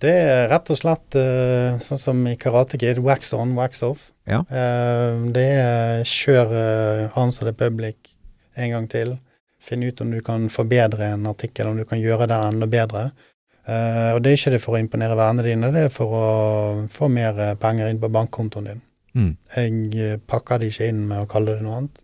Det 0.00 0.12
er 0.12 0.46
rett 0.48 0.70
og 0.72 0.78
slett 0.78 1.16
uh, 1.18 1.80
sånn 1.84 2.00
som 2.00 2.20
i 2.28 2.36
Karate 2.40 2.78
Kid, 2.80 3.02
wax 3.04 3.34
on, 3.36 3.52
wax 3.58 3.82
off. 3.84 4.06
Ja. 4.28 4.40
Uh, 4.48 5.28
det 5.34 5.48
er 5.58 6.06
kjør 6.08 6.54
uh, 6.54 7.18
answer 7.20 7.50
the 7.50 7.56
public 7.56 8.14
en 8.56 8.72
gang 8.72 8.88
til. 8.88 9.18
Finn 9.60 9.84
ut 9.84 10.00
om 10.00 10.12
du 10.12 10.22
kan 10.24 10.48
forbedre 10.48 11.12
en 11.12 11.28
artikkel, 11.28 11.68
om 11.68 11.76
du 11.76 11.84
kan 11.88 12.00
gjøre 12.00 12.30
det 12.30 12.38
enda 12.48 12.68
bedre. 12.70 13.10
Uh, 13.68 14.16
og 14.16 14.22
det 14.24 14.32
er 14.32 14.38
ikke 14.38 14.54
det 14.54 14.62
for 14.64 14.74
å 14.74 14.80
imponere 14.80 15.16
vennene 15.18 15.44
dine, 15.46 15.72
det 15.74 15.86
er 15.86 15.92
for 15.94 16.14
å 16.16 16.28
få 16.90 17.10
mer 17.12 17.36
eh, 17.38 17.58
penger 17.60 17.90
inn 17.90 18.00
på 18.00 18.08
bankkontoen 18.10 18.70
din. 18.70 18.80
Mm. 19.14 19.34
Jeg 19.52 20.00
eh, 20.00 20.16
pakker 20.26 20.62
det 20.62 20.70
ikke 20.72 20.88
inn 20.90 21.04
med 21.10 21.22
å 21.22 21.28
kalle 21.30 21.54
det 21.54 21.66
noe 21.66 21.76
annet. 21.76 22.00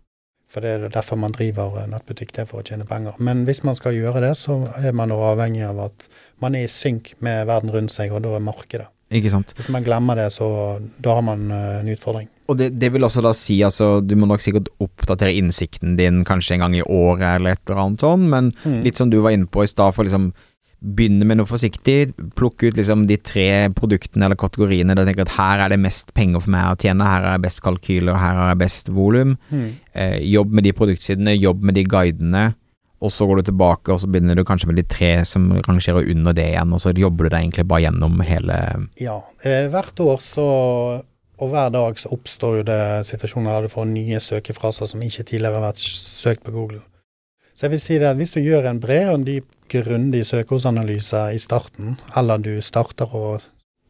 For 0.47 0.63
det 0.63 0.69
er 0.77 0.89
derfor 0.89 1.17
man 1.19 1.33
driver 1.35 1.81
eh, 1.81 1.87
nettbutikk, 1.91 2.31
det 2.35 2.45
er 2.45 2.51
for 2.51 2.63
å 2.63 2.67
tjene 2.67 2.85
penger. 2.87 3.17
Men 3.19 3.45
hvis 3.45 3.63
man 3.67 3.75
skal 3.75 3.97
gjøre 3.97 4.21
det, 4.23 4.33
så 4.39 4.61
er 4.79 4.93
man 4.95 5.11
avhengig 5.11 5.65
av 5.67 5.79
at 5.89 6.07
man 6.43 6.55
er 6.55 6.63
i 6.67 6.71
synk 6.71 7.15
med 7.19 7.45
verden 7.49 7.73
rundt 7.73 7.91
seg, 7.91 8.13
og 8.15 8.23
da 8.23 8.35
er 8.37 8.45
markedet. 8.45 8.87
Ikke 9.11 9.29
sant? 9.31 9.53
Hvis 9.55 9.69
man 9.71 9.85
glemmer 9.85 10.17
det, 10.19 10.25
så 10.35 10.47
da 11.03 11.13
har 11.15 11.23
man 11.23 11.45
eh, 11.51 11.77
en 11.81 11.91
utfordring. 11.93 12.27
Og 12.51 12.57
det, 12.59 12.73
det 12.79 12.89
vil 12.95 13.03
også 13.03 13.21
da 13.23 13.31
si, 13.35 13.57
altså, 13.63 14.01
du 14.03 14.15
må 14.19 14.27
nok 14.27 14.43
sikkert 14.43 14.67
oppdatere 14.83 15.33
innsikten 15.35 15.95
din 15.99 16.23
kanskje 16.27 16.55
en 16.57 16.63
gang 16.65 16.75
i 16.79 16.83
året 16.83 17.37
eller 17.37 17.55
et 17.55 17.61
eller 17.67 17.83
annet 17.85 18.03
sånn, 18.03 18.27
men 18.31 18.51
Mm. 18.63 18.81
litt 18.83 18.99
som 18.99 19.09
du 19.11 19.19
var 19.23 19.31
inne 19.35 19.47
på 19.51 19.63
i 19.63 19.67
stad, 19.71 19.95
for 19.95 20.03
liksom 20.07 20.31
begynne 20.77 21.25
med 21.25 21.39
noe 21.39 21.49
forsiktig, 21.49 22.13
plukke 22.37 22.69
ut 22.69 22.77
liksom 22.77 23.07
de 23.09 23.17
tre 23.17 23.47
produktene 23.75 24.27
eller 24.27 24.37
kategoriene 24.37 24.93
der 24.93 25.01
du 25.01 25.09
tenker 25.09 25.25
at 25.25 25.33
her 25.37 25.63
er 25.63 25.73
det 25.73 25.79
mest 25.81 26.13
penger 26.17 26.43
for 26.43 26.53
meg 26.53 26.69
å 26.69 26.77
tjene, 26.77 27.07
her 27.07 27.25
er 27.25 27.37
det 27.39 27.47
best 27.47 27.63
kalkyler, 27.65 28.19
her 28.21 28.37
er 28.43 28.53
det 28.53 28.61
best 28.61 28.91
volum. 28.93 29.35
Mm. 29.49 29.67
Eh, 29.97 30.17
jobb 30.29 30.53
med 30.53 30.67
de 30.67 30.75
produktsidene, 30.77 31.33
jobb 31.37 31.65
med 31.65 31.79
de 31.79 31.85
guidene, 31.89 32.45
og 33.01 33.13
så 33.13 33.27
går 33.29 33.41
du 33.41 33.49
tilbake 33.49 33.93
og 33.93 34.01
så 34.01 34.09
begynner 34.09 34.37
du 34.37 34.45
kanskje 34.45 34.69
med 34.69 34.79
de 34.79 34.85
tre 34.89 35.11
som 35.29 35.49
rangerer 35.65 36.09
under 36.13 36.37
det 36.37 36.47
igjen, 36.53 36.73
og 36.73 36.81
så 36.81 36.93
jobber 36.93 37.25
du 37.25 37.33
deg 37.33 37.41
egentlig 37.41 37.67
bare 37.69 37.85
gjennom 37.87 38.21
hele 38.25 38.57
Ja. 39.01 39.21
Eh, 39.43 39.69
hvert 39.73 40.05
år 40.05 40.21
så 40.21 40.47
og 41.37 41.51
hver 41.53 41.69
dag 41.69 41.99
så 42.01 42.09
oppstår 42.15 42.63
det 42.65 42.81
situasjoner 43.05 43.53
der 43.53 43.67
du 43.67 43.73
får 43.73 43.85
nye 43.91 44.21
søkefraser 44.23 44.89
som 44.89 45.03
ikke 45.05 45.25
tidligere 45.25 45.59
har 45.59 45.67
vært 45.67 45.83
søkt 45.83 46.41
på 46.47 46.53
Google. 46.55 46.81
Så 47.57 47.65
jeg 47.65 47.73
vil 47.73 47.81
si 47.81 47.95
det 47.97 48.05
at 48.05 48.17
hvis 48.19 48.35
du 48.35 48.37
gjør 48.37 48.67
en 48.69 48.79
bred 48.79 49.07
og 49.09 49.15
en 49.17 49.23
dyp, 49.25 49.53
grundig 49.67 50.21
søkeordsanalyse 50.29 51.23
i 51.33 51.39
starten, 51.41 51.95
eller 52.15 52.37
du 52.39 52.51
starter 52.61 53.15
og 53.17 53.41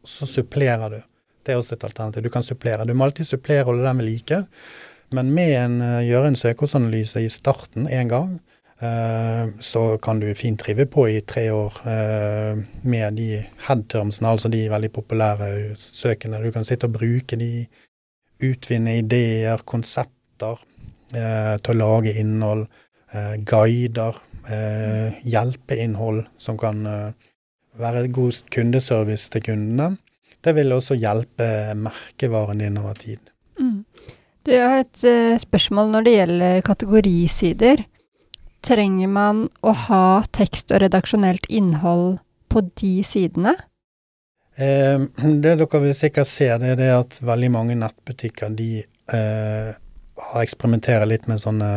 så 0.08 0.26
supplerer 0.26 0.88
du. 0.88 1.02
Det 1.44 1.52
er 1.52 1.60
også 1.60 1.76
et 1.76 1.84
alternativ. 1.84 2.24
Du 2.24 2.32
kan 2.32 2.42
supplere. 2.42 2.86
Du 2.88 2.94
må 2.96 3.04
alltid 3.04 3.28
supplere 3.28 3.66
og 3.66 3.74
holde 3.74 3.84
dem 3.84 4.00
ved 4.00 4.08
like. 4.08 4.38
Men 5.12 5.34
med 5.36 5.52
en, 5.56 5.76
eh, 5.82 6.08
gjøre 6.08 6.28
en 6.28 6.36
søkeordsanalyse 6.36 7.20
i 7.24 7.28
starten 7.28 7.88
én 7.88 8.08
gang, 8.08 8.40
eh, 8.80 9.52
så 9.60 9.98
kan 10.02 10.20
du 10.20 10.34
fint 10.34 10.60
drive 10.60 10.86
på 10.86 11.06
i 11.08 11.20
tre 11.20 11.52
år 11.52 11.72
eh, 11.86 12.64
med 12.82 13.16
de 13.16 13.44
headtermsene, 13.68 14.28
altså 14.28 14.48
de 14.48 14.70
veldig 14.70 14.92
populære 14.92 15.76
søkene. 15.76 16.42
Du 16.44 16.50
kan 16.50 16.64
sitte 16.64 16.84
og 16.84 16.92
bruke 16.92 17.36
de, 17.36 17.66
utvinne 18.42 18.98
ideer, 18.98 19.58
konsepter 19.66 20.60
til 21.10 21.72
å 21.72 21.78
lage 21.78 22.12
innhold, 22.20 22.66
guider, 23.48 24.16
eh, 24.50 25.18
hjelpeinnhold 25.24 26.26
som 26.36 26.58
kan 26.58 26.86
eh, 26.86 27.12
være 27.78 28.08
god 28.12 28.42
kundeservice 28.54 29.30
til 29.32 29.44
kundene. 29.50 29.96
Det 30.44 30.54
vil 30.54 30.72
også 30.72 30.96
hjelpe 30.98 31.74
merkevaren 31.78 32.62
din 32.62 32.78
over 32.78 32.94
tid. 32.98 33.20
Mm. 33.58 33.84
Du, 34.46 34.52
har 34.54 34.82
et 34.84 35.04
eh, 35.04 35.38
spørsmål 35.40 35.90
når 35.92 36.06
det 36.06 36.14
gjelder 36.14 36.60
kategorisider. 36.66 37.82
Trenger 38.64 39.10
man 39.10 39.48
å 39.62 39.74
ha 39.86 40.04
tekst 40.34 40.72
og 40.74 40.82
redaksjonelt 40.82 41.46
innhold 41.50 42.18
på 42.48 42.64
de 42.80 42.94
sidene? 43.06 43.56
Eh, 44.56 44.96
det 45.42 45.58
dere 45.58 45.82
vil 45.82 45.96
sikkert 45.96 46.30
se, 46.30 46.48
det 46.62 46.74
er 46.74 46.80
det 46.80 46.94
at 46.94 47.20
veldig 47.22 47.52
mange 47.54 47.76
nettbutikker 47.78 48.54
de 48.58 48.70
eh, 48.82 49.74
har 50.18 50.42
eksperimenterer 50.42 51.06
litt 51.06 51.28
med 51.30 51.42
sånne 51.42 51.68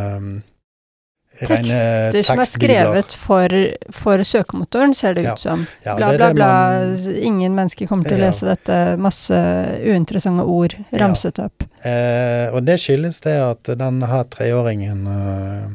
Tekster 1.39 2.21
som 2.27 2.39
er 2.43 2.45
skrevet 2.49 3.13
for, 3.15 3.53
for 3.95 4.21
søkemotoren, 4.27 4.93
ser 4.93 5.13
det 5.15 5.23
ut 5.29 5.39
som. 5.39 5.63
Ja, 5.85 5.95
Bla, 5.95 6.09
bla, 6.17 6.33
bla. 6.35 6.47
man- 6.83 7.15
Ingen 7.15 7.55
mennesker 7.55 7.87
kommer 7.87 8.03
til 8.03 8.19
å 8.19 8.25
lese 8.27 8.45
dette. 8.49 8.97
Masse 8.99 9.33
uinteressante 9.81 10.43
ord 10.43 10.75
Ja. 10.91 10.99
ramset 11.05 11.39
opp. 11.39 11.63
Eh, 11.85 12.49
og 12.53 12.65
det 12.65 12.77
skyldes 12.79 13.21
det 13.23 13.37
at 13.41 13.63
denne 13.79 14.07
treåringen 14.29 15.07
eh, 15.07 15.69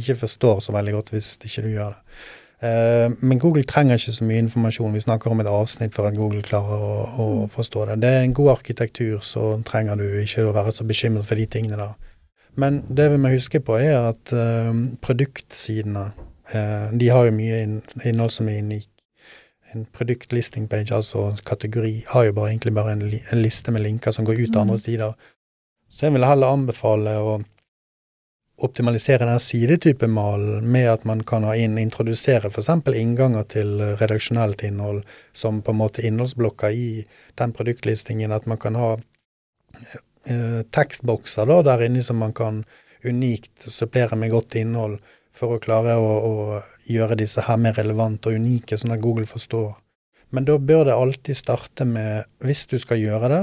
ikke 0.00 0.16
forstår 0.24 0.60
så 0.64 0.72
veldig 0.72 0.92
godt 0.96 1.10
hvis 1.12 1.36
ikke 1.44 1.62
du 1.62 1.68
gjør 1.76 1.92
det. 1.92 2.00
Eh, 2.62 3.08
men 3.20 3.38
Google 3.42 3.64
trenger 3.64 3.98
ikke 3.98 4.12
så 4.16 4.24
mye 4.24 4.38
informasjon. 4.46 4.92
Vi 4.94 5.00
snakker 5.04 5.30
om 5.30 5.40
et 5.40 5.46
avsnitt 5.50 5.92
for 5.94 6.06
at 6.06 6.14
Google 6.16 6.42
klarer 6.42 6.78
å, 6.78 7.18
å 7.18 7.50
forstå 7.50 7.86
det. 7.90 8.00
Det 8.00 8.08
er 8.16 8.22
en 8.24 8.32
god 8.38 8.56
arkitektur, 8.56 9.18
så 9.20 9.62
trenger 9.66 9.96
du 9.98 10.04
ikke 10.22 10.46
å 10.48 10.54
være 10.54 10.72
så 10.72 10.86
bekymret 10.86 11.24
for 11.26 11.34
de 11.36 11.46
tingene 11.46 11.76
der. 11.76 11.94
Men 12.54 12.82
det 12.88 13.08
vi 13.12 13.20
må 13.20 13.32
huske 13.32 13.60
på, 13.64 13.78
er 13.80 14.10
at 14.10 14.32
uh, 14.36 14.72
produktsidene 15.04 16.06
uh, 16.54 16.88
de 16.92 17.08
har 17.08 17.28
jo 17.28 17.36
mye 17.36 17.60
inn, 17.64 17.78
innhold 18.04 18.34
som 18.34 18.50
er 18.52 18.60
unik. 18.60 18.88
En 19.72 19.86
produktlisting 19.88 20.66
page, 20.68 20.92
altså 20.92 21.30
kategori, 21.48 22.02
har 22.12 22.26
jo 22.28 22.34
bare, 22.36 22.50
egentlig 22.52 22.74
bare 22.76 22.92
en, 22.92 23.06
li, 23.08 23.22
en 23.32 23.40
liste 23.40 23.72
med 23.72 23.80
linker 23.86 24.12
som 24.12 24.26
går 24.28 24.42
ut 24.42 24.52
til 24.52 24.60
andre 24.60 24.76
Mm. 24.76 24.84
sider. 24.84 25.14
Så 25.88 26.06
jeg 26.06 26.12
vil 26.12 26.24
heller 26.28 26.52
anbefale 26.52 27.16
å 27.20 27.38
optimalisere 28.62 29.26
den 29.26 29.40
sidetypemalen 29.40 30.68
med 30.72 30.90
at 30.90 31.04
man 31.08 31.24
kan 31.24 31.44
ha 31.44 31.56
inn, 31.56 31.78
introdusere 31.78 32.50
f.eks. 32.50 32.68
innganger 32.94 33.48
til 33.48 33.80
redaksjonelt 34.00 34.62
innhold 34.62 35.02
som 35.32 35.62
på 35.62 35.72
en 35.72 35.80
måte 35.80 36.04
innholdsblokker 36.06 36.70
i 36.70 37.06
den 37.40 37.52
produktlistingen. 37.52 38.32
At 38.32 38.46
man 38.46 38.58
kan 38.58 38.74
ha 38.74 38.96
eh, 40.30 40.62
tekstbokser 40.70 41.48
da, 41.48 41.60
der 41.66 41.86
inne 41.88 42.02
som 42.04 42.20
man 42.22 42.34
kan 42.36 42.62
unikt 43.04 43.66
supplere 43.66 44.16
med 44.18 44.30
godt 44.30 44.56
innhold 44.60 44.98
for 45.34 45.56
å 45.56 45.62
klare 45.62 45.96
å, 45.98 46.12
å 46.12 46.60
gjøre 46.90 47.18
disse 47.18 47.44
her 47.46 47.58
mer 47.60 47.74
relevante 47.78 48.30
og 48.30 48.38
unike, 48.38 48.76
sånn 48.78 48.94
at 48.94 49.02
Google 49.02 49.26
forstår. 49.26 49.72
Men 50.32 50.46
da 50.48 50.56
bør 50.58 50.86
det 50.88 50.96
alltid 50.96 51.36
starte 51.36 51.84
med, 51.88 52.28
hvis 52.44 52.66
du 52.70 52.78
skal 52.80 53.00
gjøre 53.00 53.32
det, 53.32 53.42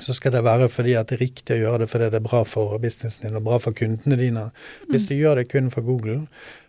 så 0.00 0.14
skal 0.16 0.32
det 0.32 0.44
være 0.46 0.68
fordi 0.72 0.94
at 0.96 1.10
det 1.10 1.18
er 1.18 1.24
riktig 1.24 1.56
å 1.56 1.60
gjøre 1.64 1.82
det 1.82 1.90
fordi 1.90 2.08
det 2.12 2.20
er 2.20 2.24
bra 2.24 2.40
for 2.48 2.78
businessen 2.80 3.26
din 3.26 3.36
og 3.40 3.44
bra 3.48 3.58
for 3.60 3.76
kundene 3.76 4.16
dine. 4.16 4.46
Hvis 4.88 5.08
du 5.08 5.16
gjør 5.16 5.40
det 5.40 5.50
kun 5.50 5.68
for 5.72 5.84
Google, 5.84 6.22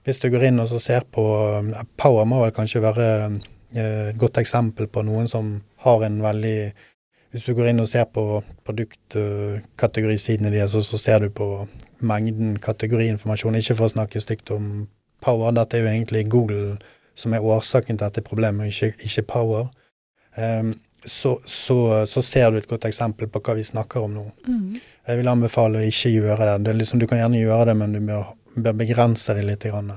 hvis 0.03 0.19
du 0.19 0.27
går 0.33 0.49
inn 0.49 0.59
og 0.63 0.67
så 0.71 0.81
ser 0.81 1.05
på 1.07 1.25
eh, 1.61 1.83
Power 2.01 2.27
må 2.27 2.41
vel 2.43 2.55
kanskje 2.55 2.83
være 2.83 3.07
eh, 3.21 4.09
et 4.11 4.19
godt 4.19 4.41
eksempel 4.41 4.89
på 4.91 5.05
noen 5.07 5.29
som 5.31 5.53
har 5.85 6.07
en 6.07 6.17
veldig 6.23 6.57
Hvis 7.31 7.45
du 7.47 7.55
går 7.55 7.69
inn 7.71 7.79
og 7.79 7.87
ser 7.87 8.05
på 8.11 8.41
produktkategorisidene 8.67 10.51
deres, 10.51 10.73
så, 10.75 10.81
så 10.83 10.97
ser 10.99 11.23
du 11.23 11.29
på 11.31 11.47
mengden 12.03 12.57
kategoriinformasjon. 12.59 13.55
Ikke 13.59 13.77
for 13.79 13.87
å 13.87 13.93
snakke 13.93 14.23
stygt 14.23 14.51
om 14.51 14.87
Power, 15.23 15.53
dette 15.55 15.77
er 15.77 15.85
jo 15.85 15.91
egentlig 15.93 16.25
Google 16.33 16.79
som 17.15 17.33
er 17.35 17.45
årsaken 17.45 17.97
til 17.97 18.03
dette 18.03 18.23
problemet, 18.25 18.71
ikke, 18.71 18.95
ikke 19.05 19.27
Power. 19.29 19.69
Um, 20.35 20.73
så, 21.05 21.39
så, 21.45 22.05
så 22.05 22.21
ser 22.21 22.51
du 22.51 22.59
et 22.59 22.69
godt 22.69 22.85
eksempel 22.85 23.29
på 23.31 23.41
hva 23.41 23.55
vi 23.57 23.65
snakker 23.65 24.05
om 24.05 24.13
nå. 24.19 24.25
Mm. 24.45 24.77
Jeg 25.07 25.17
vil 25.17 25.31
anbefale 25.31 25.79
å 25.79 25.87
ikke 25.87 26.13
gjøre 26.13 26.45
det. 26.45 26.57
det 26.67 26.75
liksom, 26.77 27.01
du 27.01 27.07
kan 27.09 27.23
gjerne 27.23 27.41
gjøre 27.41 27.71
det, 27.71 27.77
men 27.79 27.95
du 27.95 28.01
bør, 28.05 28.35
bør 28.57 28.77
begrense 28.83 29.33
det 29.37 29.47
litt. 29.47 29.65
Grann. 29.65 29.93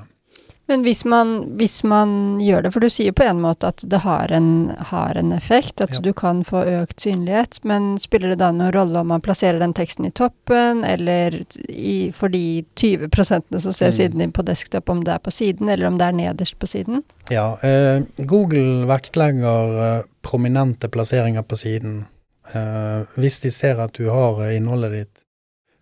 Men 0.66 0.80
hvis 0.82 1.04
man, 1.04 1.56
hvis 1.58 1.82
man 1.84 2.38
gjør 2.40 2.62
det, 2.64 2.70
for 2.72 2.80
du 2.80 2.88
sier 2.88 3.12
på 3.12 3.22
en 3.28 3.40
måte 3.42 3.68
at 3.68 3.82
det 3.84 3.98
har 4.00 4.32
en, 4.32 4.70
har 4.90 5.18
en 5.20 5.32
effekt, 5.36 5.80
at 5.84 5.92
Ja. 5.94 6.00
du 6.00 6.12
kan 6.16 6.40
få 6.44 6.62
økt 6.64 7.00
synlighet, 7.04 7.58
men 7.64 7.98
spiller 7.98 8.28
det 8.32 8.38
da 8.40 8.48
noen 8.52 8.72
rolle 8.72 8.98
om 9.02 9.06
man 9.12 9.20
plasserer 9.20 9.58
den 9.60 9.74
teksten 9.76 10.06
i 10.08 10.10
toppen, 10.10 10.80
eller 10.88 11.36
i, 11.68 12.10
for 12.16 12.28
de 12.32 12.64
20 12.76 13.60
som 13.60 13.72
ser 13.72 13.92
Mm. 13.92 13.92
siden 13.92 14.18
din 14.18 14.32
på 14.32 14.42
desktop, 14.44 14.88
om 14.88 15.04
det 15.04 15.12
er 15.14 15.18
på 15.18 15.30
siden, 15.30 15.68
eller 15.68 15.86
om 15.86 15.98
det 15.98 16.06
er 16.08 16.12
nederst 16.12 16.58
på 16.58 16.66
siden? 16.66 17.02
Ja, 17.30 17.58
eh, 17.62 18.02
Google 18.24 18.86
vektlegger 18.86 19.98
eh, 19.98 20.02
prominente 20.22 20.88
plasseringer 20.88 21.42
på 21.42 21.56
siden. 21.56 22.06
Eh, 22.54 23.04
hvis 23.16 23.40
de 23.40 23.50
ser 23.50 23.78
at 23.80 23.92
du 23.92 24.08
har 24.10 24.40
eh, 24.48 24.56
innholdet 24.56 24.92
ditt 24.92 25.23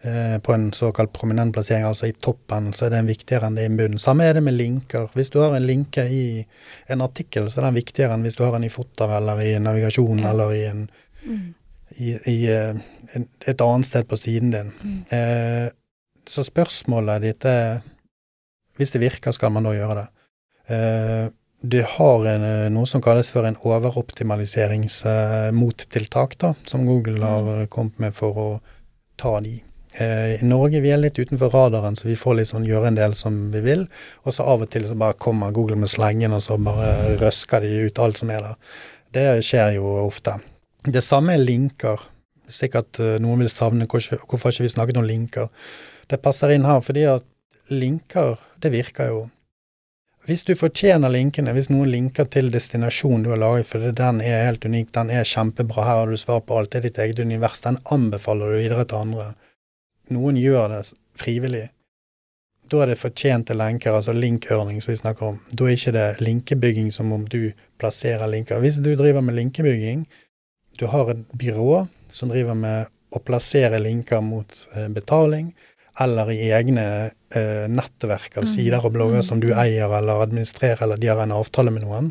på 0.03 0.51
en 0.51 0.65
såkalt 0.75 1.13
prominent 1.15 1.53
plassering, 1.55 1.85
altså 1.87 2.09
i 2.09 2.15
toppen, 2.19 2.73
så 2.75 2.89
er 2.89 2.97
den 2.97 3.07
viktigere 3.07 3.47
enn 3.47 3.55
det 3.55 3.69
i 3.69 3.71
bunnen. 3.71 4.01
Samme 4.03 4.25
er 4.27 4.35
det 4.35 4.41
med 4.43 4.57
linker. 4.57 5.05
Hvis 5.15 5.31
du 5.31 5.37
har 5.39 5.55
en 5.55 5.63
linke 5.63 6.03
i 6.11 6.41
en 6.91 7.05
artikkel, 7.05 7.47
så 7.47 7.61
er 7.61 7.69
den 7.69 7.79
viktigere 7.79 8.17
enn 8.17 8.27
hvis 8.27 8.35
du 8.35 8.43
har 8.43 8.57
den 8.57 8.67
i 8.67 8.73
foto 8.73 9.07
eller 9.07 9.39
i 9.45 9.53
navigasjon 9.63 10.25
eller 10.27 10.57
i, 10.57 10.65
en, 10.67 10.81
i, 11.95 12.17
i 12.33 12.35
eh, 12.51 12.83
en, 13.15 13.29
et 13.47 13.63
annet 13.63 13.87
sted 13.87 14.11
på 14.11 14.19
siden 14.19 14.51
din. 14.57 14.75
Mm. 14.83 14.99
Eh, 15.15 15.69
så 16.27 16.43
spørsmålet 16.47 17.23
ditt 17.23 17.45
er 17.47 17.81
Hvis 18.77 18.91
det 18.95 19.01
virker, 19.03 19.33
skal 19.37 19.51
man 19.53 19.65
da 19.69 19.73
gjøre 19.77 19.95
det. 20.01 20.09
Eh, 20.75 21.27
du 21.63 21.83
har 21.87 22.27
en, 22.27 22.43
eh, 22.43 22.71
noe 22.73 22.87
som 22.87 23.03
kalles 23.03 23.31
for 23.31 23.45
en 23.47 23.57
overoptimaliseringsmottiltak, 23.57 26.39
da, 26.39 26.55
som 26.67 26.87
Google 26.87 27.27
har 27.27 27.61
eh, 27.61 27.67
kommet 27.67 27.99
med 28.03 28.15
for 28.17 28.33
å 28.35 28.61
ta 29.21 29.41
de. 29.45 29.63
Eh, 30.01 30.43
I 30.43 30.47
Norge 30.49 30.81
vi 30.81 30.91
er 30.93 31.01
litt 31.01 31.19
utenfor 31.19 31.53
radaren, 31.53 31.97
så 31.97 32.09
vi 32.09 32.17
får 32.17 32.39
liksom 32.41 32.65
gjøre 32.65 32.93
en 32.93 32.97
del 32.97 33.17
som 33.19 33.37
vi 33.53 33.61
vil. 33.65 33.85
Og 34.25 34.37
så 34.37 34.47
av 34.49 34.65
og 34.65 34.71
til 34.73 34.87
så 34.89 34.97
bare 34.99 35.19
kommer 35.21 35.53
Google 35.53 35.77
med 35.77 35.93
slengen, 35.93 36.33
og 36.33 36.43
så 36.45 36.57
bare 36.57 37.19
røsker 37.21 37.65
de 37.65 37.89
ut 37.89 38.01
alt 38.01 38.23
som 38.23 38.33
er 38.33 38.47
der. 38.47 38.79
Det 39.13 39.27
skjer 39.45 39.77
jo 39.77 39.91
ofte. 40.07 40.39
Det 40.89 41.05
samme 41.05 41.37
er 41.37 41.45
linker. 41.45 42.09
Sikkert 42.53 42.99
uh, 43.01 43.19
noen 43.23 43.45
vil 43.45 43.53
savne 43.53 43.87
hvorfor 43.89 44.51
ikke 44.51 44.65
vi 44.65 44.73
snakket 44.73 44.99
om 45.01 45.07
linker. 45.09 45.53
Det 46.09 46.21
passer 46.25 46.53
inn 46.53 46.67
her 46.69 46.81
fordi 46.85 47.05
at 47.09 47.29
linker, 47.73 48.41
det 48.61 48.73
virker 48.73 49.13
jo. 49.13 49.21
Hvis 50.27 50.45
du 50.47 50.53
fortjener 50.55 51.11
linkene, 51.11 51.53
hvis 51.55 51.69
noen 51.73 51.91
linker 51.91 52.29
til 52.31 52.51
destinasjonen 52.55 53.25
du 53.25 53.33
har 53.33 53.41
laget, 53.43 53.67
for 53.67 53.83
den 53.83 54.21
er 54.23 54.45
helt 54.47 54.65
unik, 54.65 54.93
den 54.95 55.11
er 55.11 55.27
kjempebra, 55.27 55.87
her 55.87 56.03
har 56.03 56.13
du 56.13 56.21
svar 56.21 56.45
på 56.47 56.59
alt, 56.59 56.71
det 56.71 56.79
er 56.79 56.87
ditt 56.87 57.01
eget 57.03 57.23
univers, 57.25 57.63
den 57.65 57.81
anbefaler 57.91 58.53
du 58.53 58.61
videre 58.61 58.85
til 58.87 59.03
andre 59.03 59.33
noen 60.15 60.39
gjør 60.41 60.69
det 60.77 60.83
frivillig, 61.19 61.67
da 62.73 62.83
er 62.83 62.93
det 62.93 63.01
fortjente 63.01 63.55
lenker, 63.57 63.93
altså 63.93 64.15
link-earning 64.17 64.81
som 64.81 64.95
vi 64.95 65.01
snakker 65.01 65.33
om. 65.33 65.41
Da 65.53 65.67
er 65.67 65.77
ikke 65.77 65.93
det 65.93 66.07
linkebygging 66.25 66.89
som 66.95 67.13
om 67.13 67.27
du 67.29 67.53
plasserer 67.81 68.31
linker. 68.33 68.63
Hvis 68.63 68.81
du 68.81 68.95
driver 68.97 69.21
med 69.21 69.37
linkebygging, 69.37 70.07
du 70.81 70.87
har 70.89 71.11
et 71.13 71.27
byrå 71.37 71.83
som 72.13 72.33
driver 72.33 72.57
med 72.57 72.89
å 73.13 73.21
plassere 73.21 73.81
linker 73.83 74.23
mot 74.25 74.57
eh, 74.73 74.89
betaling, 74.89 75.53
eller 76.01 76.31
i 76.33 76.49
egne 76.57 76.87
eh, 77.37 77.69
nettverk 77.69 78.39
av 78.39 78.47
mm. 78.47 78.51
sider 78.55 78.81
og 78.81 78.95
blogger 78.95 79.25
som 79.27 79.43
du 79.43 79.51
mm. 79.51 79.59
eier 79.67 79.93
eller 79.99 80.25
administrerer, 80.25 80.87
eller 80.87 81.01
de 81.01 81.11
har 81.13 81.21
en 81.21 81.35
avtale 81.37 81.75
med 81.75 81.85
noen, 81.85 82.09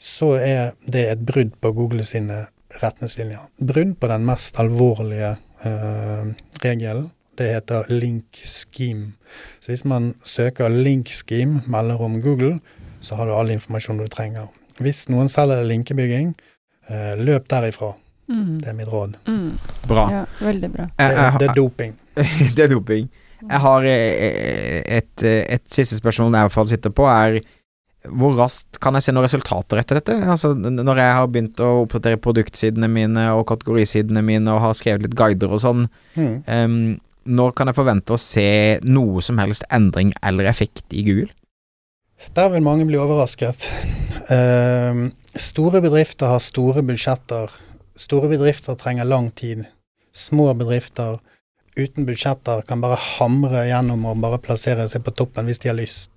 så 0.00 0.34
er 0.38 0.72
det 0.88 1.04
et 1.10 1.26
brudd 1.28 1.52
på 1.60 1.72
Google 1.76 2.06
sine 2.08 2.46
retningslinjer. 2.82 3.42
Brudd 3.58 3.98
på 4.00 4.10
den 4.10 4.24
mest 4.26 4.58
alvorlige 4.60 5.36
eh, 5.64 6.32
regelen. 6.62 7.10
Det 7.34 7.50
heter 7.50 7.90
link 7.90 8.38
scheme. 8.46 9.12
Så 9.60 9.72
hvis 9.72 9.84
man 9.84 10.12
søker 10.22 10.68
link 10.70 11.10
scheme, 11.10 11.62
melder 11.66 12.02
om 12.02 12.20
Google, 12.22 12.60
så 13.00 13.18
har 13.18 13.26
du 13.26 13.34
all 13.34 13.50
informasjon 13.50 13.98
du 13.98 14.06
trenger. 14.08 14.46
Hvis 14.78 15.08
noen 15.10 15.28
selger 15.30 15.64
linkebygging, 15.66 16.34
eh, 16.88 17.14
løp 17.18 17.48
derifra. 17.50 17.92
Mm. 18.28 18.60
Det 18.62 18.70
er 18.70 18.78
mitt 18.78 18.88
råd. 18.88 19.18
Mm. 19.26 19.58
Bra. 19.88 20.06
Ja, 20.12 20.22
veldig 20.40 20.70
bra. 20.72 20.88
Det, 20.98 21.10
det 21.40 21.50
er 21.50 21.58
doping. 21.58 21.98
det 22.56 22.64
er 22.64 22.72
doping. 22.72 23.10
Jeg 23.44 23.60
har 23.60 23.84
et, 23.84 24.86
et, 24.88 25.24
et, 25.26 25.64
siste 25.68 25.98
spørsmål 25.98 26.32
jeg 26.32 26.38
i 26.38 26.46
hvert 26.46 26.54
fall 26.54 26.68
sitter 26.70 26.94
på, 26.96 27.04
er 27.04 27.42
hvor 28.12 28.34
raskt 28.36 28.78
kan 28.84 28.96
jeg 28.98 29.06
se 29.06 29.14
noen 29.14 29.24
resultater 29.24 29.80
etter 29.80 29.98
dette? 30.00 30.16
Altså, 30.28 30.52
når 30.54 31.00
jeg 31.00 31.16
har 31.18 31.30
begynt 31.32 31.62
å 31.64 31.70
oppdatere 31.84 32.20
produktsidene 32.20 32.88
mine 32.90 33.30
og 33.32 33.46
kategorisidene 33.48 34.22
mine 34.24 34.52
og 34.52 34.60
har 34.66 34.76
skrevet 34.76 35.06
litt 35.06 35.16
guider 35.18 35.54
og 35.54 35.62
sånn, 35.64 35.86
mm. 36.18 36.34
um, 36.44 36.76
når 37.24 37.54
kan 37.56 37.70
jeg 37.70 37.78
forvente 37.78 38.14
å 38.14 38.20
se 38.20 38.48
noe 38.84 39.24
som 39.24 39.40
helst 39.40 39.64
endring 39.72 40.12
eller 40.20 40.50
effekt 40.50 40.92
i 40.92 41.04
Google? 41.06 41.30
Der 42.36 42.50
vil 42.52 42.64
mange 42.64 42.86
bli 42.88 43.00
overrasket. 43.00 43.68
Uh, 44.28 45.08
store 45.40 45.80
bedrifter 45.84 46.32
har 46.32 46.44
store 46.44 46.84
budsjetter. 46.84 47.52
Store 48.00 48.28
bedrifter 48.28 48.76
trenger 48.80 49.08
lang 49.08 49.30
tid. 49.36 49.64
Små 50.14 50.52
bedrifter 50.56 51.20
uten 51.74 52.06
budsjetter 52.06 52.62
kan 52.68 52.82
bare 52.84 53.00
hamre 53.16 53.64
gjennom 53.66 54.04
og 54.06 54.20
bare 54.22 54.42
plassere 54.42 54.86
seg 54.90 55.02
på 55.06 55.14
toppen 55.16 55.48
hvis 55.48 55.64
de 55.64 55.72
har 55.72 55.78
lyst. 55.78 56.13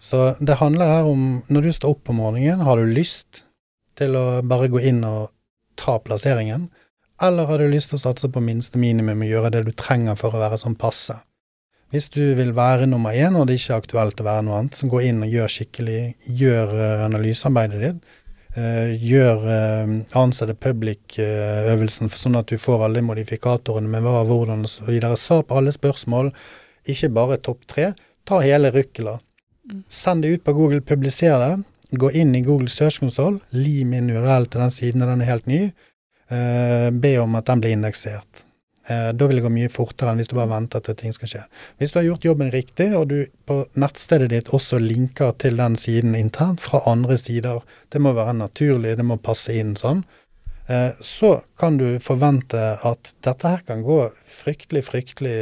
Så 0.00 0.34
det 0.40 0.56
handler 0.62 0.88
her 0.88 1.08
om 1.08 1.24
når 1.52 1.66
du 1.66 1.72
står 1.76 1.92
opp 1.92 2.08
om 2.08 2.22
morgenen, 2.22 2.64
har 2.64 2.80
du 2.80 2.88
lyst 2.88 3.42
til 4.00 4.16
å 4.16 4.40
bare 4.48 4.70
gå 4.72 4.80
inn 4.88 5.02
og 5.04 5.28
ta 5.80 5.98
plasseringen, 6.00 6.70
eller 7.20 7.50
har 7.50 7.60
du 7.60 7.68
lyst 7.68 7.92
til 7.92 7.98
å 7.98 8.04
satse 8.06 8.30
på 8.32 8.40
minste 8.40 8.80
minimum 8.80 9.20
og 9.20 9.28
gjøre 9.28 9.50
det 9.52 9.66
du 9.66 9.74
trenger 9.76 10.16
for 10.16 10.32
å 10.32 10.40
være 10.40 10.58
sånn 10.60 10.78
passe? 10.80 11.18
Hvis 11.90 12.06
du 12.14 12.22
vil 12.38 12.54
være 12.54 12.86
nummer 12.86 13.12
én, 13.12 13.34
og 13.36 13.48
det 13.48 13.58
ikke 13.58 13.74
er 13.74 13.82
aktuelt 13.82 14.20
å 14.22 14.26
være 14.28 14.46
noe 14.46 14.58
annet, 14.60 14.78
så 14.78 14.88
gå 14.88 15.02
inn 15.04 15.24
og 15.26 15.32
gjør 15.34 15.52
skikkelig, 15.52 16.00
gjør 16.38 16.74
uh, 16.78 17.04
analysearbeidet 17.08 17.80
ditt. 17.82 18.12
Uh, 18.54 18.94
gjør 18.94 19.42
uh, 19.46 19.96
ansette 20.18 20.54
public-øvelsen 20.58 22.10
sånn 22.14 22.38
at 22.38 22.50
du 22.50 22.62
får 22.62 22.86
alle 22.86 23.02
modifikatorene 23.04 23.90
med 23.90 24.06
hva, 24.06 24.22
hvordan 24.28 24.62
osv. 24.68 24.86
Svar 25.18 25.42
på 25.44 25.58
alle 25.58 25.74
spørsmål, 25.74 26.30
ikke 26.94 27.10
bare 27.18 27.42
topp 27.42 27.66
tre. 27.74 27.90
Ta 28.24 28.38
hele 28.44 28.70
Rukkela. 28.74 29.18
Send 29.88 30.22
det 30.22 30.28
ut 30.28 30.44
på 30.44 30.54
Google, 30.56 30.80
publiser 30.80 31.38
det. 31.38 31.54
Gå 31.90 32.10
inn 32.10 32.34
i 32.34 32.42
Google 32.46 32.70
Search 32.70 33.00
Console, 33.02 33.40
lim 33.50 33.94
inn 33.94 34.10
URL 34.10 34.46
til 34.46 34.62
den 34.62 34.70
siden, 34.74 35.02
den 35.02 35.24
er 35.24 35.32
helt 35.32 35.48
ny. 35.50 35.64
Uh, 36.30 36.90
be 36.94 37.16
om 37.18 37.34
at 37.34 37.48
den 37.50 37.62
blir 37.62 37.74
indeksert. 37.74 38.44
Uh, 38.86 39.10
da 39.10 39.26
vil 39.26 39.40
det 39.40 39.44
gå 39.44 39.50
mye 39.52 39.72
fortere 39.72 40.12
enn 40.12 40.22
hvis 40.22 40.30
du 40.30 40.36
bare 40.38 40.52
venter 40.52 40.84
til 40.86 40.96
ting 41.00 41.14
skal 41.16 41.32
skje. 41.32 41.42
Hvis 41.82 41.90
du 41.90 41.98
har 41.98 42.06
gjort 42.06 42.28
jobben 42.28 42.52
riktig, 42.54 42.92
og 42.94 43.08
du 43.10 43.24
på 43.50 43.64
nettstedet 43.82 44.30
ditt 44.30 44.52
også 44.54 44.78
linker 44.78 45.34
til 45.42 45.58
den 45.58 45.74
siden 45.80 46.14
internt 46.18 46.62
fra 46.62 46.84
andre 46.90 47.18
sider, 47.18 47.64
det 47.90 48.02
må 48.02 48.14
være 48.14 48.38
naturlig, 48.38 48.94
det 49.00 49.06
må 49.06 49.18
passe 49.18 49.58
inn 49.58 49.74
sånn, 49.78 50.04
uh, 50.70 50.92
så 51.02 51.40
kan 51.58 51.80
du 51.82 51.88
forvente 52.02 52.76
at 52.86 53.16
dette 53.26 53.56
her 53.56 53.66
kan 53.66 53.82
gå 53.86 54.04
fryktelig, 54.30 54.86
fryktelig 54.86 55.38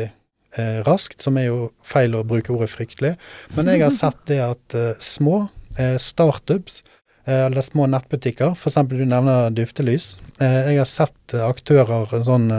eh, 0.57 0.81
raskt, 0.87 1.23
som 1.23 1.39
er 1.39 1.49
jo 1.51 1.59
feil 1.85 2.16
å 2.16 2.25
bruke 2.27 2.53
ordet 2.55 2.70
fryktelig. 2.73 3.16
Men 3.57 3.70
jeg 3.73 3.85
har 3.85 3.95
sett 3.95 4.20
det 4.31 4.41
at 4.45 4.77
eh, 4.79 4.95
små 5.03 5.49
eh, 5.79 5.97
startups, 6.01 6.83
eh, 7.27 7.47
eller 7.47 7.65
små 7.65 7.89
nettbutikker, 7.91 8.55
f.eks. 8.57 8.81
du 8.91 9.05
nevner 9.05 9.53
Duftelys. 9.55 10.16
Eh, 10.41 10.73
jeg 10.73 10.81
har 10.81 10.89
sett 10.89 11.37
eh, 11.37 11.45
aktører, 11.47 12.09
sånn 12.25 12.51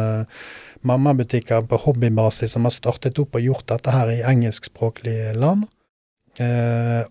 mammabutikker 0.88 1.66
på 1.68 1.78
hobbybasis 1.84 2.54
som 2.56 2.64
har 2.64 2.72
startet 2.72 3.20
opp 3.20 3.36
og 3.36 3.44
gjort 3.44 3.66
dette 3.68 3.92
her 3.92 4.14
i 4.14 4.22
engelskspråklige 4.24 5.34
land. 5.36 5.68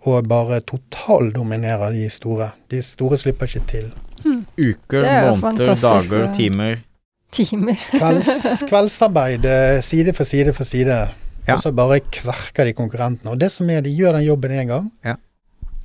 og 0.09 0.25
bare 0.25 0.63
totaldominerer 0.65 1.93
de 1.93 2.07
store. 2.09 2.47
De 2.73 2.81
store 2.81 3.19
slipper 3.21 3.45
ikke 3.45 3.67
til. 3.69 3.91
Hmm. 4.23 4.47
Uker, 4.57 5.05
måneder, 5.37 5.75
dager, 5.77 6.31
timer 6.33 6.79
timer. 7.35 7.79
Kvelds, 7.99 8.65
kveldsarbeid 8.69 9.47
eh, 9.49 9.79
side 9.85 10.15
for 10.17 10.29
side 10.29 10.55
for 10.57 10.69
side. 10.69 10.99
Ja. 11.49 11.57
Og 11.57 11.65
så 11.65 11.73
bare 11.73 12.01
kverker 12.05 12.69
de 12.69 12.77
konkurrentene. 12.77 13.33
Og 13.33 13.41
det 13.41 13.51
som 13.55 13.69
er, 13.73 13.81
de 13.85 13.95
gjør 13.95 14.19
den 14.19 14.27
jobben 14.27 14.53
én 14.53 14.69
gang, 14.69 14.91
ja. 15.05 15.17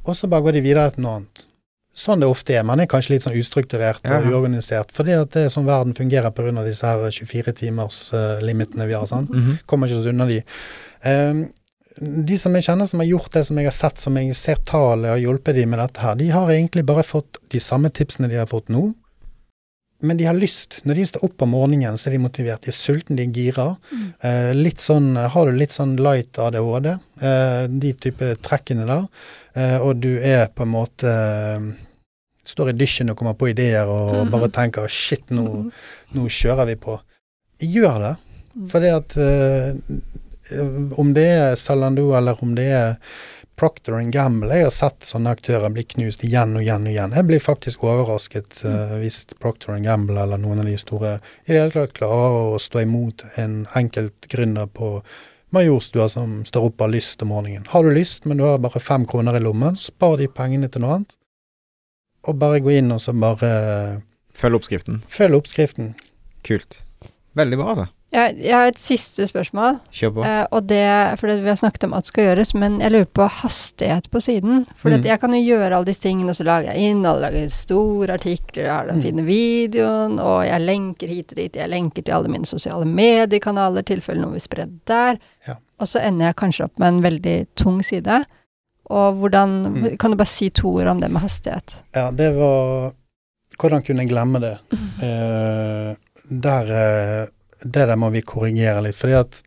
og 0.03 0.18
så 0.20 0.28
bare 0.28 0.44
går 0.44 0.57
de 0.57 0.64
videre 0.65 0.91
til 0.91 1.06
noe 1.06 1.22
annet. 1.22 1.45
Sånn 1.94 2.24
det 2.24 2.28
ofte 2.28 2.56
er. 2.57 2.64
Man 2.65 2.82
er 2.82 2.90
kanskje 2.90 3.14
litt 3.14 3.24
sånn 3.24 3.38
ustrukturert 3.38 4.02
ja. 4.02 4.18
og 4.18 4.32
uorganisert. 4.32 4.90
Fordi 4.98 5.14
at 5.14 5.36
det 5.36 5.45
er 5.45 5.52
sånn 5.53 5.68
verden 5.68 5.94
fungerer 5.94 6.34
pga. 6.34 6.64
disse 6.65 6.90
her 6.90 7.03
24-timers-limitene 7.06 8.82
uh, 8.82 8.90
vi 8.90 8.95
har. 8.98 9.06
sånn. 9.06 9.28
Mm 9.30 9.44
-hmm. 9.44 9.60
Kommer 9.70 9.88
ikke 9.88 10.02
så 10.02 10.10
unna 10.10 10.26
de. 10.26 10.41
Um, 11.06 11.45
de 12.02 12.38
som 12.38 12.56
jeg 12.56 12.65
kjenner 12.65 12.86
som 12.90 12.99
har 12.99 13.06
gjort 13.06 13.34
det 13.34 13.45
som 13.45 13.57
jeg 13.57 13.65
har 13.65 13.76
sett, 13.78 14.02
som 14.02 14.18
jeg 14.18 14.36
ser 14.36 14.56
tallet 14.65 15.11
og 15.11 15.22
hjulpet 15.22 15.56
de 15.56 15.65
med 15.65 15.80
dette 15.80 16.02
her, 16.02 16.15
de 16.15 16.30
har 16.30 16.49
egentlig 16.49 16.86
bare 16.86 17.03
fått 17.03 17.38
de 17.53 17.60
samme 17.60 17.90
tipsene 17.90 18.28
de 18.28 18.36
har 18.36 18.49
fått 18.49 18.70
nå, 18.70 18.94
men 20.03 20.19
de 20.19 20.25
har 20.27 20.35
lyst. 20.35 20.81
Når 20.84 20.99
de 20.99 21.05
står 21.07 21.23
opp 21.25 21.43
om 21.45 21.53
morgenen, 21.55 21.97
så 21.97 22.09
er 22.09 22.17
de 22.17 22.23
motivert. 22.25 22.65
De 22.65 22.71
er 22.73 22.75
sultne, 22.75 23.15
de 23.17 23.23
er 23.23 23.31
gira. 23.35 23.69
Mm. 23.91 24.03
Eh, 24.30 24.51
litt 24.57 24.84
sånn, 24.84 25.13
har 25.15 25.47
du 25.47 25.55
litt 25.55 25.73
sånn 25.73 25.95
light 26.01 26.39
ADHD, 26.39 26.89
eh, 27.23 27.63
de 27.71 27.93
type 28.05 28.34
trekkene 28.43 28.88
der, 28.89 29.07
eh, 29.55 29.77
og 29.80 30.03
du 30.03 30.11
er 30.19 30.49
på 30.51 30.67
en 30.67 30.73
måte 30.75 31.09
eh, 31.09 31.73
Står 32.43 32.73
i 32.73 32.75
dysjen 32.75 33.07
og 33.07 33.15
kommer 33.15 33.38
på 33.39 33.47
ideer 33.53 33.88
og 33.88 34.25
mm 34.25 34.31
bare 34.34 34.49
tenker 34.51 34.88
'shit, 34.88 35.30
nå, 35.31 35.41
mm 35.41 35.61
-hmm. 35.61 35.71
nå, 36.11 36.27
kjører 36.27 36.65
vi 36.65 36.75
på'. 36.75 36.99
Gjør 37.59 37.99
det. 37.99 38.15
Mm. 38.55 38.67
For 38.67 38.80
det 38.80 38.91
at 38.91 39.17
eh, 39.17 39.75
Om 40.97 41.13
det 41.13 41.23
er 41.23 41.55
Salando 41.55 42.11
eller 42.17 42.43
om 42.43 42.55
det 42.55 42.65
er 42.65 42.95
Procter 43.59 43.99
Gamble. 44.11 44.55
Jeg 44.57 44.67
har 44.67 44.73
sett 44.73 45.05
sånne 45.07 45.34
aktører 45.35 45.73
bli 45.73 45.84
knust 45.95 46.23
igjen 46.25 46.55
og 46.57 46.63
igjen 46.65 46.88
og 46.88 46.93
igjen. 46.93 47.13
Jeg 47.17 47.27
blir 47.30 47.43
faktisk 47.43 47.84
overrasket 47.85 48.63
uh, 48.65 48.95
hvis 49.01 49.23
Procter 49.39 49.77
Gamble 49.84 50.17
eller 50.23 50.41
noen 50.41 50.63
av 50.63 50.69
de 50.69 50.77
store 50.81 51.17
i 51.45 51.53
det 51.53 51.59
hele 51.59 51.73
tatt 51.75 51.95
klarer 51.97 52.55
å 52.55 52.61
stå 52.61 52.84
imot 52.84 53.25
en 53.41 53.63
enkelt 53.77 54.27
gründer 54.31 54.69
på 54.73 54.95
Majorstua 55.53 56.07
som 56.09 56.39
står 56.47 56.71
opp 56.71 56.81
av 56.81 56.89
lyst 56.95 57.21
om 57.21 57.30
morgenen. 57.30 57.67
Har 57.69 57.85
du 57.85 57.93
lyst, 57.93 58.25
men 58.25 58.39
du 58.41 58.47
har 58.47 58.57
bare 58.63 58.81
fem 58.81 59.05
kroner 59.05 59.38
i 59.38 59.43
lommen, 59.43 59.77
spar 59.77 60.17
de 60.17 60.25
pengene 60.25 60.69
til 60.73 60.81
noe 60.81 60.95
annet. 60.97 61.13
Og 62.25 62.39
bare 62.41 62.63
gå 62.63 62.73
inn 62.73 62.89
og 62.95 63.03
så 63.03 63.13
bare 63.13 63.51
Følg 64.34 64.57
oppskriften. 64.57 65.03
Følg 65.05 65.38
oppskriften. 65.38 65.91
Kult. 66.47 66.80
Veldig 67.38 67.59
bra, 67.59 67.67
altså. 67.75 67.85
Jeg, 68.14 68.35
jeg, 68.44 68.53
har 68.53 68.69
et 68.69 68.77
siste 68.77 69.26
spørsmål. 69.26 69.80
Kjør 69.94 70.11
på. 70.14 70.26
Eh, 70.27 70.44
og 70.53 70.68
det, 70.69 70.84
for 71.18 71.34
Vi 71.34 71.49
har 71.49 71.57
snakket 71.57 71.88
om 71.88 71.95
at 71.98 72.06
det 72.06 72.11
skal 72.11 72.27
gjøres, 72.27 72.52
men 72.61 72.76
jeg 72.84 72.94
lurer 72.94 73.10
på 73.10 73.26
hastighet 73.41 74.10
på 74.14 74.22
siden. 74.22 74.68
For 74.77 74.94
mm. 74.94 75.07
jeg 75.10 75.22
kan 75.23 75.34
jo 75.34 75.41
gjøre 75.41 75.72
alle 75.72 75.90
disse 75.90 76.06
tingene, 76.06 76.30
og 76.30 76.38
så 76.38 76.45
lager 76.45 76.69
jeg 76.72 76.94
innhold, 76.94 77.23
lager 77.26 77.49
store 77.49 78.19
artikler, 78.19 78.68
jeg 78.68 78.72
har 78.73 78.91
den 78.91 79.02
mm. 79.02 79.06
fine 79.07 79.26
videoen, 79.26 80.19
og 80.22 80.45
jeg 80.45 80.65
lenker 80.68 81.15
hit 81.15 81.34
og 81.34 81.41
dit. 81.41 81.60
Jeg 81.64 81.73
lenker 81.73 82.06
til 82.06 82.19
alle 82.19 82.34
mine 82.35 82.49
sosiale 82.49 82.85
mediekanaler, 82.85 83.90
tilfelle 83.90 84.22
noen 84.22 84.38
vil 84.38 84.45
spre 84.45 84.69
der. 84.90 85.18
Ja. 85.49 85.57
Og 85.81 85.90
så 85.90 86.06
ender 86.06 86.30
jeg 86.30 86.41
kanskje 86.44 86.69
opp 86.69 86.77
med 86.77 86.91
en 86.94 87.03
veldig 87.10 87.38
tung 87.60 87.81
side. 87.85 88.23
Og 88.94 89.22
hvordan 89.22 89.61
mm. 89.73 89.85
Kan 89.98 90.11
du 90.11 90.19
bare 90.19 90.30
si 90.30 90.49
to 90.53 90.76
ord 90.76 90.91
om 90.91 90.99
det 91.02 91.10
med 91.10 91.23
hastighet? 91.23 91.80
Ja, 91.95 92.11
det 92.11 92.34
var 92.35 92.91
Hvordan 93.57 93.84
kunne 93.85 94.03
jeg 94.03 94.10
glemme 94.10 94.41
det? 94.44 94.57
Mm. 94.73 94.88
Eh, 95.07 95.95
der 96.44 96.72
eh, 96.73 97.31
det 97.64 97.88
der 97.90 97.99
må 97.99 98.10
vi 98.14 98.22
korrigere 98.22 98.84
litt. 98.85 98.98
fordi 98.99 99.19
at 99.19 99.41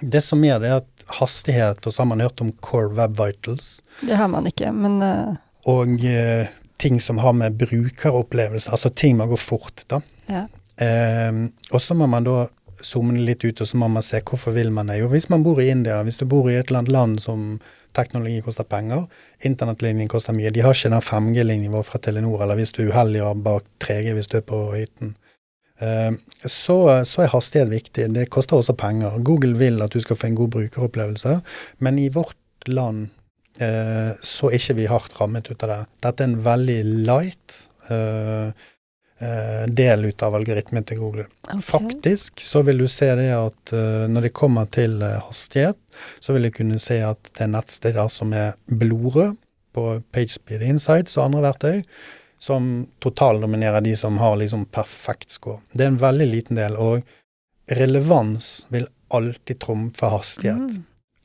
det 0.00 0.20
som 0.24 0.42
er, 0.44 0.58
det 0.60 0.70
er 0.70 0.82
at 0.82 1.06
hastighet, 1.20 1.86
og 1.86 1.92
så 1.92 2.02
har 2.02 2.10
man 2.10 2.20
hørt 2.24 2.40
om 2.42 2.52
Core 2.60 2.90
Web 2.94 3.16
Vitals, 3.20 3.80
Det 4.00 4.16
har 4.16 4.28
man 4.28 4.46
ikke, 4.46 4.72
men 4.72 5.02
uh... 5.02 5.36
og 5.70 5.88
uh, 6.02 6.50
ting 6.76 7.00
som 7.00 7.18
har 7.18 7.32
med 7.32 7.56
brukeropplevelse, 7.56 8.70
altså 8.70 8.90
ting 8.90 9.16
må 9.16 9.26
gå 9.30 9.36
fort, 9.36 9.86
da. 9.88 10.00
ja. 10.26 10.46
Eh, 10.76 11.32
og 11.70 11.82
så 11.82 11.94
må 11.94 12.06
man 12.10 12.24
da 12.26 12.48
zoome 12.84 13.20
litt 13.22 13.44
ut, 13.44 13.60
og 13.60 13.68
så 13.68 13.78
må 13.78 13.88
man 13.88 14.02
se 14.02 14.20
hvorfor 14.26 14.54
vil 14.56 14.72
man 14.74 14.90
det. 14.90 14.98
Jo, 15.00 15.08
hvis 15.12 15.28
man 15.32 15.44
bor 15.46 15.60
i 15.62 15.70
India, 15.70 16.02
hvis 16.02 16.18
du 16.20 16.26
bor 16.28 16.50
i 16.50 16.56
et 16.58 16.68
eller 16.68 16.82
annet 16.82 16.92
land 16.92 17.22
som 17.22 17.44
teknologi 17.96 18.40
koster 18.42 18.66
penger, 18.68 19.06
internettlinjen 19.46 20.10
koster 20.10 20.36
mye, 20.36 20.50
de 20.50 20.64
har 20.64 20.74
ikke 20.74 20.90
den 20.92 21.06
5G-linjen 21.08 21.74
vår 21.74 21.86
fra 21.88 22.00
Telenor, 22.02 22.42
eller 22.42 22.58
hvis 22.58 22.74
du 22.74 22.82
er 22.84 22.90
uheldig 22.92 23.22
og 23.24 23.44
bak 23.46 23.68
3G 23.84 24.16
hvis 24.18 24.32
du 24.32 24.40
er 24.40 24.48
på 24.48 24.64
hytten. 24.74 25.14
Eh, 25.80 26.12
så, 26.44 27.04
så 27.04 27.24
er 27.24 27.32
hastighet 27.32 27.72
viktig. 27.72 28.08
Det 28.14 28.28
koster 28.32 28.60
også 28.60 28.76
penger. 28.78 29.18
Google 29.26 29.56
vil 29.58 29.82
at 29.84 29.94
du 29.94 30.02
skal 30.02 30.18
få 30.18 30.30
en 30.30 30.38
god 30.38 30.54
brukeropplevelse, 30.58 31.38
men 31.84 31.98
i 31.98 32.10
vårt 32.14 32.68
land 32.70 33.08
eh, 33.60 34.14
så 34.22 34.50
er 34.50 34.60
ikke 34.60 34.78
vi 34.78 34.90
hardt 34.90 35.18
rammet 35.20 35.50
ut 35.50 35.66
av 35.66 35.72
det. 35.72 35.80
Dette 36.06 36.24
er 36.24 36.30
en 36.30 36.38
veldig 36.46 36.78
light 37.08 37.58
eh, 37.90 38.70
del 39.70 40.04
ut 40.10 40.22
av 40.26 40.34
algoritmen 40.36 40.84
til 40.84 40.98
Google. 41.00 41.24
Okay. 41.46 41.62
Faktisk 41.64 42.42
så 42.44 42.60
vil 42.66 42.82
du 42.82 42.88
se 42.90 43.06
det 43.16 43.30
at 43.32 43.72
når 44.10 44.26
det 44.26 44.32
kommer 44.36 44.66
til 44.74 44.98
hastighet, 45.00 45.78
så 46.20 46.34
vil 46.34 46.48
du 46.48 46.50
kunne 46.52 46.80
se 46.82 46.98
at 47.06 47.30
det 47.30 47.46
er 47.46 47.52
nettsteder 47.54 48.10
som 48.12 48.34
er 48.36 48.58
blodrøde 48.68 49.30
på 49.72 49.86
PageSpeed 50.12 50.66
Insights 50.66 51.16
og 51.16 51.28
andre 51.28 51.44
verktøy, 51.46 51.80
som 52.38 52.86
totaldominerer 53.00 53.80
de 53.80 53.96
som 53.96 54.18
har 54.18 54.36
liksom 54.36 54.64
perfekt 54.64 55.30
score. 55.30 55.60
Det 55.72 55.84
er 55.84 55.92
en 55.92 56.00
veldig 56.02 56.26
liten 56.28 56.58
del, 56.58 56.76
og 56.76 57.02
relevans 57.70 58.66
vil 58.68 58.86
alltid 59.14 59.60
trumfe 59.62 60.10
hastighet. 60.12 60.74
Mm. 60.74 60.84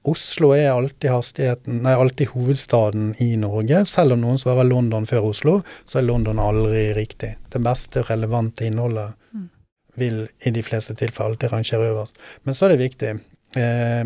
Oslo 0.09 0.53
er 0.55 0.69
alltid 0.71 1.11
hastigheten, 1.11 1.81
nei, 1.83 1.93
alltid 1.93 2.31
hovedstaden 2.31 3.15
i 3.21 3.33
Norge. 3.37 3.81
Selv 3.85 4.15
om 4.15 4.21
noen 4.23 4.39
svarer 4.39 4.63
London 4.63 5.05
før 5.09 5.27
Oslo, 5.33 5.57
så 5.85 5.99
er 5.99 6.07
London 6.07 6.39
aldri 6.39 6.85
riktig. 6.95 7.33
Det 7.51 7.61
beste 7.63 8.05
relevante 8.07 8.65
innholdet 8.65 9.15
Mm. 9.33 9.49
vil 9.95 10.27
i 10.45 10.51
de 10.51 10.61
fleste 10.63 10.95
tilfeller 10.95 11.29
alltid 11.29 11.51
rangere 11.51 11.91
øverst. 11.91 12.15
Men 12.43 12.53
så 12.53 12.65
er 12.65 12.69
det 12.69 12.89
viktig. 12.89 13.19
Eh, 13.55 14.05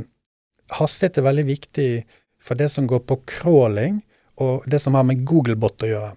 hastighet 0.69 1.17
er 1.17 1.21
veldig 1.29 1.45
viktig 1.45 2.05
for 2.39 2.55
det 2.55 2.71
som 2.71 2.87
går 2.87 2.99
på 2.99 3.21
crawling, 3.25 4.01
og 4.37 4.63
det 4.67 4.81
som 4.81 4.93
har 4.95 5.03
med 5.03 5.23
Googlebot 5.23 5.77
å 5.83 5.87
gjøre. 5.87 6.15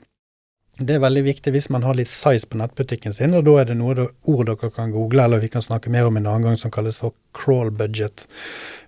Det 0.77 0.93
er 0.93 1.01
veldig 1.01 1.23
viktig 1.24 1.55
hvis 1.55 1.70
man 1.73 1.86
har 1.86 1.97
litt 1.97 2.11
size 2.12 2.44
på 2.51 2.59
nettbutikken 2.61 3.15
sin, 3.16 3.32
og 3.32 3.47
da 3.47 3.55
er 3.62 3.70
det 3.70 3.78
noe 3.78 4.11
ord 4.28 4.43
dere 4.44 4.69
kan 4.74 4.90
google, 4.93 5.24
eller 5.24 5.40
vi 5.40 5.48
kan 5.48 5.65
snakke 5.65 5.89
mer 5.93 6.11
om 6.11 6.19
en 6.20 6.27
annen 6.28 6.51
gang, 6.51 6.59
som 6.61 6.73
kalles 6.74 6.98
for 7.01 7.16
crawl 7.32 7.70
budget. 7.73 8.27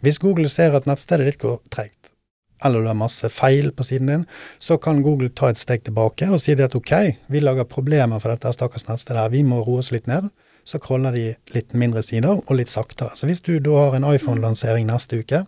Hvis 0.05 0.21
Google 0.21 0.51
ser 0.53 0.77
at 0.77 0.85
nettstedet 0.91 1.31
ditt 1.31 1.41
går 1.41 1.63
tregt, 1.73 2.13
eller 2.61 2.83
du 2.83 2.91
har 2.91 2.99
masse 2.99 3.31
feil 3.33 3.71
på 3.73 3.87
siden 3.89 4.13
din, 4.13 4.27
så 4.61 4.77
kan 4.77 5.01
Google 5.03 5.31
ta 5.33 5.49
et 5.49 5.63
steg 5.63 5.87
tilbake 5.87 6.29
og 6.29 6.43
si 6.43 6.59
det 6.59 6.67
at 6.69 6.77
ok, 6.77 6.93
vi 7.33 7.41
lager 7.41 7.69
problemer 7.71 8.21
for 8.21 8.35
dette 8.35 8.53
stakkars 8.53 8.85
nettstedet 8.91 9.25
her, 9.25 9.33
vi 9.33 9.41
må 9.47 9.63
roe 9.63 9.81
oss 9.81 9.93
litt 9.95 10.11
ned. 10.11 10.29
Så 10.69 10.77
crawler 10.85 11.15
de 11.17 11.31
litt 11.55 11.73
mindre 11.73 12.03
sider, 12.05 12.43
og 12.45 12.57
litt 12.59 12.69
saktere. 12.69 13.15
Så 13.17 13.25
hvis 13.25 13.41
du 13.41 13.55
da 13.65 13.87
har 13.87 13.97
en 13.97 14.05
iPhone-lansering 14.11 14.85
neste 14.91 15.23
uke, 15.23 15.47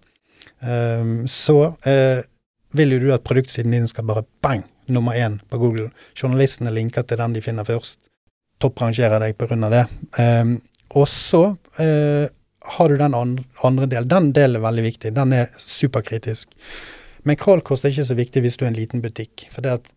ehm, 0.65 1.27
så 1.29 1.75
eh, 1.85 2.23
vil 2.73 2.95
jo 2.95 3.03
du 3.03 3.11
at 3.13 3.27
produktsiden 3.29 3.75
din 3.77 3.91
skal 3.91 4.07
bare 4.09 4.25
bang, 4.41 4.65
nummer 4.93 5.17
én 5.17 5.39
på 5.49 5.59
Google. 5.59 5.91
Journalistene 6.15 6.73
linker 6.75 7.07
til 7.07 7.21
den 7.21 7.37
de 7.37 7.43
finner 7.45 7.69
først. 7.69 7.99
Topprangerer 8.61 9.23
deg 9.23 9.41
av 9.41 9.71
det. 9.73 9.85
Ehm, 10.21 10.59
og 10.95 11.09
så 11.09 11.57
eh, 11.81 12.29
har 12.77 12.89
du 12.89 12.97
den 12.97 13.15
andre, 13.15 13.87
delen. 13.87 14.09
Den 14.09 14.33
delen 14.37 14.61
er 14.61 14.67
veldig 14.67 14.85
viktig. 14.85 15.15
Den 15.17 15.33
er 15.33 15.49
superkritisk. 15.57 16.49
Men 17.25 17.37
crawlkost 17.37 17.85
er 17.85 17.95
ikke 17.95 18.11
så 18.11 18.19
viktig 18.19 18.43
hvis 18.45 18.57
du 18.57 18.65
er 18.65 18.73
en 18.73 18.79
liten 18.79 19.03
butikk. 19.05 19.47
For 19.53 19.65
det 19.65 19.79
at 19.79 19.91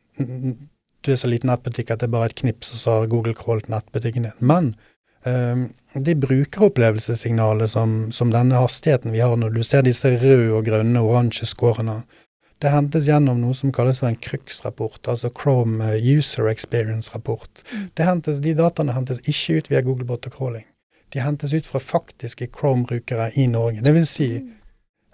du 1.04 1.12
er 1.12 1.20
så 1.20 1.28
liten 1.28 1.52
nettbutikk 1.52 1.92
at 1.92 2.02
det 2.02 2.08
er 2.08 2.16
bare 2.16 2.32
et 2.32 2.40
knips, 2.40 2.74
og 2.74 2.80
så 2.80 2.98
har 2.98 3.12
Google 3.12 3.36
crawlet 3.36 3.70
nettbutikken 3.72 4.28
din. 4.30 4.38
Men 4.40 4.74
ehm, 5.28 5.66
de 5.94 6.16
brukeropplevelsessignalet 6.16 7.74
som, 7.74 8.12
som 8.16 8.32
denne 8.32 8.62
hastigheten 8.62 9.12
vi 9.16 9.24
har 9.24 9.36
når 9.40 9.58
du 9.58 9.64
ser 9.68 9.84
disse 9.84 10.14
røde 10.22 10.54
og 10.56 10.68
grønne 10.68 11.04
og 11.04 11.12
oransje 11.12 11.50
skårene, 11.50 12.02
det 12.64 12.72
hentes 12.72 13.08
gjennom 13.10 13.42
noe 13.44 13.56
som 13.58 13.74
kalles 13.76 14.00
for 14.00 14.08
en 14.08 14.20
CRUX-rapport, 14.24 15.02
altså 15.12 15.32
Chrome 15.36 15.84
eh, 15.84 16.06
User 16.18 16.48
Experience-rapport. 16.48 17.64
De 17.98 18.54
dataene 18.56 18.96
hentes 18.96 19.20
ikke 19.28 19.58
ut 19.60 19.72
via 19.74 19.82
Googlebot 19.84 20.30
og 20.30 20.38
crawling. 20.38 20.66
De 21.12 21.22
hentes 21.22 21.54
ut 21.54 21.68
fra 21.68 21.82
faktiske 21.84 22.48
Chrome-brukere 22.56 23.34
i 23.38 23.50
Norge. 23.52 23.84
Det 23.84 23.94
vil 23.94 24.08
si, 24.08 24.30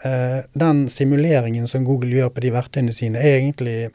eh, 0.06 0.40
den 0.54 0.86
simuleringen 0.94 1.66
som 1.68 1.88
Google 1.88 2.14
gjør 2.20 2.30
på 2.36 2.46
de 2.46 2.54
verktøyene 2.54 2.94
sine, 2.94 3.18
er 3.18 3.40
egentlig, 3.40 3.90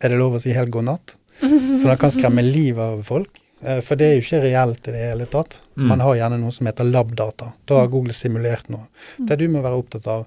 er 0.00 0.08
det 0.08 0.18
lov 0.18 0.38
å 0.38 0.42
si, 0.42 0.56
helt 0.56 0.72
god 0.72 0.88
natt. 0.88 1.16
For 1.42 1.90
den 1.90 2.00
kan 2.00 2.16
skremme 2.16 2.42
livet 2.46 2.82
av 2.82 3.04
folk. 3.06 3.38
Eh, 3.62 3.80
For 3.84 4.00
det 4.00 4.08
er 4.08 4.16
jo 4.16 4.24
ikke 4.24 4.42
reelt 4.48 4.88
i 4.88 4.96
det 4.96 5.06
hele 5.10 5.28
tatt. 5.30 5.60
Mm. 5.76 5.88
Man 5.92 6.00
har 6.00 6.18
gjerne 6.18 6.40
noe 6.40 6.56
som 6.56 6.66
heter 6.66 6.88
lab-data. 6.88 7.52
Da 7.68 7.84
har 7.84 7.92
Google 7.92 8.16
simulert 8.16 8.72
noe. 8.72 8.88
Det 9.18 9.38
du 9.38 9.48
må 9.52 9.60
være 9.60 9.78
opptatt 9.78 10.08
av, 10.08 10.26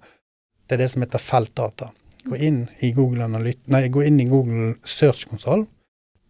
det 0.70 0.78
er 0.78 0.86
det 0.86 0.94
som 0.94 1.04
heter 1.04 1.22
feltdata. 1.22 1.92
Gå 2.26 2.36
inn 2.42 2.64
i 2.82 2.90
Google, 2.96 3.28
nei, 3.30 3.88
gå 3.94 4.02
inn 4.04 4.20
i 4.20 4.26
Google 4.30 4.76
Search 4.84 5.28
Console, 5.30 5.66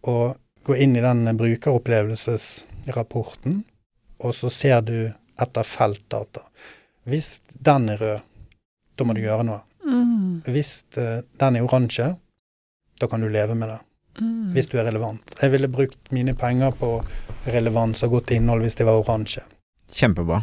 og 0.04 0.36
gå 0.66 0.74
inn 0.82 0.96
i 0.96 1.00
den 1.04 1.36
brukeropplevelsesrapporten, 1.38 3.62
og 4.20 4.34
så 4.34 4.50
ser 4.52 4.80
du 4.84 5.12
etter 5.40 5.62
feltdata. 5.64 6.40
Hvis 7.06 7.40
den 7.48 7.88
er 7.92 7.96
rød, 8.02 8.20
da 8.96 9.04
må 9.04 9.12
du 9.16 9.20
gjøre 9.24 9.44
noe. 9.46 9.60
Mm. 9.86 10.42
Hvis 10.50 10.82
eh, 10.98 11.20
den 11.40 11.56
er 11.56 11.62
oransje, 11.64 12.16
da 13.00 13.06
kan 13.08 13.20
du 13.22 13.28
leve 13.30 13.54
med 13.54 13.68
det 13.72 13.80
Mm. 14.16 14.52
hvis 14.54 14.70
du 14.72 14.78
er 14.80 14.86
relevant. 14.88 15.34
Jeg 15.42 15.52
ville 15.52 15.68
brukt 15.68 16.12
mine 16.14 16.32
penger 16.34 16.70
på 16.72 17.04
relevans 17.52 18.02
og 18.06 18.10
godt 18.16 18.30
innhold 18.36 18.62
hvis 18.64 18.78
det 18.78 18.86
var 18.88 18.96
oransje. 19.02 19.42
Kjempebra. 19.92 20.38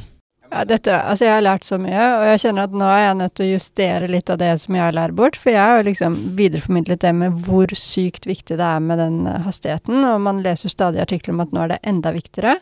Ja, 0.53 0.61
dette, 0.69 0.93
altså 0.93 1.25
jeg 1.25 1.33
har 1.33 1.41
lært 1.41 1.65
så 1.65 1.79
mye, 1.81 2.01
og 2.19 2.23
jeg 2.27 2.41
kjenner 2.43 2.67
at 2.67 2.73
nå 2.77 2.85
er 2.85 2.99
jeg 3.01 3.13
nødt 3.17 3.33
til 3.39 3.45
å 3.47 3.53
justere 3.55 4.09
litt 4.11 4.27
av 4.29 4.37
det 4.37 4.51
som 4.61 4.75
jeg 4.77 4.93
lærer 4.93 5.15
bort, 5.17 5.37
for 5.39 5.49
jeg 5.49 5.63
har 5.65 5.87
liksom 5.87 6.17
videreformidlet 6.37 7.01
det 7.01 7.13
med 7.17 7.39
hvor 7.47 7.73
sykt 7.73 8.27
viktig 8.29 8.59
det 8.59 8.67
er 8.67 8.83
med 8.85 9.01
den 9.01 9.23
eh, 9.25 9.39
hastigheten, 9.47 10.03
og 10.05 10.21
man 10.21 10.43
leser 10.45 10.69
stadig 10.69 11.01
artikler 11.01 11.33
om 11.33 11.41
at 11.41 11.55
nå 11.55 11.63
er 11.63 11.73
det 11.73 11.79
enda 11.89 12.13
viktigere, 12.13 12.59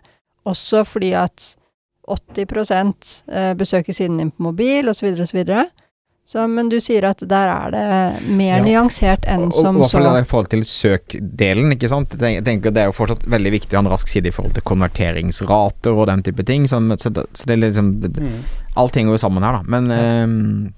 også 0.47 0.85
fordi 0.87 1.11
at 1.19 1.49
80 2.07 3.11
eh, 3.27 3.51
besøker 3.59 3.97
siden 3.99 4.21
din 4.23 4.31
på 4.31 4.47
mobil, 4.47 4.87
osv., 4.87 5.11
osv. 5.11 5.43
Så, 5.43 5.67
men 6.47 6.69
du 6.71 6.77
sier 6.79 7.03
at 7.09 7.19
der 7.27 7.49
er 7.51 7.71
det 7.73 8.27
mer 8.29 8.61
Ja. 8.61 8.63
nyansert 8.63 9.25
enn 9.27 9.49
Og- 9.49 9.53
som 9.53 9.75
og, 9.75 9.81
i 9.81 9.83
hvert 9.83 9.91
fall 9.91 10.05
så 10.05 10.21
i 10.21 10.29
forhold 10.29 10.49
til 10.53 10.61
søkdelen, 10.63 11.71
ikke 11.75 11.89
sant. 11.91 12.09
Jeg 12.11 12.19
tenker, 12.19 12.35
jeg 12.39 12.45
tenker 12.45 12.71
Det 12.71 12.81
er 12.83 12.85
jo 12.91 12.95
fortsatt 12.95 13.25
veldig 13.27 13.51
viktig 13.51 13.73
å 13.75 13.81
ha 13.81 13.83
en 13.83 13.91
rask 13.91 14.07
side 14.07 14.27
i 14.27 14.31
forhold 14.31 14.53
til 14.53 14.63
konverteringsrater 14.63 15.91
og 15.91 16.07
den 16.07 16.23
type 16.23 16.45
ting. 16.45 16.67
Sånn, 16.71 16.87
så, 16.97 17.11
det, 17.11 17.25
så 17.33 17.45
det 17.45 17.57
er 17.57 17.69
liksom 17.69 17.99
det, 17.99 18.15
mm. 18.15 18.43
Alt 18.77 18.95
henger 18.95 19.11
jo 19.11 19.17
sammen 19.17 19.43
her, 19.43 19.59
da. 19.59 19.63
Men 19.67 19.89
ja. 19.91 20.71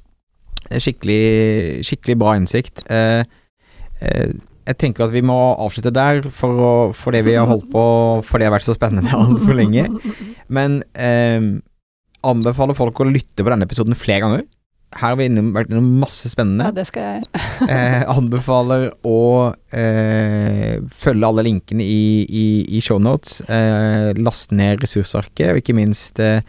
er 0.74 0.82
skikkelig, 0.82 1.84
skikkelig 1.86 2.18
bra 2.18 2.34
innsikt. 2.40 2.82
Eh, 2.90 3.24
eh, 4.02 4.34
jeg 4.66 4.78
tenker 4.80 5.06
at 5.06 5.12
vi 5.12 5.22
må 5.22 5.36
avslutte 5.60 5.92
der, 5.94 6.24
for, 6.32 6.50
å, 6.56 6.72
for 6.96 7.12
det 7.12 7.26
vi 7.28 7.36
har 7.36 7.46
holdt 7.50 7.68
på 7.70 7.84
For 8.24 8.40
det 8.40 8.48
har 8.48 8.56
vært 8.56 8.66
så 8.66 8.76
spennende 8.78 9.12
altfor 9.26 9.54
lenge. 9.60 9.86
Men 10.58 10.82
eh, 10.96 11.60
anbefaler 12.24 12.78
folk 12.78 13.04
å 13.04 13.10
lytte 13.10 13.44
på 13.44 13.52
denne 13.52 13.68
episoden 13.68 13.98
flere 14.00 14.24
ganger. 14.24 14.46
Her 14.94 15.14
har 15.14 15.18
vi 15.20 15.28
innom, 15.30 15.52
vært 15.56 15.72
innom 15.72 15.88
masse 16.02 16.30
spennende 16.32 16.70
Ja, 16.70 16.76
det 16.76 16.86
skal 16.90 17.08
jeg. 17.10 17.24
eh, 17.74 18.04
anbefaler 18.12 18.90
å 19.08 19.22
eh, 19.74 20.78
følge 20.94 21.30
alle 21.30 21.46
linkene 21.50 21.86
i, 21.86 22.24
i, 22.28 22.46
i 22.78 22.84
shownotes. 22.84 23.42
Eh, 23.48 24.14
last 24.22 24.54
ned 24.56 24.84
ressursarket, 24.86 25.52
og 25.52 25.62
ikke 25.64 25.76
minst 25.78 26.22
eh, 26.24 26.46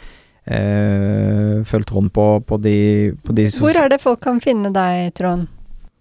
eh, 0.46 1.64
følg 1.66 1.88
Trond 1.88 2.12
på, 2.14 2.28
på 2.46 2.60
de, 2.62 2.78
på 3.24 3.36
de 3.36 3.48
Hvor 3.56 3.82
er 3.84 3.92
det 3.92 4.00
folk 4.04 4.22
kan 4.24 4.40
finne 4.44 4.72
deg, 4.74 5.12
Trond? 5.18 5.48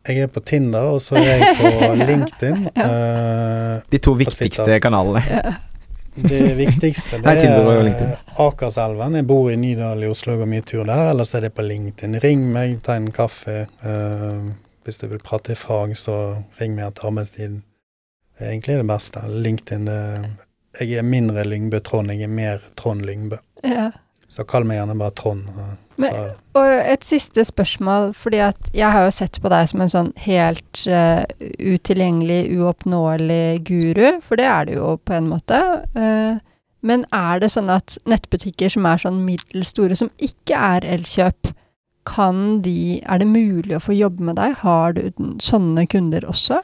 Jeg 0.03 0.25
er 0.25 0.27
på 0.27 0.41
Tinder, 0.43 0.89
og 0.91 0.99
så 0.99 1.15
er 1.15 1.29
jeg 1.39 1.53
på 1.61 1.93
LinkedIn. 2.09 2.65
Eh, 2.75 3.77
de 3.93 4.01
to 4.03 4.17
viktigste 4.19 4.81
kanalene. 4.83 5.23
Ja. 5.31 5.53
Det 6.15 6.41
viktigste 6.59 7.19
det 7.23 7.33
er 7.45 7.83
LinkedIn. 7.83 8.11
Akerselven. 8.43 9.15
Jeg 9.17 9.27
bor 9.29 9.49
i 9.51 9.57
Nydal 9.57 10.03
i 10.05 10.09
Oslo 10.11 10.35
og 10.35 10.43
går 10.43 10.49
mye 10.51 10.65
tur 10.67 10.83
der. 10.85 11.09
Ellers 11.11 11.33
er 11.35 11.47
det 11.47 11.53
på 11.57 11.65
LinkedIn. 11.65 12.19
Ring 12.23 12.45
meg, 12.53 12.77
ta 12.85 12.97
en 12.99 13.11
kaffe. 13.15 13.63
Uh, 13.85 14.51
hvis 14.85 14.99
du 15.01 15.07
vil 15.07 15.21
prate 15.23 15.55
i 15.55 15.59
fag, 15.59 15.95
så 15.97 16.17
ring 16.59 16.75
meg 16.77 16.89
etter 16.91 17.09
arbeidstiden. 17.09 17.61
Det 18.37 18.45
er 18.47 18.51
egentlig 18.53 18.79
det 18.81 18.87
beste. 18.89 19.25
LinkedIn 19.29 19.85
det, 19.89 19.99
Jeg 20.81 20.97
er 20.99 21.05
mindre 21.05 21.43
Lyngbø 21.45 21.79
Trond, 21.85 22.09
jeg 22.11 22.25
er 22.25 22.31
mer 22.33 22.63
Trond 22.75 23.05
Lyngbø. 23.05 23.37
Ja. 23.63 23.91
Så 24.27 24.43
kall 24.49 24.65
meg 24.65 24.79
gjerne 24.79 24.97
bare 24.97 25.13
Trond. 25.13 25.45
eh, 25.53 25.75
Men- 25.97 26.31
Og 26.55 26.65
et 26.93 27.03
siste 27.05 27.43
spørsmål, 27.45 28.13
fordi 28.13 28.37
at 28.37 28.69
jeg 28.73 28.91
har 28.91 29.03
jo 29.05 29.11
sett 29.11 29.39
på 29.41 29.49
deg 29.49 29.69
som 29.69 29.81
en 29.81 29.89
sånn 29.89 30.11
helt 30.17 30.83
uh, 30.87 31.23
utilgjengelig, 31.59 32.57
uoppnåelig 32.57 33.63
guru, 33.65 34.19
for 34.21 34.35
det 34.37 34.45
er 34.45 34.65
du 34.65 34.73
jo 34.73 34.97
på 35.05 35.13
en 35.17 35.29
måte. 35.29 35.59
Uh, 35.97 36.39
Men 36.83 37.05
er 37.13 37.39
det 37.39 37.47
sånn 37.53 37.69
at 37.71 37.97
nettbutikker 38.05 38.69
som 38.69 38.85
er 38.85 38.97
sånn 38.99 39.21
middels 39.23 39.69
store, 39.71 39.95
som 39.95 40.09
ikke 40.19 40.57
er 40.57 40.81
Elkjøp, 40.97 41.53
kan 42.05 42.61
de 42.61 43.01
Er 43.07 43.19
det 43.19 43.27
mulig 43.27 43.77
å 43.77 43.79
få 43.79 43.95
jobbe 43.95 44.19
med 44.19 44.35
deg? 44.35 44.57
Har 44.59 44.91
du 44.91 45.11
sånne 45.39 45.87
kunder 45.87 46.25
også? 46.27 46.59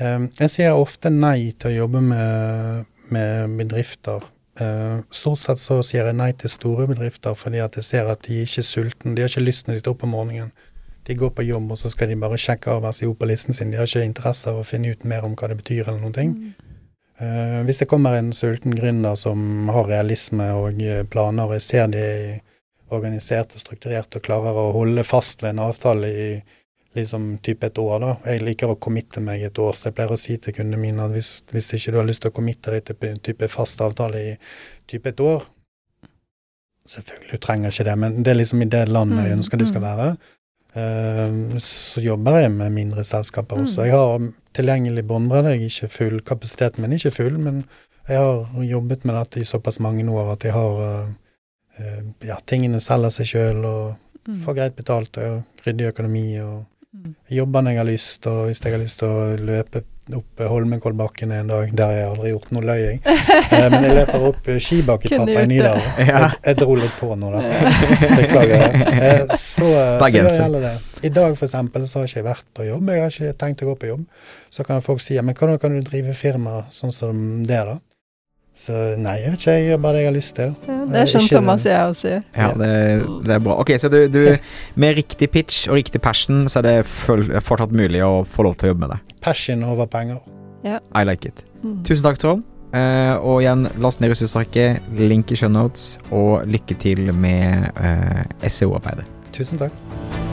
Um, 0.00 0.30
jeg 0.38 0.50
sier 0.52 0.76
ofte 0.78 1.10
nei 1.10 1.50
til 1.58 1.72
å 1.72 1.76
jobbe 1.82 2.00
med, 2.00 2.86
med 3.10 3.56
bedrifter. 3.58 4.22
Eh, 4.60 5.00
stort 5.10 5.38
sett 5.38 5.60
så 5.62 5.78
sier 5.86 6.08
jeg 6.08 6.16
nei 6.18 6.32
til 6.38 6.50
store 6.50 6.88
bedrifter 6.90 7.36
fordi 7.38 7.60
at 7.62 7.76
jeg 7.78 7.86
ser 7.86 8.10
at 8.10 8.24
de 8.26 8.42
ikke 8.44 8.62
er 8.62 8.66
sultne. 8.66 9.14
De 9.14 9.22
har 9.22 9.30
ikke 9.30 9.44
lyst 9.44 9.68
når 9.68 9.78
de 9.78 9.84
står 9.84 9.96
opp 9.96 10.06
om 10.08 10.14
morgenen. 10.16 10.50
De 11.08 11.16
går 11.16 11.30
på 11.32 11.46
jobb, 11.46 11.70
og 11.72 11.78
så 11.80 11.88
skal 11.88 12.10
de 12.10 12.18
bare 12.20 12.36
sjekke 12.36 12.74
av 12.74 12.88
SIO 12.92 13.14
på 13.16 13.28
listen 13.30 13.56
sin. 13.56 13.70
De 13.72 13.78
har 13.80 13.88
ikke 13.88 14.04
interesse 14.04 14.50
av 14.50 14.58
å 14.60 14.66
finne 14.66 14.90
ut 14.92 15.06
mer 15.08 15.24
om 15.24 15.36
hva 15.38 15.48
det 15.48 15.56
betyr, 15.62 15.86
eller 15.86 16.02
noen 16.02 16.16
ting. 16.16 16.34
Uh, 17.18 17.64
hvis 17.66 17.80
det 17.80 17.88
kommer 17.90 18.14
en 18.14 18.28
sulten 18.36 18.76
gründer 18.76 19.16
som 19.18 19.70
har 19.72 19.88
realisme 19.88 20.44
og 20.54 20.82
eh, 20.84 21.00
planer, 21.08 21.48
og 21.48 21.56
jeg 21.56 21.64
ser 21.64 21.88
de 21.90 22.02
er 22.04 22.36
organisert 22.94 23.56
og 23.56 23.62
strukturert 23.62 24.20
og 24.20 24.24
klarer 24.24 24.60
å 24.60 24.68
holde 24.76 25.02
fast 25.04 25.42
ved 25.42 25.54
en 25.54 25.64
avtale 25.64 26.12
i 26.12 26.28
liksom 26.96 27.38
type 27.44 27.66
et 27.66 27.78
år, 27.78 27.98
da. 28.00 28.14
Jeg 28.32 28.42
liker 28.42 28.72
å 28.72 28.78
committe 28.80 29.20
meg 29.20 29.42
et 29.44 29.58
år, 29.58 29.76
så 29.76 29.88
jeg 29.88 29.94
pleier 29.98 30.14
å 30.14 30.18
si 30.18 30.36
til 30.40 30.54
kundene 30.56 30.80
mine 30.80 31.04
at 31.04 31.12
hvis, 31.12 31.42
hvis 31.52 31.68
ikke 31.76 31.92
du 31.92 31.98
har 32.00 32.08
lyst 32.08 32.22
til 32.24 32.32
å 32.32 32.36
committe 32.38 32.72
deg 32.72 32.84
til 32.88 33.10
en 33.10 33.20
type 33.28 33.48
fast 33.52 33.80
avtale 33.84 34.22
i 34.32 34.34
type 34.88 35.08
et 35.12 35.20
år 35.20 35.46
Selvfølgelig, 36.88 37.28
du 37.30 37.36
trenger 37.44 37.68
ikke 37.68 37.84
det, 37.84 37.94
men 38.00 38.14
det 38.24 38.30
er 38.32 38.38
liksom 38.38 38.62
i 38.64 38.68
det 38.72 38.86
landet 38.88 39.18
jeg 39.18 39.34
Mm, 39.34 39.38
ønsker 39.38 39.60
du 39.60 39.64
skal 39.68 39.82
mm. 39.82 39.88
være. 39.88 40.06
Eh, 40.80 41.58
så 41.60 42.00
jobber 42.00 42.38
jeg 42.40 42.52
med 42.54 42.72
mindre 42.72 43.04
selskaper 43.04 43.60
også. 43.60 43.84
Jeg 43.84 43.92
har 43.92 44.24
tilgjengelig 44.56 45.04
båndbredde. 45.04 45.52
Jeg 45.52 45.60
er 45.60 45.68
ikke 45.68 45.88
full. 45.92 46.20
Kapasiteten 46.24 46.80
min 46.80 46.92
er 46.92 46.96
ikke 46.96 47.10
full, 47.18 47.36
men 47.38 47.64
jeg 48.08 48.16
har 48.16 48.64
jobbet 48.64 49.04
med 49.04 49.18
dette 49.18 49.40
i 49.40 49.44
såpass 49.44 49.80
mange 49.84 50.08
år 50.08 50.32
at 50.32 50.44
jeg 50.48 50.52
har 50.56 50.80
eh, 50.86 51.08
eh, 51.78 52.02
Ja, 52.30 52.38
tingene 52.46 52.80
selger 52.80 53.10
seg 53.10 53.26
sjøl 53.34 53.64
og 53.68 53.96
Mm. 54.28 54.42
får 54.44 54.54
greit 54.54 54.74
betalt 54.76 55.16
og 55.16 55.42
ryddig 55.64 55.86
økonomi 55.88 56.40
og. 56.40 56.64
Jobber 57.30 57.62
når 57.64 57.70
jeg 57.74 57.78
har 57.82 57.88
lyst, 57.88 58.26
og 58.30 58.44
hvis 58.48 58.60
jeg 58.64 58.74
har 58.74 58.82
lyst 58.82 58.98
til 59.02 59.08
å 59.08 59.36
løpe 59.48 59.84
opp 60.16 60.40
Holmenkollbakken 60.48 61.32
en 61.36 61.50
dag, 61.52 61.72
der 61.76 61.84
har 61.90 61.96
jeg 61.98 62.06
aldri 62.08 62.30
gjort 62.32 62.52
noe, 62.56 62.62
løy 62.64 62.78
jeg. 62.80 63.00
Eh, 63.48 63.66
Men 63.72 63.84
jeg 63.84 63.94
løper 63.96 64.24
opp 64.28 64.48
skibakketrappa 64.60 65.42
i. 65.42 65.48
Nydalen. 65.48 65.84
Jeg, 66.04 66.30
jeg 66.44 66.56
dro 66.60 66.74
litt 66.76 66.94
på 67.00 67.10
nå, 67.16 67.30
da. 67.32 67.42
Beklager. 68.20 68.64
Eh, 68.92 69.22
Så, 69.36 69.64
så 69.64 69.72
Bergenser. 70.00 70.34
jeg 70.34 70.42
heller 70.46 70.64
det. 70.66 70.72
I 71.08 71.10
dag 71.14 71.36
eksempel 71.48 71.86
så 71.88 72.00
har 72.02 72.08
ikke 72.10 72.18
jeg 72.20 72.26
vært 72.28 72.46
på 72.56 72.66
jobb, 72.68 72.88
jeg 72.92 73.04
har 73.04 73.14
ikke 73.14 73.36
tenkt 73.40 73.64
å 73.64 73.68
gå 73.70 73.76
på 73.84 73.90
jobb. 73.92 74.04
Så 74.52 74.64
kan 74.68 74.84
folk 74.84 75.00
si 75.04 75.16
ja, 75.16 75.24
men 75.24 75.36
hvordan 75.38 75.60
kan 75.62 75.76
du 75.76 75.84
drive 75.86 76.16
firma 76.18 76.62
sånn 76.74 76.92
som 76.94 77.20
det, 77.48 77.60
da? 77.68 77.76
Så 78.58 78.74
nei, 78.98 79.14
jeg 79.22 79.32
vet 79.32 79.38
ikke, 79.44 79.52
jeg 79.54 79.66
gjør 79.68 79.82
bare 79.84 79.94
det 79.94 80.00
jeg 80.00 80.08
har 80.08 80.16
lyst 80.16 80.34
til. 80.34 80.54
Ja, 80.66 80.78
det 80.90 80.98
er 80.98 81.10
sånn 81.12 81.28
Thomas 81.30 81.66
og 81.66 81.70
jeg 81.70 81.92
også 81.92 82.10
gjør. 82.10 82.24
Ja, 82.34 82.48
det, 82.58 82.70
det 83.28 83.36
er 83.36 83.44
bra. 83.44 83.58
Ok, 83.62 83.70
så 83.78 83.90
du, 83.92 83.98
du 84.10 84.22
Med 84.82 84.98
riktig 84.98 85.30
pitch 85.30 85.68
og 85.70 85.78
riktig 85.78 86.02
passion, 86.02 86.48
så 86.50 86.58
er 86.58 86.66
det 86.66 86.76
fortsatt 86.88 87.70
mulig 87.70 88.02
å 88.02 88.24
få 88.26 88.48
lov 88.48 88.58
til 88.58 88.68
å 88.68 88.74
jobbe 88.74 88.86
med 88.86 88.96
det. 88.96 89.18
Passion 89.22 89.62
over 89.62 89.86
penger. 89.90 90.18
I 90.66 91.04
like 91.06 91.28
it. 91.28 91.44
Mm. 91.62 91.82
Tusen 91.86 92.02
takk, 92.06 92.18
Trond. 92.18 92.46
Uh, 92.68 93.16
og 93.24 93.40
igjen, 93.40 93.64
last 93.80 94.02
ned 94.02 94.12
ressursarket, 94.12 94.82
link 94.98 95.32
i 95.32 95.38
shownotes, 95.40 95.94
og 96.10 96.42
lykke 96.50 96.76
til 96.82 97.14
med 97.16 97.70
uh, 97.78 98.24
SEO-arbeidet. 98.44 99.06
Tusen 99.32 99.62
takk. 99.62 100.27